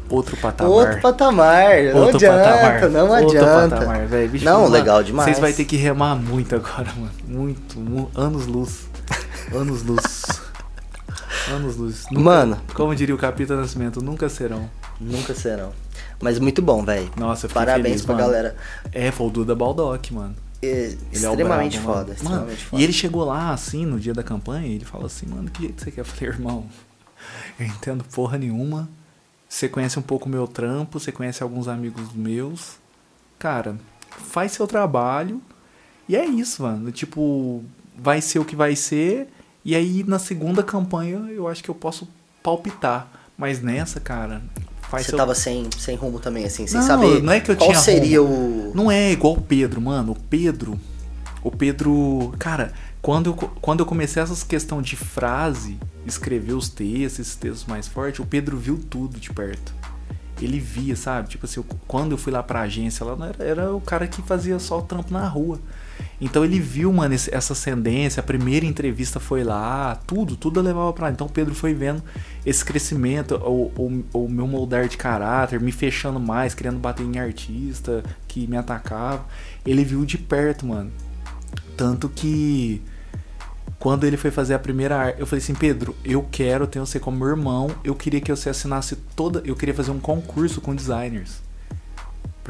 outro 0.08 0.36
patamar. 0.36 0.70
Outro 0.72 1.00
patamar, 1.00 1.82
não 1.92 2.00
Outro 2.02 2.16
adianta, 2.16 2.44
patamar. 2.50 2.90
não 2.90 3.08
Outro 3.10 3.26
adianta. 3.38 3.76
patamar, 3.76 4.06
velho. 4.06 4.30
Bicho, 4.30 4.44
Não, 4.44 4.60
mano, 4.62 4.72
legal 4.72 5.02
demais. 5.02 5.26
Vocês 5.26 5.38
vão 5.40 5.52
ter 5.52 5.64
que 5.64 5.76
remar 5.76 6.14
muito 6.16 6.54
agora, 6.54 6.88
mano. 6.96 7.10
Muito. 7.26 7.78
mu- 7.78 8.10
anos 8.14 8.46
luz. 8.46 8.88
Anos 9.52 9.82
luz. 9.82 10.22
anos 11.52 11.76
luz. 11.76 12.04
Nunca- 12.10 12.24
Mano. 12.24 12.58
Como 12.74 12.94
diria 12.94 13.14
o 13.14 13.18
Capitão 13.18 13.56
Nascimento, 13.56 14.00
nunca 14.00 14.28
serão. 14.28 14.70
Nunca 15.00 15.34
serão. 15.34 15.72
Mas 16.22 16.38
muito 16.38 16.62
bom, 16.62 16.84
velho. 16.84 17.10
Nossa, 17.16 17.46
eu 17.46 17.50
Parabéns 17.50 17.86
feliz, 17.86 18.04
pra 18.04 18.14
mano. 18.14 18.26
galera. 18.26 18.56
É, 18.92 19.10
foi 19.10 19.26
o 19.26 19.30
Duda 19.30 19.54
Baldock, 19.54 20.12
mano. 20.14 20.34
É, 20.62 20.66
é 20.66 20.96
extremamente 21.12 21.78
brabo, 21.78 21.92
foda, 21.92 22.04
mano. 22.04 22.12
extremamente 22.12 22.48
Mano, 22.48 22.56
foda. 22.56 22.82
E 22.82 22.84
ele 22.84 22.92
chegou 22.92 23.24
lá, 23.24 23.52
assim, 23.52 23.86
no 23.86 23.98
dia 23.98 24.12
da 24.12 24.22
campanha, 24.22 24.66
e 24.66 24.74
ele 24.74 24.84
falou 24.84 25.06
assim, 25.06 25.26
mano, 25.26 25.50
que 25.50 25.62
jeito 25.62 25.82
você 25.82 25.90
quer? 25.90 26.00
Eu 26.00 26.04
falei, 26.04 26.30
irmão, 26.34 26.66
eu 27.58 27.66
entendo 27.66 28.04
porra 28.04 28.38
nenhuma. 28.38 28.88
Você 29.48 29.68
conhece 29.68 29.98
um 29.98 30.02
pouco 30.02 30.26
o 30.26 30.28
meu 30.28 30.46
trampo, 30.46 31.00
você 31.00 31.10
conhece 31.10 31.42
alguns 31.42 31.66
amigos 31.66 32.12
meus. 32.12 32.76
Cara, 33.38 33.76
faz 34.10 34.52
seu 34.52 34.66
trabalho. 34.66 35.42
E 36.08 36.14
é 36.14 36.24
isso, 36.24 36.62
mano. 36.62 36.92
Tipo, 36.92 37.64
vai 37.96 38.20
ser 38.20 38.38
o 38.38 38.44
que 38.44 38.54
vai 38.54 38.76
ser. 38.76 39.28
E 39.64 39.74
aí, 39.74 40.04
na 40.04 40.18
segunda 40.18 40.62
campanha, 40.62 41.18
eu 41.30 41.48
acho 41.48 41.64
que 41.64 41.68
eu 41.68 41.74
posso 41.74 42.08
palpitar. 42.42 43.10
Mas 43.36 43.60
nessa, 43.60 43.98
cara, 43.98 44.42
faz 44.90 45.04
Você 45.04 45.10
seu 45.10 45.16
tava 45.18 45.34
sem, 45.34 45.68
sem 45.78 45.96
rumo 45.96 46.18
também, 46.18 46.44
assim, 46.44 46.66
sem 46.66 46.80
Não, 46.80 46.86
saber 46.86 47.22
não 47.22 47.32
é 47.32 47.40
que 47.40 47.50
eu 47.50 47.56
qual 47.56 47.70
tinha 47.70 47.80
seria 47.80 48.22
o... 48.22 48.72
não 48.74 48.90
é 48.90 49.12
igual 49.12 49.34
o 49.34 49.40
Pedro, 49.40 49.80
mano. 49.80 50.12
O 50.12 50.16
Pedro. 50.16 50.78
O 51.42 51.50
Pedro. 51.50 52.34
Cara, 52.38 52.72
quando 53.00 53.30
eu, 53.30 53.34
quando 53.34 53.80
eu 53.80 53.86
comecei 53.86 54.22
essas 54.22 54.42
questão 54.42 54.82
de 54.82 54.96
frase, 54.96 55.78
escrever 56.04 56.52
os 56.52 56.68
textos, 56.68 57.00
esses 57.20 57.34
textos 57.36 57.64
mais 57.66 57.88
fortes, 57.88 58.20
o 58.20 58.26
Pedro 58.26 58.58
viu 58.58 58.78
tudo 58.78 59.18
de 59.18 59.32
perto. 59.32 59.72
Ele 60.42 60.58
via, 60.58 60.96
sabe? 60.96 61.28
Tipo 61.28 61.46
assim, 61.46 61.60
eu- 61.60 61.66
quando 61.86 62.12
eu 62.12 62.18
fui 62.18 62.32
lá 62.32 62.42
pra 62.42 62.60
agência, 62.62 63.04
lá 63.04 63.16
era, 63.28 63.44
era 63.44 63.74
o 63.74 63.80
cara 63.80 64.06
que 64.06 64.20
fazia 64.22 64.58
só 64.58 64.78
o 64.78 64.82
trampo 64.82 65.12
na 65.12 65.26
rua. 65.28 65.58
Então 66.20 66.44
ele 66.44 66.60
viu, 66.60 66.92
mano, 66.92 67.14
essa 67.14 67.52
ascendência, 67.52 68.20
a 68.20 68.22
primeira 68.22 68.66
entrevista 68.66 69.18
foi 69.18 69.42
lá, 69.42 69.98
tudo, 70.06 70.36
tudo 70.36 70.60
levava 70.60 70.92
pra 70.92 71.06
lá. 71.06 71.12
Então 71.12 71.28
Pedro 71.28 71.54
foi 71.54 71.72
vendo 71.72 72.02
esse 72.44 72.64
crescimento, 72.64 73.36
o, 73.36 73.72
o, 73.76 74.24
o 74.24 74.28
meu 74.28 74.46
moldar 74.46 74.88
de 74.88 74.96
caráter, 74.96 75.60
me 75.60 75.72
fechando 75.72 76.20
mais, 76.20 76.54
querendo 76.54 76.78
bater 76.78 77.04
em 77.04 77.18
artista 77.18 78.02
que 78.28 78.46
me 78.46 78.56
atacava. 78.56 79.24
Ele 79.64 79.84
viu 79.84 80.04
de 80.04 80.18
perto, 80.18 80.66
mano. 80.66 80.90
Tanto 81.76 82.08
que 82.08 82.82
quando 83.78 84.04
ele 84.04 84.18
foi 84.18 84.30
fazer 84.30 84.52
a 84.52 84.58
primeira 84.58 84.94
arte, 84.94 85.20
eu 85.20 85.26
falei 85.26 85.42
assim, 85.42 85.54
Pedro, 85.54 85.96
eu 86.04 86.26
quero 86.30 86.66
ter 86.66 86.78
você 86.78 87.00
como 87.00 87.16
meu 87.16 87.28
irmão, 87.28 87.70
eu 87.82 87.94
queria 87.94 88.20
que 88.20 88.30
você 88.30 88.50
assinasse 88.50 88.94
toda, 89.16 89.42
eu 89.46 89.56
queria 89.56 89.74
fazer 89.74 89.90
um 89.90 89.98
concurso 89.98 90.60
com 90.60 90.74
designers. 90.74 91.40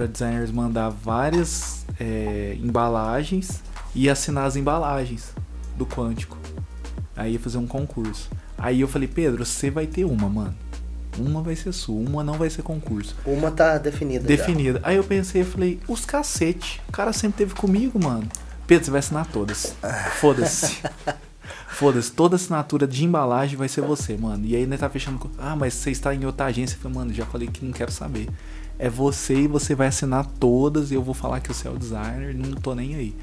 Pra 0.00 0.06
designers 0.06 0.50
mandar 0.50 0.88
várias 0.88 1.84
é, 2.00 2.56
embalagens 2.58 3.62
e 3.94 4.08
assinar 4.08 4.46
as 4.46 4.56
embalagens 4.56 5.34
do 5.76 5.84
Quântico. 5.84 6.38
Aí 7.14 7.34
ia 7.34 7.38
fazer 7.38 7.58
um 7.58 7.66
concurso. 7.66 8.30
Aí 8.56 8.80
eu 8.80 8.88
falei, 8.88 9.06
Pedro, 9.06 9.44
você 9.44 9.70
vai 9.70 9.86
ter 9.86 10.06
uma, 10.06 10.26
mano. 10.26 10.56
Uma 11.18 11.42
vai 11.42 11.54
ser 11.54 11.70
sua, 11.72 11.96
uma 11.96 12.24
não 12.24 12.32
vai 12.32 12.48
ser 12.48 12.62
concurso. 12.62 13.14
Uma 13.26 13.50
tá 13.50 13.76
definida 13.76 14.22
já. 14.22 14.26
Definida. 14.26 14.80
Aí 14.84 14.96
eu 14.96 15.04
pensei, 15.04 15.42
eu 15.42 15.46
falei, 15.46 15.78
os 15.86 16.06
cacete. 16.06 16.80
O 16.88 16.92
cara 16.92 17.12
sempre 17.12 17.36
teve 17.36 17.54
comigo, 17.54 18.02
mano. 18.02 18.26
Pedro, 18.66 18.86
você 18.86 18.90
vai 18.90 19.00
assinar 19.00 19.26
todas. 19.26 19.76
Foda-se. 20.18 20.78
Foda-se, 21.68 22.10
toda 22.10 22.36
assinatura 22.36 22.86
de 22.86 23.04
embalagem 23.04 23.58
vai 23.58 23.68
ser 23.68 23.82
você, 23.82 24.16
mano. 24.16 24.46
E 24.46 24.56
aí, 24.56 24.64
né, 24.64 24.78
tá 24.78 24.88
fechando. 24.88 25.30
Ah, 25.38 25.54
mas 25.54 25.74
você 25.74 25.90
está 25.90 26.14
em 26.14 26.24
outra 26.24 26.46
agência. 26.46 26.76
Eu 26.76 26.80
falei, 26.80 26.96
mano, 26.96 27.12
já 27.12 27.26
falei 27.26 27.48
que 27.48 27.62
não 27.62 27.72
quero 27.72 27.92
saber. 27.92 28.30
É 28.82 28.88
você 28.88 29.34
e 29.34 29.46
você 29.46 29.74
vai 29.74 29.88
assinar 29.88 30.24
todas 30.24 30.90
e 30.90 30.94
eu 30.94 31.02
vou 31.02 31.12
falar 31.12 31.40
que 31.40 31.52
você 31.52 31.68
é 31.68 31.70
o 31.70 31.76
designer, 31.76 32.34
não 32.34 32.52
tô 32.52 32.74
nem 32.74 32.94
aí. 32.94 33.14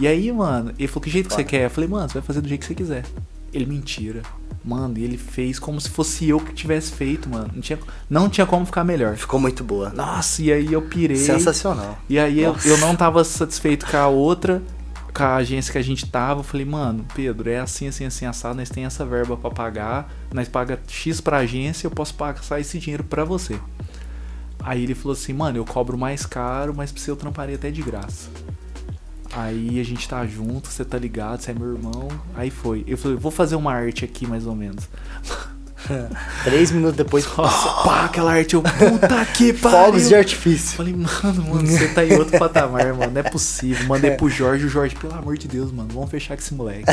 E 0.00 0.06
aí, 0.06 0.32
mano, 0.32 0.72
ele 0.78 0.88
falou, 0.88 1.02
que 1.02 1.10
jeito 1.10 1.28
que 1.28 1.34
você 1.34 1.44
quer? 1.44 1.66
Eu 1.66 1.70
falei, 1.70 1.88
mano, 1.88 2.08
você 2.08 2.14
vai 2.14 2.22
fazer 2.22 2.40
do 2.40 2.48
jeito 2.48 2.62
que 2.62 2.66
você 2.66 2.74
quiser. 2.74 3.04
Ele 3.52 3.66
mentira. 3.66 4.22
Mano, 4.64 4.96
e 4.96 5.04
ele 5.04 5.18
fez 5.18 5.58
como 5.58 5.78
se 5.78 5.90
fosse 5.90 6.30
eu 6.30 6.40
que 6.40 6.54
tivesse 6.54 6.92
feito, 6.92 7.28
mano. 7.28 7.50
Não 7.52 7.60
tinha, 7.60 7.78
não 8.08 8.28
tinha 8.30 8.46
como 8.46 8.64
ficar 8.64 8.84
melhor. 8.84 9.16
Ficou 9.16 9.38
muito 9.38 9.62
boa. 9.62 9.90
Nossa, 9.90 10.40
e 10.40 10.50
aí 10.50 10.72
eu 10.72 10.80
pirei. 10.80 11.18
Sensacional. 11.18 11.98
E 12.08 12.18
aí 12.18 12.40
eu, 12.40 12.56
eu 12.64 12.78
não 12.78 12.96
tava 12.96 13.22
satisfeito 13.22 13.84
com 13.84 13.96
a 13.98 14.08
outra, 14.08 14.62
com 15.12 15.22
a 15.22 15.36
agência 15.36 15.72
que 15.72 15.78
a 15.78 15.82
gente 15.82 16.06
tava. 16.06 16.40
Eu 16.40 16.44
falei, 16.44 16.64
mano, 16.64 17.04
Pedro, 17.14 17.50
é 17.50 17.58
assim, 17.58 17.88
assim, 17.88 18.06
assim, 18.06 18.24
assado, 18.24 18.54
nós 18.54 18.70
tem 18.70 18.86
essa 18.86 19.04
verba 19.04 19.36
pra 19.36 19.50
pagar, 19.50 20.10
nós 20.32 20.48
paga 20.48 20.80
X 20.88 21.20
pra 21.20 21.38
agência, 21.38 21.86
eu 21.86 21.90
posso 21.90 22.14
passar 22.14 22.60
esse 22.60 22.78
dinheiro 22.78 23.04
pra 23.04 23.24
você. 23.24 23.58
Aí 24.64 24.82
ele 24.84 24.94
falou 24.94 25.12
assim, 25.12 25.32
mano, 25.32 25.58
eu 25.58 25.64
cobro 25.64 25.96
mais 25.98 26.24
caro, 26.26 26.72
mas 26.76 26.92
pra 26.92 27.00
você 27.02 27.10
eu 27.10 27.16
tramparia 27.16 27.56
até 27.56 27.70
de 27.70 27.82
graça. 27.82 28.28
Aí 29.34 29.80
a 29.80 29.84
gente 29.84 30.06
tá 30.08 30.26
junto, 30.26 30.68
você 30.68 30.84
tá 30.84 30.98
ligado, 30.98 31.40
você 31.40 31.50
é 31.52 31.54
meu 31.54 31.72
irmão. 31.74 32.08
Aí 32.34 32.50
foi. 32.50 32.84
Eu 32.86 32.98
falei, 32.98 33.16
vou 33.16 33.30
fazer 33.30 33.56
uma 33.56 33.72
arte 33.72 34.04
aqui 34.04 34.26
mais 34.26 34.46
ou 34.46 34.54
menos. 34.54 34.88
Três 36.44 36.70
minutos 36.70 36.96
depois, 36.96 37.26
Nossa, 37.36 37.82
pá, 37.82 38.04
aquela 38.04 38.32
arte, 38.32 38.54
eu, 38.54 38.62
puta 38.62 39.24
que 39.34 39.52
pariu. 39.58 39.78
fogos 39.78 40.08
de 40.08 40.14
artifício. 40.14 40.76
Falei, 40.76 40.92
mano, 40.94 41.42
mano, 41.48 41.66
você 41.66 41.88
tá 41.88 42.04
em 42.04 42.12
outro 42.12 42.38
patamar, 42.38 42.94
mano. 42.94 43.10
Não 43.10 43.20
é 43.20 43.24
possível. 43.24 43.86
Mandei 43.88 44.12
pro 44.16 44.28
Jorge, 44.28 44.66
o 44.66 44.68
Jorge, 44.68 44.94
pelo 44.94 45.14
amor 45.14 45.36
de 45.36 45.48
Deus, 45.48 45.72
mano, 45.72 45.88
vamos 45.92 46.08
fechar 46.10 46.36
com 46.36 46.42
esse 46.42 46.54
moleque. 46.54 46.84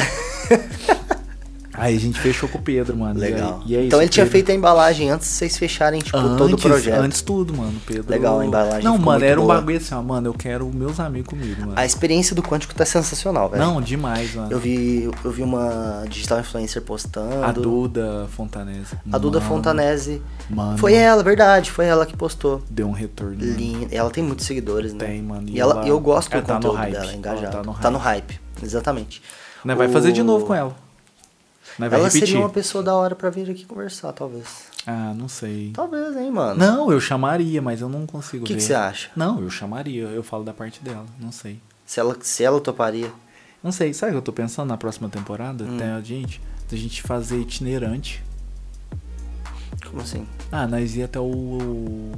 Aí 1.80 1.96
a 1.96 2.00
gente 2.00 2.20
fechou 2.20 2.48
com 2.50 2.58
o 2.58 2.62
Pedro, 2.62 2.96
mano. 2.98 3.20
e 3.20 3.24
aí- 3.26 3.34
Legal. 3.34 3.62
E 3.66 3.76
é 3.76 3.86
então 3.86 4.00
isso, 4.00 4.04
ele 4.04 4.10
tinha 4.10 4.26
Pedro. 4.26 4.32
feito 4.32 4.52
a 4.52 4.56
embalagem 4.56 5.10
antes 5.10 5.28
de 5.28 5.34
vocês 5.36 5.58
fecharem, 5.58 6.00
tipo, 6.02 6.18
todo 6.18 6.42
o 6.42 6.54
Antes- 6.54 6.64
projeto. 6.64 7.00
Antes 7.00 7.22
tudo, 7.22 7.54
mano, 7.54 7.74
Pedro. 7.86 8.06
Legal, 8.10 8.40
a 8.40 8.46
embalagem 8.46 8.84
Não, 8.84 8.98
mano, 8.98 9.24
era 9.26 9.40
um 9.40 9.44
boa. 9.46 9.56
bagulho 9.56 9.78
assim, 9.78 9.96
ó, 9.96 10.02
mano, 10.02 10.28
eu 10.28 10.34
quero 10.34 10.70
meus 10.74 11.00
amigos 11.00 11.30
comigo, 11.30 11.62
mano. 11.62 11.74
A 11.76 11.86
experiência 11.86 12.36
do 12.36 12.42
Quântico 12.44 12.74
tá 12.76 12.86
sensacional, 12.86 13.50
velho. 13.50 13.64
Não, 13.64 13.82
demais, 13.82 14.34
mano. 14.36 14.52
Eu 14.52 14.60
vi, 14.60 15.10
eu 15.24 15.32
vi 15.32 15.42
uma 15.44 16.04
digital 16.10 16.40
influencer 16.40 16.82
postando. 16.82 17.44
A 17.44 17.52
Duda 17.52 18.28
Fontanese. 18.32 18.96
A 19.12 19.18
Duda 19.18 19.40
Mano, 19.40 19.50
Fontanese. 19.50 20.22
Mano, 20.50 20.78
Foi 20.78 20.94
ela, 20.94 21.24
verdade. 21.24 21.72
Foi 21.72 21.86
ela 21.86 22.06
que 22.06 22.16
postou. 22.18 22.62
deu 22.70 22.88
um 22.88 22.92
retorno. 22.92 23.36
Linda. 23.40 23.88
Ela 23.96 24.10
tem 24.10 24.24
muitos 24.24 24.46
seguidores, 24.46 24.94
né? 24.94 25.06
Tem, 25.06 25.22
mano. 25.22 25.44
E 25.48 25.60
ela, 25.60 25.88
eu 25.88 26.00
gosto 26.00 26.30
do 26.30 26.38
ela 26.38 26.44
tá 26.46 26.54
no 26.56 26.60
conteúdo 26.62 26.78
hype. 26.78 26.92
dela, 26.94 27.14
engajado. 27.14 27.58
Ela 27.70 27.78
Tá 27.80 27.90
no 27.92 27.98
hype. 27.98 28.40
Exatamente. 28.62 29.22
Nós 29.64 29.78
vai 29.78 29.88
O- 29.88 29.92
fazer 29.92 30.12
de 30.12 30.24
novo 30.24 30.46
com 30.46 30.54
ela. 30.54 30.76
Vai 31.80 31.88
Ela 31.88 32.08
repetir. 32.08 32.28
seria 32.28 32.40
uma 32.42 32.50
pessoa 32.50 32.84
da 32.84 32.94
hora 32.96 33.16
pra 33.16 33.30
vir 33.30 33.50
aqui 33.50 33.66
conversar, 33.66 34.12
talvez. 34.12 34.66
Ah, 34.86 35.14
não 35.16 35.28
sei. 35.30 35.72
Talvez, 35.74 36.16
hein, 36.18 36.30
mano. 36.30 36.60
Não, 36.60 36.92
eu 36.92 37.00
chamaria, 37.00 37.62
mas 37.62 37.80
eu 37.82 37.88
não 37.88 38.06
consigo 38.06 38.44
O 38.44 38.48
que 38.48 38.54
ver. 38.54 38.60
que 38.60 38.66
você 38.66 38.74
acha? 38.74 39.10
Não, 39.16 39.40
eu 39.42 39.50
chamaria. 39.50 40.04
Eu 40.04 40.22
falo 40.24 40.44
da 40.44 40.54
parte 40.54 40.84
dela. 40.84 41.06
Não 41.20 41.32
sei. 41.32 41.60
Se 41.86 42.00
ela, 42.00 42.16
se 42.22 42.44
ela 42.44 42.60
toparia. 42.60 43.10
Não 43.64 43.72
sei. 43.72 43.94
Sabe 43.94 44.12
o 44.12 44.14
que 44.14 44.18
eu 44.18 44.22
tô 44.22 44.34
pensando 44.34 44.68
na 44.68 44.78
próxima 44.78 45.08
temporada? 45.10 45.64
Hum. 45.64 45.78
Tem 45.78 45.88
a 45.90 46.02
gente. 46.02 46.42
Da 46.70 46.76
gente 46.78 47.02
fazer 47.02 47.40
itinerante. 47.40 48.24
Como 49.90 50.02
assim? 50.02 50.28
Ah, 50.52 50.68
nós 50.68 50.96
ia 50.96 51.06
até 51.06 51.20
o. 51.20 52.12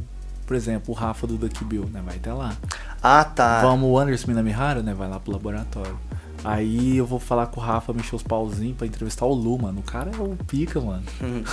Por 0.46 0.56
exemplo, 0.56 0.94
o 0.94 0.98
Rafa 0.98 1.26
do 1.26 1.38
Duck 1.38 1.64
Bill, 1.64 1.86
né? 1.94 2.02
Vai 2.06 2.18
até 2.18 2.34
lá. 2.34 2.54
Ah, 3.02 3.24
tá. 3.24 3.62
Vamos, 3.62 3.90
o 3.90 3.98
Anderson 3.98 4.28
Minamihara, 4.28 4.82
né? 4.82 4.94
Vai 4.94 5.08
lá 5.08 5.20
pro 5.20 5.32
laboratório. 5.32 5.98
Aí 6.44 6.98
eu 6.98 7.06
vou 7.06 7.20
falar 7.20 7.48
com 7.48 7.60
o 7.60 7.64
Rafa, 7.64 7.94
mexer 7.94 8.16
os 8.16 8.24
pauzinhos 8.24 8.78
pra 8.78 8.88
entrevistar 8.88 9.26
o 9.26 9.34
Lu, 9.34 9.58
mano. 9.62 9.80
O 9.80 9.84
cara 9.84 10.12
é 10.12 10.22
o 10.22 10.36
pica, 10.48 10.80
mano. 10.80 11.04
Hum. 11.22 11.44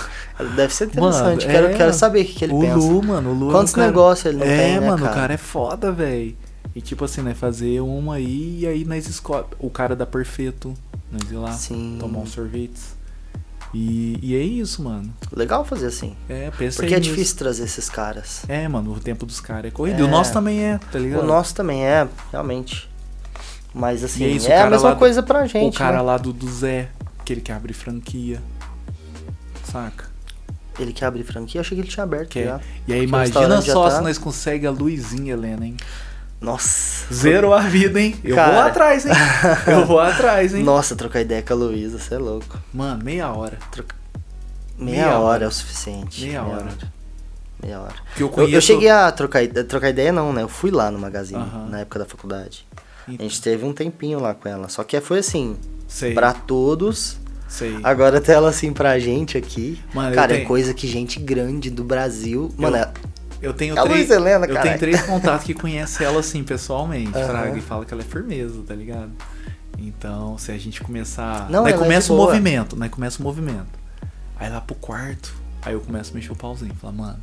Deve 0.55 0.73
ser 0.73 0.87
interessante. 0.87 1.45
Mano, 1.45 1.53
quero, 1.53 1.67
é, 1.67 1.73
quero 1.73 1.93
saber 1.93 2.21
o 2.21 2.25
que, 2.25 2.33
que 2.33 2.45
ele 2.45 2.53
o 2.53 2.59
pensa. 2.59 2.75
Lu, 2.75 3.03
mano, 3.03 3.29
o 3.31 3.33
Lu. 3.33 3.51
Quantos 3.51 3.73
é 3.73 3.75
um 3.75 3.79
cara... 3.79 3.87
negócios 3.87 4.25
ele 4.25 4.37
não 4.37 4.45
é, 4.45 4.57
tem, 4.57 4.79
né, 4.79 4.87
mano, 4.87 5.03
cara? 5.03 5.11
o 5.11 5.15
cara 5.15 5.33
é 5.33 5.37
foda, 5.37 5.91
velho. 5.91 6.35
E 6.75 6.81
tipo 6.81 7.05
assim, 7.05 7.21
né? 7.21 7.33
Fazer 7.33 7.81
uma 7.81 8.15
aí 8.15 8.59
e 8.61 8.67
aí 8.67 8.85
nós 8.85 9.07
escolhe. 9.07 9.45
O 9.59 9.69
cara 9.69 9.95
da 9.95 10.05
Perfeito, 10.05 10.73
nós 11.11 11.29
ir 11.31 11.35
lá 11.35 11.51
Sim. 11.51 11.97
tomar 11.99 12.19
uns 12.19 12.31
sorvetes. 12.31 12.97
E, 13.73 14.17
e 14.21 14.35
é 14.35 14.41
isso, 14.41 14.81
mano. 14.83 15.13
Legal 15.31 15.63
fazer 15.63 15.87
assim. 15.87 16.15
É, 16.27 16.49
pensei 16.51 16.81
Porque 16.81 16.95
é 16.95 16.99
nisso. 16.99 17.11
difícil 17.11 17.37
trazer 17.37 17.63
esses 17.65 17.89
caras. 17.89 18.43
É, 18.47 18.67
mano, 18.67 18.93
o 18.93 18.99
tempo 18.99 19.25
dos 19.25 19.39
caras 19.39 19.65
é 19.65 19.71
corrido. 19.71 19.97
É. 19.97 19.99
E 19.99 20.03
o 20.03 20.07
nosso 20.07 20.33
também 20.33 20.63
é, 20.63 20.79
tá 20.91 20.97
ligado? 20.97 21.23
O 21.23 21.25
nosso 21.25 21.53
também 21.53 21.85
é, 21.85 22.07
realmente. 22.31 22.89
Mas 23.73 24.03
assim, 24.03 24.23
E 24.23 24.25
é 24.25 24.29
isso, 24.29 24.47
é 24.51 24.61
a 24.61 24.69
mesma 24.69 24.89
lá 24.89 24.93
do- 24.95 24.99
coisa 24.99 25.21
pra 25.21 25.45
gente. 25.45 25.75
o 25.75 25.77
cara 25.77 25.97
né? 25.97 26.01
lá 26.01 26.17
do, 26.17 26.33
do 26.33 26.49
Zé, 26.51 26.89
aquele 27.19 27.41
que 27.41 27.51
abre 27.51 27.71
franquia. 27.73 28.41
Saca? 29.63 30.05
Ele 30.79 30.93
quer 30.93 31.05
abrir 31.05 31.23
franquia, 31.23 31.59
eu 31.59 31.61
achei 31.61 31.75
que 31.75 31.81
ele 31.81 31.89
tinha 31.89 32.03
aberto 32.03 32.29
Que 32.29 32.39
é- 32.39 32.45
já. 32.45 32.59
E 32.87 32.93
aí 32.93 33.03
imagina 33.03 33.61
só 33.61 33.89
tá- 33.89 33.97
se 33.97 34.01
nós 34.01 34.17
consegue 34.17 34.65
a 34.65 34.71
Luizinha, 34.71 35.33
Helena, 35.33 35.65
hein? 35.65 35.77
Nossa. 36.39 37.13
Zero 37.13 37.53
a 37.53 37.59
vida, 37.59 37.99
hein? 37.99 38.15
Eu 38.23 38.33
Cara. 38.35 38.53
vou 38.53 38.61
atrás, 38.61 39.05
hein? 39.05 39.11
Eu 39.67 39.85
vou 39.85 39.99
atrás, 39.99 40.53
hein? 40.55 40.63
Nossa, 40.63 40.95
trocar 40.95 41.19
ideia 41.19 41.43
com 41.43 41.51
a 41.51 41.55
Luísa, 41.55 41.99
você 41.99 42.15
é 42.15 42.17
louco. 42.17 42.57
Mano, 42.73 43.03
meia 43.03 43.29
hora. 43.29 43.57
Meia, 44.77 44.91
Meia 45.03 45.07
hora, 45.09 45.19
hora. 45.19 45.43
é 45.45 45.47
o 45.47 45.51
suficiente. 45.51 46.25
Meia 46.25 46.41
hora. 46.43 46.69
Meia 47.61 47.81
hora. 47.81 47.95
Eu 48.17 48.27
Eu, 48.27 48.29
conheço. 48.29 48.53
eu 48.55 48.61
cheguei 48.61 48.89
a 48.89 49.11
trocar, 49.11 49.45
trocar 49.67 49.89
ideia, 49.89 50.13
não, 50.13 50.31
né? 50.31 50.41
Eu 50.43 50.47
fui 50.47 50.71
lá 50.71 50.89
no 50.89 50.97
magazine, 50.97 51.41
Aham. 51.41 51.67
na 51.69 51.79
época 51.81 51.99
da 51.99 52.05
faculdade. 52.05 52.65
A 53.17 53.21
gente 53.23 53.41
teve 53.41 53.65
um 53.65 53.73
tempinho 53.73 54.19
lá 54.19 54.33
com 54.33 54.47
ela. 54.49 54.67
Só 54.69 54.83
que 54.83 54.99
foi 55.01 55.19
assim, 55.19 55.55
Sei. 55.87 56.13
pra 56.13 56.33
todos. 56.33 57.17
Sei. 57.47 57.79
Agora 57.83 58.19
até 58.19 58.33
ela 58.33 58.49
assim 58.49 58.71
pra 58.71 58.99
gente 58.99 59.37
aqui. 59.37 59.81
Mano, 59.93 60.09
eu 60.11 60.15
cara, 60.15 60.33
é 60.33 60.35
tenho- 60.37 60.47
coisa 60.47 60.73
que 60.73 60.87
gente 60.87 61.19
grande 61.19 61.69
do 61.71 61.83
Brasil. 61.83 62.53
Mano, 62.57 62.75
é- 62.77 62.91
Eu 63.41 63.53
tenho 63.53 63.77
É 63.79 63.81
três. 63.83 64.09
Helena, 64.11 64.45
eu 64.45 64.61
tenho 64.61 64.77
três 64.77 65.01
contatos 65.03 65.45
que 65.45 65.53
conhecem 65.53 66.05
ela 66.05 66.19
assim, 66.19 66.43
pessoalmente, 66.43 67.17
Aham. 67.17 67.25
Fraga, 67.27 67.57
e 67.57 67.61
fala 67.61 67.85
que 67.85 67.93
ela 67.93 68.03
é 68.03 68.05
firmeza, 68.05 68.61
tá 68.67 68.75
ligado? 68.75 69.11
Então, 69.77 70.37
se 70.37 70.51
a 70.51 70.57
gente 70.57 70.81
começar. 70.81 71.49
Não, 71.49 71.63
Aí 71.65 71.71
ela 71.71 71.81
é 71.81 71.83
começa 71.83 72.07
de 72.07 72.13
o 72.13 72.15
boa. 72.17 72.27
movimento, 72.27 72.75
né? 72.75 72.89
Começa 72.89 73.17
o 73.19 73.23
movimento. 73.23 73.79
Aí 74.37 74.49
lá 74.49 74.59
pro 74.59 74.75
quarto, 74.75 75.33
aí 75.61 75.73
eu 75.73 75.79
começo 75.79 76.11
a 76.11 76.15
mexer 76.15 76.33
o 76.33 76.35
pauzinho. 76.35 76.75
Falar, 76.75 76.91
mano, 76.93 77.19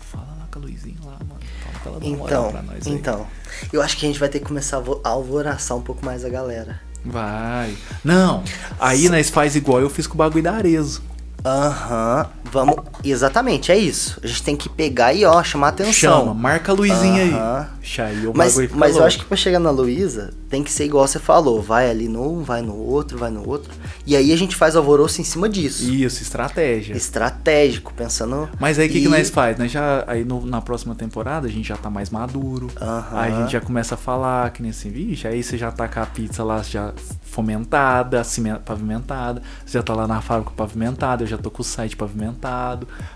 fala 0.00 0.26
lá 0.40 0.48
com 0.50 0.58
a 0.58 0.62
Luizinha 0.62 0.96
lá, 1.04 1.18
mano. 1.20 1.40
Fala 1.82 1.98
pra 1.98 2.06
ela 2.08 2.16
dar 2.16 2.22
uma 2.22 2.26
então, 2.26 2.50
pra 2.52 2.62
nós 2.62 2.86
aí. 2.86 2.92
então. 2.92 3.26
Eu 3.72 3.82
acho 3.82 3.96
que 3.96 4.04
a 4.06 4.08
gente 4.08 4.18
vai 4.20 4.28
ter 4.28 4.38
que 4.38 4.44
começar 4.46 4.78
a 4.78 4.80
vo- 4.80 5.00
a 5.04 5.08
alvoraçar 5.10 5.76
um 5.76 5.82
pouco 5.82 6.04
mais 6.04 6.24
a 6.24 6.28
galera. 6.28 6.80
Vai. 7.04 7.76
Não, 8.04 8.42
aí 8.78 9.08
nós 9.08 9.28
faz 9.28 9.56
igual 9.56 9.80
eu 9.80 9.90
fiz 9.90 10.06
com 10.06 10.14
o 10.14 10.16
bagulho 10.16 10.42
da 10.44 10.52
Arezo. 10.52 11.02
Aham, 11.44 12.26
vamos. 12.52 12.76
Exatamente, 13.02 13.72
é 13.72 13.76
isso. 13.78 14.20
A 14.22 14.26
gente 14.26 14.42
tem 14.42 14.54
que 14.56 14.68
pegar 14.68 15.12
e, 15.14 15.24
ó, 15.24 15.42
chamar 15.42 15.68
atenção. 15.68 15.92
Chama, 15.92 16.34
marca 16.34 16.70
a 16.70 16.74
Luizinha 16.74 17.24
Aham. 17.24 17.60
aí. 17.60 17.82
Aí 17.98 18.26
o 18.26 18.32
Mas, 18.34 18.56
mas 18.72 18.94
eu 18.96 19.04
acho 19.04 19.18
que 19.18 19.24
pra 19.24 19.36
chegar 19.36 19.58
na 19.58 19.70
Luísa, 19.70 20.32
tem 20.48 20.62
que 20.62 20.70
ser 20.70 20.84
igual 20.84 21.06
você 21.06 21.18
falou. 21.18 21.60
Vai 21.60 21.90
ali 21.90 22.08
num, 22.08 22.42
vai 22.42 22.62
no 22.62 22.76
outro, 22.76 23.18
vai 23.18 23.30
no 23.30 23.46
outro. 23.48 23.72
E 24.06 24.14
aí 24.14 24.32
a 24.32 24.36
gente 24.36 24.54
faz 24.54 24.76
alvoroço 24.76 25.20
em 25.20 25.24
cima 25.24 25.48
disso. 25.48 25.82
Isso, 25.90 26.22
estratégia. 26.22 26.94
Estratégico, 26.94 27.92
pensando. 27.94 28.48
Mas 28.60 28.78
aí 28.78 28.86
o 28.86 28.90
que, 28.90 28.98
E- 28.98 29.02
que 29.02 29.08
nós 29.08 29.30
faz? 29.30 29.58
Nós 29.58 29.70
já, 29.72 30.04
aí 30.06 30.24
no- 30.24 30.46
na 30.46 30.60
próxima 30.60 30.94
temporada 30.94 31.46
a 31.48 31.50
gente 31.50 31.66
já 31.68 31.76
tá 31.76 31.90
mais 31.90 32.08
maduro. 32.10 32.68
Aham. 32.80 33.06
Aí 33.18 33.32
a 33.32 33.40
gente 33.42 33.52
já 33.52 33.60
começa 33.60 33.94
a 33.94 33.98
falar 33.98 34.50
que 34.52 34.62
nem 34.62 34.70
assim, 34.70 34.90
vixe, 34.90 35.26
aí 35.26 35.42
você 35.42 35.58
já 35.58 35.72
tá 35.72 35.88
com 35.88 36.00
a 36.00 36.06
pizza 36.06 36.44
lá 36.44 36.62
já 36.62 36.92
fomentada, 37.22 38.22
pavimentada. 38.64 39.42
Você 39.64 39.78
já 39.78 39.82
tá 39.82 39.94
lá 39.94 40.06
na 40.06 40.20
fábrica 40.20 40.52
pavimentada, 40.56 41.24
eu 41.24 41.26
já 41.26 41.38
tô 41.38 41.50
com 41.50 41.62
o 41.62 41.64
site 41.64 41.96
pavimentado. 41.96 42.41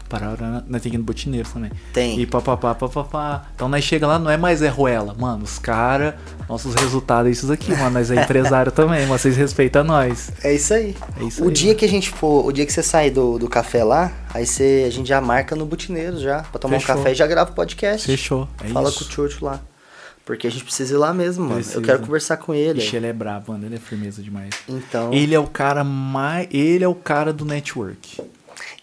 Parará, 0.08 0.62
nós 0.68 0.82
tem 0.82 0.90
que 0.90 0.96
ir 0.96 0.98
no 0.98 1.04
botineiro 1.04 1.48
também. 1.52 1.70
Tem. 1.92 2.20
E 2.20 2.26
papapá, 2.26 2.74
papapá. 2.74 3.46
Então 3.54 3.68
nós 3.68 3.82
chega 3.82 4.06
lá, 4.06 4.18
não 4.18 4.30
é 4.30 4.36
mais 4.36 4.62
é 4.62 4.68
Ruela. 4.68 5.14
Mano, 5.18 5.44
os 5.44 5.58
caras, 5.58 6.14
nossos 6.48 6.74
resultados 6.74 7.28
é 7.28 7.32
isso 7.32 7.52
aqui, 7.52 7.72
mano. 7.72 7.90
Nós 7.90 8.10
é 8.10 8.22
empresário 8.22 8.70
também, 8.72 9.06
mas 9.06 9.20
vocês 9.20 9.36
respeitam 9.36 9.82
nós. 9.84 10.30
É 10.44 10.54
isso 10.54 10.72
aí. 10.74 10.94
É 11.20 11.24
isso 11.24 11.42
o 11.44 11.48
aí, 11.48 11.52
dia 11.54 11.66
mano. 11.68 11.78
que 11.78 11.84
a 11.84 11.88
gente 11.88 12.10
for, 12.10 12.46
o 12.46 12.52
dia 12.52 12.64
que 12.64 12.72
você 12.72 12.82
sair 12.82 13.10
do, 13.10 13.38
do 13.38 13.48
café 13.48 13.82
lá, 13.82 14.12
aí 14.32 14.46
você, 14.46 14.84
a 14.86 14.90
gente 14.90 15.08
já 15.08 15.20
marca 15.20 15.56
no 15.56 15.66
Butineiro 15.66 16.18
já, 16.20 16.42
pra 16.42 16.58
tomar 16.60 16.78
Fechou. 16.78 16.94
um 16.94 16.98
café 16.98 17.12
e 17.12 17.14
já 17.14 17.26
grava 17.26 17.50
o 17.50 17.54
podcast. 17.54 18.06
Fechou. 18.06 18.48
É 18.62 18.68
Fala 18.68 18.88
isso. 18.88 19.00
com 19.04 19.10
o 19.10 19.12
Church 19.12 19.42
lá. 19.42 19.60
Porque 20.24 20.48
a 20.48 20.50
gente 20.50 20.64
precisa 20.64 20.92
ir 20.92 20.96
lá 20.96 21.14
mesmo, 21.14 21.44
mano. 21.44 21.54
Precisa. 21.56 21.78
Eu 21.78 21.82
quero 21.82 22.00
conversar 22.00 22.36
com 22.38 22.52
ele. 22.52 22.80
Ixi, 22.80 22.96
ele 22.96 23.06
é 23.06 23.12
brabo, 23.12 23.52
mano. 23.52 23.64
Ele 23.64 23.76
é 23.76 23.78
firmeza 23.78 24.20
demais. 24.20 24.50
Então, 24.68 25.12
Ele 25.12 25.32
é 25.32 25.38
o 25.38 25.46
cara 25.46 25.84
mais. 25.84 26.48
Ele 26.50 26.82
é 26.82 26.88
o 26.88 26.96
cara 26.96 27.32
do 27.32 27.44
network. 27.44 28.20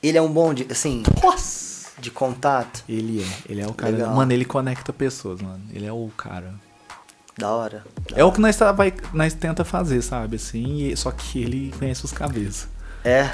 Ele 0.04 0.18
é 0.18 0.22
um 0.22 0.32
bom 0.32 0.54
de, 0.54 0.68
assim, 0.70 1.02
Nossa! 1.24 1.92
de 2.00 2.12
contato. 2.12 2.84
Ele 2.88 3.22
é. 3.22 3.52
Ele 3.52 3.62
é 3.62 3.68
o 3.68 3.74
cara. 3.74 3.92
Legal. 3.94 4.14
Mano, 4.14 4.34
ele 4.34 4.46
conecta 4.46 4.92
pessoas, 4.92 5.42
mano. 5.42 5.62
Ele 5.72 5.86
é 5.86 5.94
o 5.94 6.10
cara. 6.18 6.54
Da 7.38 7.50
hora. 7.50 7.84
Da 8.12 8.18
É 8.18 8.24
o 8.24 8.32
que 8.32 8.42
nós, 8.42 8.56
tá, 8.56 8.72
vai, 8.72 8.94
nós 9.14 9.34
tenta 9.34 9.64
fazer, 9.64 10.02
sabe? 10.02 10.36
Assim, 10.36 10.94
só 10.96 11.10
que 11.10 11.42
ele 11.42 11.74
conhece 11.80 12.06
os 12.06 12.12
cabeças. 12.12 12.68
É, 13.06 13.30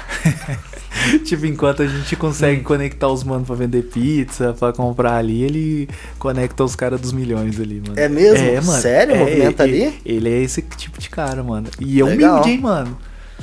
tipo, 1.24 1.46
enquanto 1.46 1.82
a 1.82 1.86
gente 1.86 2.16
consegue 2.16 2.60
conectar 2.60 3.06
os 3.06 3.22
manos 3.22 3.46
pra 3.46 3.54
vender 3.54 3.82
pizza, 3.84 4.52
pra 4.52 4.72
comprar 4.72 5.16
ali, 5.16 5.44
ele 5.44 5.88
conecta 6.18 6.64
os 6.64 6.74
caras 6.74 7.00
dos 7.00 7.12
milhões 7.12 7.60
ali, 7.60 7.80
mano. 7.80 7.94
É 7.96 8.08
mesmo? 8.08 8.72
Sério? 8.72 9.16
Movimenta 9.16 9.68
ele, 9.68 9.84
ali? 9.84 10.00
Ele 10.04 10.28
é 10.28 10.42
esse 10.42 10.60
tipo 10.60 10.98
de 10.98 11.08
cara, 11.08 11.44
mano. 11.44 11.68
E 11.78 12.00
é 12.00 12.04
Legal. 12.04 12.32
humilde, 12.32 12.50
hein, 12.50 12.60
mano. 12.60 12.98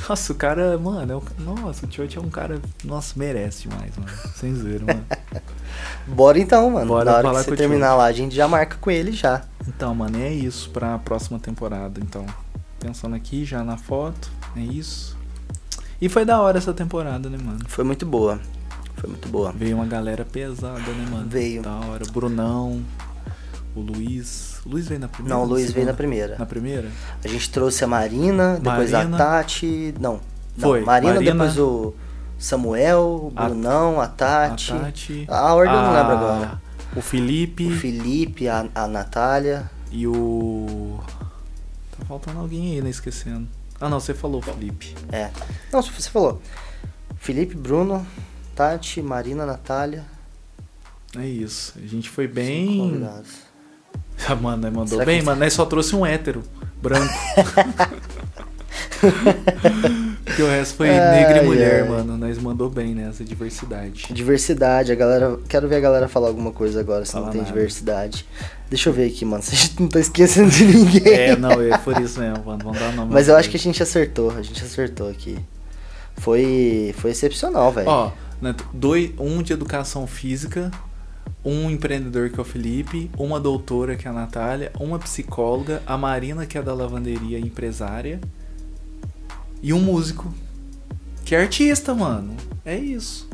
Nossa, 0.07 0.31
o 0.31 0.35
cara, 0.35 0.77
mano, 0.77 1.13
é 1.13 1.15
o, 1.15 1.23
nossa, 1.39 1.85
o 1.85 1.91
Church 1.91 2.17
é 2.17 2.21
um 2.21 2.29
cara, 2.29 2.61
nossa, 2.83 3.13
merece 3.17 3.67
demais, 3.67 3.95
mano. 3.97 4.11
Sem 4.35 4.53
zero, 4.55 4.85
mano. 4.85 5.05
bora 6.07 6.39
então, 6.39 6.69
mano. 6.69 6.87
Bora 6.87 7.05
Na 7.05 7.17
hora 7.17 7.23
falar 7.23 7.43
que 7.43 7.49
você 7.49 7.55
terminar 7.55 7.95
lá, 7.95 8.05
a 8.05 8.11
gente 8.11 8.35
já 8.35 8.47
marca 8.47 8.77
com 8.77 8.91
ele 8.91 9.11
já. 9.11 9.43
Então, 9.67 9.93
mano, 9.95 10.17
é 10.17 10.31
isso 10.31 10.69
pra 10.69 10.97
próxima 10.99 11.39
temporada. 11.39 11.99
Então, 12.01 12.25
pensando 12.79 13.15
aqui 13.15 13.43
já 13.43 13.63
na 13.63 13.77
foto, 13.77 14.31
é 14.55 14.61
isso. 14.61 15.17
E 15.99 16.07
foi 16.07 16.23
da 16.23 16.39
hora 16.39 16.57
essa 16.57 16.73
temporada, 16.73 17.29
né, 17.29 17.37
mano? 17.41 17.59
Foi 17.67 17.83
muito 17.83 18.05
boa. 18.05 18.39
Foi 18.95 19.09
muito 19.09 19.27
boa. 19.27 19.51
Veio 19.51 19.75
uma 19.75 19.85
galera 19.85 20.23
pesada, 20.25 20.79
né, 20.79 21.07
mano? 21.09 21.27
Veio. 21.27 21.61
Da 21.61 21.75
hora. 21.75 22.05
Brunão, 22.11 22.83
o 23.79 23.83
Luiz. 23.83 24.59
O 24.65 24.69
Luiz 24.69 24.87
veio 24.87 24.99
na 24.99 25.07
primeira? 25.07 25.35
Não, 25.37 25.43
o 25.43 25.47
Luiz 25.47 25.71
veio 25.71 25.85
na 25.85 25.93
primeira. 25.93 26.35
Na 26.37 26.45
primeira? 26.45 26.89
A 27.23 27.27
gente 27.27 27.49
trouxe 27.49 27.83
a 27.83 27.87
Marina, 27.87 28.55
depois 28.61 28.91
Marina. 28.91 29.15
a 29.15 29.19
Tati. 29.19 29.93
Não. 29.99 30.19
Foi, 30.57 30.79
Não, 30.79 30.85
Marina, 30.87 31.13
Marina. 31.15 31.31
depois 31.33 31.57
o 31.59 31.93
Samuel, 32.39 32.99
o 32.99 33.33
A- 33.35 33.45
Brunão, 33.49 34.01
a 34.01 34.07
Tati. 34.07 34.73
A 34.73 34.79
Tati. 34.79 35.25
A 35.29 35.53
ordem 35.53 35.75
eu 35.75 35.81
não 35.81 35.93
lembro 35.93 36.11
agora. 36.13 36.61
O 36.95 37.01
Felipe 37.01 37.67
O 37.67 37.77
Felipe, 37.77 38.47
a, 38.47 38.67
a 38.73 38.87
Natália. 38.87 39.69
e 39.91 40.07
o. 40.07 40.99
Tá 41.97 42.05
faltando 42.05 42.39
alguém 42.39 42.73
aí, 42.73 42.81
né? 42.81 42.89
Esquecendo. 42.89 43.47
Ah, 43.79 43.87
não, 43.89 43.99
você 43.99 44.13
falou, 44.13 44.41
Felipe. 44.41 44.95
É. 45.11 45.29
Não, 45.71 45.81
você 45.81 46.09
falou. 46.09 46.41
Felipe, 47.19 47.55
Bruno, 47.55 48.05
Tati, 48.55 49.01
Marina, 49.01 49.45
Natália. 49.45 50.03
É 51.15 51.25
isso. 51.25 51.73
A 51.81 51.87
gente 51.87 52.09
foi 52.09 52.27
bem. 52.27 52.99
Mano, 54.41 54.63
nós 54.63 54.73
mandou 54.73 54.87
Será 54.87 55.05
bem, 55.05 55.19
que- 55.19 55.25
mano. 55.25 55.39
Nós 55.39 55.53
só 55.53 55.65
trouxe 55.67 55.95
um 55.95 56.05
hétero, 56.05 56.43
branco. 56.81 57.13
Porque 60.25 60.41
o 60.41 60.47
resto 60.47 60.75
foi 60.75 60.89
Ai, 60.89 61.23
negro 61.23 61.43
e 61.43 61.45
mulher, 61.47 61.83
ai. 61.83 61.89
mano. 61.89 62.17
Nós 62.17 62.37
mandou 62.37 62.69
bem 62.69 62.93
nessa 62.93 63.23
diversidade. 63.23 64.07
Diversidade, 64.11 64.91
a 64.91 64.95
galera. 64.95 65.37
Quero 65.47 65.67
ver 65.67 65.77
a 65.77 65.79
galera 65.79 66.07
falar 66.07 66.27
alguma 66.27 66.51
coisa 66.51 66.79
agora 66.79 67.05
se 67.05 67.13
Fala 67.13 67.25
não 67.25 67.31
tem 67.31 67.41
nada. 67.41 67.53
diversidade. 67.53 68.25
Deixa 68.69 68.89
eu 68.89 68.93
ver 68.93 69.07
aqui, 69.07 69.23
mano. 69.25 69.41
Se 69.43 69.53
a 69.55 69.57
gente 69.57 69.81
não 69.81 69.87
tá 69.87 69.99
esquecendo 69.99 70.49
de 70.51 70.65
ninguém. 70.65 71.13
É, 71.13 71.35
não, 71.35 71.61
é 71.61 71.77
por 71.77 71.99
isso 72.01 72.19
mesmo, 72.19 72.43
mano. 72.45 72.59
Vamos 72.63 72.79
dar 72.79 72.91
nome. 72.93 73.13
Mas 73.13 73.27
eu 73.27 73.35
acho 73.35 73.49
que 73.49 73.57
a 73.57 73.59
gente 73.59 73.81
acertou, 73.81 74.31
a 74.31 74.41
gente 74.41 74.63
acertou 74.63 75.09
aqui. 75.09 75.37
Foi, 76.17 76.93
foi 76.97 77.11
excepcional, 77.11 77.71
velho. 77.71 77.87
Ó, 77.87 78.11
né, 78.41 78.53
dois, 78.73 79.11
um 79.19 79.41
de 79.41 79.53
educação 79.53 80.05
física, 80.07 80.71
um 81.43 81.69
empreendedor 81.69 82.29
que 82.29 82.39
é 82.39 82.41
o 82.41 82.45
Felipe, 82.45 83.09
uma 83.17 83.39
doutora 83.39 83.95
que 83.95 84.07
é 84.07 84.11
a 84.11 84.13
Natália, 84.13 84.71
uma 84.79 84.99
psicóloga, 84.99 85.81
a 85.85 85.97
Marina 85.97 86.45
que 86.45 86.57
é 86.57 86.61
da 86.61 86.73
lavanderia 86.73 87.39
empresária 87.39 88.19
e 89.61 89.73
um 89.73 89.79
músico 89.79 90.33
que 91.23 91.35
é 91.35 91.41
artista, 91.41 91.93
mano. 91.93 92.35
É 92.65 92.75
isso. 92.77 93.27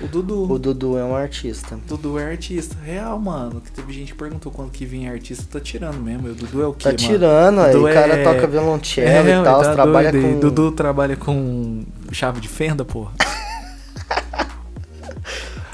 O 0.00 0.06
Dudu. 0.06 0.52
O 0.52 0.58
Dudu 0.60 0.96
é 0.96 1.02
um 1.04 1.16
artista. 1.16 1.76
Dudu 1.88 2.18
é 2.20 2.30
artista. 2.30 2.76
Real, 2.84 3.18
mano. 3.18 3.60
Que 3.60 3.72
teve 3.72 3.92
gente 3.92 4.12
que 4.12 4.18
perguntou 4.18 4.52
quando 4.52 4.70
que 4.70 4.86
vinha 4.86 5.10
artista, 5.10 5.44
tá 5.50 5.60
tirando 5.60 6.00
mesmo. 6.00 6.28
E 6.28 6.30
o 6.30 6.34
Dudu 6.36 6.62
é 6.62 6.66
o 6.68 6.72
quê, 6.72 6.90
Tá 6.90 6.94
tirando, 6.94 7.60
aí. 7.60 7.74
O 7.74 7.82
cara 7.92 8.14
é- 8.14 8.22
toca 8.22 8.46
violoncelo 8.46 9.08
É, 9.08 9.40
e 9.40 9.42
tal, 9.44 9.60
tá 9.62 9.72
trabalha 9.72 10.12
doido. 10.12 10.34
Com. 10.34 10.38
Dudu 10.40 10.70
trabalha 10.70 11.16
com 11.16 11.82
chave 12.12 12.40
de 12.40 12.46
fenda, 12.48 12.84
porra. 12.84 13.12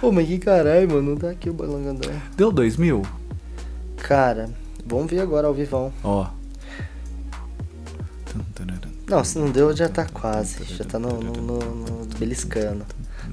Pô, 0.05 0.12
mas 0.12 0.26
que 0.26 0.39
caralho, 0.39 0.86
mano. 0.90 1.10
Não 1.12 1.16
tá 1.16 1.31
aqui 1.31 1.48
o 1.48 1.55
Balangandré. 1.55 2.12
Deu 2.36 2.52
dois 2.52 2.76
mil? 2.76 3.01
Cara, 3.97 4.51
Vamos 4.86 5.10
ver 5.10 5.20
agora 5.20 5.47
ao 5.47 5.55
vivão. 5.55 5.90
Ó. 6.02 6.26
Não, 9.09 9.24
se 9.24 9.39
não 9.39 9.51
deu, 9.51 9.74
já 9.74 9.89
tá 9.89 10.05
quase. 10.05 10.62
Já 10.64 10.85
tá 10.85 10.98
no, 10.98 11.09
no, 11.09 11.32
no, 11.32 11.59
no 11.59 12.06
beliscando. 12.18 12.85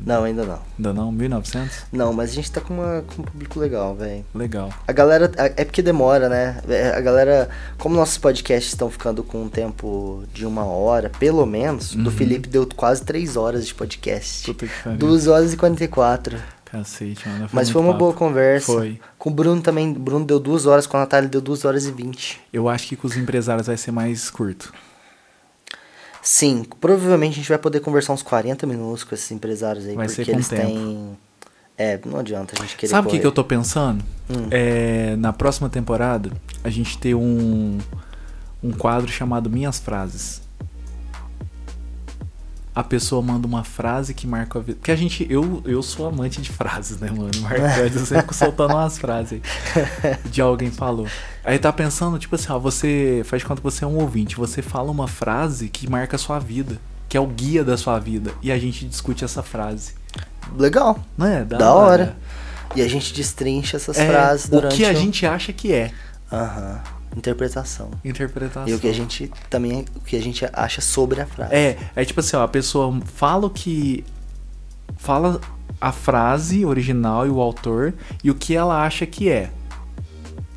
Não, 0.06 0.23
ainda 0.23 0.45
não. 0.45 0.60
Ainda 0.77 0.93
não? 0.93 1.11
1900? 1.11 1.84
Não, 1.91 2.14
mas 2.14 2.31
a 2.31 2.34
gente 2.34 2.52
tá 2.52 2.61
com, 2.61 2.73
uma, 2.73 3.02
com 3.02 3.22
um 3.22 3.26
público 3.26 3.60
legal, 3.60 3.93
velho. 3.95 4.26
Legal. 4.34 4.69
A 4.88 4.91
galera. 4.93 5.30
É 5.35 5.65
porque 5.65 5.81
demora, 5.81 6.30
né? 6.30 6.61
É, 6.69 6.89
A 6.95 7.02
galera. 7.02 7.49
Como 7.77 7.95
nossos 7.95 8.18
podcasts 8.18 8.72
estão 8.72 8.89
ficando 8.89 9.23
com 9.23 9.43
um 9.43 9.49
tempo 9.49 10.23
de 10.34 10.45
uma 10.45 10.64
hora, 10.65 11.10
pelo 11.19 11.45
menos, 11.45 11.93
do 11.95 12.10
Uhum. 12.10 12.15
Felipe 12.15 12.48
deu 12.48 12.65
quase 12.76 13.03
três 13.03 13.35
horas 13.35 13.68
de 13.68 13.73
podcast. 13.76 14.45
Puta 14.45 14.68
que 14.68 14.84
pariu. 14.84 14.98
Duas 14.99 15.27
horas 15.27 15.53
e 15.53 15.57
44. 15.57 16.38
Cacete, 16.72 17.27
mano. 17.27 17.49
Mas 17.52 17.68
muito 17.68 17.73
foi 17.73 17.81
uma 17.81 17.91
papo. 17.91 18.06
boa 18.06 18.14
conversa. 18.14 18.72
Foi. 18.72 18.99
Com 19.18 19.30
o 19.30 19.34
Bruno 19.34 19.61
também. 19.61 19.91
O 19.91 19.99
Bruno 19.99 20.26
deu 20.26 20.39
duas 20.39 20.65
horas, 20.65 20.88
com 20.88 20.95
a 20.95 21.02
Natália 21.02 21.27
deu 21.27 21.41
duas 21.41 21.65
horas 21.65 21.85
e 21.85 21.91
vinte. 21.91 22.39
Eu 22.53 22.69
acho 22.69 22.88
que 22.88 22.95
com 22.95 23.07
os 23.07 23.18
empresários 23.18 23.68
vai 23.68 23.76
ser 23.76 23.91
mais 23.91 24.30
curto. 24.30 24.73
Sim, 26.22 26.64
provavelmente 26.80 27.34
a 27.34 27.35
gente 27.38 27.49
vai 27.49 27.57
poder 27.57 27.80
conversar 27.81 28.14
uns 28.14 28.22
40 28.22 28.65
minutos 28.68 29.03
com 29.03 29.14
esses 29.14 29.30
empresários 29.31 29.85
aí, 29.85 29.95
Vai 29.95 30.06
porque 30.07 30.31
eles 30.31 30.48
tempo. 30.48 30.61
têm. 30.65 31.18
É, 31.77 31.99
não 32.06 32.19
adianta 32.19 32.53
a 32.57 32.61
gente 32.61 32.77
querer. 32.77 32.91
Sabe 32.91 33.07
o 33.07 33.11
que, 33.11 33.19
que 33.19 33.26
eu 33.26 33.31
tô 33.31 33.43
pensando? 33.43 34.03
Hum. 34.30 34.48
É, 34.52 35.15
na 35.18 35.34
próxima 35.34 35.68
temporada, 35.68 36.31
a 36.64 36.69
gente 36.69 36.98
ter 36.98 37.15
um, 37.15 37.80
um 38.64 38.72
quadro 38.72 39.11
chamado 39.11 39.49
Minhas 39.49 39.80
Frases. 39.80 40.41
A 42.73 42.84
pessoa 42.84 43.22
manda 43.22 43.45
uma 43.45 43.65
frase 43.65 44.14
que 44.14 44.26
marca 44.26 44.57
a 44.57 44.61
vida. 44.61 44.77
Porque 44.77 44.91
a 44.91 44.95
gente. 44.95 45.27
Eu, 45.30 45.61
eu 45.65 45.84
sou 45.84 46.07
amante 46.07 46.41
de 46.41 46.49
frases, 46.49 46.99
né, 46.99 47.10
mano? 47.11 47.31
Marcante, 47.41 47.98
eu 47.98 48.06
sempre 48.06 48.34
soltando 48.34 48.73
umas 48.73 48.98
frases 48.98 49.41
aí. 50.03 50.18
De 50.30 50.39
alguém 50.41 50.72
falou. 50.72 51.06
Aí 51.43 51.60
tá 51.60 51.73
pensando, 51.73 52.18
tipo 52.18 52.34
assim, 52.35 52.49
ó, 52.52 52.57
você. 52.57 53.23
Faz 53.26 53.41
de 53.41 53.48
conta 53.48 53.60
que 53.60 53.64
você 53.64 53.84
é 53.84 53.88
um 53.88 53.98
ouvinte. 53.98 54.38
Você 54.38 54.61
fala 54.61 54.89
uma 54.89 55.07
frase 55.07 55.68
que 55.68 55.89
marca 55.89 56.15
a 56.15 56.19
sua 56.19 56.39
vida. 56.39 56.77
Que 57.10 57.18
é 57.18 57.19
o 57.19 57.27
guia 57.27 57.61
da 57.61 57.76
sua 57.76 57.99
vida. 57.99 58.31
E 58.41 58.49
a 58.53 58.57
gente 58.57 58.85
discute 58.88 59.26
essa 59.26 59.43
frase. 59.43 59.93
Legal, 60.57 60.98
Não 61.18 61.26
é? 61.27 61.43
da, 61.43 61.73
hora. 61.73 62.15
E 62.73 62.81
a 62.81 62.88
gente 62.88 63.14
destrincha 63.14 63.76
essas 63.76 63.98
É, 63.98 64.07
frases 64.07 64.48
durante 64.48 64.73
o 64.73 64.77
que 64.77 64.85
a 64.85 64.91
o- 64.91 64.95
gente 64.95 65.26
acha 65.26 65.52
que 65.52 65.73
é 65.73 65.91
Aham. 66.31 66.80
Interpretação. 67.16 67.92
interpretação. 68.06 68.68
E 68.68 68.74
o 68.74 68.80
que 68.80 68.88
a 68.88 68.94
gente 68.94 69.32
também 69.50 69.86
o 69.96 70.00
que 70.00 70.16
a 70.16 70.22
gente 70.22 70.46
acha 70.54 70.80
sobre 70.82 71.20
a 71.22 71.26
frase. 71.26 71.54
É, 71.54 71.78
é 71.96 72.06
tipo 72.06 72.20
assim, 72.20 72.38
ó, 72.38 72.44
a 72.44 72.48
pessoa 72.48 72.98
fala 73.06 73.48
o 73.48 73.50
que 73.50 74.06
fala 74.98 75.42
a 75.80 75.92
frase 75.92 76.66
original 76.66 77.26
e 77.26 77.30
o 77.30 77.42
autor 77.42 77.94
e 78.24 78.32
o 78.32 78.36
que 78.36 78.56
ela 78.56 78.86
acha 78.86 79.06
que 79.06 79.30
é. 79.30 79.52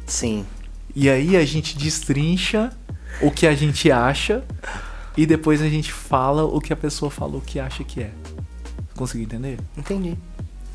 Sim. 0.07 0.45
E 0.95 1.11
aí 1.11 1.37
a 1.37 1.45
gente 1.45 1.77
destrincha 1.77 2.71
o 3.21 3.31
que 3.31 3.47
a 3.47 3.55
gente 3.55 3.91
acha 3.91 4.45
e 5.17 5.27
depois 5.27 5.61
a 5.61 5.69
gente 5.69 5.93
fala 5.93 6.45
o 6.45 6.61
que 6.61 6.73
a 6.73 6.77
pessoa 6.77 7.11
falou 7.11 7.41
que 7.41 7.59
acha 7.59 7.83
que 7.83 8.03
é. 8.03 8.13
Conseguiu 8.95 9.25
entender? 9.25 9.59
Entendi. 9.77 10.17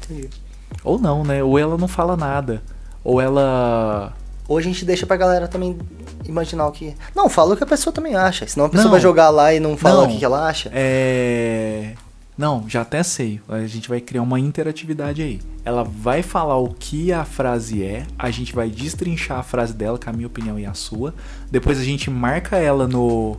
Entendi. 0.03 0.30
Ou 0.84 0.99
não, 0.99 1.23
né? 1.23 1.41
Ou 1.41 1.57
ela 1.57 1.77
não 1.77 1.88
fala 1.88 2.18
nada. 2.18 2.61
Ou 3.03 3.22
ela 3.22 4.14
Ou 4.49 4.57
a 4.57 4.61
gente 4.61 4.84
deixa 4.84 5.05
pra 5.05 5.15
galera 5.15 5.47
também 5.47 5.77
imaginar 6.26 6.65
o 6.65 6.71
que. 6.71 6.95
Não, 7.15 7.30
fala 7.30 7.53
o 7.53 7.57
que 7.57 7.63
a 7.63 7.67
pessoa 7.67 7.93
também 7.93 8.15
acha. 8.15 8.47
Senão 8.47 8.65
a 8.65 8.69
pessoa 8.69 8.85
Não. 8.85 8.91
vai 8.91 8.99
jogar 8.99 9.30
lá 9.30 9.53
e 9.53 9.59
não 9.59 9.77
fala 9.77 10.01
Não. 10.01 10.09
o 10.09 10.11
que 10.11 10.17
que 10.17 10.26
ela 10.26 10.47
acha. 10.47 10.71
É. 10.73 11.93
Não, 12.35 12.65
já 12.67 12.81
até 12.81 13.03
sei. 13.03 13.39
A 13.47 13.67
gente 13.67 13.88
vai 13.88 14.01
criar 14.01 14.23
uma 14.23 14.39
interatividade 14.39 15.21
aí. 15.21 15.39
Ela 15.63 15.84
vai 15.84 16.23
falar 16.23 16.57
o 16.57 16.69
que 16.73 17.13
a 17.13 17.23
frase 17.26 17.84
é, 17.84 18.07
a 18.17 18.31
gente 18.31 18.55
vai 18.55 18.69
destrinchar 18.69 19.38
a 19.38 19.43
frase 19.43 19.73
dela, 19.73 19.99
com 19.99 20.09
a 20.09 20.13
minha 20.13 20.26
opinião 20.26 20.57
e 20.57 20.65
a 20.65 20.73
sua. 20.73 21.13
Depois 21.51 21.77
a 21.77 21.84
gente 21.84 22.09
marca 22.09 22.57
ela 22.57 22.88
no, 22.88 23.38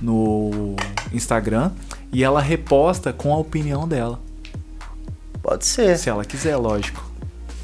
no 0.00 0.76
Instagram 1.12 1.72
e 2.10 2.24
ela 2.24 2.40
reposta 2.40 3.12
com 3.12 3.34
a 3.34 3.36
opinião 3.36 3.86
dela. 3.86 4.18
Pode 5.42 5.66
ser. 5.66 5.98
Se 5.98 6.08
ela 6.08 6.24
quiser, 6.24 6.56
lógico. 6.56 7.11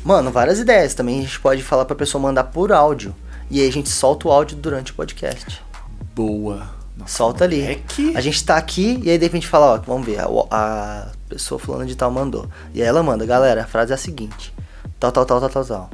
Mano, 0.05 0.31
várias 0.31 0.59
ideias. 0.59 0.95
Também 0.95 1.19
a 1.19 1.23
gente 1.23 1.41
pode 1.41 1.63
falar 1.63 1.85
pra 1.85 1.97
pessoa 1.97 2.21
mandar 2.21 2.45
por 2.45 2.73
áudio. 2.73 3.15
E 3.51 3.61
aí 3.61 3.69
a 3.69 3.73
gente 3.73 3.89
solta 3.89 4.29
o 4.29 4.33
áudio 4.33 4.57
durante 4.57 4.93
o 4.93 4.95
podcast. 4.95 5.63
Boa. 6.15 6.79
Nossa, 6.97 7.17
Solta 7.17 7.45
ali. 7.45 7.63
É 7.63 7.75
que. 7.77 8.17
A 8.17 8.21
gente 8.21 8.45
tá 8.45 8.57
aqui 8.57 9.01
e 9.03 9.11
aí 9.11 9.19
de 9.19 9.25
repente 9.25 9.47
fala, 9.47 9.75
ó, 9.75 9.77
vamos 9.79 10.05
ver, 10.07 10.19
a, 10.21 10.27
a 10.51 11.07
pessoa 11.29 11.59
fulana 11.59 11.87
de 11.87 11.97
tal 11.97 12.11
mandou. 12.11 12.49
E 12.75 12.83
aí 12.83 12.89
ela 12.89 13.03
manda, 13.03 13.25
galera, 13.25 13.63
a 13.63 13.67
frase 13.67 13.93
é 13.93 13.95
a 13.95 13.99
seguinte. 13.99 14.53
Tal, 14.99 15.13
tal, 15.13 15.25
tal, 15.25 15.41
tal, 15.41 15.49
tal, 15.49 15.65
tal. 15.65 15.91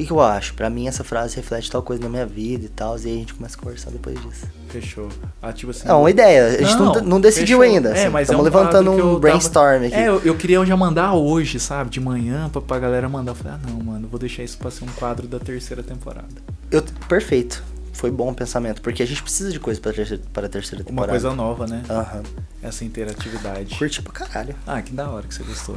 O 0.00 0.02
que, 0.02 0.06
que 0.06 0.12
eu 0.12 0.20
acho? 0.20 0.54
Pra 0.54 0.70
mim 0.70 0.88
essa 0.88 1.04
frase 1.04 1.36
reflete 1.36 1.70
tal 1.70 1.82
coisa 1.82 2.02
na 2.02 2.08
minha 2.08 2.24
vida 2.26 2.64
e 2.64 2.68
tal. 2.68 2.96
E 2.98 3.06
aí 3.06 3.14
a 3.14 3.18
gente 3.18 3.34
começa 3.34 3.56
a 3.56 3.60
conversar 3.60 3.90
depois 3.90 4.20
disso. 4.22 4.46
Fechou. 4.68 5.08
Ah, 5.42 5.52
tipo 5.52 5.70
assim. 5.70 5.88
É 5.88 5.92
uma 5.92 6.10
ideia. 6.10 6.46
A 6.46 6.62
gente 6.62 6.76
não, 6.78 6.94
não, 7.02 7.20
decidiu 7.20 7.58
fechou. 7.60 7.74
ainda. 7.74 7.90
É, 7.90 8.02
assim. 8.02 8.08
mas 8.08 8.22
Estamos 8.28 8.46
é 8.46 8.50
um 8.50 8.54
levantando 8.54 8.92
um 8.92 8.96
tava- 8.96 9.18
brainstorm 9.18 9.84
aqui. 9.84 9.94
É, 9.94 10.08
eu, 10.08 10.20
eu 10.24 10.34
queria 10.36 10.64
já 10.64 10.76
mandar 10.76 11.12
hoje, 11.14 11.60
sabe? 11.60 11.90
De 11.90 12.00
manhã, 12.00 12.48
pra, 12.48 12.60
pra 12.60 12.78
galera 12.78 13.08
mandar. 13.08 13.32
Eu 13.32 13.36
falei, 13.36 13.52
ah, 13.62 13.68
não, 13.68 13.82
mano, 13.84 14.08
vou 14.08 14.18
deixar 14.18 14.42
isso 14.42 14.56
pra 14.58 14.70
ser 14.70 14.84
um 14.84 14.88
quadro 14.96 15.26
da 15.28 15.38
terceira 15.38 15.82
temporada. 15.82 16.28
Eu- 16.70 16.82
perfeito. 17.08 17.62
Foi 18.00 18.10
bom 18.10 18.30
o 18.30 18.34
pensamento. 18.34 18.80
Porque 18.80 19.02
a 19.02 19.06
gente 19.06 19.22
precisa 19.22 19.50
de 19.52 19.60
coisa 19.60 19.78
pra 19.78 19.92
terceira, 19.92 20.22
para 20.32 20.46
a 20.46 20.48
terceira 20.48 20.82
Uma 20.82 20.86
temporada. 20.88 21.12
coisa 21.12 21.34
nova, 21.34 21.66
né? 21.66 21.82
Aham. 21.90 22.22
Essa 22.62 22.82
interatividade. 22.82 23.76
Curti 23.76 24.00
pra 24.00 24.10
caralho. 24.14 24.54
Ah, 24.66 24.80
que 24.80 24.90
da 24.94 25.10
hora 25.10 25.26
que 25.26 25.34
você 25.34 25.42
gostou. 25.42 25.76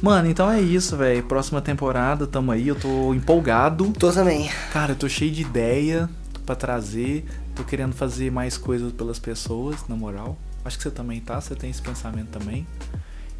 mano, 0.00 0.28
então 0.28 0.48
é 0.48 0.60
isso, 0.60 0.96
velho. 0.96 1.20
Próxima 1.24 1.60
temporada, 1.60 2.28
tamo 2.28 2.52
aí. 2.52 2.68
Eu 2.68 2.76
tô 2.76 3.12
empolgado. 3.12 3.92
Tô 3.98 4.12
também. 4.12 4.48
Cara, 4.72 4.92
eu 4.92 4.96
tô 4.96 5.08
cheio 5.08 5.32
de 5.32 5.42
ideia 5.42 6.08
pra 6.46 6.54
trazer. 6.54 7.24
Tô 7.56 7.64
querendo 7.64 7.92
fazer 7.92 8.30
mais 8.30 8.56
coisas 8.56 8.92
pelas 8.92 9.18
pessoas, 9.18 9.78
na 9.88 9.96
moral. 9.96 10.38
Acho 10.64 10.76
que 10.76 10.84
você 10.84 10.92
também 10.92 11.20
tá, 11.20 11.40
você 11.40 11.56
tem 11.56 11.70
esse 11.70 11.82
pensamento 11.82 12.28
também. 12.28 12.64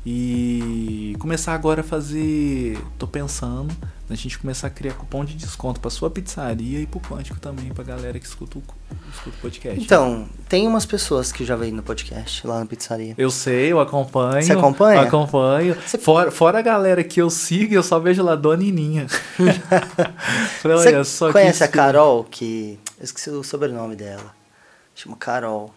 E 0.05 1.15
começar 1.21 1.55
agora 1.55 1.81
a 1.81 1.85
fazer. 1.85 2.77
Tô 2.99 3.07
pensando 3.07 3.73
na 4.09 4.17
gente 4.17 4.39
começar 4.39 4.67
a 4.67 4.71
criar 4.71 4.95
cupom 4.95 5.25
de 5.25 5.35
desconto 5.35 5.81
pra 5.81 5.91
sua 5.91 6.11
pizzaria 6.11 6.81
e 6.81 6.87
pro 6.87 7.01
Quântico 7.01 7.39
também, 7.41 7.73
pra 7.73 7.83
galera 7.83 8.19
que 8.19 8.27
escuta 8.27 8.59
o, 8.59 8.63
escuta 9.11 9.37
o 9.37 9.41
podcast. 9.41 9.81
Então, 9.81 10.29
tem 10.49 10.67
umas 10.67 10.85
pessoas 10.85 11.33
que 11.33 11.45
já 11.45 11.57
veio 11.57 11.75
no 11.75 11.83
podcast, 11.83 12.47
lá 12.47 12.59
na 12.61 12.67
pizzaria. 12.67 13.15
Eu 13.17 13.31
sei, 13.31 13.73
eu 13.73 13.81
acompanho. 13.81 14.43
Você 14.43 14.53
acompanha? 14.53 15.01
Acompanho. 15.03 15.77
Você- 15.87 15.99
Fora, 15.99 16.31
fora 16.31 16.59
a 16.59 16.63
galera 16.63 17.03
que 17.03 17.23
eu 17.23 17.31
sigo, 17.31 17.73
eu 17.73 17.83
só 17.83 17.99
vejo 17.99 18.23
lá 18.23 18.35
Dona 18.35 18.57
Nininha. 18.59 19.07
Você 20.61 20.69
olha, 20.69 21.05
só 21.05 21.29
que 21.29 21.33
conhece 21.33 21.65
a 21.65 21.69
Carol, 21.69 22.25
que... 22.25 22.79
Eu 22.99 23.05
esqueci 23.05 23.31
o 23.31 23.43
sobrenome 23.43 23.97
dela. 23.97 24.35
Chama 24.95 25.17
Carol. 25.17 25.73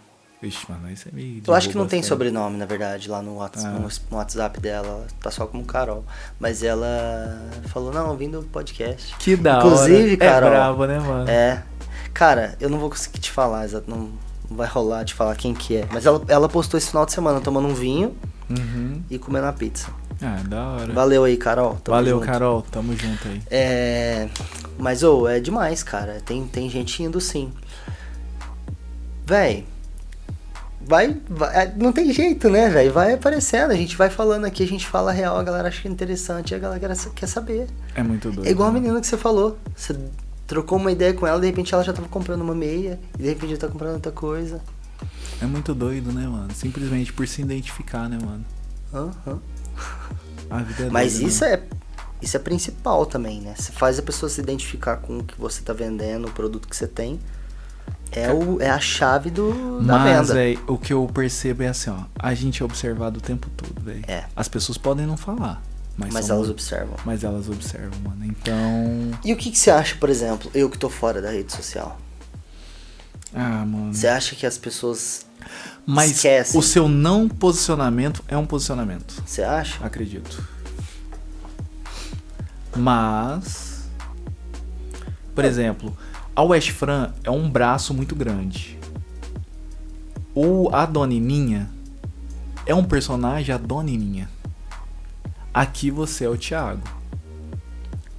Vixe, 0.45 0.65
mano, 0.69 0.91
isso 0.91 1.09
é 1.09 1.11
meio. 1.11 1.41
Eu 1.47 1.53
acho 1.55 1.69
que 1.69 1.75
não 1.75 1.87
tem 1.87 2.03
sobrenome, 2.03 2.55
na 2.55 2.65
verdade, 2.67 3.09
lá 3.09 3.19
no 3.21 3.37
WhatsApp, 3.37 3.75
Ah. 3.75 3.79
no- 3.79 4.17
WhatsApp 4.17 4.59
dela. 4.59 4.87
Ela 4.87 5.07
tá 5.19 5.31
só 5.31 5.47
como 5.47 5.65
Carol. 5.65 6.03
Mas 6.39 6.61
ela 6.61 6.87
falou, 7.69 7.91
não, 7.91 8.15
vim 8.15 8.29
do 8.29 8.43
podcast. 8.43 9.15
Que 9.17 9.35
da 9.35 9.57
Inclusive, 9.57 10.13
hora. 10.13 10.17
Carol, 10.17 10.49
É 10.49 10.51
brabo, 10.51 10.85
né, 10.85 10.99
mano? 10.99 11.29
É. 11.29 11.63
Cara, 12.13 12.55
eu 12.61 12.69
não 12.69 12.77
vou 12.77 12.89
conseguir 12.91 13.19
te 13.19 13.31
falar, 13.31 13.65
exato. 13.65 13.89
Não, 13.89 14.11
vai 14.51 14.67
rolar 14.67 15.01
de 15.03 15.15
falar 15.15 15.35
quem 15.35 15.53
que 15.55 15.77
é. 15.77 15.87
Mas 15.91 16.05
ela, 16.05 16.21
ela 16.27 16.47
postou 16.47 16.77
esse 16.77 16.89
final 16.89 17.05
de 17.07 17.11
semana 17.11 17.41
tomando 17.41 17.67
um 17.67 17.73
vinho 17.73 18.15
Uhum. 18.49 19.01
e 19.09 19.17
comendo 19.17 19.47
uma 19.47 19.53
pizza. 19.53 19.87
Ah, 20.21 20.41
da 20.47 20.63
hora. 20.67 20.93
Valeu 20.93 21.23
aí, 21.23 21.35
Carol. 21.37 21.73
Tamo 21.83 21.97
Valeu, 21.97 22.17
junto. 22.19 22.25
Carol. 22.27 22.61
Tamo 22.71 22.95
junto 22.95 23.27
aí. 23.27 23.41
É. 23.49 24.29
Mas, 24.77 25.01
ô, 25.03 25.27
é 25.27 25.39
demais, 25.39 25.81
cara. 25.83 26.21
Tem, 26.23 26.45
tem 26.45 26.69
gente 26.69 27.01
indo 27.03 27.19
sim. 27.19 27.51
Véi. 29.25 29.65
Vai, 30.85 31.17
vai. 31.27 31.55
é, 31.55 31.73
Não 31.75 31.91
tem 31.91 32.11
jeito, 32.13 32.49
né, 32.49 32.69
velho? 32.69 32.93
Vai 32.93 33.13
aparecendo. 33.13 33.71
A 33.71 33.75
gente 33.75 33.97
vai 33.97 34.09
falando 34.09 34.45
aqui, 34.45 34.63
a 34.63 34.67
gente 34.67 34.85
fala 34.85 35.11
real, 35.11 35.37
a 35.37 35.43
galera 35.43 35.67
acha 35.67 35.87
interessante 35.87 36.51
e 36.51 36.55
a 36.55 36.59
galera 36.59 36.95
quer 37.15 37.27
saber. 37.27 37.67
É 37.95 38.03
muito 38.03 38.29
doido. 38.31 38.47
É 38.47 38.51
igual 38.51 38.69
a 38.69 38.71
né? 38.71 38.79
menina 38.79 39.01
que 39.01 39.07
você 39.07 39.17
falou. 39.17 39.57
Você 39.75 39.95
trocou 40.45 40.77
uma 40.77 40.91
ideia 40.91 41.13
com 41.13 41.25
ela, 41.25 41.39
de 41.39 41.47
repente 41.47 41.73
ela 41.73 41.83
já 41.83 41.91
tava 41.91 42.07
comprando 42.07 42.41
uma 42.41 42.53
meia, 42.53 42.99
e 43.17 43.23
de 43.23 43.29
repente 43.29 43.51
já 43.51 43.57
tá 43.57 43.67
comprando 43.67 43.95
outra 43.95 44.11
coisa. 44.11 44.61
É 45.41 45.45
muito 45.45 45.73
doido, 45.73 46.11
né, 46.11 46.27
mano? 46.27 46.53
Simplesmente 46.53 47.11
por 47.11 47.27
se 47.27 47.41
identificar, 47.41 48.07
né, 48.07 48.19
mano? 48.23 48.45
Aham. 48.93 49.39
A 50.49 50.59
vida 50.59 50.83
é 50.83 50.89
Mas 50.89 51.13
doida, 51.13 51.27
isso 51.27 51.43
né? 51.43 51.53
é 51.53 51.63
isso 52.21 52.37
é 52.37 52.39
principal 52.39 53.05
também, 53.05 53.41
né? 53.41 53.53
Você 53.57 53.71
faz 53.71 53.99
a 53.99 54.01
pessoa 54.01 54.29
se 54.29 54.39
identificar 54.39 54.97
com 54.97 55.19
o 55.19 55.23
que 55.23 55.39
você 55.39 55.61
tá 55.61 55.73
vendendo, 55.73 56.27
o 56.27 56.31
produto 56.31 56.67
que 56.67 56.75
você 56.75 56.87
tem. 56.87 57.19
É, 58.15 58.31
o, 58.31 58.61
é 58.61 58.69
a 58.69 58.79
chave 58.79 59.29
do, 59.29 59.81
da 59.81 59.97
Mas, 59.97 60.27
venda. 60.27 60.33
velho, 60.33 60.63
o 60.67 60.77
que 60.77 60.93
eu 60.93 61.05
percebo 61.13 61.63
é 61.63 61.67
assim, 61.67 61.89
ó. 61.89 62.05
A 62.17 62.33
gente 62.33 62.61
é 62.61 62.65
observado 62.65 63.19
o 63.19 63.21
tempo 63.21 63.49
todo, 63.57 63.81
velho. 63.83 64.05
É. 64.07 64.23
As 64.33 64.47
pessoas 64.47 64.77
podem 64.77 65.05
não 65.05 65.17
falar. 65.17 65.61
Mas, 65.97 66.13
Mas 66.13 66.29
elas 66.29 66.49
observam. 66.49 66.95
Mas 67.05 67.23
elas 67.23 67.49
observam, 67.49 67.99
mano. 68.03 68.25
Então. 68.25 68.57
E 69.23 69.33
o 69.33 69.37
que, 69.37 69.51
que 69.51 69.57
você 69.57 69.69
acha, 69.69 69.95
por 69.95 70.09
exemplo, 70.09 70.49
eu 70.53 70.69
que 70.69 70.77
tô 70.77 70.89
fora 70.89 71.21
da 71.21 71.29
rede 71.29 71.51
social? 71.51 71.99
Ah, 73.33 73.65
mano. 73.65 73.93
Você 73.93 74.07
acha 74.07 74.33
que 74.33 74.45
as 74.45 74.57
pessoas. 74.57 75.25
Mas 75.85 76.11
esquecem? 76.11 76.59
o 76.59 76.63
seu 76.63 76.87
não 76.87 77.27
posicionamento 77.27 78.23
é 78.27 78.37
um 78.37 78.45
posicionamento. 78.45 79.21
Você 79.25 79.43
acha? 79.43 79.85
Acredito. 79.85 80.41
Mas. 82.75 83.83
Por 85.33 85.43
exemplo, 85.43 85.95
a 86.35 86.43
West 86.43 86.71
Fran 86.71 87.11
é 87.23 87.31
um 87.31 87.49
braço 87.49 87.93
muito 87.93 88.15
grande. 88.15 88.77
O 90.33 90.69
a 90.73 90.85
Donininha 90.85 91.69
é 92.65 92.75
um 92.75 92.83
personagem 92.83 93.53
a 93.53 93.57
Donininha. 93.57 94.29
Aqui 95.53 95.89
você 95.89 96.25
é 96.25 96.29
o 96.29 96.35
Thiago, 96.35 96.81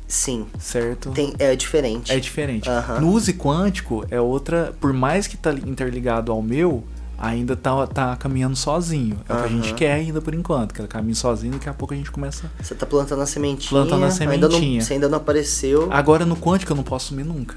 Sim. 0.08 0.46
certo? 0.58 1.10
Tem, 1.10 1.34
é 1.38 1.54
diferente. 1.54 2.10
É 2.10 2.18
diferente. 2.18 2.66
Aham. 2.66 3.00
No 3.00 3.10
Use 3.10 3.34
Quântico 3.34 4.06
é 4.10 4.18
outra, 4.18 4.74
por 4.80 4.94
mais 4.94 5.26
que 5.26 5.36
tá 5.36 5.52
interligado 5.52 6.32
ao 6.32 6.40
meu, 6.40 6.82
ainda 7.18 7.54
tá, 7.54 7.86
tá 7.86 8.16
caminhando 8.16 8.56
sozinho. 8.56 9.18
É 9.28 9.34
o 9.34 9.36
que 9.36 9.44
a 9.44 9.48
gente 9.48 9.74
quer 9.74 9.92
ainda 9.92 10.22
por 10.22 10.34
enquanto, 10.34 10.72
que 10.72 10.80
ela 10.80 10.88
caminhe 10.88 11.14
sozinho, 11.14 11.52
daqui 11.52 11.68
a 11.68 11.74
pouco 11.74 11.92
a 11.92 11.96
gente 11.98 12.10
começa. 12.10 12.50
Você 12.58 12.74
tá 12.74 12.86
plantando 12.86 13.20
a 13.20 13.26
sementinha. 13.26 13.68
Plantando 13.68 14.04
a 14.04 14.08
Ainda 14.08 14.38
não, 14.38 14.50
sementinha. 14.50 14.80
você 14.80 14.94
ainda 14.94 15.08
não 15.10 15.18
apareceu. 15.18 15.88
Agora 15.92 16.24
no 16.24 16.36
Quântico 16.36 16.72
eu 16.72 16.76
não 16.76 16.84
posso 16.84 17.08
sumir 17.08 17.26
nunca. 17.26 17.54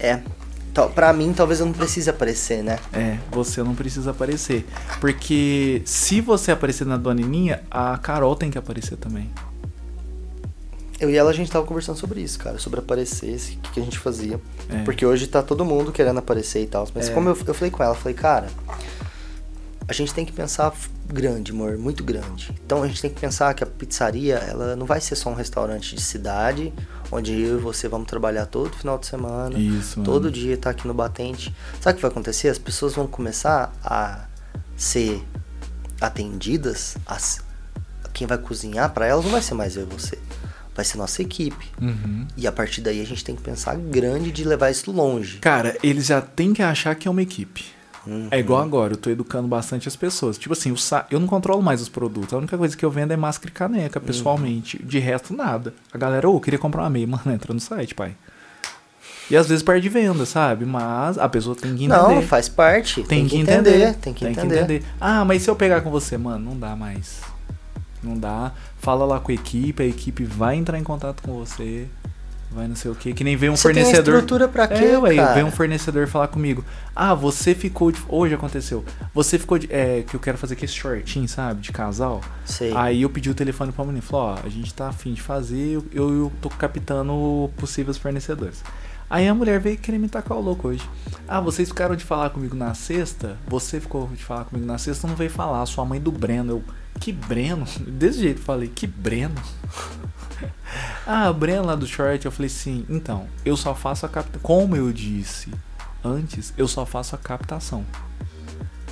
É. 0.00 0.20
Pra 0.94 1.10
mim, 1.12 1.32
talvez 1.32 1.58
eu 1.60 1.64
não 1.66 1.72
precise 1.72 2.10
aparecer, 2.10 2.62
né? 2.62 2.78
É, 2.92 3.16
você 3.32 3.62
não 3.62 3.74
precisa 3.74 4.10
aparecer. 4.10 4.66
Porque 5.00 5.80
se 5.86 6.20
você 6.20 6.52
aparecer 6.52 6.86
na 6.86 6.98
Donininha, 6.98 7.62
a 7.70 7.96
Carol 7.96 8.36
tem 8.36 8.50
que 8.50 8.58
aparecer 8.58 8.96
também. 8.98 9.30
Eu 11.00 11.10
e 11.10 11.16
ela, 11.16 11.30
a 11.30 11.32
gente 11.32 11.50
tava 11.50 11.64
conversando 11.66 11.98
sobre 11.98 12.20
isso, 12.20 12.38
cara. 12.38 12.58
Sobre 12.58 12.80
aparecer, 12.80 13.34
o 13.34 13.38
que, 13.60 13.70
que 13.72 13.80
a 13.80 13.82
gente 13.82 13.98
fazia. 13.98 14.38
É. 14.68 14.82
Porque 14.82 15.04
hoje 15.04 15.26
tá 15.26 15.42
todo 15.42 15.64
mundo 15.64 15.92
querendo 15.92 16.18
aparecer 16.18 16.62
e 16.62 16.66
tal. 16.66 16.86
Mas 16.94 17.08
É. 17.08 17.12
como 17.12 17.28
eu, 17.30 17.38
eu 17.46 17.54
falei 17.54 17.70
com 17.70 17.82
ela, 17.82 17.94
falei, 17.94 18.14
cara, 18.14 18.48
a 19.88 19.92
gente 19.92 20.12
tem 20.12 20.24
que 20.24 20.32
pensar 20.32 20.72
grande, 21.06 21.52
amor, 21.52 21.78
muito 21.78 22.02
grande. 22.02 22.52
Então 22.64 22.82
a 22.82 22.88
gente 22.88 23.00
tem 23.00 23.10
que 23.10 23.20
pensar 23.20 23.54
que 23.54 23.62
a 23.62 23.66
pizzaria, 23.66 24.34
ela 24.34 24.74
não 24.74 24.84
vai 24.84 25.00
ser 25.00 25.14
só 25.14 25.30
um 25.30 25.34
restaurante 25.34 25.94
de 25.94 26.02
cidade, 26.02 26.72
onde 27.10 27.32
eu 27.40 27.58
e 27.58 27.60
você 27.60 27.88
vamos 27.88 28.08
trabalhar 28.08 28.46
todo 28.46 28.74
final 28.74 28.98
de 28.98 29.06
semana. 29.06 29.56
Isso, 29.56 30.00
mano. 30.00 30.10
Todo 30.10 30.30
dia 30.30 30.56
tá 30.56 30.70
aqui 30.70 30.88
no 30.88 30.94
batente. 30.94 31.54
Sabe 31.80 31.94
o 31.94 31.96
que 31.96 32.02
vai 32.02 32.10
acontecer? 32.10 32.48
As 32.48 32.58
pessoas 32.58 32.94
vão 32.94 33.06
começar 33.06 33.72
a 33.84 34.26
ser 34.76 35.22
atendidas. 36.00 36.96
As, 37.06 37.40
quem 38.12 38.26
vai 38.26 38.38
cozinhar 38.38 38.92
pra 38.92 39.06
elas 39.06 39.24
não 39.24 39.32
vai 39.32 39.42
ser 39.42 39.54
mais 39.54 39.76
eu 39.76 39.82
e 39.84 39.86
você. 39.86 40.18
Vai 40.74 40.84
ser 40.84 40.98
nossa 40.98 41.22
equipe. 41.22 41.70
Uhum. 41.80 42.26
E 42.36 42.46
a 42.46 42.52
partir 42.52 42.80
daí 42.80 43.00
a 43.00 43.06
gente 43.06 43.24
tem 43.24 43.36
que 43.36 43.42
pensar 43.42 43.76
grande 43.76 44.32
de 44.32 44.42
levar 44.42 44.70
isso 44.70 44.90
longe. 44.90 45.38
Cara, 45.38 45.76
eles 45.80 46.06
já 46.06 46.20
têm 46.20 46.52
que 46.52 46.60
achar 46.60 46.94
que 46.96 47.06
é 47.06 47.10
uma 47.10 47.22
equipe. 47.22 47.75
Uhum. 48.06 48.28
É 48.30 48.38
igual 48.38 48.62
agora, 48.62 48.92
eu 48.92 48.96
tô 48.96 49.10
educando 49.10 49.48
bastante 49.48 49.88
as 49.88 49.96
pessoas. 49.96 50.38
Tipo 50.38 50.52
assim, 50.52 50.72
eu 51.10 51.18
não 51.18 51.26
controlo 51.26 51.62
mais 51.62 51.80
os 51.82 51.88
produtos. 51.88 52.32
A 52.32 52.38
única 52.38 52.56
coisa 52.56 52.76
que 52.76 52.84
eu 52.84 52.90
vendo 52.90 53.12
é 53.12 53.16
máscara 53.16 53.50
e 53.50 53.52
caneca, 53.52 54.00
pessoalmente. 54.00 54.80
De 54.82 54.98
resto, 54.98 55.34
nada. 55.34 55.74
A 55.92 55.98
galera, 55.98 56.28
ô, 56.28 56.40
queria 56.40 56.58
comprar 56.58 56.82
uma 56.82 56.90
meia. 56.90 57.06
Mano, 57.08 57.32
entra 57.32 57.52
no 57.52 57.60
site, 57.60 57.94
pai. 57.94 58.14
E 59.28 59.36
às 59.36 59.48
vezes 59.48 59.62
perde 59.62 59.88
venda, 59.88 60.24
sabe? 60.24 60.64
Mas 60.64 61.18
a 61.18 61.28
pessoa 61.28 61.56
tem 61.56 61.74
que 61.74 61.84
entender. 61.84 62.14
Não, 62.14 62.22
faz 62.22 62.48
parte. 62.48 63.02
Tem, 63.02 63.26
que 63.26 63.36
entender. 63.36 63.94
Tem 63.96 64.14
que 64.14 64.24
entender. 64.24 64.84
Ah, 65.00 65.24
mas 65.24 65.42
se 65.42 65.50
eu 65.50 65.56
pegar 65.56 65.80
com 65.80 65.90
você, 65.90 66.16
mano, 66.16 66.50
não 66.50 66.58
dá 66.58 66.76
mais. 66.76 67.20
Não 68.02 68.16
dá. 68.16 68.52
Fala 68.78 69.04
lá 69.04 69.18
com 69.18 69.32
a 69.32 69.34
equipe, 69.34 69.82
a 69.82 69.86
equipe 69.86 70.22
vai 70.22 70.54
entrar 70.54 70.78
em 70.78 70.84
contato 70.84 71.22
com 71.22 71.32
você. 71.32 71.88
Vai 72.56 72.66
não 72.66 72.74
sei 72.74 72.90
o 72.90 72.94
que. 72.94 73.12
Que 73.12 73.22
nem 73.22 73.36
vem 73.36 73.50
um 73.50 73.56
Você 73.56 73.70
tem 73.70 73.84
fornecedor. 73.84 74.14
estrutura 74.14 74.48
pra 74.48 74.66
quê, 74.66 74.86
é, 74.86 74.98
ué, 74.98 75.34
vem 75.34 75.44
um 75.44 75.50
fornecedor 75.50 76.06
falar 76.08 76.28
comigo. 76.28 76.64
Ah, 76.94 77.12
você 77.12 77.54
ficou 77.54 77.92
de. 77.92 78.02
Hoje 78.08 78.32
aconteceu. 78.32 78.82
Você 79.12 79.38
ficou 79.38 79.58
de. 79.58 79.70
É, 79.70 80.02
que 80.08 80.16
eu 80.16 80.20
quero 80.20 80.38
fazer 80.38 80.54
aquele 80.54 80.72
shortinho, 80.72 81.28
sabe? 81.28 81.60
De 81.60 81.70
casal. 81.70 82.22
Sei. 82.46 82.72
Aí 82.74 83.02
eu 83.02 83.10
pedi 83.10 83.28
o 83.28 83.34
telefone 83.34 83.72
pra 83.72 83.84
menina. 83.84 84.00
Falou, 84.00 84.28
ó, 84.28 84.38
a 84.42 84.48
gente 84.48 84.72
tá 84.72 84.88
afim 84.88 85.12
de 85.12 85.20
fazer, 85.20 85.74
eu, 85.74 85.84
eu, 85.92 86.32
tô 86.40 86.48
captando 86.48 87.50
possíveis 87.58 87.98
fornecedores. 87.98 88.64
Aí 89.10 89.28
a 89.28 89.34
mulher 89.34 89.60
veio 89.60 89.76
querer 89.76 89.98
me 89.98 90.08
tacar 90.08 90.38
o 90.38 90.40
louco 90.40 90.68
hoje. 90.68 90.88
Ah, 91.28 91.42
vocês 91.42 91.68
ficaram 91.68 91.94
de 91.94 92.06
falar 92.06 92.30
comigo 92.30 92.56
na 92.56 92.72
sexta? 92.72 93.36
Você 93.46 93.80
ficou 93.80 94.08
de 94.08 94.24
falar 94.24 94.46
comigo 94.46 94.66
na 94.66 94.78
sexta, 94.78 95.06
não 95.06 95.14
veio 95.14 95.30
falar. 95.30 95.66
Sua 95.66 95.84
mãe 95.84 96.00
do 96.00 96.10
Breno. 96.10 96.52
Eu, 96.52 96.64
que 96.98 97.12
Breno? 97.12 97.66
Desse 97.86 98.20
jeito 98.20 98.40
eu 98.40 98.44
falei, 98.44 98.68
que 98.74 98.86
Breno? 98.86 99.34
ah, 101.06 101.30
o 101.30 101.34
Breno 101.34 101.66
lá 101.66 101.74
do 101.74 101.86
short. 101.86 102.24
Eu 102.24 102.32
falei 102.32 102.48
sim, 102.48 102.84
então, 102.88 103.26
eu 103.44 103.56
só 103.56 103.74
faço 103.74 104.06
a 104.06 104.08
captação. 104.08 104.40
Como 104.42 104.76
eu 104.76 104.92
disse 104.92 105.50
antes, 106.04 106.52
eu 106.56 106.68
só 106.68 106.86
faço 106.86 107.14
a 107.14 107.18
captação. 107.18 107.84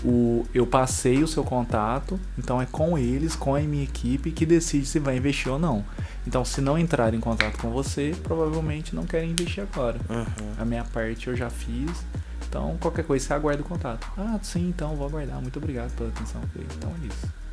O, 0.05 0.47
eu 0.53 0.67
passei 0.67 1.23
o 1.23 1.29
seu 1.29 1.43
contato, 1.43 2.21
então 2.37 2.61
é 2.61 2.67
com 2.67 2.99
eles, 2.99 3.35
com 3.35 3.55
a 3.55 3.61
minha 3.61 3.85
equipe, 3.85 4.31
que 4.31 4.45
decide 4.45 4.85
se 4.85 4.99
vai 4.99 5.17
investir 5.17 5.51
ou 5.51 5.59
não. 5.59 5.83
Então, 6.27 6.45
se 6.45 6.61
não 6.61 6.79
entrar 6.79 7.15
em 7.15 7.21
contato 7.21 7.57
com 7.59 7.71
você, 7.71 8.15
provavelmente 8.23 8.95
não 8.95 9.07
querem 9.07 9.31
investir 9.31 9.63
agora. 9.63 9.99
Uhum. 10.11 10.53
A 10.59 10.65
minha 10.65 10.85
parte 10.85 11.29
eu 11.29 11.37
já 11.37 11.49
fiz, 11.49 11.91
então 12.47 12.77
qualquer 12.79 13.05
coisa 13.05 13.27
você 13.27 13.33
aguarda 13.33 13.63
o 13.63 13.65
contato. 13.65 14.07
Ah, 14.19 14.39
sim, 14.43 14.69
então 14.69 14.95
vou 14.95 15.07
aguardar. 15.07 15.41
Muito 15.41 15.57
obrigado 15.59 15.91
pela 15.97 16.11
atenção. 16.11 16.43
Então 16.77 16.93
é 17.03 17.07
isso. 17.07 17.44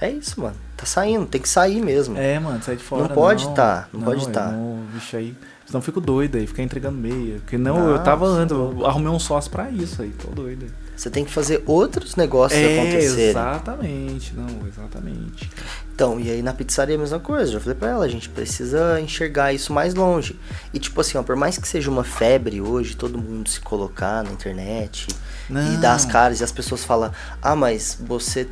É 0.00 0.10
isso, 0.10 0.40
mano. 0.40 0.56
Tá 0.76 0.86
saindo, 0.86 1.26
tem 1.26 1.40
que 1.40 1.48
sair 1.48 1.80
mesmo. 1.82 2.16
É, 2.16 2.38
mano, 2.38 2.62
sai 2.62 2.76
de 2.76 2.82
fora. 2.82 3.02
Não 3.02 3.10
pode 3.10 3.54
tá, 3.54 3.86
não 3.92 4.00
pode 4.00 4.26
é, 4.26 4.30
tá. 4.30 4.46
Não, 4.48 4.82
bicho 4.94 5.16
aí. 5.16 5.36
Senão 5.66 5.78
eu 5.78 5.82
fico 5.84 6.00
doido 6.00 6.36
aí, 6.36 6.46
ficar 6.46 6.62
entregando 6.62 6.96
meia. 6.98 7.36
Porque 7.40 7.56
não, 7.58 7.76
eu 7.90 7.96
Não, 7.96 8.02
tava 8.04 8.26
você 8.26 8.40
antes, 8.40 8.56
eu 8.56 8.86
arrumei 8.86 9.08
um 9.12 9.18
sócio 9.20 9.50
pra 9.50 9.70
isso 9.70 10.02
aí, 10.02 10.10
tô 10.10 10.28
doido 10.30 10.64
aí. 10.64 10.70
Você 10.96 11.08
tem 11.08 11.24
que 11.24 11.30
fazer 11.30 11.62
outros 11.64 12.16
negócios 12.16 12.60
É, 12.60 12.78
acontecerem. 12.80 13.30
exatamente, 13.30 14.34
não, 14.34 14.66
exatamente. 14.66 15.50
Então, 15.94 16.18
e 16.20 16.30
aí 16.30 16.42
na 16.42 16.52
pizzaria 16.52 16.94
é 16.94 16.98
a 16.98 17.00
mesma 17.00 17.20
coisa. 17.20 17.52
Já 17.52 17.60
falei 17.60 17.74
pra 17.74 17.88
ela, 17.88 18.04
a 18.04 18.08
gente 18.08 18.28
precisa 18.28 19.00
enxergar 19.00 19.52
isso 19.52 19.72
mais 19.72 19.94
longe. 19.94 20.38
E 20.74 20.78
tipo 20.78 21.00
assim, 21.00 21.16
ó, 21.16 21.22
por 21.22 21.36
mais 21.36 21.56
que 21.56 21.66
seja 21.68 21.90
uma 21.90 22.04
febre 22.04 22.60
hoje, 22.60 22.96
todo 22.96 23.16
mundo 23.16 23.48
se 23.48 23.60
colocar 23.60 24.22
na 24.24 24.30
internet 24.32 25.06
e 25.48 25.52
Não. 25.52 25.80
dar 25.80 25.94
as 25.94 26.04
caras 26.04 26.40
e 26.40 26.44
as 26.44 26.52
pessoas 26.52 26.84
falam, 26.84 27.10
ah, 27.40 27.56
mas 27.56 27.96
você 28.00 28.46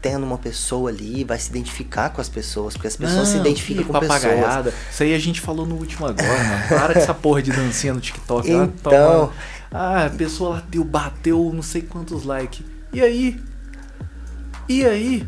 tendo 0.00 0.24
uma 0.24 0.38
pessoa 0.38 0.90
ali 0.90 1.24
vai 1.24 1.38
se 1.38 1.50
identificar 1.50 2.10
com 2.10 2.20
as 2.20 2.28
pessoas, 2.28 2.74
porque 2.74 2.88
as 2.88 2.96
pessoas 2.96 3.28
se 3.28 3.34
Não, 3.34 3.42
identificam 3.42 3.84
que 3.84 3.92
com 3.92 4.00
pessoas. 4.00 4.74
Isso 4.90 5.02
aí 5.02 5.14
a 5.14 5.18
gente 5.18 5.40
falou 5.40 5.66
no 5.66 5.74
último 5.74 6.06
agora, 6.06 6.44
mano. 6.44 6.68
Para 6.68 6.94
com 6.94 6.98
essa 6.98 7.14
porra 7.14 7.42
de 7.42 7.52
dancinha 7.52 7.92
no 7.92 8.00
TikTok. 8.00 8.50
Então. 8.50 8.70
toma. 8.82 9.32
Ah, 9.70 10.06
a 10.06 10.10
pessoa 10.10 10.56
lá 10.56 10.62
deu, 10.68 10.82
bateu 10.82 11.52
não 11.54 11.62
sei 11.62 11.82
quantos 11.82 12.24
likes. 12.24 12.64
E 12.92 13.00
aí? 13.00 13.40
E 14.68 14.84
aí? 14.84 15.26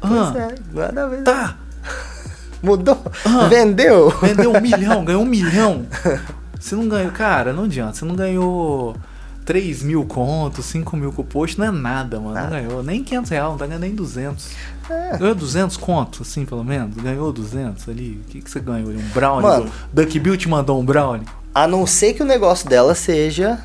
Ah, 0.00 0.32
é, 0.36 0.54
nada 0.72 1.04
a 1.04 1.08
ver. 1.08 1.22
tá. 1.22 1.56
Mudou? 2.62 3.02
Ah. 3.24 3.48
Vendeu? 3.48 4.10
Vendeu 4.20 4.52
um 4.52 4.60
milhão, 4.60 5.02
ganhou 5.04 5.22
um 5.22 5.26
milhão. 5.26 5.86
Você 6.58 6.74
não 6.74 6.88
ganhou, 6.88 7.10
cara, 7.12 7.52
não 7.52 7.64
adianta. 7.64 7.94
Você 7.94 8.04
não 8.04 8.14
ganhou 8.14 8.96
3 9.46 9.82
mil 9.84 10.04
contos, 10.04 10.66
5 10.66 10.96
mil 10.96 11.12
com 11.12 11.22
o 11.22 11.24
post, 11.24 11.58
não 11.58 11.66
é 11.66 11.70
nada, 11.70 12.20
mano. 12.20 12.34
Não 12.38 12.50
ganhou 12.50 12.82
nem 12.82 13.02
500 13.02 13.30
reais, 13.30 13.48
não 13.50 13.56
tá 13.56 13.66
ganhando 13.66 13.82
nem 13.82 13.94
200. 13.94 14.50
É. 14.90 15.16
Ganhou 15.16 15.34
200 15.34 15.76
conto, 15.76 16.22
assim, 16.22 16.44
pelo 16.44 16.62
menos? 16.64 16.94
Ganhou 16.96 17.32
200 17.32 17.88
ali? 17.88 18.20
O 18.26 18.28
que, 18.30 18.40
que 18.42 18.50
você 18.50 18.60
ganhou? 18.60 18.90
ali? 18.90 18.98
Um 18.98 19.08
brownie? 19.14 19.42
Mano. 19.48 19.70
Duck 19.92 20.18
Bill 20.18 20.36
te 20.36 20.48
mandou 20.48 20.78
um 20.80 20.84
brownie? 20.84 21.26
A 21.54 21.66
não 21.66 21.86
ser 21.86 22.12
que 22.14 22.22
o 22.22 22.26
negócio 22.26 22.68
dela 22.68 22.94
seja 22.94 23.58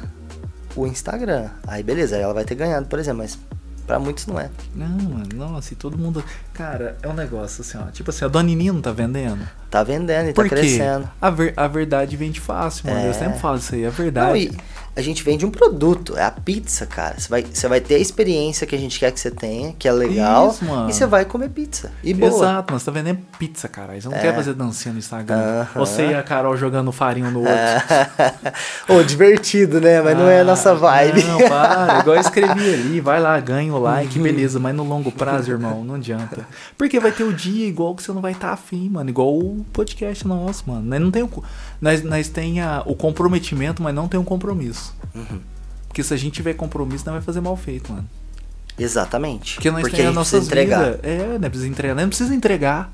o 0.76 0.86
Instagram. 0.88 1.49
Aí 1.68 1.84
beleza, 1.84 2.16
aí 2.16 2.22
ela 2.22 2.34
vai 2.34 2.45
ter 2.45 2.56
ganhado, 2.56 2.86
por 2.86 2.98
exemplo, 2.99 3.18
mas 3.24 3.38
pra 3.86 3.99
muitos 3.99 4.26
não 4.28 4.40
é. 4.40 4.49
Não, 4.74 4.88
mano, 4.88 5.28
nossa, 5.36 5.74
e 5.74 5.76
todo 5.76 5.98
mundo. 5.98 6.24
Cara, 6.53 6.95
é 7.02 7.08
um 7.08 7.14
negócio 7.14 7.62
assim, 7.62 7.78
ó. 7.78 7.91
Tipo 7.91 8.12
assim, 8.12 8.24
a 8.24 8.28
Dona 8.28 8.49
não 8.72 8.82
tá 8.82 8.91
vendendo. 8.91 9.45
Tá 9.70 9.84
vendendo 9.84 10.30
e 10.30 10.34
Por 10.34 10.45
tá 10.48 10.56
quê? 10.56 10.62
crescendo. 10.62 11.10
A, 11.20 11.30
ver- 11.30 11.53
a 11.58 11.68
verdade 11.68 12.16
vende 12.16 12.40
fácil, 12.40 12.86
mano. 12.90 13.02
Eu 13.06 13.10
É. 13.10 13.14
sempre 13.14 13.40
falo 13.40 13.58
isso 13.58 13.76
aí, 13.76 13.84
a 13.84 13.90
Não, 13.90 13.94
verdade. 13.95 14.40
e 14.40 14.58
a 14.96 15.02
gente 15.02 15.24
vende 15.24 15.46
um 15.46 15.50
produto, 15.50 16.18
é 16.18 16.24
a 16.24 16.32
pizza, 16.32 16.86
cara. 16.86 17.16
Você 17.18 17.30
vai, 17.30 17.44
você 17.44 17.68
vai 17.68 17.80
ter 17.80 17.96
a 17.96 18.00
experiência 18.00 18.68
que 18.68 18.76
a 18.76 18.78
gente 18.78 19.00
quer 19.00 19.12
que 19.12 19.20
você 19.20 19.32
tenha, 19.32 19.74
que 19.78 19.88
é 19.88 19.92
legal, 19.92 20.50
Isso, 20.50 20.66
mano. 20.66 20.90
e 20.90 20.94
você 20.94 21.06
vai 21.06 21.24
comer 21.26 21.50
pizza. 21.50 21.92
E 22.04 22.14
boa. 22.14 22.30
Exato, 22.32 22.72
mano. 22.74 22.80
Você 22.80 22.86
tá 22.86 22.92
vendendo 22.92 23.20
pizza, 23.40 23.68
cara. 23.68 24.00
Você 24.00 24.08
não 24.10 24.18
É. 24.18 24.20
quer 24.20 24.36
fazer 24.36 24.54
dancinha 24.54 24.92
no 24.94 25.00
Instagram. 25.00 25.38
Aham. 25.38 25.80
Você 25.80 26.08
e 26.08 26.14
a 26.14 26.22
Carol 26.22 26.56
jogando 26.58 26.92
farinha 26.92 27.30
no 27.32 27.40
outro. 27.40 27.54
Ô, 28.90 29.04
divertido, 29.04 29.80
né? 29.80 30.02
Mas 30.02 30.18
não 30.18 30.28
é 30.28 30.42
a 30.42 30.44
nossa 30.44 30.72
Ah, 30.72 30.76
vibe. 30.76 31.24
Não, 31.24 31.38
para. 31.48 32.00
Igual 32.00 32.16
eu 32.16 32.22
escrevi 32.22 32.74
ali. 32.74 33.00
Vai 33.00 33.20
lá, 33.20 33.40
ganha 33.40 33.74
o 33.74 33.80
like, 33.80 34.20
beleza. 34.20 34.60
Mas 34.60 34.76
no 34.76 34.84
longo 34.84 35.12
prazo, 35.12 35.52
irmão, 35.52 35.84
não 35.84 35.96
adianta. 35.96 36.46
Porque 36.78 37.00
vai 37.00 37.12
ter 37.12 37.24
o 37.24 37.34
dia 37.34 37.68
igual 37.68 37.96
que 37.96 38.04
você 38.04 38.12
não 38.12 38.22
vai 38.22 38.34
estar 38.34 38.52
afim, 38.52 38.90
mano. 38.90 39.10
Igual 39.10 39.30
o 39.38 39.66
podcast 39.72 40.28
nosso, 40.28 40.64
mano. 40.68 40.82
Nós 40.82 41.00
não 41.00 41.12
tem 41.12 41.24
o, 41.24 41.44
nós, 41.82 42.03
nós 42.03 42.30
tem 42.30 42.62
a- 42.62 42.84
o 42.86 42.95
comprometimento, 42.95 43.82
mas 43.84 43.94
não 43.94 44.08
tem 44.08 44.20
um 44.20 44.24
compromisso. 44.24 44.95
Uhum. 45.16 45.40
Porque 45.88 46.03
se 46.03 46.14
a 46.14 46.18
gente 46.18 46.34
tiver 46.36 46.53
compromisso, 46.53 47.03
não 47.06 47.14
vai 47.14 47.22
fazer 47.22 47.41
mal 47.41 47.58
feito, 47.58 47.91
mano. 47.91 48.08
Exatamente. 48.80 49.56
Porque 49.56 49.70
nós 49.72 49.82
Porque 49.82 49.98
tem 49.98 50.06
a 50.08 50.12
nossas 50.12 50.48
precisa 50.48 50.52
entregar. 50.52 50.86
vidas. 50.86 50.99
É, 51.03 51.38
não 51.40 51.49
precisa 51.49 51.68
entregar. 51.68 51.95
Não 51.95 52.08
precisa 52.08 52.36
entregar. 52.36 52.94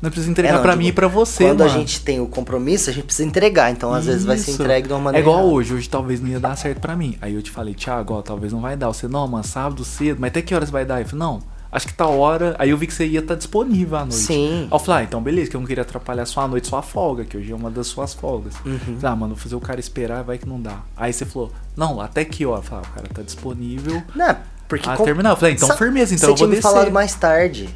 Não 0.00 0.10
precisa 0.10 0.30
entregar 0.30 0.54
É, 0.58 0.62
tipo, 0.62 0.76
mim 0.76 0.86
e 0.88 0.92
pra 0.92 1.08
você, 1.08 1.44
Quando 1.44 1.60
mano. 1.60 1.70
a 1.70 1.74
gente 1.78 2.00
tem 2.00 2.20
o 2.20 2.26
compromisso, 2.26 2.90
a 2.90 2.92
gente 2.92 3.04
precisa 3.04 3.26
entregar. 3.26 3.70
Então, 3.70 3.92
às 3.94 4.04
vezes, 4.04 4.24
vai 4.24 4.36
ser 4.36 4.50
Isso. 4.52 4.62
entregue 4.62 4.86
de 4.88 4.92
uma 4.92 5.00
É 5.00 5.02
maneira. 5.04 5.24
igual 5.26 5.38
errada. 5.40 5.52
hoje, 5.54 5.72
hoje 5.74 5.88
talvez 5.88 6.20
não 6.20 6.28
ia 6.28 6.40
dar 6.40 6.56
certo 6.56 6.78
pra 6.80 6.94
mim. 6.94 7.16
Aí 7.22 7.34
eu 7.34 7.40
te 7.42 7.50
falei, 7.50 7.72
Thiago, 7.74 8.12
ó, 8.14 8.20
talvez 8.22 8.52
não 8.52 8.60
vai 8.60 8.76
dar. 8.76 8.88
Você, 8.88 9.08
não, 9.08 9.26
mano, 9.26 9.44
sábado 9.44 9.82
cedo, 9.84 10.18
mas 10.20 10.28
até 10.28 10.42
que 10.42 10.54
horas 10.54 10.68
vai 10.68 10.84
dar? 10.84 11.00
Eu 11.00 11.06
falei, 11.06 11.20
não, 11.20 11.42
acho 11.74 11.86
que 11.88 11.92
tá 11.92 12.06
hora. 12.06 12.56
Aí 12.58 12.70
eu 12.70 12.78
vi 12.78 12.86
que 12.86 12.94
você 12.94 13.04
ia 13.06 13.20
estar 13.20 13.34
disponível 13.34 13.98
à 13.98 14.00
noite. 14.00 14.14
Sim. 14.14 14.62
Aí 14.62 14.68
eu 14.72 14.78
falei, 14.78 15.02
ah, 15.02 15.04
então 15.04 15.20
beleza, 15.22 15.50
que 15.50 15.56
eu 15.56 15.60
não 15.60 15.66
queria 15.66 15.82
atrapalhar 15.82 16.24
sua 16.24 16.48
noite, 16.48 16.66
sua 16.68 16.80
folga, 16.80 17.24
que 17.24 17.36
hoje 17.36 17.52
é 17.52 17.54
uma 17.54 17.70
das 17.70 17.86
suas 17.88 18.14
folgas. 18.14 18.54
Uhum. 18.64 18.98
Ah, 19.02 19.14
mano, 19.14 19.34
vou 19.34 19.42
fazer 19.42 19.56
o 19.56 19.60
cara 19.60 19.78
esperar, 19.80 20.22
vai 20.24 20.38
que 20.38 20.48
não 20.48 20.58
dá. 20.60 20.78
Aí 20.96 21.12
você 21.12 21.26
falou, 21.26 21.52
não, 21.76 22.00
até 22.00 22.24
que 22.24 22.46
hora? 22.46 22.60
Eu 22.60 22.62
falei, 22.62 22.84
ah, 22.86 22.90
o 22.90 22.94
cara 22.94 23.08
tá 23.12 23.22
disponível. 23.22 24.02
Não, 24.14 24.36
porque 24.68 24.88
Ah, 24.88 24.96
com- 24.96 25.04
terminar. 25.04 25.30
Eu 25.30 25.36
falei, 25.36 25.54
então 25.54 25.68
Sa- 25.68 25.76
firmeza, 25.76 26.14
então 26.14 26.20
você 26.28 26.32
eu 26.32 26.36
vou 26.36 26.36
tinha 26.36 26.48
me 26.48 26.54
descer. 26.56 26.68
falado 26.70 26.90
mais 26.90 27.14
tarde. 27.14 27.68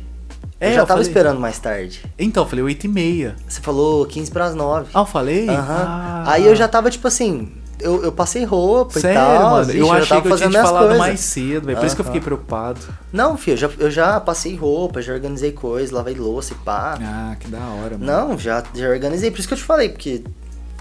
É, 0.60 0.70
eu 0.70 0.74
já 0.74 0.80
eu 0.80 0.86
tava 0.86 0.98
falei- 0.98 1.02
esperando 1.08 1.38
mais 1.40 1.58
tarde. 1.60 2.02
Então, 2.18 2.42
eu 2.42 2.48
falei 2.48 2.64
8 2.64 2.84
e 2.84 2.88
meia. 2.88 3.36
Você 3.48 3.60
falou 3.60 4.04
15 4.06 4.28
pras 4.30 4.56
9. 4.56 4.90
Ah, 4.92 5.00
eu 5.00 5.06
falei? 5.06 5.48
Aham. 5.48 5.84
Ah. 5.86 6.24
Aí 6.26 6.44
eu 6.46 6.56
já 6.56 6.66
tava, 6.66 6.90
tipo 6.90 7.06
assim, 7.06 7.52
eu, 7.80 8.04
eu 8.04 8.12
passei 8.12 8.44
roupa 8.44 8.98
Sério, 9.00 9.20
e 9.20 9.22
tal. 9.22 9.50
mano? 9.50 9.64
vixe, 9.66 9.78
eu 9.78 9.92
achei 9.92 10.20
que 10.20 10.28
eu 10.28 10.36
tinha 10.36 10.48
te 10.50 10.54
falado 10.62 10.82
coisas. 10.84 10.98
mais 10.98 11.20
cedo. 11.20 11.74
Por 11.74 11.84
isso 11.84 11.94
que 11.96 12.00
eu 12.00 12.04
fiquei 12.06 12.20
preocupado. 12.20 12.80
Não, 13.12 13.36
filho, 13.36 13.54
eu 13.54 13.56
já, 13.58 13.70
eu 13.78 13.90
já 13.90 14.20
passei 14.20 14.54
roupa, 14.56 15.00
já 15.02 15.12
organizei 15.12 15.52
coisas, 15.52 15.90
lavei 15.90 16.14
louça 16.14 16.52
e 16.52 16.56
pá. 16.56 16.98
Ah, 17.00 17.36
que 17.38 17.48
da 17.48 17.58
hora, 17.58 17.98
mano. 17.98 18.04
Não, 18.06 18.38
já, 18.38 18.62
já 18.74 18.88
organizei. 18.88 19.30
Por 19.30 19.38
isso 19.38 19.48
que 19.48 19.54
eu 19.54 19.58
te 19.58 19.64
falei, 19.64 19.88
porque 19.88 20.22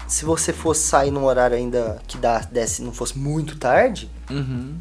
se 0.06 0.24
você 0.24 0.52
fosse 0.52 0.82
sair 0.86 1.10
num 1.10 1.24
horário 1.24 1.56
ainda 1.56 1.98
que 2.06 2.16
dá, 2.18 2.38
desse, 2.50 2.82
não 2.82 2.92
fosse 2.92 3.18
muito 3.18 3.56
tarde, 3.56 4.10
Uhum. 4.30 4.74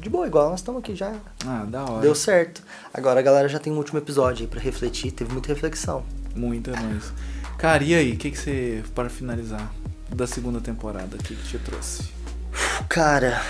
de 0.00 0.08
boa, 0.08 0.26
igual 0.26 0.50
nós 0.50 0.60
estamos 0.60 0.80
aqui 0.80 0.94
já. 0.94 1.12
Ah, 1.46 1.64
da 1.68 1.84
hora. 1.84 2.00
Deu 2.00 2.14
certo. 2.14 2.62
Agora 2.92 3.20
a 3.20 3.22
galera 3.22 3.48
já 3.48 3.58
tem 3.58 3.72
um 3.72 3.76
último 3.76 3.98
episódio 3.98 4.42
aí 4.44 4.46
pra 4.48 4.60
refletir, 4.60 5.10
teve 5.12 5.32
muita 5.32 5.48
reflexão. 5.48 6.02
Muita 6.34 6.70
nós. 6.72 7.12
Cara, 7.58 7.84
e 7.84 7.94
aí? 7.94 8.12
O 8.12 8.16
que, 8.16 8.30
que 8.30 8.38
você, 8.38 8.82
para 8.94 9.10
finalizar, 9.10 9.70
da 10.14 10.26
segunda 10.26 10.60
temporada, 10.60 11.16
o 11.16 11.18
que, 11.18 11.34
te 11.34 11.58
trouxe? 11.58 12.10
Cara, 12.88 13.42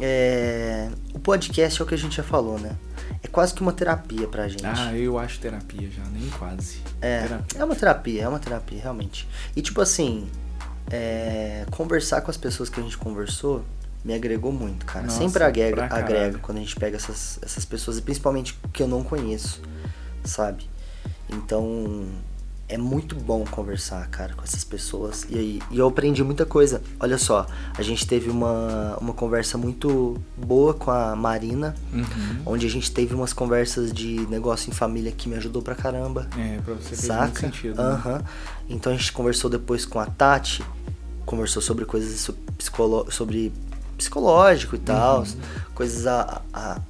é... 0.00 0.88
o 1.14 1.18
podcast 1.18 1.80
é 1.80 1.84
o 1.84 1.88
que 1.88 1.94
a 1.94 1.98
gente 1.98 2.16
já 2.16 2.22
falou, 2.22 2.58
né? 2.58 2.76
É 3.22 3.28
quase 3.28 3.54
que 3.54 3.62
uma 3.62 3.72
terapia 3.72 4.26
pra 4.26 4.48
gente. 4.48 4.64
Ah, 4.66 4.94
eu 4.96 5.18
acho 5.18 5.38
terapia 5.38 5.88
já, 5.90 6.04
nem 6.06 6.28
quase. 6.30 6.78
É, 7.00 7.22
Terapia. 7.22 7.60
é 7.60 7.64
uma 7.64 7.76
terapia, 7.76 8.22
é 8.22 8.28
uma 8.28 8.38
terapia, 8.38 8.80
realmente. 8.82 9.28
E 9.54 9.62
tipo 9.62 9.80
assim, 9.80 10.28
é, 10.90 11.64
conversar 11.70 12.20
com 12.20 12.30
as 12.30 12.36
pessoas 12.36 12.68
que 12.68 12.80
a 12.80 12.82
gente 12.82 12.98
conversou 12.98 13.64
me 14.04 14.14
agregou 14.14 14.52
muito, 14.52 14.84
cara. 14.84 15.06
Nossa, 15.06 15.18
Sempre 15.18 15.44
agrega, 15.44 15.84
agrega 15.84 16.38
quando 16.38 16.58
a 16.58 16.60
gente 16.60 16.74
pega 16.74 16.96
essas, 16.96 17.38
essas 17.40 17.64
pessoas, 17.64 17.98
e 17.98 18.02
principalmente 18.02 18.58
que 18.72 18.82
eu 18.82 18.88
não 18.88 19.04
conheço, 19.04 19.62
sabe? 20.24 20.68
Então, 21.28 22.08
é 22.72 22.78
muito 22.78 23.14
bom 23.14 23.44
conversar, 23.44 24.08
cara, 24.08 24.32
com 24.34 24.42
essas 24.42 24.64
pessoas. 24.64 25.26
E, 25.28 25.38
aí, 25.38 25.62
e 25.70 25.78
eu 25.78 25.86
aprendi 25.86 26.24
muita 26.24 26.46
coisa. 26.46 26.80
Olha 26.98 27.18
só, 27.18 27.46
a 27.76 27.82
gente 27.82 28.06
teve 28.06 28.30
uma, 28.30 28.96
uma 28.98 29.12
conversa 29.12 29.58
muito 29.58 30.16
boa 30.36 30.72
com 30.72 30.90
a 30.90 31.14
Marina, 31.14 31.74
Uhum. 31.92 32.42
onde 32.46 32.66
a 32.66 32.70
gente 32.70 32.90
teve 32.90 33.14
umas 33.14 33.32
conversas 33.34 33.92
de 33.92 34.26
negócio 34.28 34.70
em 34.70 34.72
família 34.72 35.12
que 35.12 35.28
me 35.28 35.34
ajudou 35.36 35.60
pra 35.60 35.74
caramba. 35.74 36.26
É, 36.38 36.58
pra 36.64 36.72
você 36.74 36.90
muito 36.94 37.06
Saca? 37.06 37.40
sentido. 37.40 37.76
né? 37.76 37.82
Aham. 37.90 38.22
Então 38.70 38.90
a 38.92 38.96
gente 38.96 39.12
conversou 39.12 39.50
depois 39.50 39.84
com 39.84 40.00
a 40.00 40.06
Tati, 40.06 40.64
conversou 41.26 41.60
sobre 41.60 41.84
coisas 41.84 42.18
so- 42.20 42.32
psicolo 42.56 43.06
sobre 43.10 43.52
psicológico 43.98 44.76
e 44.76 44.78
tal, 44.78 45.24
coisas 45.74 46.06
a, 46.06 46.40
a- 46.54 46.80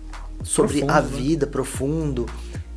sobre 0.44 0.78
Profundo, 0.78 0.92
a 0.92 1.02
né? 1.02 1.08
vida 1.16 1.46
profundo. 1.46 2.26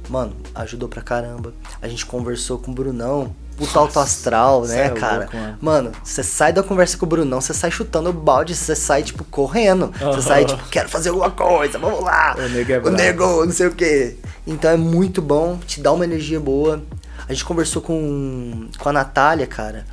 Mano, 0.10 0.36
ajudou 0.54 0.88
pra 0.88 1.02
caramba. 1.02 1.54
A 1.82 1.88
gente 1.88 2.06
conversou 2.06 2.58
com 2.58 2.72
o 2.72 2.74
Brunão, 2.74 3.36
puta 3.58 3.80
alto 3.80 4.00
astral, 4.00 4.66
né, 4.66 4.88
é 4.88 4.90
cara? 4.90 5.30
louco, 5.32 5.38
mano. 5.62 5.92
Você 6.04 6.24
sai 6.24 6.54
da 6.54 6.62
conversa 6.62 6.98
com 6.98 7.06
o 7.06 7.10
Brunão, 7.10 7.42
você 7.42 7.54
sai 7.54 7.72
chutando 7.72 8.10
o 8.10 8.14
balde, 8.14 8.56
você 8.56 8.76
sai, 8.76 9.04
tipo, 9.04 9.24
correndo. 9.26 9.92
Você 10.00 10.22
sai, 10.22 10.46
tipo, 10.46 10.64
quero 10.70 10.90
fazer 10.90 11.10
alguma 11.10 11.32
coisa, 11.32 11.80
vamos 11.80 12.04
lá. 12.04 12.36
O 12.38 12.50
nego 12.50 12.72
é 12.72 12.80
O 12.80 12.90
nego, 12.92 13.46
não 13.46 13.54
sei 13.54 13.68
o 13.68 13.72
que. 13.72 14.16
Então 14.46 14.70
é 14.70 14.78
muito 14.78 15.22
bom, 15.22 15.58
te 15.66 15.82
dá 15.82 15.92
uma 15.92 16.04
energia 16.06 16.40
boa. 16.40 16.82
A 17.28 17.34
gente 17.34 17.44
conversou 17.46 17.82
com, 17.82 18.68
com 18.78 18.90
a 18.90 18.94
Natália, 18.94 19.48
cara. 19.48 19.86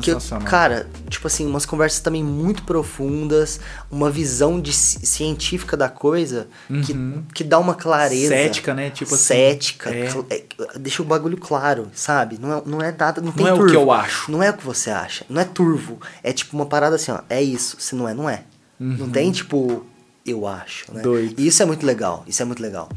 Que, 0.00 0.10
eu- 0.10 0.20
Sensacional. 0.20 0.46
cara, 0.48 0.88
tipo 1.10 1.26
assim, 1.26 1.44
umas 1.44 1.66
conversas 1.66 2.00
também 2.00 2.22
muito 2.22 2.62
profundas, 2.62 3.58
uma 3.90 4.10
visão 4.10 4.60
de 4.60 4.72
ci- 4.72 5.04
científica 5.04 5.76
da 5.76 5.88
coisa 5.88 6.46
que, 6.84 6.92
Uhum. 6.92 7.24
que 7.34 7.42
dá 7.42 7.58
uma 7.58 7.74
clareza. 7.74 8.28
Cética, 8.28 8.72
né? 8.74 8.90
Tipo 8.90 9.14
assim, 9.14 9.24
Cética. 9.24 9.90
é. 9.90 10.08
é, 10.30 10.44
deixa 10.78 11.02
o 11.02 11.04
bagulho 11.04 11.36
claro, 11.36 11.88
sabe? 11.92 12.38
Não 12.40 12.58
é, 12.58 12.62
não 12.64 12.80
é 12.80 12.94
nada, 12.96 13.20
não 13.20 13.32
tem 13.32 13.44
Não 13.44 13.50
é 13.50 13.54
o 13.54 13.56
turvo. 13.58 13.70
que 13.72 13.76
eu 13.76 13.90
acho. 13.92 14.30
Não 14.30 14.42
é 14.42 14.50
o 14.50 14.54
que 14.56 14.64
você 14.64 14.90
acha. 14.90 15.24
Não 15.28 15.40
é 15.40 15.44
turvo. 15.44 15.98
É 16.22 16.32
tipo 16.32 16.56
uma 16.56 16.66
parada 16.66 16.96
assim, 16.96 17.10
ó. 17.10 17.18
É 17.28 17.42
isso. 17.42 17.76
Se 17.80 17.94
não 17.96 18.08
é, 18.08 18.14
não 18.14 18.30
é. 18.30 18.44
Não 18.78 19.10
tem 19.10 19.30
tipo, 19.32 19.84
eu 20.24 20.46
acho, 20.46 20.86
né? 20.92 20.98
Uhum. 20.98 21.02
Doido. 21.02 21.34
E 21.40 21.46
isso 21.46 21.62
é 21.62 21.66
muito 21.66 21.84
legal. 21.84 22.24
Isso 22.26 22.40
é 22.40 22.44
muito 22.44 22.62
legal. 22.62 22.88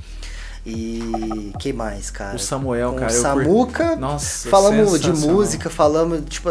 E 0.65 1.51
que 1.59 1.71
mais, 1.71 2.09
cara? 2.09 2.35
O 2.35 2.39
Samuel, 2.39 2.91
Com 2.93 2.99
cara, 2.99 3.11
O 3.11 3.15
Samuca. 3.15 3.95
Nossa, 3.95 4.49
Falamos 4.49 4.99
de 4.99 5.11
música, 5.11 5.69
falamos, 5.69 6.21
tipo, 6.27 6.49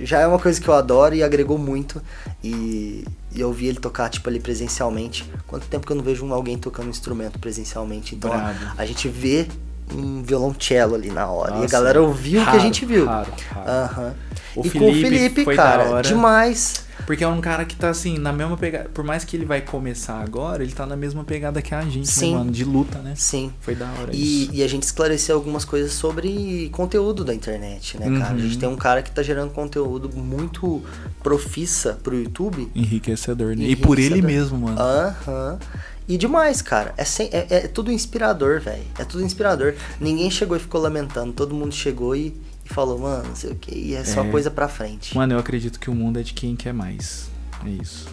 já 0.00 0.20
é 0.20 0.26
uma 0.26 0.38
coisa 0.38 0.58
que 0.60 0.66
eu 0.66 0.74
adoro 0.74 1.14
e 1.14 1.22
agregou 1.22 1.58
muito. 1.58 2.00
E, 2.42 3.04
e 3.32 3.40
eu 3.40 3.52
vi 3.52 3.66
ele 3.66 3.78
tocar, 3.78 4.08
tipo, 4.08 4.28
ali 4.30 4.40
presencialmente. 4.40 5.30
Quanto 5.46 5.66
tempo 5.66 5.86
que 5.86 5.92
eu 5.92 5.96
não 5.96 6.02
vejo 6.02 6.30
alguém 6.32 6.56
tocando 6.56 6.86
um 6.86 6.90
instrumento 6.90 7.38
presencialmente? 7.38 8.14
Então, 8.14 8.30
Brabo. 8.30 8.58
a 8.78 8.86
gente 8.86 9.08
vê 9.08 9.46
um 9.94 10.22
violoncelo 10.22 10.94
ali 10.94 11.10
na 11.10 11.26
hora. 11.26 11.50
e 11.50 11.54
a 11.54 11.56
Nossa, 11.58 11.68
galera 11.72 12.00
ouviu 12.00 12.40
o 12.42 12.44
que 12.46 12.56
a 12.56 12.60
gente 12.60 12.86
viu. 12.86 13.04
raro, 13.06 13.30
raro. 13.52 13.70
Aham. 13.70 14.14
O 14.56 14.66
E 14.66 14.70
com 14.70 14.78
o 14.78 14.92
Felipe 14.94 15.18
Felipe, 15.18 15.56
cara, 15.56 16.00
demais. 16.00 16.84
Porque 17.10 17.24
é 17.24 17.28
um 17.28 17.40
cara 17.40 17.64
que 17.64 17.74
tá 17.74 17.88
assim, 17.90 18.18
na 18.18 18.32
mesma 18.32 18.56
pegada. 18.56 18.88
Por 18.94 19.02
mais 19.02 19.24
que 19.24 19.36
ele 19.36 19.44
vai 19.44 19.60
começar 19.60 20.20
agora, 20.22 20.62
ele 20.62 20.70
tá 20.70 20.86
na 20.86 20.94
mesma 20.94 21.24
pegada 21.24 21.60
que 21.60 21.74
a 21.74 21.82
gente, 21.82 22.06
Sim. 22.06 22.30
né, 22.30 22.38
mano? 22.38 22.52
De 22.52 22.62
luta, 22.64 23.00
né? 23.00 23.14
Sim. 23.16 23.52
Foi 23.58 23.74
da 23.74 23.90
hora 23.98 24.10
E, 24.14 24.44
isso. 24.44 24.50
e 24.54 24.62
a 24.62 24.68
gente 24.68 24.84
esclareceu 24.84 25.34
algumas 25.34 25.64
coisas 25.64 25.90
sobre 25.92 26.68
conteúdo 26.70 27.24
da 27.24 27.34
internet, 27.34 27.98
né, 27.98 28.06
cara? 28.16 28.30
A 28.30 28.32
Uhum. 28.34 28.38
gente 28.38 28.58
tem 28.58 28.68
um 28.68 28.76
cara 28.76 29.02
que 29.02 29.10
tá 29.10 29.24
gerando 29.24 29.50
conteúdo 29.50 30.08
muito 30.16 30.84
profissa 31.20 31.98
pro 32.00 32.14
YouTube. 32.16 32.68
Enriquecedor, 32.76 33.56
né? 33.56 33.64
E 33.64 33.74
por 33.74 33.98
ele 33.98 34.22
mesmo, 34.22 34.56
mano. 34.58 34.78
Aham. 34.80 35.58
E 36.06 36.16
demais, 36.16 36.62
cara. 36.62 36.94
É, 36.96 37.04
sem- 37.04 37.28
é- 37.32 37.46
é 37.50 37.60
tudo 37.66 37.90
inspirador, 37.90 38.60
velho. 38.60 38.82
É 38.98 39.04
tudo 39.04 39.24
inspirador. 39.24 39.74
Ninguém 40.00 40.30
chegou 40.30 40.56
e 40.56 40.60
ficou 40.60 40.80
lamentando. 40.80 41.32
Todo 41.32 41.54
mundo 41.56 41.74
chegou 41.74 42.14
e 42.14 42.34
falou, 42.72 42.98
mano, 42.98 43.28
não 43.28 43.36
sei 43.36 43.52
o 43.52 43.54
que. 43.54 43.74
E 43.74 43.94
é 43.94 44.04
só 44.04 44.24
É. 44.24 44.30
coisa 44.30 44.50
pra 44.50 44.68
frente. 44.68 45.14
Mano, 45.16 45.34
eu 45.34 45.38
acredito 45.38 45.78
que 45.78 45.90
o 45.90 45.94
mundo 45.94 46.18
é 46.18 46.22
de 46.22 46.32
quem 46.32 46.54
quer 46.56 46.72
mais. 46.72 47.30
É 47.64 47.68
isso. 47.68 48.08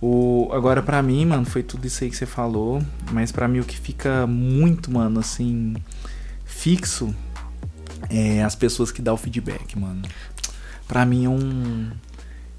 O, 0.00 0.48
agora, 0.52 0.82
pra 0.82 1.02
mim, 1.02 1.24
mano, 1.26 1.44
foi 1.44 1.62
tudo 1.62 1.86
isso 1.86 2.04
aí 2.04 2.10
que 2.10 2.16
você 2.16 2.26
falou. 2.26 2.80
Mas 3.12 3.32
pra 3.32 3.48
mim, 3.48 3.58
o 3.60 3.64
que 3.64 3.76
fica 3.76 4.26
muito, 4.26 4.90
mano, 4.92 5.18
assim, 5.20 5.74
fixo 6.44 7.14
é 8.10 8.42
as 8.44 8.54
pessoas 8.54 8.92
que 8.92 9.02
dão 9.02 9.14
o 9.14 9.16
feedback, 9.16 9.78
mano. 9.78 10.02
Pra 10.86 11.04
mim 11.04 11.24
é 11.24 11.28
um. 11.28 11.90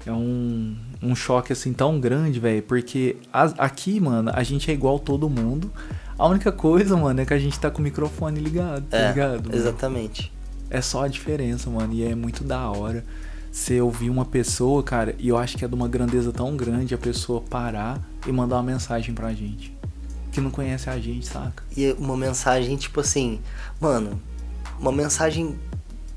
É 0.06 0.12
um, 0.12 0.74
um 1.02 1.14
choque 1.14 1.52
assim 1.52 1.72
tão 1.72 2.00
grande, 2.00 2.40
velho. 2.40 2.62
Porque 2.62 3.16
a- 3.32 3.52
aqui, 3.58 4.00
mano, 4.00 4.30
a 4.34 4.42
gente 4.42 4.70
é 4.70 4.74
igual 4.74 4.98
todo 4.98 5.28
mundo. 5.28 5.70
A 6.18 6.26
única 6.26 6.50
coisa, 6.50 6.96
mano, 6.96 7.20
é 7.20 7.24
que 7.26 7.34
a 7.34 7.38
gente 7.38 7.58
tá 7.60 7.70
com 7.70 7.80
o 7.80 7.82
microfone 7.82 8.40
ligado, 8.40 8.84
tá 8.86 8.96
é, 8.96 9.08
ligado? 9.08 9.44
mano? 9.46 9.54
exatamente. 9.56 10.32
É 10.70 10.80
só 10.80 11.04
a 11.04 11.08
diferença, 11.08 11.70
mano. 11.70 11.92
E 11.94 12.04
é 12.04 12.14
muito 12.14 12.44
da 12.44 12.70
hora 12.70 13.04
você 13.50 13.80
ouvir 13.80 14.10
uma 14.10 14.24
pessoa, 14.24 14.82
cara, 14.82 15.14
e 15.18 15.28
eu 15.28 15.36
acho 15.36 15.56
que 15.56 15.64
é 15.64 15.68
de 15.68 15.74
uma 15.74 15.88
grandeza 15.88 16.32
tão 16.32 16.56
grande 16.56 16.94
a 16.94 16.98
pessoa 16.98 17.40
parar 17.40 18.00
e 18.26 18.32
mandar 18.32 18.56
uma 18.56 18.62
mensagem 18.62 19.14
pra 19.14 19.32
gente. 19.32 19.72
Que 20.30 20.40
não 20.40 20.50
conhece 20.50 20.88
a 20.90 20.98
gente, 20.98 21.26
saca? 21.26 21.62
E 21.76 21.92
uma 21.98 22.16
mensagem, 22.16 22.76
tipo 22.76 23.00
assim, 23.00 23.40
mano, 23.80 24.20
uma 24.78 24.92
mensagem 24.92 25.58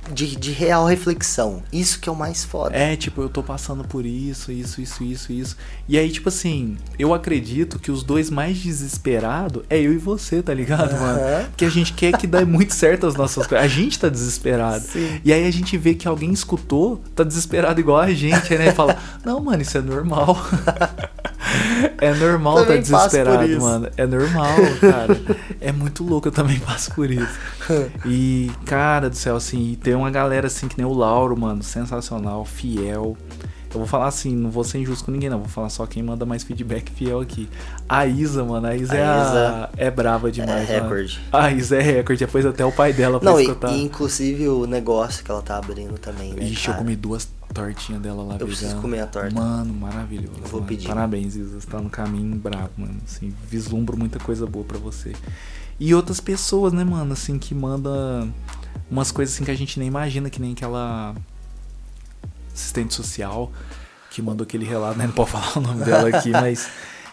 de, 0.09 0.35
de 0.35 0.51
real 0.51 0.85
reflexão. 0.85 1.61
Isso 1.71 1.99
que 1.99 2.09
é 2.09 2.11
o 2.11 2.15
mais 2.15 2.43
foda. 2.43 2.75
É, 2.75 2.95
tipo, 2.95 3.21
eu 3.21 3.29
tô 3.29 3.43
passando 3.43 3.83
por 3.83 4.05
isso, 4.05 4.51
isso, 4.51 4.81
isso, 4.81 5.03
isso, 5.03 5.31
isso. 5.31 5.57
E 5.87 5.97
aí, 5.97 6.09
tipo 6.09 6.29
assim, 6.29 6.77
eu 6.97 7.13
acredito 7.13 7.77
que 7.77 7.91
os 7.91 8.03
dois 8.03 8.29
mais 8.29 8.57
desesperados 8.57 9.63
é 9.69 9.79
eu 9.79 9.93
e 9.93 9.97
você, 9.97 10.41
tá 10.41 10.53
ligado, 10.53 10.93
mano? 10.99 11.19
Aham. 11.19 11.45
Porque 11.49 11.65
a 11.65 11.69
gente 11.69 11.93
quer 11.93 12.17
que 12.17 12.25
dê 12.25 12.45
muito 12.45 12.73
certo 12.73 13.05
as 13.05 13.15
nossas 13.15 13.45
coisas. 13.45 13.63
A 13.63 13.67
gente 13.67 13.99
tá 13.99 14.09
desesperado. 14.09 14.83
Sim. 14.83 15.21
E 15.23 15.31
aí 15.31 15.45
a 15.45 15.51
gente 15.51 15.77
vê 15.77 15.93
que 15.93 16.07
alguém 16.07 16.31
escutou, 16.31 17.01
tá 17.15 17.23
desesperado 17.23 17.79
igual 17.79 17.99
a 17.99 18.11
gente, 18.13 18.55
né? 18.57 18.69
E 18.69 18.71
fala, 18.71 18.97
não, 19.23 19.39
mano, 19.39 19.61
isso 19.61 19.77
é 19.77 19.81
normal. 19.81 20.37
é 21.99 22.13
normal 22.13 22.55
tá 22.55 22.65
Também 22.65 22.83
passo 22.83 22.91
por 22.91 23.09
desesperado, 23.09 23.61
mano. 23.61 23.89
É 23.97 24.05
normal, 24.05 24.55
cara. 24.79 25.21
É 25.59 25.71
muito 25.71 26.03
louco, 26.03 26.27
eu 26.27 26.31
também 26.31 26.59
passo 26.59 26.91
por 26.93 27.09
isso. 27.09 27.39
E, 28.05 28.51
cara 28.65 29.09
do 29.09 29.15
céu, 29.15 29.35
assim, 29.35 29.71
e 29.71 29.75
tem 29.91 29.95
uma 29.97 30.09
galera 30.09 30.47
assim 30.47 30.69
que 30.69 30.77
nem 30.77 30.87
o 30.87 30.93
Lauro, 30.93 31.37
mano, 31.37 31.61
sensacional, 31.61 32.45
fiel. 32.45 33.17
Eu 33.73 33.77
vou 33.79 33.85
falar 33.87 34.07
assim, 34.07 34.33
não 34.35 34.49
vou 34.49 34.63
ser 34.63 34.79
injusto 34.79 35.03
com 35.05 35.11
ninguém, 35.11 35.29
não. 35.29 35.39
Vou 35.39 35.47
falar 35.49 35.69
só 35.69 35.85
quem 35.85 36.01
manda 36.01 36.25
mais 36.25 36.43
feedback 36.43 36.89
fiel 36.91 37.19
aqui. 37.19 37.49
A 37.89 38.05
Isa, 38.05 38.43
mano, 38.43 38.67
a 38.67 38.75
Isa, 38.75 38.93
A 38.93 38.97
é, 38.97 39.03
a- 39.05 39.21
Isa 39.21 39.69
é 39.77 39.91
brava 39.91 40.31
demais. 40.31 40.69
é 40.69 40.79
mano. 40.79 40.89
recorde. 40.93 41.19
A 41.31 41.51
Isa 41.51 41.75
é 41.77 41.81
recorde, 41.81 42.19
depois 42.25 42.45
até 42.45 42.65
o 42.65 42.71
pai 42.71 42.93
dela 42.93 43.19
pra 43.19 43.31
Não, 43.31 43.39
e, 43.39 43.43
escutar. 43.43 43.71
e 43.73 43.81
inclusive 43.83 44.47
o 44.47 44.65
negócio 44.65 45.23
que 45.25 45.31
ela 45.31 45.41
tá 45.41 45.57
abrindo 45.57 45.97
também, 45.97 46.33
né, 46.33 46.43
Ixi, 46.45 46.67
eu 46.67 46.73
cara? 46.73 46.77
comi 46.85 46.95
duas 46.95 47.27
tortinhas 47.53 48.01
dela 48.01 48.23
lá 48.23 48.37
Eu 48.39 48.47
preciso 48.47 48.77
comer 48.77 49.01
a 49.01 49.07
torta. 49.07 49.33
Mano, 49.35 49.73
maravilhoso. 49.73 50.39
vou 50.43 50.61
mano. 50.61 50.67
pedir. 50.67 50.87
Parabéns, 50.87 51.35
Isa. 51.35 51.59
Você 51.59 51.67
tá 51.67 51.79
no 51.81 51.89
caminho 51.89 52.33
brabo, 52.37 52.71
mano. 52.77 52.95
Assim, 53.05 53.33
vislumbro 53.49 53.97
muita 53.97 54.19
coisa 54.19 54.45
boa 54.45 54.63
pra 54.63 54.77
você. 54.77 55.11
E 55.79 55.93
outras 55.95 56.19
pessoas, 56.21 56.71
né, 56.73 56.83
mano, 56.83 57.11
assim, 57.13 57.37
que 57.39 57.55
mandam 57.55 58.31
umas 58.91 59.11
coisas 59.11 59.33
assim 59.33 59.43
que 59.45 59.51
a 59.51 59.55
gente 59.55 59.79
nem 59.79 59.87
imagina, 59.87 60.29
que 60.29 60.39
nem 60.41 60.51
aquela 60.51 61.15
assistente 62.53 62.93
social 62.93 63.51
que 64.09 64.21
mandou 64.21 64.43
aquele 64.43 64.65
relato, 64.65 64.97
né? 64.97 65.05
Não 65.07 65.13
pode 65.13 65.31
falar 65.31 65.53
o 65.57 65.61
nome 65.61 65.83
dela 65.85 66.09
aqui, 66.09 66.29
mas. 66.35 66.69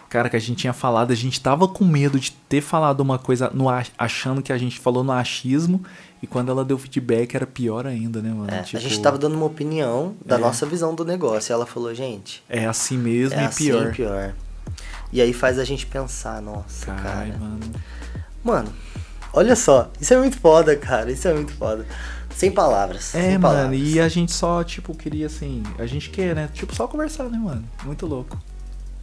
Cara, 0.09 0.27
que 0.27 0.35
a 0.35 0.39
gente 0.39 0.57
tinha 0.57 0.73
falado, 0.73 1.11
a 1.11 1.15
gente 1.15 1.39
tava 1.39 1.67
com 1.67 1.85
medo 1.85 2.19
de 2.19 2.31
ter 2.31 2.61
falado 2.61 2.99
uma 3.01 3.19
coisa 3.19 3.51
no, 3.53 3.65
achando 3.95 4.41
que 4.41 4.51
a 4.51 4.57
gente 4.57 4.79
falou 4.79 5.03
no 5.03 5.11
achismo 5.11 5.83
e 6.19 6.25
quando 6.25 6.49
ela 6.51 6.65
deu 6.65 6.79
feedback 6.79 7.35
era 7.35 7.45
pior 7.45 7.85
ainda, 7.85 8.19
né, 8.19 8.29
mano? 8.33 8.49
É, 8.51 8.63
tipo, 8.63 8.75
a 8.77 8.79
gente 8.81 8.99
tava 8.99 9.19
dando 9.19 9.35
uma 9.35 9.45
opinião 9.45 10.15
da 10.25 10.37
É. 10.37 10.39
nossa 10.39 10.65
visão 10.65 10.95
do 10.95 11.05
negócio 11.05 11.51
e 11.51 11.53
ela 11.53 11.67
falou, 11.67 11.93
gente, 11.93 12.43
É 12.49 12.65
assim 12.65 12.97
mesmo 12.97 13.37
é 13.39 13.43
e 13.43 13.45
assim 13.45 13.65
pior. 13.65 13.91
pior. 13.93 14.33
E 15.13 15.21
aí 15.21 15.31
faz 15.31 15.59
a 15.59 15.63
gente 15.63 15.85
pensar, 15.85 16.41
nossa, 16.41 16.87
Caralho, 16.87 17.33
cara. 17.33 17.37
mano. 17.45 17.59
Mano, 18.43 18.73
olha 19.33 19.55
só, 19.55 19.89
isso 19.99 20.13
é 20.13 20.17
muito 20.17 20.37
foda, 20.39 20.75
cara, 20.75 21.11
isso 21.11 21.27
é 21.27 21.33
muito 21.33 21.53
foda. 21.53 21.85
Sem 22.35 22.51
palavras. 22.51 23.13
É, 23.15 23.21
sem 23.21 23.29
mano, 23.37 23.41
palavras. 23.41 23.79
e 23.81 23.99
a 23.99 24.07
gente 24.07 24.31
só, 24.31 24.63
tipo, 24.63 24.95
queria 24.95 25.25
assim. 25.25 25.61
A 25.77 25.85
gente 25.85 26.09
quer, 26.09 26.33
né? 26.35 26.49
Tipo, 26.53 26.73
só 26.73 26.87
conversar, 26.87 27.25
né, 27.25 27.37
mano? 27.37 27.63
Muito 27.83 28.05
louco. 28.05 28.37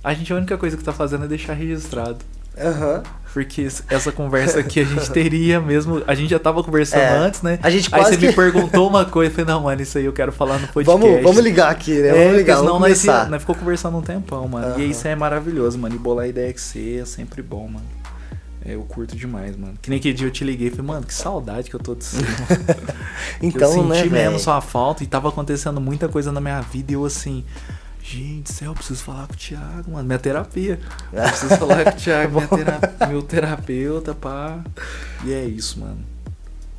A 0.02 0.14
gente, 0.14 0.32
a 0.32 0.36
única 0.36 0.56
coisa 0.56 0.76
que 0.76 0.82
tá 0.84 0.92
fazendo 0.92 1.24
é 1.24 1.28
deixar 1.28 1.52
registrado. 1.52 2.16
Aham. 2.58 3.02
Porque 3.34 3.68
essa 3.90 4.10
conversa 4.10 4.60
aqui 4.60 4.80
a 4.80 4.84
gente 4.84 5.10
teria 5.10 5.60
mesmo. 5.60 6.02
A 6.06 6.14
gente 6.14 6.30
já 6.30 6.38
tava 6.38 6.64
conversando 6.64 7.00
É, 7.02 7.18
antes, 7.18 7.42
né? 7.42 7.58
a 7.62 7.68
gente 7.68 7.90
Aí 7.92 8.00
quase 8.00 8.14
você 8.16 8.20
me 8.26 8.28
que- 8.28 8.34
perguntou 8.34 8.88
uma 8.88 9.04
coisa, 9.10 9.30
eu 9.30 9.34
falei, 9.34 9.52
não, 9.54 9.62
mano, 9.64 9.82
isso 9.82 9.98
aí 9.98 10.06
eu 10.06 10.12
quero 10.14 10.32
falar 10.32 10.58
no 10.58 10.68
podcast. 10.68 10.98
Vamos, 11.06 11.22
vamos 11.22 11.38
ligar 11.44 11.70
aqui, 11.70 11.92
né? 12.00 12.08
É, 12.08 12.12
vamos 12.12 12.24
porque 12.28 12.36
ligar, 12.38 12.56
senão 12.60 12.78
vamos 12.80 13.04
nós, 13.04 13.28
nós 13.28 13.40
ficou 13.42 13.54
conversando 13.54 13.98
um 13.98 14.00
tempão, 14.00 14.48
mano. 14.48 14.68
Aham. 14.68 14.78
E 14.78 14.88
isso 14.90 15.06
é 15.06 15.14
maravilhoso, 15.14 15.76
mano. 15.78 15.94
E 15.94 15.98
bolar 15.98 16.26
ideia 16.26 16.50
que 16.50 16.60
você 16.60 17.00
é 17.02 17.04
sempre 17.04 17.42
bom, 17.42 17.68
mano. 17.68 17.84
É, 18.66 18.74
eu 18.74 18.82
curto 18.82 19.14
demais, 19.14 19.56
mano. 19.56 19.74
Que 19.80 19.88
nem 19.88 20.00
que 20.00 20.12
dia 20.12 20.26
eu 20.26 20.30
te 20.30 20.42
liguei 20.42 20.66
e 20.66 20.70
falei, 20.70 20.86
mano, 20.86 21.06
que 21.06 21.14
saudade 21.14 21.70
que 21.70 21.76
eu 21.76 21.80
tô 21.80 21.94
de 21.94 22.04
você. 22.04 22.16
Então, 23.40 23.68
eu 23.68 23.94
senti 23.94 24.10
né, 24.10 24.24
mesmo 24.24 24.38
sua 24.40 24.60
falta 24.60 25.04
e 25.04 25.06
tava 25.06 25.28
acontecendo 25.28 25.80
muita 25.80 26.08
coisa 26.08 26.32
na 26.32 26.40
minha 26.40 26.60
vida 26.60 26.90
e 26.92 26.94
eu 26.94 27.04
assim. 27.04 27.44
Gente, 28.02 28.44
do 28.44 28.52
céu, 28.52 28.70
eu 28.70 28.74
preciso 28.74 29.02
falar 29.02 29.26
com 29.26 29.34
o 29.34 29.36
Thiago, 29.36 29.90
mano. 29.90 30.04
Minha 30.06 30.18
terapia. 30.18 30.78
Eu 31.12 31.22
preciso 31.24 31.56
falar 31.58 31.84
com 31.84 31.90
o 31.90 31.94
Thiago, 31.94 32.34
minha 32.40 32.48
tera- 32.48 33.06
meu 33.08 33.22
terapeuta, 33.22 34.14
pá. 34.14 34.60
E 35.24 35.32
é 35.32 35.44
isso, 35.44 35.80
mano. 35.80 35.98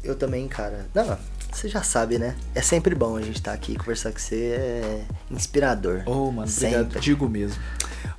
Eu 0.04 0.16
também, 0.16 0.48
cara. 0.48 0.88
Não, 0.94 1.18
você 1.52 1.68
já 1.68 1.82
sabe, 1.82 2.18
né? 2.20 2.36
É 2.54 2.62
sempre 2.62 2.94
bom 2.96 3.16
a 3.18 3.22
gente 3.22 3.38
estar 3.38 3.54
aqui 3.54 3.74
e 3.74 3.76
conversar 3.76 4.12
com 4.12 4.20
você. 4.20 4.36
É 4.60 5.02
inspirador. 5.32 6.04
Ô, 6.06 6.32
mano, 6.32 6.50
obrigado. 6.52 6.84
Sempre. 6.84 7.00
Digo 7.00 7.28
mesmo. 7.30 7.62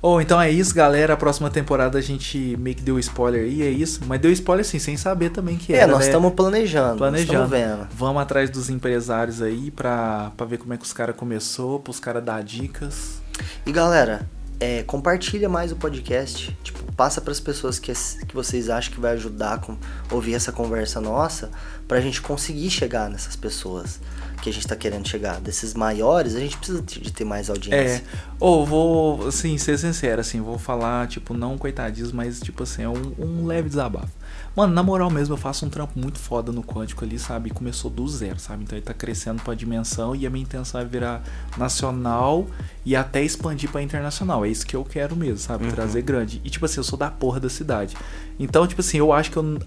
Ô, 0.01 0.19
então 0.21 0.39
é 0.41 0.49
isso, 0.49 0.73
galera. 0.73 1.13
A 1.13 1.17
próxima 1.17 1.49
temporada 1.49 1.97
a 1.97 2.01
gente 2.01 2.55
meio 2.59 2.75
que 2.75 2.81
deu 2.81 2.97
spoiler 2.99 3.43
aí, 3.43 3.61
é 3.61 3.69
isso. 3.69 4.01
Mas 4.05 4.19
deu 4.21 4.31
spoiler 4.31 4.65
assim, 4.65 4.79
sem 4.79 4.95
saber 4.97 5.29
também 5.29 5.57
que 5.57 5.73
É, 5.73 5.77
era, 5.79 5.87
nós 5.91 6.01
né? 6.01 6.05
estamos 6.07 6.33
planejando. 6.33 6.97
planejando. 6.97 7.45
Estamos 7.45 7.49
vendo. 7.49 7.87
Vamos 7.95 8.21
atrás 8.21 8.49
dos 8.49 8.69
empresários 8.69 9.41
aí 9.41 9.71
pra, 9.71 10.31
pra 10.35 10.45
ver 10.45 10.57
como 10.57 10.73
é 10.73 10.77
que 10.77 10.83
os 10.85 10.93
caras 10.93 11.15
começou, 11.15 11.79
pros 11.79 11.99
caras 11.99 12.23
dar 12.23 12.43
dicas. 12.43 13.21
E 13.65 13.71
galera, 13.71 14.27
é, 14.59 14.83
compartilha 14.83 15.47
mais 15.47 15.71
o 15.71 15.75
podcast. 15.75 16.55
Tipo, 16.63 16.79
passa 16.93 17.21
para 17.21 17.31
as 17.31 17.39
pessoas 17.39 17.79
que, 17.79 17.91
que 17.93 18.35
vocês 18.35 18.69
acham 18.69 18.93
que 18.93 18.99
vai 18.99 19.13
ajudar 19.13 19.59
com 19.61 19.77
ouvir 20.11 20.33
essa 20.33 20.51
conversa 20.51 20.99
nossa, 20.99 21.49
pra 21.87 22.01
gente 22.01 22.21
conseguir 22.21 22.69
chegar 22.69 23.09
nessas 23.09 23.35
pessoas 23.35 23.99
que 24.41 24.49
a 24.49 24.53
gente 24.53 24.67
tá 24.67 24.75
querendo 24.75 25.07
chegar. 25.07 25.39
Desses 25.39 25.73
maiores, 25.73 26.35
a 26.35 26.39
gente 26.39 26.57
precisa 26.57 26.81
de 26.81 27.11
ter 27.11 27.25
mais 27.25 27.47
É. 27.49 27.51
audiência. 27.51 28.03
Ou 28.39 28.65
vou, 28.65 29.27
assim, 29.27 29.57
ser 29.57 29.77
sincero, 29.77 30.21
assim, 30.21 30.41
vou 30.41 30.57
falar, 30.57 31.07
tipo, 31.07 31.33
não 31.33 31.57
coitadismo, 31.57 32.17
mas, 32.17 32.39
tipo 32.39 32.63
assim, 32.63 32.83
é 32.83 32.89
um, 32.89 33.13
um 33.17 33.45
leve 33.45 33.69
desabafo. 33.69 34.11
Mano, 34.55 34.73
na 34.73 34.83
moral 34.83 35.09
mesmo, 35.09 35.33
eu 35.33 35.37
faço 35.37 35.65
um 35.65 35.69
trampo 35.69 35.97
muito 35.97 36.19
foda 36.19 36.51
no 36.51 36.61
quântico 36.63 37.05
ali, 37.05 37.17
sabe? 37.17 37.49
Começou 37.49 37.89
do 37.89 38.05
zero, 38.07 38.39
sabe? 38.39 38.63
Então 38.63 38.77
ele 38.77 38.85
tá 38.85 38.93
crescendo 38.93 39.41
pra 39.41 39.53
dimensão 39.53 40.15
e 40.15 40.25
a 40.27 40.29
minha 40.29 40.43
intenção 40.43 40.81
é 40.81 40.85
virar 40.85 41.23
nacional 41.57 42.45
e 42.85 42.95
até 42.95 43.23
expandir 43.23 43.69
pra 43.71 43.81
internacional. 43.81 44.43
É 44.43 44.49
isso 44.49 44.65
que 44.65 44.75
eu 44.75 44.83
quero 44.83 45.15
mesmo, 45.15 45.37
sabe? 45.37 45.65
Uhum. 45.65 45.71
Trazer 45.71 46.01
grande. 46.01 46.41
E, 46.43 46.49
tipo 46.49 46.65
assim, 46.65 46.77
eu 46.79 46.83
sou 46.83 46.97
da 46.99 47.09
porra 47.09 47.39
da 47.39 47.49
cidade. 47.49 47.95
Então, 48.39 48.67
tipo 48.67 48.81
assim, 48.81 48.97
eu 48.97 49.13
acho 49.13 49.31
que 49.31 49.37
eu 49.37 49.59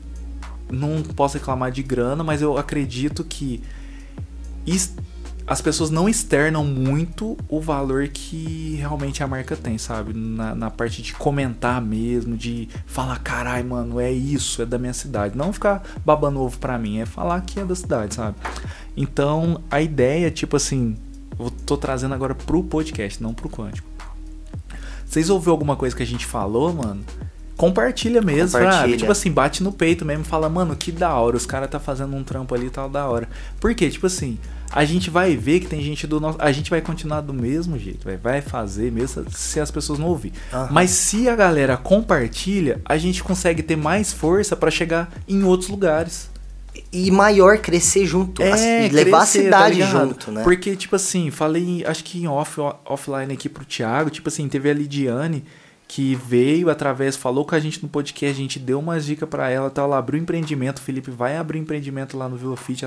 não 0.70 1.02
posso 1.02 1.38
reclamar 1.38 1.70
de 1.70 1.82
grana, 1.82 2.22
mas 2.22 2.42
eu 2.42 2.58
acredito 2.58 3.24
que 3.24 3.62
is- 4.66 4.94
as 5.52 5.60
pessoas 5.60 5.90
não 5.90 6.08
externam 6.08 6.64
muito 6.64 7.36
o 7.46 7.60
valor 7.60 8.08
que 8.08 8.74
realmente 8.78 9.22
a 9.22 9.26
marca 9.26 9.54
tem, 9.54 9.76
sabe? 9.76 10.14
Na, 10.14 10.54
na 10.54 10.70
parte 10.70 11.02
de 11.02 11.12
comentar 11.12 11.78
mesmo, 11.78 12.38
de 12.38 12.70
falar, 12.86 13.18
carai, 13.18 13.62
mano, 13.62 14.00
é 14.00 14.10
isso, 14.10 14.62
é 14.62 14.66
da 14.66 14.78
minha 14.78 14.94
cidade. 14.94 15.36
Não 15.36 15.52
ficar 15.52 15.82
babando 16.06 16.40
ovo 16.40 16.58
pra 16.58 16.78
mim, 16.78 17.00
é 17.00 17.06
falar 17.06 17.42
que 17.42 17.60
é 17.60 17.64
da 17.66 17.74
cidade, 17.74 18.14
sabe? 18.14 18.34
Então, 18.96 19.60
a 19.70 19.82
ideia, 19.82 20.30
tipo 20.30 20.56
assim, 20.56 20.96
eu 21.38 21.50
tô 21.50 21.76
trazendo 21.76 22.14
agora 22.14 22.34
pro 22.34 22.64
podcast, 22.64 23.22
não 23.22 23.34
pro 23.34 23.50
quântico. 23.50 23.86
Vocês 25.04 25.28
ouviram 25.28 25.52
alguma 25.52 25.76
coisa 25.76 25.94
que 25.94 26.02
a 26.02 26.06
gente 26.06 26.24
falou, 26.24 26.72
mano? 26.72 27.04
Compartilha 27.58 28.22
mesmo, 28.22 28.58
Compartilha. 28.58 28.80
sabe? 28.80 28.96
Tipo 28.96 29.12
assim, 29.12 29.30
bate 29.30 29.62
no 29.62 29.70
peito 29.70 30.02
mesmo, 30.02 30.24
fala, 30.24 30.48
mano, 30.48 30.74
que 30.74 30.90
da 30.90 31.12
hora, 31.14 31.36
os 31.36 31.44
caras 31.44 31.68
tá 31.68 31.78
fazendo 31.78 32.16
um 32.16 32.24
trampo 32.24 32.54
ali 32.54 32.68
e 32.68 32.70
tal, 32.70 32.88
da 32.88 33.06
hora. 33.06 33.28
Por 33.60 33.74
quê? 33.74 33.90
Tipo 33.90 34.06
assim, 34.06 34.38
a 34.72 34.84
gente 34.86 35.10
vai 35.10 35.36
ver 35.36 35.60
que 35.60 35.66
tem 35.66 35.82
gente 35.82 36.06
do 36.06 36.18
nosso. 36.18 36.38
A 36.40 36.50
gente 36.50 36.70
vai 36.70 36.80
continuar 36.80 37.20
do 37.20 37.34
mesmo 37.34 37.78
jeito, 37.78 38.04
vai, 38.04 38.16
vai 38.16 38.40
fazer 38.40 38.90
mesmo 38.90 39.24
se 39.30 39.60
as 39.60 39.70
pessoas 39.70 39.98
não 39.98 40.08
ouvir. 40.08 40.32
Aham. 40.52 40.68
Mas 40.72 40.90
se 40.90 41.28
a 41.28 41.36
galera 41.36 41.76
compartilha, 41.76 42.80
a 42.84 42.96
gente 42.96 43.22
consegue 43.22 43.62
ter 43.62 43.76
mais 43.76 44.12
força 44.12 44.56
pra 44.56 44.70
chegar 44.70 45.12
em 45.28 45.44
outros 45.44 45.68
lugares. 45.68 46.30
E 46.90 47.10
maior 47.10 47.58
crescer 47.58 48.06
junto. 48.06 48.42
É, 48.42 48.86
e 48.86 48.88
levar 48.88 49.18
crescer, 49.18 49.40
a 49.40 49.42
cidade 49.42 49.80
tá 49.80 49.86
junto, 49.86 50.32
né? 50.32 50.42
Porque, 50.42 50.74
tipo 50.74 50.96
assim, 50.96 51.30
falei, 51.30 51.84
acho 51.86 52.02
que 52.02 52.18
em 52.18 52.26
off, 52.26 52.58
offline 52.86 53.34
aqui 53.34 53.50
pro 53.50 53.64
Thiago, 53.64 54.08
tipo 54.08 54.28
assim, 54.28 54.48
teve 54.48 54.70
a 54.70 54.74
Lidiane 54.74 55.44
que 55.94 56.14
veio 56.14 56.70
através, 56.70 57.16
falou 57.16 57.44
com 57.44 57.54
a 57.54 57.60
gente 57.60 57.82
no 57.82 57.86
podcast, 57.86 58.34
a 58.34 58.42
gente 58.42 58.58
deu 58.58 58.78
umas 58.78 59.04
dicas 59.04 59.28
pra 59.28 59.50
ela, 59.50 59.68
tal, 59.68 59.84
ela 59.84 59.98
abriu 59.98 60.18
empreendimento, 60.18 60.78
o 60.78 60.80
Felipe 60.80 61.10
vai 61.10 61.36
abrir 61.36 61.58
empreendimento 61.58 62.16
lá 62.16 62.30
no 62.30 62.36
Vila 62.38 62.56
Fit 62.56 62.86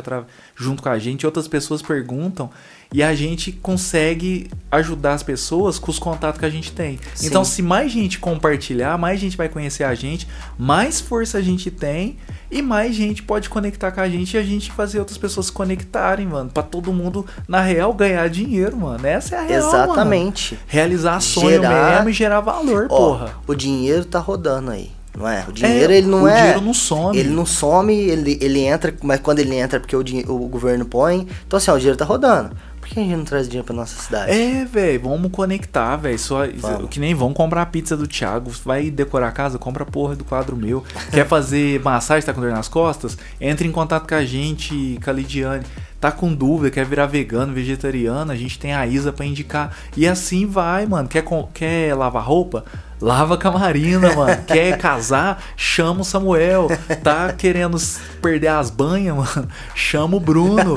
junto 0.55 0.81
com 0.81 0.89
a 0.89 0.97
gente, 0.97 1.23
outras 1.23 1.47
pessoas 1.47 1.83
perguntam 1.83 2.49
e 2.93 3.03
a 3.03 3.13
gente 3.13 3.51
consegue 3.51 4.49
ajudar 4.71 5.13
as 5.13 5.23
pessoas 5.23 5.77
com 5.79 5.91
os 5.91 5.99
contatos 5.99 6.39
que 6.39 6.45
a 6.45 6.49
gente 6.49 6.71
tem. 6.71 6.99
Sim. 7.13 7.27
Então, 7.27 7.43
se 7.43 7.61
mais 7.61 7.91
gente 7.91 8.19
compartilhar, 8.19 8.97
mais 8.97 9.19
gente 9.19 9.35
vai 9.37 9.49
conhecer 9.49 9.83
a 9.83 9.93
gente, 9.95 10.27
mais 10.57 10.99
força 11.01 11.37
a 11.37 11.41
gente 11.41 11.69
tem 11.71 12.17
e 12.51 12.61
mais 12.61 12.95
gente 12.95 13.23
pode 13.23 13.49
conectar 13.49 13.91
com 13.91 13.99
a 14.01 14.07
gente 14.09 14.35
e 14.35 14.37
a 14.37 14.43
gente 14.43 14.71
fazer 14.71 14.99
outras 14.99 15.17
pessoas 15.17 15.47
se 15.47 15.51
conectarem, 15.51 16.27
mano. 16.27 16.49
Pra 16.49 16.63
todo 16.63 16.93
mundo, 16.93 17.25
na 17.47 17.61
real, 17.61 17.93
ganhar 17.93 18.29
dinheiro, 18.29 18.77
mano. 18.77 19.05
Essa 19.05 19.35
é 19.35 19.39
a 19.39 19.41
real, 19.43 19.71
mano. 19.71 19.83
Exatamente. 19.85 20.59
Realizar 20.67 21.19
sonho 21.19 21.61
Gerar- 21.61 21.95
mesmo 21.95 22.09
e 22.09 22.13
gerar 22.13 22.39
valor, 22.41 22.87
Ó, 22.89 22.97
porra. 22.97 23.33
o 23.47 23.55
dinheiro 23.55 24.05
tá 24.05 24.19
rodando 24.19 24.71
aí, 24.71 24.91
não 25.17 25.27
é? 25.27 25.43
O 25.47 25.51
dinheiro, 25.51 25.91
É, 25.91 25.97
ele 25.97 26.07
não 26.07 26.23
o 26.23 26.27
é... 26.27 26.35
dinheiro 26.37 26.61
não 26.61 26.73
some. 26.73 27.17
Ele 27.17 27.29
não 27.29 27.45
some, 27.45 27.93
ele, 27.93 28.37
ele 28.41 28.59
entra, 28.61 28.93
mas 29.03 29.19
quando 29.19 29.39
ele 29.39 29.55
entra 29.55 29.77
é 29.77 29.79
porque 29.79 29.95
o, 29.95 30.01
o 30.29 30.47
governo 30.47 30.85
põe. 30.85 31.27
Então 31.47 31.57
assim, 31.57 31.71
ó, 31.71 31.75
o 31.75 31.77
dinheiro 31.77 31.97
tá 31.97 32.05
rodando. 32.05 32.55
Por 32.85 32.93
que 32.93 32.99
a 32.99 33.03
gente 33.03 33.15
não 33.15 33.25
traz 33.25 33.47
dinheiro 33.47 33.65
pra 33.65 33.75
nossa 33.75 33.99
cidade? 33.99 34.31
É, 34.31 34.63
velho, 34.63 35.01
vamos 35.01 35.31
conectar, 35.31 35.95
velho. 35.95 36.19
Só 36.19 36.45
Vamos. 36.47 36.87
que 36.87 36.99
nem 36.99 37.15
vão 37.15 37.33
comprar 37.33 37.63
a 37.63 37.65
pizza 37.65 37.97
do 37.97 38.05
Thiago, 38.05 38.51
vai 38.63 38.91
decorar 38.91 39.29
a 39.29 39.31
casa, 39.31 39.57
compra 39.57 39.81
a 39.81 39.87
porra 39.87 40.15
do 40.15 40.23
quadro 40.23 40.55
meu. 40.55 40.83
Quer 41.11 41.27
fazer 41.27 41.81
massagem, 41.83 42.23
tá 42.23 42.31
com 42.31 42.41
dor 42.41 42.51
nas 42.51 42.67
costas? 42.67 43.17
Entre 43.41 43.67
em 43.67 43.71
contato 43.71 44.07
com 44.07 44.13
a 44.13 44.23
gente, 44.23 44.99
com 45.03 45.09
a 45.09 45.13
Lidiane. 45.13 45.65
Tá 45.99 46.11
com 46.11 46.31
dúvida, 46.31 46.69
quer 46.69 46.85
virar 46.85 47.07
vegano, 47.07 47.51
vegetariano, 47.51 48.31
a 48.31 48.35
gente 48.35 48.59
tem 48.59 48.75
a 48.75 48.85
Isa 48.85 49.11
pra 49.11 49.25
indicar. 49.25 49.75
E 49.97 50.07
assim 50.07 50.45
vai, 50.45 50.85
mano. 50.85 51.09
Quer, 51.09 51.23
quer 51.55 51.95
lavar 51.95 52.23
roupa? 52.23 52.65
Lava 53.01 53.35
com 53.35 53.47
a 53.47 53.51
Marina, 53.51 54.15
mano. 54.15 54.41
Quer 54.47 54.77
casar? 54.77 55.43
Chama 55.57 56.01
o 56.01 56.05
Samuel. 56.05 56.67
Tá 57.03 57.33
querendo 57.33 57.77
perder 58.21 58.47
as 58.47 58.69
banhas, 58.69 59.15
mano? 59.15 59.49
Chama 59.73 60.15
o 60.15 60.19
Bruno. 60.19 60.75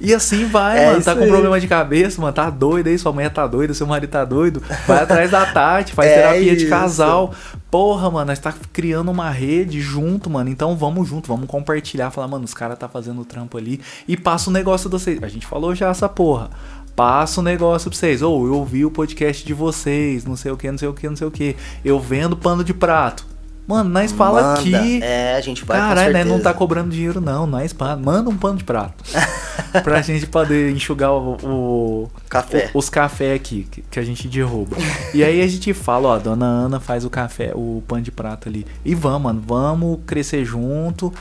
E 0.00 0.14
assim 0.14 0.46
vai, 0.46 0.78
É 0.78 0.86
mano. 0.92 1.02
Tá 1.02 1.14
com 1.14 1.22
aí. 1.22 1.28
problema 1.28 1.58
de 1.60 1.66
cabeça, 1.66 2.20
mano. 2.20 2.32
Tá 2.32 2.48
doido 2.50 2.86
aí, 2.86 2.96
sua 2.98 3.12
mulher 3.12 3.30
tá 3.30 3.46
doida, 3.46 3.74
seu 3.74 3.86
marido 3.86 4.10
tá 4.10 4.24
doido. 4.24 4.62
Vai 4.86 5.02
atrás 5.02 5.30
da 5.30 5.44
Tati, 5.46 5.92
faz 5.92 6.08
É 6.12 6.14
terapia 6.14 6.54
de 6.56 6.62
isso. 6.62 6.70
casal. 6.70 7.34
Porra, 7.70 8.08
mano, 8.10 8.26
nós 8.26 8.38
tá 8.38 8.54
criando 8.72 9.10
uma 9.10 9.28
rede 9.30 9.80
junto, 9.80 10.30
mano. 10.30 10.48
Então 10.48 10.76
vamos 10.76 11.08
junto, 11.08 11.26
vamos 11.28 11.46
compartilhar. 11.48 12.10
Falar, 12.10 12.28
mano, 12.28 12.44
os 12.44 12.54
caras 12.54 12.78
tá 12.78 12.88
fazendo 12.88 13.20
o 13.20 13.24
trampo 13.24 13.58
ali. 13.58 13.80
E 14.06 14.16
passa 14.16 14.50
o 14.50 14.52
negócio 14.52 14.88
de 14.88 14.92
vocês. 14.96 15.22
A 15.22 15.28
gente 15.28 15.46
falou 15.46 15.74
já 15.74 15.88
essa 15.88 16.08
porra. 16.08 16.50
Passa 16.94 17.40
o 17.40 17.44
negócio 17.44 17.90
pra 17.90 17.98
vocês. 17.98 18.22
Ou 18.22 18.46
eu 18.46 18.54
ouvi 18.54 18.84
o 18.84 18.90
podcast 18.90 19.44
de 19.44 19.52
vocês, 19.52 20.24
não 20.24 20.36
sei 20.36 20.50
o 20.52 20.56
que, 20.56 20.70
não 20.70 20.78
sei 20.78 20.88
o 20.88 20.92
que, 20.94 21.08
não 21.08 21.16
sei 21.16 21.26
o 21.26 21.30
que. 21.30 21.56
Eu 21.84 21.98
vendo 22.00 22.36
pano 22.36 22.62
de 22.64 22.72
prato. 22.72 23.26
Mano, 23.68 23.90
nós 23.90 24.10
fala 24.12 24.40
Manda. 24.42 24.60
aqui. 24.60 25.02
É, 25.02 25.34
a 25.36 25.40
gente 25.42 25.62
vai 25.62 25.78
Caralho, 25.78 26.12
né? 26.14 26.24
Não 26.24 26.40
tá 26.40 26.54
cobrando 26.54 26.88
dinheiro, 26.90 27.20
não. 27.20 27.46
Nós 27.46 27.74
manda 28.02 28.30
um 28.30 28.36
pano 28.36 28.56
de 28.56 28.64
prato. 28.64 29.04
pra 29.84 30.00
gente 30.00 30.26
poder 30.26 30.70
enxugar 30.72 31.12
o, 31.12 31.36
o- 31.44 32.10
Café. 32.30 32.70
o- 32.72 32.78
os 32.78 32.88
cafés 32.88 33.36
aqui 33.36 33.68
que, 33.70 33.82
que 33.82 34.00
a 34.00 34.02
gente 34.02 34.26
derruba. 34.26 34.74
E 35.12 35.22
aí 35.22 35.42
a 35.42 35.46
gente 35.46 35.74
fala, 35.74 36.08
ó, 36.08 36.18
dona 36.18 36.46
Ana 36.46 36.80
faz 36.80 37.04
o 37.04 37.10
café, 37.10 37.52
o 37.54 37.82
pano 37.86 38.00
de 38.00 38.10
prata 38.10 38.48
ali. 38.48 38.66
E 38.82 38.94
vamos, 38.94 39.22
mano, 39.24 39.42
vamos 39.46 39.98
crescer 40.06 40.46
junto 40.46 41.12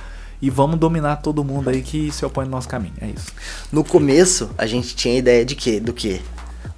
e 0.41 0.49
vamos 0.49 0.79
dominar 0.79 1.17
todo 1.17 1.43
mundo 1.43 1.69
aí 1.69 1.81
que 1.81 2.09
se 2.13 2.25
opõe 2.25 2.45
no 2.45 2.51
nosso 2.51 2.69
caminho. 2.69 2.93
É 3.01 3.07
isso. 3.07 3.33
No 3.71 3.83
começo, 3.83 4.49
a 4.57 4.65
gente 4.65 4.95
tinha 4.95 5.17
ideia 5.17 5.43
de 5.43 5.53
quê? 5.55 5.81
Do 5.81 5.91
quê? 5.91 6.21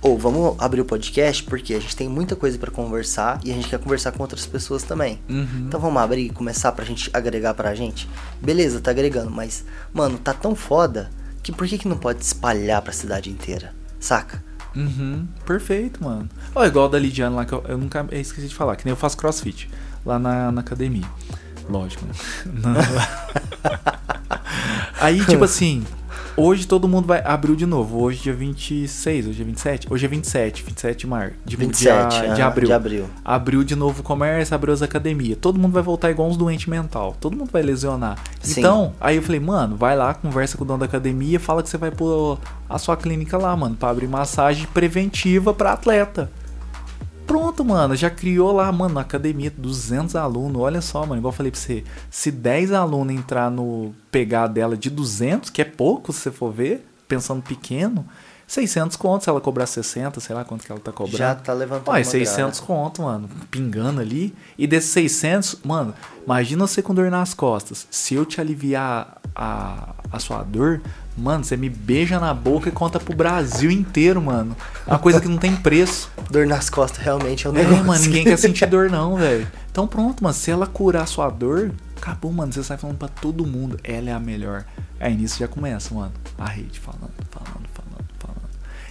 Ou 0.01 0.17
vamos 0.17 0.55
abrir 0.59 0.79
o 0.81 0.85
podcast 0.85 1.43
porque 1.43 1.73
a 1.73 1.79
gente 1.79 1.95
tem 1.95 2.07
muita 2.07 2.35
coisa 2.35 2.57
pra 2.57 2.71
conversar 2.71 3.39
e 3.43 3.51
a 3.51 3.53
gente 3.53 3.67
quer 3.67 3.79
conversar 3.79 4.13
com 4.13 4.21
outras 4.21 4.45
pessoas 4.45 4.83
também. 4.83 5.19
Uhum. 5.29 5.65
Então 5.67 5.79
vamos 5.79 6.01
abrir 6.01 6.25
e 6.25 6.29
começar 6.29 6.71
pra 6.71 6.85
gente 6.85 7.09
agregar 7.13 7.53
pra 7.53 7.75
gente? 7.75 8.09
Beleza, 8.41 8.79
tá 8.79 8.91
agregando, 8.91 9.29
mas, 9.29 9.65
mano, 9.93 10.17
tá 10.17 10.33
tão 10.33 10.55
foda 10.55 11.09
que 11.43 11.51
por 11.51 11.67
que, 11.67 11.77
que 11.77 11.87
não 11.87 11.97
pode 11.97 12.23
espalhar 12.23 12.81
pra 12.81 12.93
cidade 12.93 13.29
inteira? 13.29 13.73
Saca? 13.99 14.41
Uhum, 14.75 15.27
perfeito, 15.45 16.03
mano. 16.03 16.29
Ó, 16.55 16.65
igual 16.65 16.87
da 16.87 16.97
Lidiane 16.97 17.35
lá, 17.35 17.45
que 17.45 17.53
eu, 17.53 17.63
eu 17.67 17.77
nunca 17.77 18.05
eu 18.09 18.21
esqueci 18.21 18.47
de 18.47 18.55
falar, 18.55 18.75
que 18.75 18.85
nem 18.85 18.91
eu 18.91 18.97
faço 18.97 19.17
crossfit 19.17 19.69
lá 20.05 20.17
na, 20.17 20.51
na 20.51 20.61
academia. 20.61 21.07
Lógico, 21.67 22.05
né? 22.05 22.13
Aí, 24.99 25.25
tipo 25.25 25.43
assim, 25.43 25.85
hoje 26.39 26.67
todo 26.67 26.87
mundo 26.87 27.05
vai. 27.05 27.21
Abriu 27.23 27.55
de 27.55 27.65
novo. 27.65 28.01
Hoje, 28.01 28.23
dia 28.23 28.33
26, 28.33 29.27
hoje 29.27 29.41
é 29.41 29.45
27? 29.45 29.87
Hoje 29.89 30.05
é 30.05 30.07
27, 30.09 30.63
27 30.63 30.99
de 30.99 31.07
março. 31.07 31.35
De, 31.45 31.55
27 31.55 32.09
de, 32.09 32.35
de 32.35 32.41
aham, 32.41 32.47
abril. 32.47 32.67
de 32.67 32.73
abril. 32.73 33.05
Abriu 33.23 33.63
de 33.63 33.75
novo 33.75 34.01
o 34.01 34.03
comércio, 34.03 34.55
abriu 34.55 34.73
as 34.73 34.81
academias. 34.81 35.37
Todo 35.39 35.59
mundo 35.59 35.73
vai 35.73 35.83
voltar 35.83 36.09
igual 36.09 36.29
uns 36.29 36.37
doentes 36.37 36.67
mental. 36.67 37.15
Todo 37.19 37.35
mundo 37.35 37.49
vai 37.51 37.61
lesionar. 37.61 38.17
Sim. 38.41 38.59
Então, 38.59 38.93
aí 38.99 39.17
eu 39.17 39.21
falei, 39.21 39.39
mano, 39.39 39.75
vai 39.75 39.95
lá, 39.95 40.13
conversa 40.13 40.57
com 40.57 40.63
o 40.63 40.67
dono 40.67 40.79
da 40.79 40.85
academia, 40.85 41.39
fala 41.39 41.61
que 41.61 41.69
você 41.69 41.77
vai 41.77 41.91
pôr 41.91 42.37
a 42.69 42.77
sua 42.77 42.95
clínica 42.95 43.37
lá, 43.37 43.55
mano, 43.55 43.75
pra 43.75 43.89
abrir 43.89 44.07
massagem 44.07 44.67
preventiva 44.73 45.53
pra 45.53 45.73
atleta. 45.73 46.31
Pronto, 47.29 47.63
mano, 47.63 47.95
já 47.95 48.09
criou 48.09 48.51
lá, 48.51 48.71
mano, 48.71 48.95
na 48.95 49.01
academia, 49.01 49.53
200 49.55 50.15
alunos. 50.15 50.59
Olha 50.59 50.81
só, 50.81 51.01
mano, 51.05 51.17
igual 51.17 51.31
eu 51.31 51.37
falei 51.37 51.51
pra 51.51 51.61
você, 51.61 51.83
se 52.09 52.31
10 52.31 52.71
alunos 52.71 53.13
entrar 53.13 53.51
no 53.51 53.93
pegar 54.09 54.47
dela 54.47 54.75
de 54.75 54.89
200, 54.89 55.51
que 55.51 55.61
é 55.61 55.65
pouco 55.65 56.11
se 56.11 56.21
você 56.21 56.31
for 56.31 56.51
ver, 56.51 56.89
pensando 57.07 57.43
pequeno, 57.43 58.03
600 58.47 58.97
conto 58.97 59.25
se 59.25 59.29
ela 59.29 59.39
cobrar 59.39 59.67
60, 59.67 60.19
sei 60.19 60.35
lá 60.35 60.43
quanto 60.43 60.65
que 60.65 60.71
ela 60.71 60.81
tá 60.81 60.91
cobrando. 60.91 61.19
Já 61.19 61.35
tá 61.35 61.53
levantando 61.53 61.91
Olha, 61.91 61.99
uma 61.99 62.03
600 62.03 62.59
conto, 62.61 63.03
mano, 63.03 63.29
pingando 63.51 64.01
ali. 64.01 64.33
E 64.57 64.65
desses 64.65 64.89
600, 64.89 65.57
mano, 65.63 65.93
imagina 66.25 66.65
você 66.65 66.81
com 66.81 66.95
dor 66.95 67.11
nas 67.11 67.35
costas. 67.35 67.87
Se 67.91 68.15
eu 68.15 68.25
te 68.25 68.41
aliviar 68.41 69.21
a, 69.35 69.93
a 70.11 70.19
sua 70.19 70.41
dor, 70.43 70.81
mano, 71.17 71.43
você 71.43 71.55
me 71.55 71.69
beija 71.69 72.19
na 72.19 72.33
boca 72.33 72.69
e 72.69 72.71
conta 72.71 72.99
pro 72.99 73.15
Brasil 73.15 73.69
inteiro, 73.69 74.21
mano. 74.21 74.55
É 74.87 74.91
uma 74.91 74.99
coisa 74.99 75.21
que 75.21 75.27
não 75.27 75.37
tem 75.37 75.55
preço. 75.55 76.09
Dor 76.31 76.45
nas 76.47 76.69
costas 76.69 77.03
realmente 77.03 77.45
é 77.47 77.49
um 77.49 77.55
É, 77.55 77.63
negócio. 77.63 77.85
mano, 77.85 78.03
ninguém 78.05 78.23
quer 78.23 78.37
sentir 78.37 78.65
dor 78.69 78.89
não, 78.89 79.15
velho. 79.15 79.47
Então 79.71 79.87
pronto, 79.87 80.23
mano, 80.23 80.33
se 80.33 80.49
ela 80.51 80.65
curar 80.67 81.03
a 81.03 81.05
sua 81.05 81.29
dor, 81.29 81.71
acabou, 81.97 82.31
mano, 82.31 82.51
você 82.51 82.63
sai 82.63 82.77
falando 82.77 82.97
pra 82.97 83.07
todo 83.07 83.45
mundo, 83.45 83.79
ela 83.83 84.09
é 84.09 84.13
a 84.13 84.19
melhor. 84.19 84.65
Aí 84.99 85.15
nisso 85.15 85.39
já 85.39 85.47
começa, 85.47 85.93
mano, 85.93 86.11
a 86.37 86.47
rede 86.47 86.79
falando, 86.79 87.11
falando. 87.31 87.68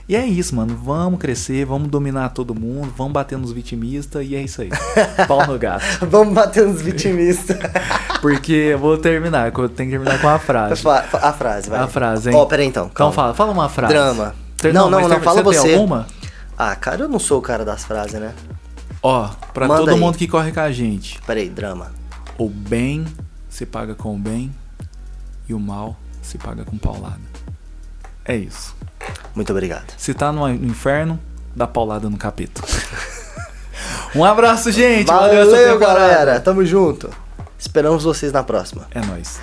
E 0.08 0.16
é 0.16 0.24
isso, 0.24 0.56
mano, 0.56 0.74
vamos 0.74 1.20
crescer, 1.20 1.66
vamos 1.66 1.88
dominar 1.88 2.30
todo 2.30 2.54
mundo, 2.54 2.90
vamos 2.96 3.12
bater 3.12 3.36
nos 3.36 3.52
vitimistas 3.52 4.26
e 4.26 4.34
é 4.34 4.40
isso 4.40 4.62
aí. 4.62 4.70
Pau 5.28 5.46
no 5.46 5.58
gato. 5.58 5.84
Vamos 6.06 6.32
bater 6.32 6.66
nos 6.66 6.80
vitimistas. 6.80 7.58
Porque 8.22 8.52
eu 8.52 8.78
vou 8.78 8.96
terminar, 8.96 9.52
eu 9.54 9.68
tenho 9.68 9.90
que 9.90 9.96
terminar 9.96 10.18
com 10.18 10.28
a 10.28 10.38
frase. 10.38 10.82
A 10.88 11.32
frase, 11.34 11.68
vai. 11.68 11.80
A 11.80 11.86
frase, 11.86 12.30
hein? 12.30 12.36
Ó, 12.36 12.46
peraí 12.46 12.66
então. 12.66 12.86
Então 12.86 12.94
calma. 12.94 13.12
fala, 13.12 13.34
fala 13.34 13.52
uma 13.52 13.68
frase. 13.68 13.92
Drama. 13.92 14.34
Ter- 14.56 14.72
Não, 14.72 14.88
não, 14.90 15.02
não, 15.02 15.10
ter- 15.10 15.20
fala 15.20 15.42
tem 15.44 15.52
você. 15.52 15.74
alguma? 15.74 16.06
Ah, 16.56 16.74
cara, 16.74 17.02
eu 17.02 17.08
não 17.08 17.18
sou 17.18 17.38
o 17.38 17.42
cara 17.42 17.62
das 17.64 17.84
frases, 17.84 18.18
né? 18.18 18.32
Ó, 19.02 19.28
pra 19.52 19.68
Manda 19.68 19.80
todo 19.80 19.90
aí. 19.90 20.00
mundo 20.00 20.16
que 20.16 20.26
corre 20.26 20.50
com 20.52 20.60
a 20.60 20.72
gente. 20.72 21.20
Peraí, 21.26 21.50
drama. 21.50 21.92
O 22.38 22.48
bem 22.48 23.04
se 23.48 23.66
paga 23.66 23.94
com 23.94 24.16
o 24.16 24.18
bem 24.18 24.52
e 25.48 25.52
o 25.52 25.60
mal 25.60 25.96
se 26.22 26.38
paga 26.38 26.64
com 26.64 26.78
paulada. 26.78 27.20
É 28.24 28.34
isso. 28.34 28.74
Muito 29.34 29.50
obrigado. 29.52 29.92
Se 29.96 30.14
tá 30.14 30.32
no 30.32 30.48
inferno, 30.48 31.18
dá 31.54 31.66
paulada 31.66 32.08
no 32.08 32.16
capeta. 32.16 32.62
um 34.14 34.24
abraço, 34.24 34.70
gente. 34.70 35.06
Valeu, 35.06 35.46
Valeu, 35.46 35.78
galera. 35.78 36.40
Tamo 36.40 36.64
junto. 36.64 37.10
Esperamos 37.58 38.04
vocês 38.04 38.32
na 38.32 38.42
próxima. 38.42 38.86
É 38.92 39.00
nóis. 39.00 39.40